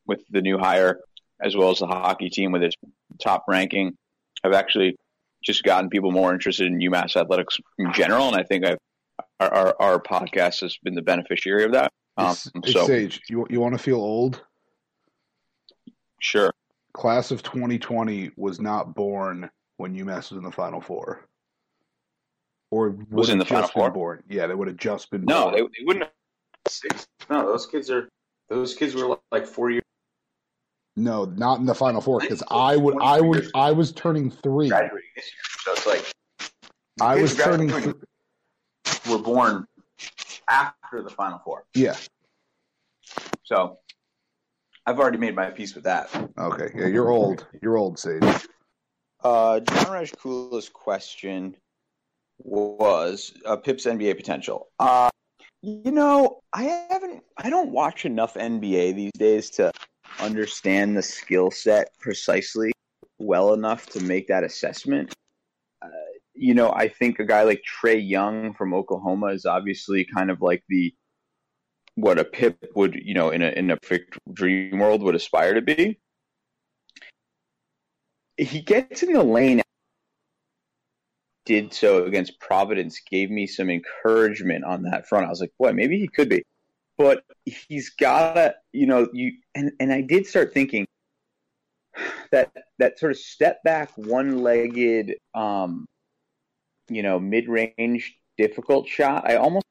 with 0.06 0.22
the 0.30 0.42
new 0.42 0.58
hire, 0.58 1.00
as 1.42 1.56
well 1.56 1.70
as 1.70 1.80
the 1.80 1.88
hockey 1.88 2.30
team 2.30 2.52
with 2.52 2.64
its 2.64 2.76
top 3.22 3.46
ranking, 3.48 3.98
have 4.44 4.54
actually 4.54 4.98
just 5.44 5.64
gotten 5.64 5.90
people 5.90 6.12
more 6.12 6.34
interested 6.34 6.68
in 6.68 6.80
UMass 6.80 7.16
athletics 7.16 7.58
in 7.78 7.92
general, 7.94 8.28
and 8.28 8.36
I 8.36 8.44
think 8.44 8.66
I've, 8.66 8.78
our, 9.40 9.54
our 9.54 9.76
our 9.82 10.00
podcast 10.02 10.62
has 10.62 10.78
been 10.84 10.96
the 10.96 11.02
beneficiary 11.02 11.64
of 11.66 11.72
that. 11.74 11.92
Um, 12.18 12.26
It's- 12.28 12.52
it's 12.56 12.72
so 12.74 12.86
Sage, 12.88 13.22
you 13.30 13.46
you 13.50 13.60
want 13.60 13.74
to 13.74 13.80
feel 13.80 13.98
old? 13.98 14.42
sure, 16.20 16.54
Class 16.94 17.32
of 17.32 17.44
2020 17.44 18.32
was 18.38 18.60
not 18.62 18.96
born 18.96 19.50
when 19.78 19.96
UMass 19.96 20.30
was 20.30 20.38
in 20.38 20.44
the 20.44 20.52
Final 20.52 20.80
Four, 20.80 21.26
or 22.72 22.96
Was 23.12 23.30
in 23.30 23.38
the 23.40 23.46
Final 23.46 23.68
Four? 23.68 23.92
Born. 23.92 24.24
Yeah, 24.30 24.48
they 24.48 24.56
would 24.56 24.68
have 24.68 24.78
just 24.78 25.10
been. 25.12 25.26
no, 25.26 25.44
born. 25.46 25.54
they, 25.54 25.62
they 25.62 25.86
wouldn't. 25.86 26.06
Have, 26.06 27.08
no, 27.30 27.46
those 27.46 27.66
kids 27.66 27.90
are 27.90 28.08
those 28.50 28.74
kids 28.74 28.96
were 28.96 29.18
like 29.32 29.46
four 29.46 29.70
years. 29.72 29.83
No, 30.96 31.26
not 31.26 31.60
in 31.60 31.66
the 31.66 31.74
Final 31.76 32.02
Four 32.02 32.20
because 32.20 32.44
I 32.52 32.76
would, 32.78 33.02
I 33.02 33.20
would, 33.20 33.50
I 33.56 33.72
was 33.72 33.92
turning 33.92 34.30
three. 34.30 34.70
Graduating 34.70 35.00
this 35.16 35.26
year, 35.26 35.42
so 35.64 35.72
it's 35.74 35.88
like 35.88 36.12
I 37.02 37.22
was 37.22 37.36
turning. 37.36 37.68
graduating 37.68 38.02
Th- 38.86 39.08
were 39.08 39.24
born 39.24 39.66
after 40.50 41.02
the 41.02 41.10
Final 41.10 41.40
Four. 41.40 41.66
yeah. 41.74 41.96
So 43.44 43.80
I've 44.86 45.00
already 45.00 45.18
made 45.18 45.36
my 45.36 45.50
peace 45.50 45.76
with 45.76 45.86
that. 45.86 46.10
Okay. 46.38 46.70
Yeah, 46.76 46.88
you're 46.88 47.10
old. 47.10 47.48
You're 47.62 47.78
old, 47.78 47.98
Sage. 48.00 48.24
Uh, 49.24 49.60
John 49.62 49.86
Rajkula's 49.86 50.70
question 50.70 51.56
was 52.40 53.34
uh, 53.46 53.56
Pip's 53.56 53.86
NBA 53.86 54.18
potential. 54.18 54.68
Uh, 54.80 55.10
you 55.62 55.92
know, 55.92 56.42
I 56.52 56.64
haven't, 56.90 57.24
I 57.38 57.50
don't 57.50 57.72
watch 57.72 58.06
enough 58.06 58.34
NBA 58.34 58.96
these 58.96 59.14
days 59.14 59.50
to 59.52 59.72
understand 60.20 60.98
the 60.98 61.02
skill 61.02 61.52
set 61.52 61.90
precisely 62.00 62.72
well 63.20 63.54
enough 63.54 63.86
to 63.88 64.02
make 64.02 64.28
that 64.28 64.44
assessment. 64.44 65.14
Uh, 65.82 65.88
you 66.34 66.54
know, 66.54 66.72
I 66.72 66.88
think 66.88 67.20
a 67.20 67.26
guy 67.26 67.44
like 67.44 67.62
Trae 67.64 68.02
Young 68.08 68.54
from 68.54 68.74
Oklahoma 68.74 69.28
is 69.28 69.46
obviously 69.46 70.06
kind 70.06 70.30
of 70.32 70.42
like 70.42 70.64
the 70.70 70.94
what 71.96 72.18
a 72.18 72.26
Pip 72.26 72.58
would, 72.76 72.96
you 72.96 73.14
know, 73.14 73.30
in 73.30 73.42
a 73.42 73.50
in 73.50 73.70
a 73.70 73.78
perfect 73.78 74.18
dream 74.34 74.80
world 74.80 75.04
would 75.04 75.16
aspire 75.16 75.54
to 75.54 75.62
be 75.62 76.00
he 78.38 78.62
gets 78.62 79.04
in 79.04 79.14
the 79.14 79.24
lane 79.24 79.62
did 81.46 81.74
so 81.74 82.06
against 82.06 82.40
Providence 82.40 83.02
gave 83.10 83.30
me 83.30 83.46
some 83.48 83.70
encouragement 83.70 84.64
on 84.64 84.84
that 84.84 85.08
front. 85.08 85.26
I 85.26 85.30
was 85.30 85.42
like, 85.42 85.52
boy, 85.60 85.74
maybe 85.74 86.00
he 86.00 86.08
could 86.08 86.30
be. 86.30 86.44
But 86.98 87.24
he's 87.44 87.90
gotta, 87.90 88.56
you 88.74 88.86
know, 88.88 89.08
you 89.14 89.34
and, 89.56 89.72
and 89.80 89.94
I 89.94 90.02
did 90.02 90.26
start 90.28 90.54
thinking 90.54 90.86
that 92.32 92.52
that 92.80 93.00
sort 93.00 93.12
of 93.12 93.18
step 93.18 93.64
back 93.64 93.92
one 93.96 94.42
legged 94.42 95.16
um 95.36 95.86
you 96.90 97.04
know, 97.04 97.20
mid 97.20 97.48
range 97.48 98.16
difficult 98.38 98.88
shot. 98.88 99.30
I 99.30 99.36
almost 99.36 99.66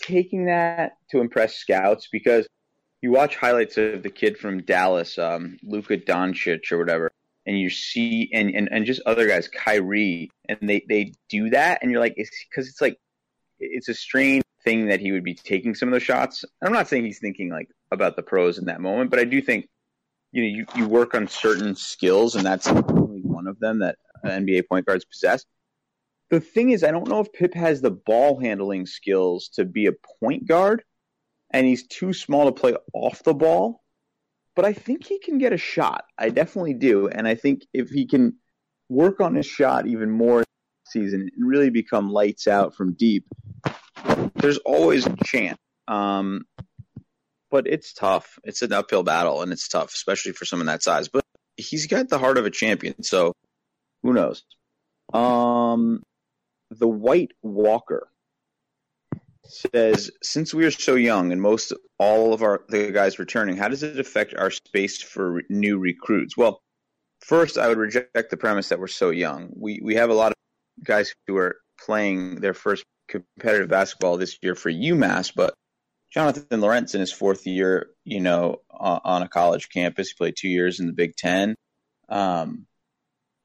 taking 0.00 0.46
that 0.46 0.92
to 1.10 1.20
impress 1.20 1.56
scouts 1.56 2.08
because 2.10 2.46
you 3.02 3.10
watch 3.10 3.36
highlights 3.36 3.78
of 3.78 4.02
the 4.02 4.10
kid 4.10 4.36
from 4.38 4.62
Dallas, 4.62 5.18
um, 5.18 5.56
Luka 5.62 5.96
Doncic 5.96 6.72
or 6.72 6.78
whatever, 6.78 7.10
and 7.46 7.58
you 7.58 7.70
see 7.70 8.30
and, 8.32 8.50
and, 8.50 8.68
and 8.72 8.84
just 8.84 9.00
other 9.06 9.26
guys, 9.26 9.48
Kyrie, 9.48 10.30
and 10.48 10.58
they, 10.62 10.84
they 10.88 11.12
do 11.28 11.50
that, 11.50 11.78
and 11.80 11.90
you're 11.90 12.00
like, 12.00 12.16
because 12.16 12.68
it's 12.68 12.80
like 12.80 12.98
it's 13.60 13.88
a 13.88 13.94
strange 13.94 14.44
thing 14.64 14.88
that 14.88 15.00
he 15.00 15.12
would 15.12 15.24
be 15.24 15.34
taking 15.34 15.74
some 15.74 15.88
of 15.88 15.92
those 15.92 16.02
shots. 16.02 16.44
I'm 16.62 16.72
not 16.72 16.88
saying 16.88 17.04
he's 17.04 17.20
thinking 17.20 17.50
like 17.50 17.68
about 17.90 18.16
the 18.16 18.22
pros 18.22 18.58
in 18.58 18.66
that 18.66 18.80
moment, 18.80 19.10
but 19.10 19.18
I 19.18 19.24
do 19.24 19.40
think 19.40 19.68
you 20.32 20.42
know 20.42 20.48
you, 20.48 20.66
you 20.76 20.88
work 20.88 21.14
on 21.14 21.28
certain 21.28 21.74
skills, 21.74 22.34
and 22.34 22.44
that's 22.44 22.68
only 22.68 23.20
one 23.22 23.46
of 23.46 23.58
them 23.60 23.80
that 23.80 23.96
NBA 24.24 24.68
point 24.68 24.86
guards 24.86 25.04
possess. 25.04 25.44
The 26.30 26.40
thing 26.40 26.70
is, 26.70 26.84
I 26.84 26.90
don't 26.90 27.08
know 27.08 27.20
if 27.20 27.32
Pip 27.32 27.54
has 27.54 27.80
the 27.80 27.90
ball 27.90 28.38
handling 28.38 28.84
skills 28.84 29.48
to 29.54 29.64
be 29.64 29.86
a 29.86 29.92
point 30.20 30.46
guard, 30.46 30.82
and 31.52 31.66
he's 31.66 31.86
too 31.86 32.12
small 32.12 32.44
to 32.46 32.52
play 32.52 32.74
off 32.92 33.22
the 33.22 33.34
ball 33.34 33.82
but 34.58 34.64
I 34.64 34.72
think 34.72 35.06
he 35.06 35.20
can 35.20 35.38
get 35.38 35.52
a 35.52 35.56
shot. 35.56 36.02
I 36.18 36.30
definitely 36.30 36.74
do, 36.74 37.06
and 37.06 37.28
I 37.28 37.36
think 37.36 37.64
if 37.72 37.90
he 37.90 38.08
can 38.08 38.34
work 38.88 39.20
on 39.20 39.36
his 39.36 39.46
shot 39.46 39.86
even 39.86 40.10
more 40.10 40.42
season 40.84 41.30
and 41.32 41.48
really 41.48 41.70
become 41.70 42.10
lights 42.10 42.48
out 42.48 42.74
from 42.74 42.94
deep, 42.94 43.24
there's 44.34 44.58
always 44.66 45.06
a 45.06 45.14
chance. 45.24 45.60
Um, 45.86 46.44
but 47.50 47.66
it's 47.66 47.92
tough. 47.92 48.38
It's 48.44 48.62
an 48.62 48.72
uphill 48.72 49.02
battle, 49.02 49.42
and 49.42 49.52
it's 49.52 49.68
tough, 49.68 49.92
especially 49.94 50.32
for 50.32 50.44
someone 50.44 50.66
that 50.66 50.82
size. 50.82 51.08
But 51.08 51.24
he's 51.56 51.86
got 51.86 52.08
the 52.08 52.18
heart 52.18 52.38
of 52.38 52.46
a 52.46 52.50
champion, 52.50 53.02
so 53.02 53.32
who 54.02 54.12
knows? 54.12 54.44
Um, 55.12 56.02
the 56.70 56.88
White 56.88 57.32
Walker 57.42 58.08
says, 59.44 60.10
since 60.22 60.52
we 60.52 60.66
are 60.66 60.70
so 60.70 60.94
young 60.94 61.32
and 61.32 61.40
most 61.40 61.72
all 61.98 62.34
of 62.34 62.42
our 62.42 62.62
the 62.68 62.92
guys 62.92 63.18
returning, 63.18 63.56
how 63.56 63.68
does 63.68 63.82
it 63.82 63.98
affect 63.98 64.34
our 64.34 64.50
space 64.50 65.02
for 65.02 65.32
re- 65.32 65.42
new 65.48 65.78
recruits? 65.78 66.36
Well, 66.36 66.60
first, 67.20 67.58
I 67.58 67.68
would 67.68 67.78
reject 67.78 68.30
the 68.30 68.36
premise 68.36 68.68
that 68.68 68.78
we're 68.78 68.88
so 68.88 69.10
young. 69.10 69.50
We 69.56 69.80
we 69.82 69.94
have 69.96 70.10
a 70.10 70.14
lot 70.14 70.32
of 70.32 70.84
guys 70.84 71.12
who 71.26 71.36
are 71.38 71.56
playing 71.80 72.36
their 72.36 72.54
first 72.54 72.84
competitive 73.08 73.68
basketball 73.68 74.18
this 74.18 74.38
year 74.42 74.54
for 74.54 74.70
UMass, 74.70 75.32
but 75.34 75.54
Jonathan 76.10 76.60
Laurent 76.60 76.94
in 76.94 77.00
his 77.00 77.12
fourth 77.12 77.46
year, 77.46 77.90
you 78.04 78.20
know, 78.20 78.62
on 78.70 79.22
a 79.22 79.28
college 79.28 79.68
campus, 79.68 80.08
he 80.08 80.14
played 80.16 80.34
two 80.38 80.48
years 80.48 80.80
in 80.80 80.86
the 80.86 80.92
Big 80.92 81.16
Ten. 81.16 81.54
Um, 82.08 82.66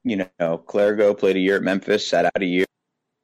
you 0.04 0.18
know, 0.18 0.58
Clergeot 0.58 1.20
played 1.20 1.36
a 1.36 1.40
year 1.40 1.58
at 1.58 1.64
Memphis, 1.64 2.08
sat 2.08 2.26
out 2.26 2.42
a 2.42 2.46
year. 2.46 2.66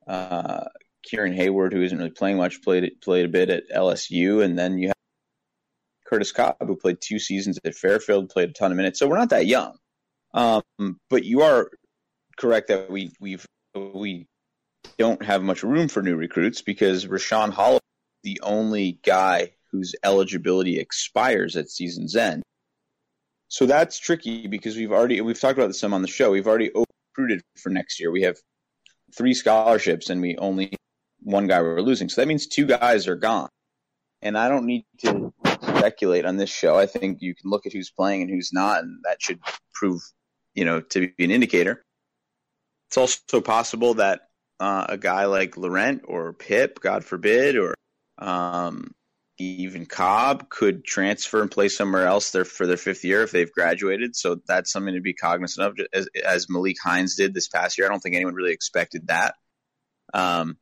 Uh, 0.08 0.66
Kieran 1.04 1.34
Hayward, 1.34 1.74
who 1.74 1.82
isn't 1.82 1.98
really 1.98 2.10
playing 2.10 2.38
much, 2.38 2.62
played 2.62 2.92
played 3.02 3.26
a 3.26 3.30
bit 3.30 3.50
at 3.50 3.70
LSU, 3.70 4.44
and 4.44 4.58
then 4.58 4.78
you 4.78 4.90
have 4.90 4.96
Curtis 6.06 6.32
Cobb, 6.32 6.56
who 6.60 6.76
played 6.76 6.98
two 7.02 7.20
seasons 7.20 7.60
at 7.64 7.76
Fairfield, 7.76 8.30
played 8.30 8.50
a 8.50 8.54
ton 8.54 8.72
of 8.72 8.78
minutes. 8.78 9.00
So 9.00 9.08
we're 9.08 9.18
not 9.18 9.30
that 9.30 9.46
young, 9.46 9.78
um, 10.34 10.64
but 11.10 11.24
you 11.24 11.42
are 11.42 11.70
correct 12.38 12.70
that 12.70 12.90
we 12.90 13.12
we've 13.20 13.46
we 13.76 14.28
don't 14.98 15.24
have 15.24 15.42
much 15.42 15.64
room 15.64 15.88
for 15.88 16.02
new 16.02 16.16
recruits 16.16 16.62
because 16.62 17.06
Rashaan 17.06 17.52
Hollow, 17.52 17.80
the 18.30 18.40
only 18.44 19.00
guy 19.04 19.52
whose 19.72 19.96
eligibility 20.04 20.80
expires 20.80 21.56
at 21.56 21.70
season's 21.70 22.16
end. 22.16 22.44
So 23.48 23.66
that's 23.66 23.98
tricky 23.98 24.46
because 24.46 24.76
we've 24.76 24.92
already 24.92 25.20
we've 25.22 25.40
talked 25.40 25.58
about 25.58 25.68
this 25.68 25.80
some 25.80 25.94
on 25.94 26.04
the 26.04 26.08
show. 26.08 26.30
We've 26.30 26.46
already 26.46 26.72
recruited 26.76 27.42
for 27.58 27.70
next 27.72 28.00
year. 28.00 28.12
We 28.12 28.22
have 28.22 28.38
three 29.18 29.34
scholarships 29.34 30.12
and 30.12 30.22
we 30.22 30.38
only 30.38 30.76
one 31.22 31.48
guy 31.48 31.60
we're 31.62 31.82
losing. 31.82 32.08
So 32.08 32.22
that 32.22 32.28
means 32.28 32.46
two 32.46 32.68
guys 32.68 33.08
are 33.08 33.16
gone. 33.16 33.50
And 34.22 34.38
I 34.38 34.48
don't 34.48 34.68
need 34.68 34.86
to 35.00 35.34
speculate 35.64 36.26
on 36.26 36.38
this 36.38 36.52
show. 36.52 36.78
I 36.78 36.86
think 36.86 37.22
you 37.22 37.34
can 37.34 37.50
look 37.50 37.66
at 37.66 37.74
who's 37.74 37.90
playing 37.90 38.22
and 38.22 38.30
who's 38.30 38.52
not, 38.54 38.84
and 38.84 39.00
that 39.06 39.22
should 39.22 39.40
prove, 39.74 40.02
you 40.54 40.66
know, 40.66 40.82
to 40.82 41.12
be 41.18 41.24
an 41.24 41.32
indicator. 41.32 41.84
It's 42.90 42.98
also 42.98 43.42
possible 43.42 43.96
that 43.96 44.22
uh, 44.60 44.86
a 44.90 44.98
guy 44.98 45.26
like 45.26 45.58
Laurent 45.58 46.04
or 46.06 46.34
Pip, 46.34 46.80
God 46.82 47.04
forbid, 47.04 47.56
or 47.56 47.74
um, 48.20 48.92
even 49.38 49.86
Cobb 49.86 50.50
could 50.50 50.84
transfer 50.84 51.42
and 51.42 51.50
play 51.50 51.70
somewhere 51.70 52.06
else 52.06 52.32
there 52.32 52.46
for 52.46 52.68
their 52.68 52.78
fifth 52.78 53.04
year 53.06 53.24
if 53.24 53.32
they've 53.32 53.52
graduated. 53.52 54.16
So 54.16 54.42
that's 54.48 54.72
something 54.72 54.94
to 54.94 55.02
be 55.02 55.14
cognizant 55.14 55.68
of, 55.68 55.88
as, 55.94 56.08
as 56.26 56.50
Malik 56.50 56.78
Hines 56.84 57.16
did 57.16 57.34
this 57.34 57.48
past 57.48 57.78
year. 57.78 57.88
I 57.88 57.90
don't 57.90 58.02
think 58.02 58.16
anyone 58.16 58.34
really 58.34 58.52
expected 58.52 59.08
that. 59.08 59.36
Um, 60.14 60.58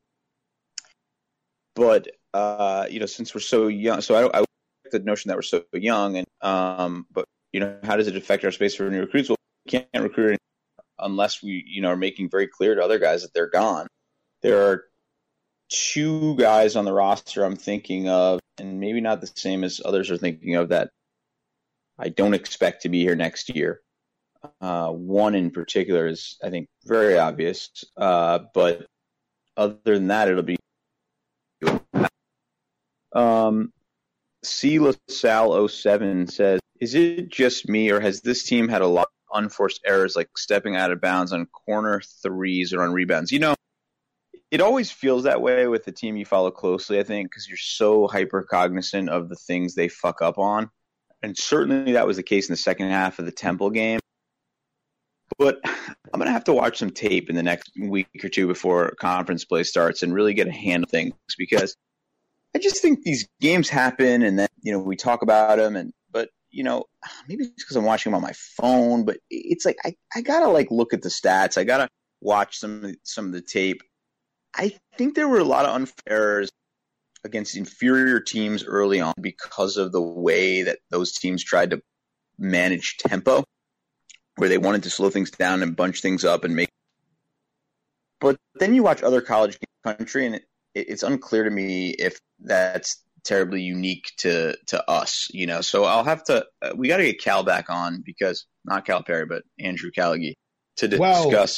but 1.75 2.07
uh, 2.34 2.88
you 2.89 2.99
know, 2.99 3.05
since 3.05 3.34
we're 3.34 3.41
so 3.41 3.67
young, 3.67 4.01
so 4.01 4.15
I, 4.15 4.41
I 4.41 4.45
the 4.91 4.99
notion 4.99 5.29
that 5.29 5.38
we're 5.38 5.41
so 5.41 5.63
young, 5.73 6.17
and 6.17 6.27
um, 6.41 7.05
but 7.11 7.25
you 7.51 7.59
know, 7.59 7.77
how 7.84 7.97
does 7.97 8.07
it 8.07 8.15
affect 8.15 8.45
our 8.45 8.51
space 8.51 8.75
for 8.75 8.89
new 8.89 9.01
recruits? 9.01 9.29
Well, 9.29 9.38
we 9.65 9.71
can't 9.71 9.88
recruit 10.03 10.38
unless 10.99 11.43
we, 11.43 11.63
you 11.67 11.81
know, 11.81 11.89
are 11.89 11.97
making 11.97 12.29
very 12.29 12.47
clear 12.47 12.75
to 12.75 12.84
other 12.84 12.99
guys 12.99 13.23
that 13.23 13.34
they're 13.34 13.49
gone. 13.49 13.88
There 14.41 14.69
are 14.69 14.85
two 15.69 16.35
guys 16.35 16.76
on 16.76 16.85
the 16.85 16.94
roster 16.94 17.44
I'm 17.44 17.56
thinking 17.56 18.10
of, 18.10 18.39
and 18.57 18.80
maybe 18.80 19.02
not 19.02 19.22
the 19.22 19.31
same 19.35 19.64
as 19.64 19.81
others 19.84 20.10
are 20.11 20.18
thinking 20.18 20.56
of 20.56 20.69
that 20.69 20.89
I 21.99 22.10
don't 22.10 22.34
expect 22.34 22.84
to 22.84 22.89
be 22.89 23.02
here 23.02 23.15
next 23.15 23.56
year. 23.56 23.81
Uh, 24.61 24.89
one 24.89 25.35
in 25.35 25.52
particular 25.52 26.07
is, 26.07 26.38
I 26.44 26.49
think, 26.49 26.68
very 26.85 27.18
obvious, 27.18 27.69
uh, 27.98 28.39
but 28.53 28.85
other 29.56 29.77
than 29.84 30.07
that, 30.07 30.30
it'll 30.30 30.44
be 30.44 30.57
um, 33.14 33.73
C. 34.44 34.80
LaSalle 34.80 35.68
07 35.68 36.27
says, 36.27 36.60
Is 36.80 36.94
it 36.94 37.30
just 37.30 37.68
me, 37.68 37.89
or 37.89 37.99
has 37.99 38.22
this 38.22 38.44
team 38.44 38.68
had 38.68 38.84
a 38.84 38.88
lot 38.88 39.07
of 39.31 39.44
unforced 39.44 39.81
errors 39.85 40.15
like 40.15 40.30
stepping 40.38 40.76
out 40.76 40.91
of 40.91 41.02
bounds 41.02 41.34
on 41.34 41.48
corner 41.48 42.02
threes 42.22 42.73
or 42.73 42.84
on 42.84 42.94
rebounds? 42.94 43.31
You 43.31 43.39
know, 43.39 43.56
it 44.49 44.61
always 44.61 44.91
feels 44.91 45.24
that 45.24 45.41
way 45.41 45.68
with 45.68 45.84
the 45.84 45.91
team 45.91 46.15
you 46.15 46.26
follow 46.26 46.52
closely, 46.52 46.99
I 46.99 47.03
think, 47.03 47.30
because 47.30 47.48
you're 47.48 47.57
so 47.57 48.07
hyper 48.07 48.44
cognizant 48.44 49.10
of 49.10 49.30
the 49.30 49.36
things 49.36 49.76
they 49.76 49.90
fuck 49.90 50.22
up 50.22 50.38
on. 50.38 50.69
And 51.22 51.38
certainly 51.38 51.94
that 51.94 52.07
was 52.07 52.18
the 52.18 52.24
case 52.24 52.48
in 52.48 52.53
the 52.53 52.57
second 52.57 52.90
half 52.90 53.19
of 53.19 53.26
the 53.26 53.32
Temple 53.32 53.69
game. 53.69 53.99
But 55.38 55.60
I'm 55.65 56.19
going 56.19 56.28
to 56.28 56.32
have 56.32 56.45
to 56.45 56.53
watch 56.53 56.78
some 56.78 56.91
tape 56.91 57.30
in 57.30 57.36
the 57.36 57.44
next 57.44 57.72
week 57.80 58.07
or 58.24 58.30
two 58.30 58.48
before 58.48 58.94
conference 58.99 59.44
play 59.44 59.64
starts 59.64 60.03
and 60.03 60.14
really 60.14 60.34
get 60.34 60.48
a 60.48 60.52
hand 60.52 60.84
of 60.84 60.90
things 60.90 61.14
because 61.38 61.76
I 62.56 62.60
just 62.60 62.82
think 62.82 63.03
these 63.03 63.28
games 63.41 63.68
happen 63.68 64.24
and 64.24 64.40
then, 64.40 64.48
you 64.61 64.72
know, 64.72 64.80
we 64.80 64.95
talk 64.95 65.22
about 65.22 65.57
them 65.57 65.76
and, 65.76 65.91
but, 66.11 66.30
you 66.49 66.64
know, 66.64 66.86
maybe 67.28 67.45
it's 67.45 67.64
because 67.64 67.76
I'm 67.76 67.84
watching 67.84 68.11
them 68.11 68.18
on 68.18 68.22
my 68.22 68.34
phone, 68.34 69.03
but 69.03 69.18
it's 69.30 69.65
like, 69.65 69.78
I, 69.84 69.95
I 70.15 70.22
got 70.22 70.40
to 70.40 70.48
like 70.48 70.72
look 70.72 70.94
at 70.94 71.02
the 71.02 71.10
stats. 71.10 71.57
I 71.57 71.65
got 71.65 71.78
to 71.80 71.90
watch 72.22 72.60
some, 72.60 72.95
some 73.03 73.26
of 73.26 73.34
the 73.34 73.41
tape. 73.41 73.82
I 74.56 74.74
think 74.98 75.15
there 75.15 75.28
were 75.28 75.40
a 75.40 75.44
lot 75.44 75.65
of 75.65 75.76
unfair 75.76 76.45
against 77.24 77.56
inferior 77.56 78.19
teams 78.19 78.64
early 78.64 78.99
on 78.99 79.14
because 79.19 79.78
of 79.78 79.91
the 79.91 80.02
way 80.02 80.64
that 80.64 80.80
those 80.90 81.14
teams 81.14 81.44
tried 81.44 81.72
to 81.72 81.82
manage 82.38 82.98
tempo, 82.98 83.44
where 84.36 84.49
they 84.49 84.57
wanted 84.57 84.84
to 84.84 84.90
slow 84.90 85.10
things 85.10 85.32
down 85.32 85.64
and 85.64 85.76
bunch 85.76 86.02
things 86.02 86.26
up 86.26 86.44
and 86.44 86.56
make. 86.56 86.69
But 88.19 88.38
then 88.56 88.74
you 88.74 88.84
watch 88.84 89.03
other 89.03 89.22
college 89.22 89.60
country, 89.84 90.26
and 90.26 90.36
it, 90.36 90.44
it's 90.74 91.03
unclear 91.03 91.44
to 91.44 91.52
me 91.52 91.90
if 91.90 92.19
that's 92.40 93.03
terribly 93.24 93.61
unique 93.61 94.11
to 94.18 94.56
to 94.68 94.90
us, 94.90 95.28
you 95.32 95.45
know. 95.45 95.61
So 95.61 95.84
I'll 95.84 96.03
have 96.03 96.24
to. 96.26 96.45
Uh, 96.61 96.72
we 96.76 96.88
got 96.88 96.98
to 96.98 97.06
get 97.06 97.22
Cal 97.22 97.44
back 97.44 97.69
on 97.69 98.02
because 98.03 98.45
not 98.65 98.86
Calipari, 98.86 99.28
but 99.28 99.44
Andrew 99.60 99.91
Callaghy 99.91 100.34
to 100.78 100.88
discuss 100.88 100.99
well, 100.99 101.52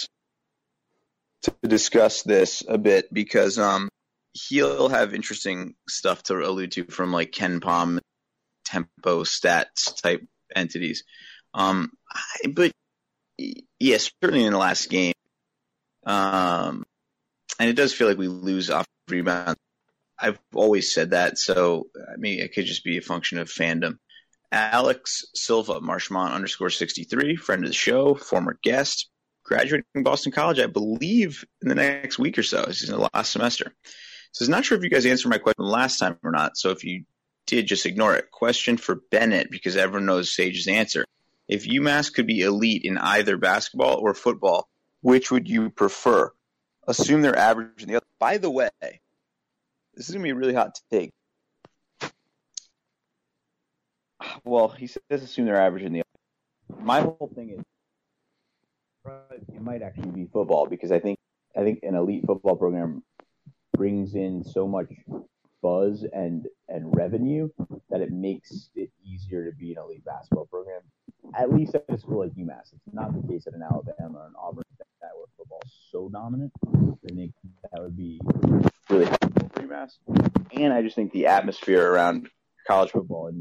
to 1.44 1.53
discuss 1.68 2.24
this 2.24 2.64
a 2.68 2.78
bit 2.78 3.14
because 3.14 3.57
um 3.57 3.90
he'll 4.34 4.90
have 4.90 5.14
interesting 5.14 5.76
stuff 5.88 6.24
to 6.24 6.36
allude 6.36 6.72
to 6.74 6.86
from 6.86 7.11
like 7.11 7.32
KenPom, 7.32 7.99
tempo 8.66 9.24
stats 9.24 10.02
type 10.02 10.26
entities. 10.56 11.03
Um, 11.53 11.91
but 12.53 12.72
yes, 13.80 14.11
certainly 14.22 14.45
in 14.45 14.53
the 14.53 14.60
last 14.60 14.90
game, 14.90 15.14
um, 16.06 16.86
and 17.60 17.70
it 17.70 17.74
does 17.74 17.94
feel 17.94 18.07
like 18.07 18.18
we 18.18 18.28
lose 18.28 18.70
off 18.70 18.86
rebound. 19.10 19.57
I've 20.18 20.40
always 20.53 20.94
said 20.94 21.11
that, 21.11 21.38
so 21.38 21.88
I 21.95 22.18
mean, 22.18 22.40
it 22.40 22.53
could 22.53 22.66
just 22.66 22.84
be 22.84 22.98
a 22.98 23.02
function 23.02 23.40
of 23.40 23.49
fandom. 23.49 23.98
Alex 24.52 25.26
Silva, 25.34 25.80
Marshmont 25.80 26.34
underscore 26.34 26.72
63, 26.72 27.36
friend 27.36 27.64
of 27.64 27.70
the 27.70 27.76
show, 27.76 28.16
former 28.16 28.57
guest, 28.61 29.10
graduating 29.49 29.85
from 29.91 30.03
Boston 30.03 30.31
College, 30.31 30.59
I 30.59 30.67
believe, 30.67 31.43
in 31.61 31.67
the 31.67 31.76
next 31.76 32.19
week 32.19 32.38
or 32.38 32.43
so. 32.43 32.63
Is 32.63 32.88
in 32.88 32.95
the 32.95 33.09
last 33.13 33.31
semester. 33.31 33.73
So 34.31 34.45
I'm 34.45 34.51
not 34.51 34.63
sure 34.63 34.77
if 34.77 34.84
you 34.84 34.89
guys 34.89 35.05
answered 35.05 35.30
my 35.30 35.39
question 35.39 35.65
last 35.65 35.97
time 35.97 36.17
or 36.23 36.31
not. 36.31 36.55
So 36.55 36.69
if 36.69 36.84
you 36.84 37.03
did, 37.47 37.65
just 37.65 37.88
ignore 37.88 38.15
it. 38.15 38.30
Question 38.31 38.77
for 38.77 39.01
Bennett, 39.09 39.49
because 39.49 39.76
everyone 39.76 40.05
knows 40.05 40.34
Sage's 40.34 40.67
answer. 40.67 41.03
If 41.47 41.67
UMass 41.67 42.13
could 42.13 42.27
be 42.27 42.41
elite 42.41 42.84
in 42.85 42.99
either 42.99 43.38
basketball 43.38 43.95
or 43.95 44.13
football, 44.13 44.69
which 45.01 45.31
would 45.31 45.49
you 45.49 45.71
prefer? 45.71 46.31
Assume 46.88 47.23
they're 47.23 47.38
average 47.38 47.81
in 47.81 47.89
the 47.89 47.95
other. 47.95 48.05
By 48.19 48.38
the 48.38 48.51
way, 48.51 48.69
this 48.80 50.07
is 50.07 50.13
going 50.13 50.21
to 50.21 50.27
be 50.27 50.30
a 50.30 50.35
really 50.35 50.53
hot 50.53 50.80
take. 50.91 51.11
Well, 54.43 54.67
he 54.67 54.85
says 54.85 55.01
assume 55.09 55.45
they're 55.45 55.59
average 55.59 55.84
in 55.84 55.93
the 55.93 56.01
other. 56.01 56.84
My 56.84 57.01
whole 57.01 57.31
thing 57.34 57.49
is 57.49 57.63
it 59.31 59.61
might 59.61 59.81
actually 59.81 60.11
be 60.11 60.27
football 60.31 60.68
because 60.68 60.91
I 60.91 60.99
think 60.99 61.18
I 61.56 61.64
think 61.64 61.80
an 61.84 61.95
elite 61.95 62.26
football 62.26 62.56
program 62.56 63.03
brings 63.76 64.15
in 64.15 64.44
so 64.44 64.68
much 64.68 64.90
buzz 65.61 66.06
and 66.14 66.48
and 66.68 66.95
revenue 66.95 67.49
that 67.90 68.02
it 68.02 68.11
makes 68.11 68.69
it 68.76 68.91
easier 69.06 69.49
to 69.49 69.56
be 69.56 69.72
an 69.72 69.77
elite 69.84 70.06
basketball 70.06 70.45
program. 70.45 70.81
At 71.38 71.53
least 71.53 71.76
at 71.76 71.86
a 71.90 71.98
school 71.98 72.19
like 72.19 72.31
UMass, 72.31 72.73
it's 72.73 72.94
not 72.94 73.14
the 73.14 73.27
case 73.27 73.45
at 73.48 73.53
an 73.53 73.61
Alabama 73.64 74.19
or 74.19 74.27
an 74.27 74.34
Auburn 74.38 74.64
that 75.02 75.10
where 75.15 75.26
football 75.38 75.61
so 75.91 76.10
dominant. 76.10 76.52
I 76.65 77.14
think 77.15 77.34
that 77.72 77.81
would 77.81 77.98
be 77.98 78.19
really 78.90 79.06
helpful 79.06 79.49
for 79.53 79.61
UMass. 79.61 79.91
And 80.53 80.73
I 80.73 80.81
just 80.81 80.95
think 80.95 81.11
the 81.11 81.27
atmosphere 81.27 81.91
around 81.91 82.30
college 82.68 82.91
football 82.91 83.27
is 83.27 83.36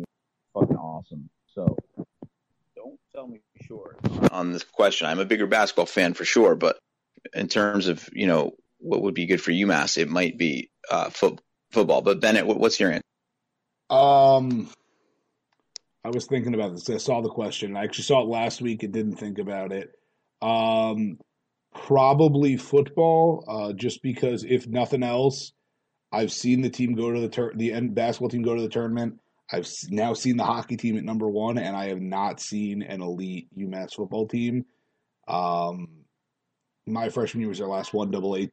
fucking 0.55 0.77
awesome. 0.77 1.29
So 1.55 1.77
sure 3.69 3.97
on 4.33 4.53
this 4.53 4.65
question. 4.65 5.07
I'm 5.07 5.21
a 5.21 5.25
bigger 5.25 5.47
basketball 5.47 5.87
fan 5.87 6.15
for 6.15 6.25
sure, 6.25 6.57
but 6.57 6.79
in 7.35 7.49
terms 7.49 7.89
of 7.89 8.09
you 8.13 8.27
know 8.27 8.53
what 8.79 9.03
would 9.03 9.15
be 9.15 9.27
good 9.27 9.41
for 9.41 9.51
UMass, 9.51 9.99
it 9.99 10.09
might 10.09 10.39
be 10.39 10.71
uh, 10.91 11.11
foot, 11.11 11.41
football. 11.71 12.03
But 12.03 12.21
Bennett, 12.21 12.47
what's 12.47 12.81
your 12.81 12.93
answer? 12.93 13.03
Um, 13.91 14.71
I 16.05 16.11
was 16.11 16.27
thinking 16.27 16.55
about 16.55 16.73
this. 16.73 16.89
I 16.89 16.99
saw 16.99 17.21
the 17.21 17.29
question. 17.29 17.77
I 17.77 17.85
actually 17.85 18.05
saw 18.05 18.23
it 18.23 18.29
last 18.29 18.61
week 18.61 18.83
and 18.83 18.93
didn't 18.93 19.17
think 19.17 19.39
about 19.39 19.73
it. 19.73 19.93
Um, 20.41 21.19
probably 21.75 22.57
football, 22.57 23.45
uh, 23.49 23.73
just 23.73 24.03
because 24.03 24.45
if 24.45 24.67
nothing 24.67 25.03
else, 25.03 25.53
I've 26.13 26.33
seen 26.33 26.63
the 26.63 26.71
team 26.71 26.95
go 26.95 27.13
to 27.13 27.21
the 27.21 27.29
tur- 27.29 27.53
the 27.55 27.79
basketball 27.81 28.31
team 28.31 28.43
go 28.43 28.55
to 28.55 28.63
the 28.63 28.69
tournament. 28.69 29.19
I've 29.51 29.69
now 29.89 30.13
seen 30.13 30.37
the 30.37 30.45
hockey 30.45 30.77
team 30.77 30.97
at 30.99 31.05
number 31.05 31.29
one, 31.29 31.59
and 31.59 31.77
I 31.77 31.89
have 31.89 32.01
not 32.01 32.41
seen 32.41 32.83
an 32.83 33.01
elite 33.01 33.49
UMass 33.57 33.95
football 33.95 34.27
team. 34.27 34.67
Um, 35.27 35.89
my 36.87 37.09
freshman 37.09 37.41
year 37.41 37.49
was 37.49 37.59
their 37.59 37.69
last 37.69 37.95
one 37.95 38.11
double 38.11 38.37
A 38.37 38.51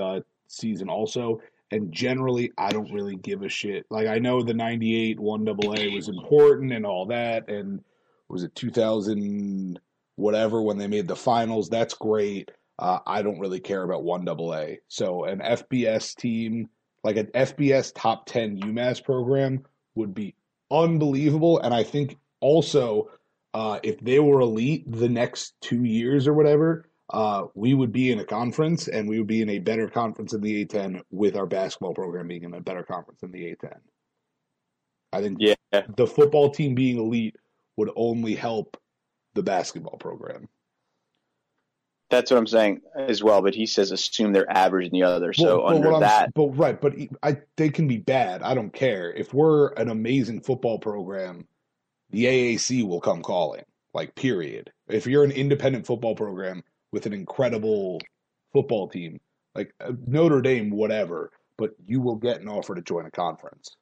uh, 0.00 0.20
season 0.46 0.88
also. 0.88 1.40
And 1.70 1.92
generally, 1.92 2.50
I 2.56 2.70
don't 2.70 2.92
really 2.92 3.16
give 3.16 3.42
a 3.42 3.48
shit. 3.48 3.84
Like 3.90 4.06
I 4.06 4.18
know 4.18 4.42
the 4.42 4.54
'98 4.54 5.20
one 5.20 5.44
double 5.44 5.74
A 5.74 5.88
was 5.88 6.08
important 6.08 6.72
and 6.72 6.86
all 6.86 7.06
that, 7.06 7.48
and 7.48 7.82
was 8.28 8.42
it 8.42 8.54
2000 8.54 9.78
whatever 10.16 10.62
when 10.62 10.78
they 10.78 10.86
made 10.86 11.08
the 11.08 11.16
finals? 11.16 11.68
That's 11.68 11.94
great. 11.94 12.50
Uh, 12.78 13.00
I 13.06 13.22
don't 13.22 13.40
really 13.40 13.60
care 13.60 13.82
about 13.82 14.04
one 14.04 14.24
double 14.24 14.54
A. 14.54 14.78
So 14.88 15.24
an 15.24 15.40
FBS 15.40 16.14
team, 16.16 16.68
like 17.04 17.16
an 17.16 17.26
FBS 17.26 17.92
top 17.94 18.26
10 18.26 18.60
UMass 18.60 19.02
program, 19.02 19.64
would 19.98 20.14
be 20.14 20.34
unbelievable. 20.70 21.58
And 21.58 21.74
I 21.74 21.82
think 21.82 22.16
also, 22.40 23.10
uh, 23.52 23.80
if 23.82 24.00
they 24.00 24.18
were 24.18 24.40
elite 24.40 24.90
the 24.90 25.08
next 25.08 25.54
two 25.60 25.84
years 25.84 26.26
or 26.26 26.34
whatever, 26.34 26.88
uh, 27.10 27.44
we 27.54 27.74
would 27.74 27.92
be 27.92 28.12
in 28.12 28.20
a 28.20 28.24
conference 28.24 28.88
and 28.88 29.08
we 29.08 29.18
would 29.18 29.26
be 29.26 29.42
in 29.42 29.48
a 29.50 29.58
better 29.58 29.88
conference 29.88 30.34
in 30.34 30.40
the 30.40 30.64
A10 30.64 31.02
with 31.10 31.36
our 31.36 31.46
basketball 31.46 31.94
program 31.94 32.28
being 32.28 32.44
in 32.44 32.54
a 32.54 32.60
better 32.60 32.82
conference 32.82 33.22
in 33.22 33.30
the 33.30 33.44
A10. 33.44 33.76
I 35.12 35.22
think 35.22 35.38
yeah. 35.40 35.54
the 35.96 36.06
football 36.06 36.50
team 36.50 36.74
being 36.74 36.98
elite 36.98 37.36
would 37.76 37.90
only 37.96 38.34
help 38.34 38.76
the 39.34 39.42
basketball 39.42 39.96
program. 39.96 40.48
That's 42.10 42.30
what 42.30 42.38
I'm 42.38 42.46
saying 42.46 42.80
as 42.96 43.22
well. 43.22 43.42
But 43.42 43.54
he 43.54 43.66
says 43.66 43.90
assume 43.90 44.32
they're 44.32 44.50
average 44.50 44.86
in 44.86 44.92
the 44.92 45.02
other. 45.02 45.32
So 45.32 45.64
well, 45.64 45.74
under 45.74 45.98
that, 46.00 46.32
but 46.34 46.48
right, 46.56 46.80
but 46.80 46.94
I 47.22 47.38
they 47.56 47.68
can 47.68 47.86
be 47.86 47.98
bad. 47.98 48.42
I 48.42 48.54
don't 48.54 48.72
care 48.72 49.12
if 49.12 49.34
we're 49.34 49.72
an 49.74 49.90
amazing 49.90 50.40
football 50.40 50.78
program. 50.78 51.46
The 52.10 52.24
AAC 52.24 52.86
will 52.86 53.00
come 53.00 53.22
calling. 53.22 53.64
Like 53.92 54.14
period. 54.14 54.72
If 54.88 55.06
you're 55.06 55.24
an 55.24 55.32
independent 55.32 55.86
football 55.86 56.14
program, 56.14 56.62
with 56.92 57.06
an 57.06 57.12
incredible 57.12 58.00
football 58.52 58.88
team, 58.88 59.20
like 59.54 59.72
uh, 59.80 59.92
Notre 60.06 60.40
Dame, 60.40 60.70
whatever, 60.70 61.30
but 61.56 61.74
you 61.86 62.00
will 62.00 62.16
get 62.16 62.40
an 62.40 62.48
offer 62.48 62.74
to 62.74 62.82
join 62.82 63.06
a 63.06 63.10
conference. 63.10 63.76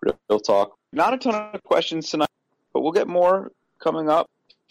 Real 0.00 0.40
talk. 0.40 0.76
Not 0.92 1.14
a 1.14 1.18
ton 1.18 1.34
of 1.34 1.62
questions 1.64 2.10
tonight, 2.10 2.28
but 2.72 2.80
we'll 2.80 2.92
get 2.92 3.08
more 3.08 3.52
coming 3.80 4.08
up 4.08 4.30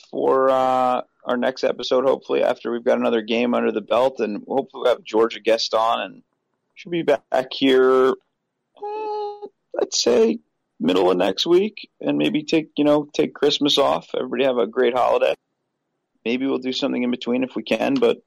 for 0.10 0.50
uh, 0.50 1.02
our 1.26 1.38
next 1.38 1.64
episode, 1.64 2.06
hopefully, 2.06 2.44
after 2.44 2.72
we've 2.72 2.84
got 2.84 2.98
another 2.98 3.22
game 3.22 3.54
under 3.54 3.72
the 3.72 3.82
belt. 3.82 4.20
And 4.20 4.44
hopefully, 4.48 4.84
we'll 4.84 4.96
have 4.96 5.04
Georgia 5.04 5.40
guest 5.40 5.74
on 5.74 6.02
and 6.02 6.24
should 6.76 6.92
be 6.92 7.04
back 7.04 7.52
here, 7.52 8.14
uh, 8.84 9.48
let's 9.74 10.02
say, 10.02 10.40
middle 10.80 11.10
of 11.10 11.18
next 11.18 11.46
week 11.46 11.90
and 12.02 12.18
maybe 12.18 12.44
take, 12.44 12.70
you 12.78 12.84
know, 12.84 13.08
take 13.14 13.34
Christmas 13.34 13.78
off. 13.78 14.10
Everybody 14.16 14.44
have 14.46 14.58
a 14.58 14.68
great 14.68 14.94
holiday 14.94 15.36
maybe 16.26 16.48
we'll 16.48 16.58
do 16.58 16.74
something 16.74 17.04
in 17.04 17.12
between 17.12 17.44
if 17.44 17.56
we 17.56 17.64
can. 17.64 17.96
But 17.96 18.22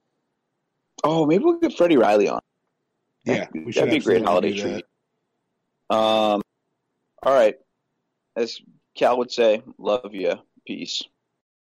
oh, 1.05 1.27
maybe 1.27 1.45
we'll 1.45 1.59
get 1.59 1.77
Freddie 1.77 1.97
Riley 1.97 2.29
on. 2.29 2.41
Yeah, 3.25 3.47
that'd 3.53 3.91
be 3.91 3.97
a 3.97 4.01
great 4.01 4.25
holiday 4.25 4.57
treat. 4.57 4.85
Um, 5.91 6.43
all 7.23 7.35
right, 7.35 7.57
as 8.37 8.61
Cal 8.95 9.19
would 9.19 9.33
say, 9.33 9.63
love 9.79 10.15
you, 10.15 10.35
peace. 10.67 11.03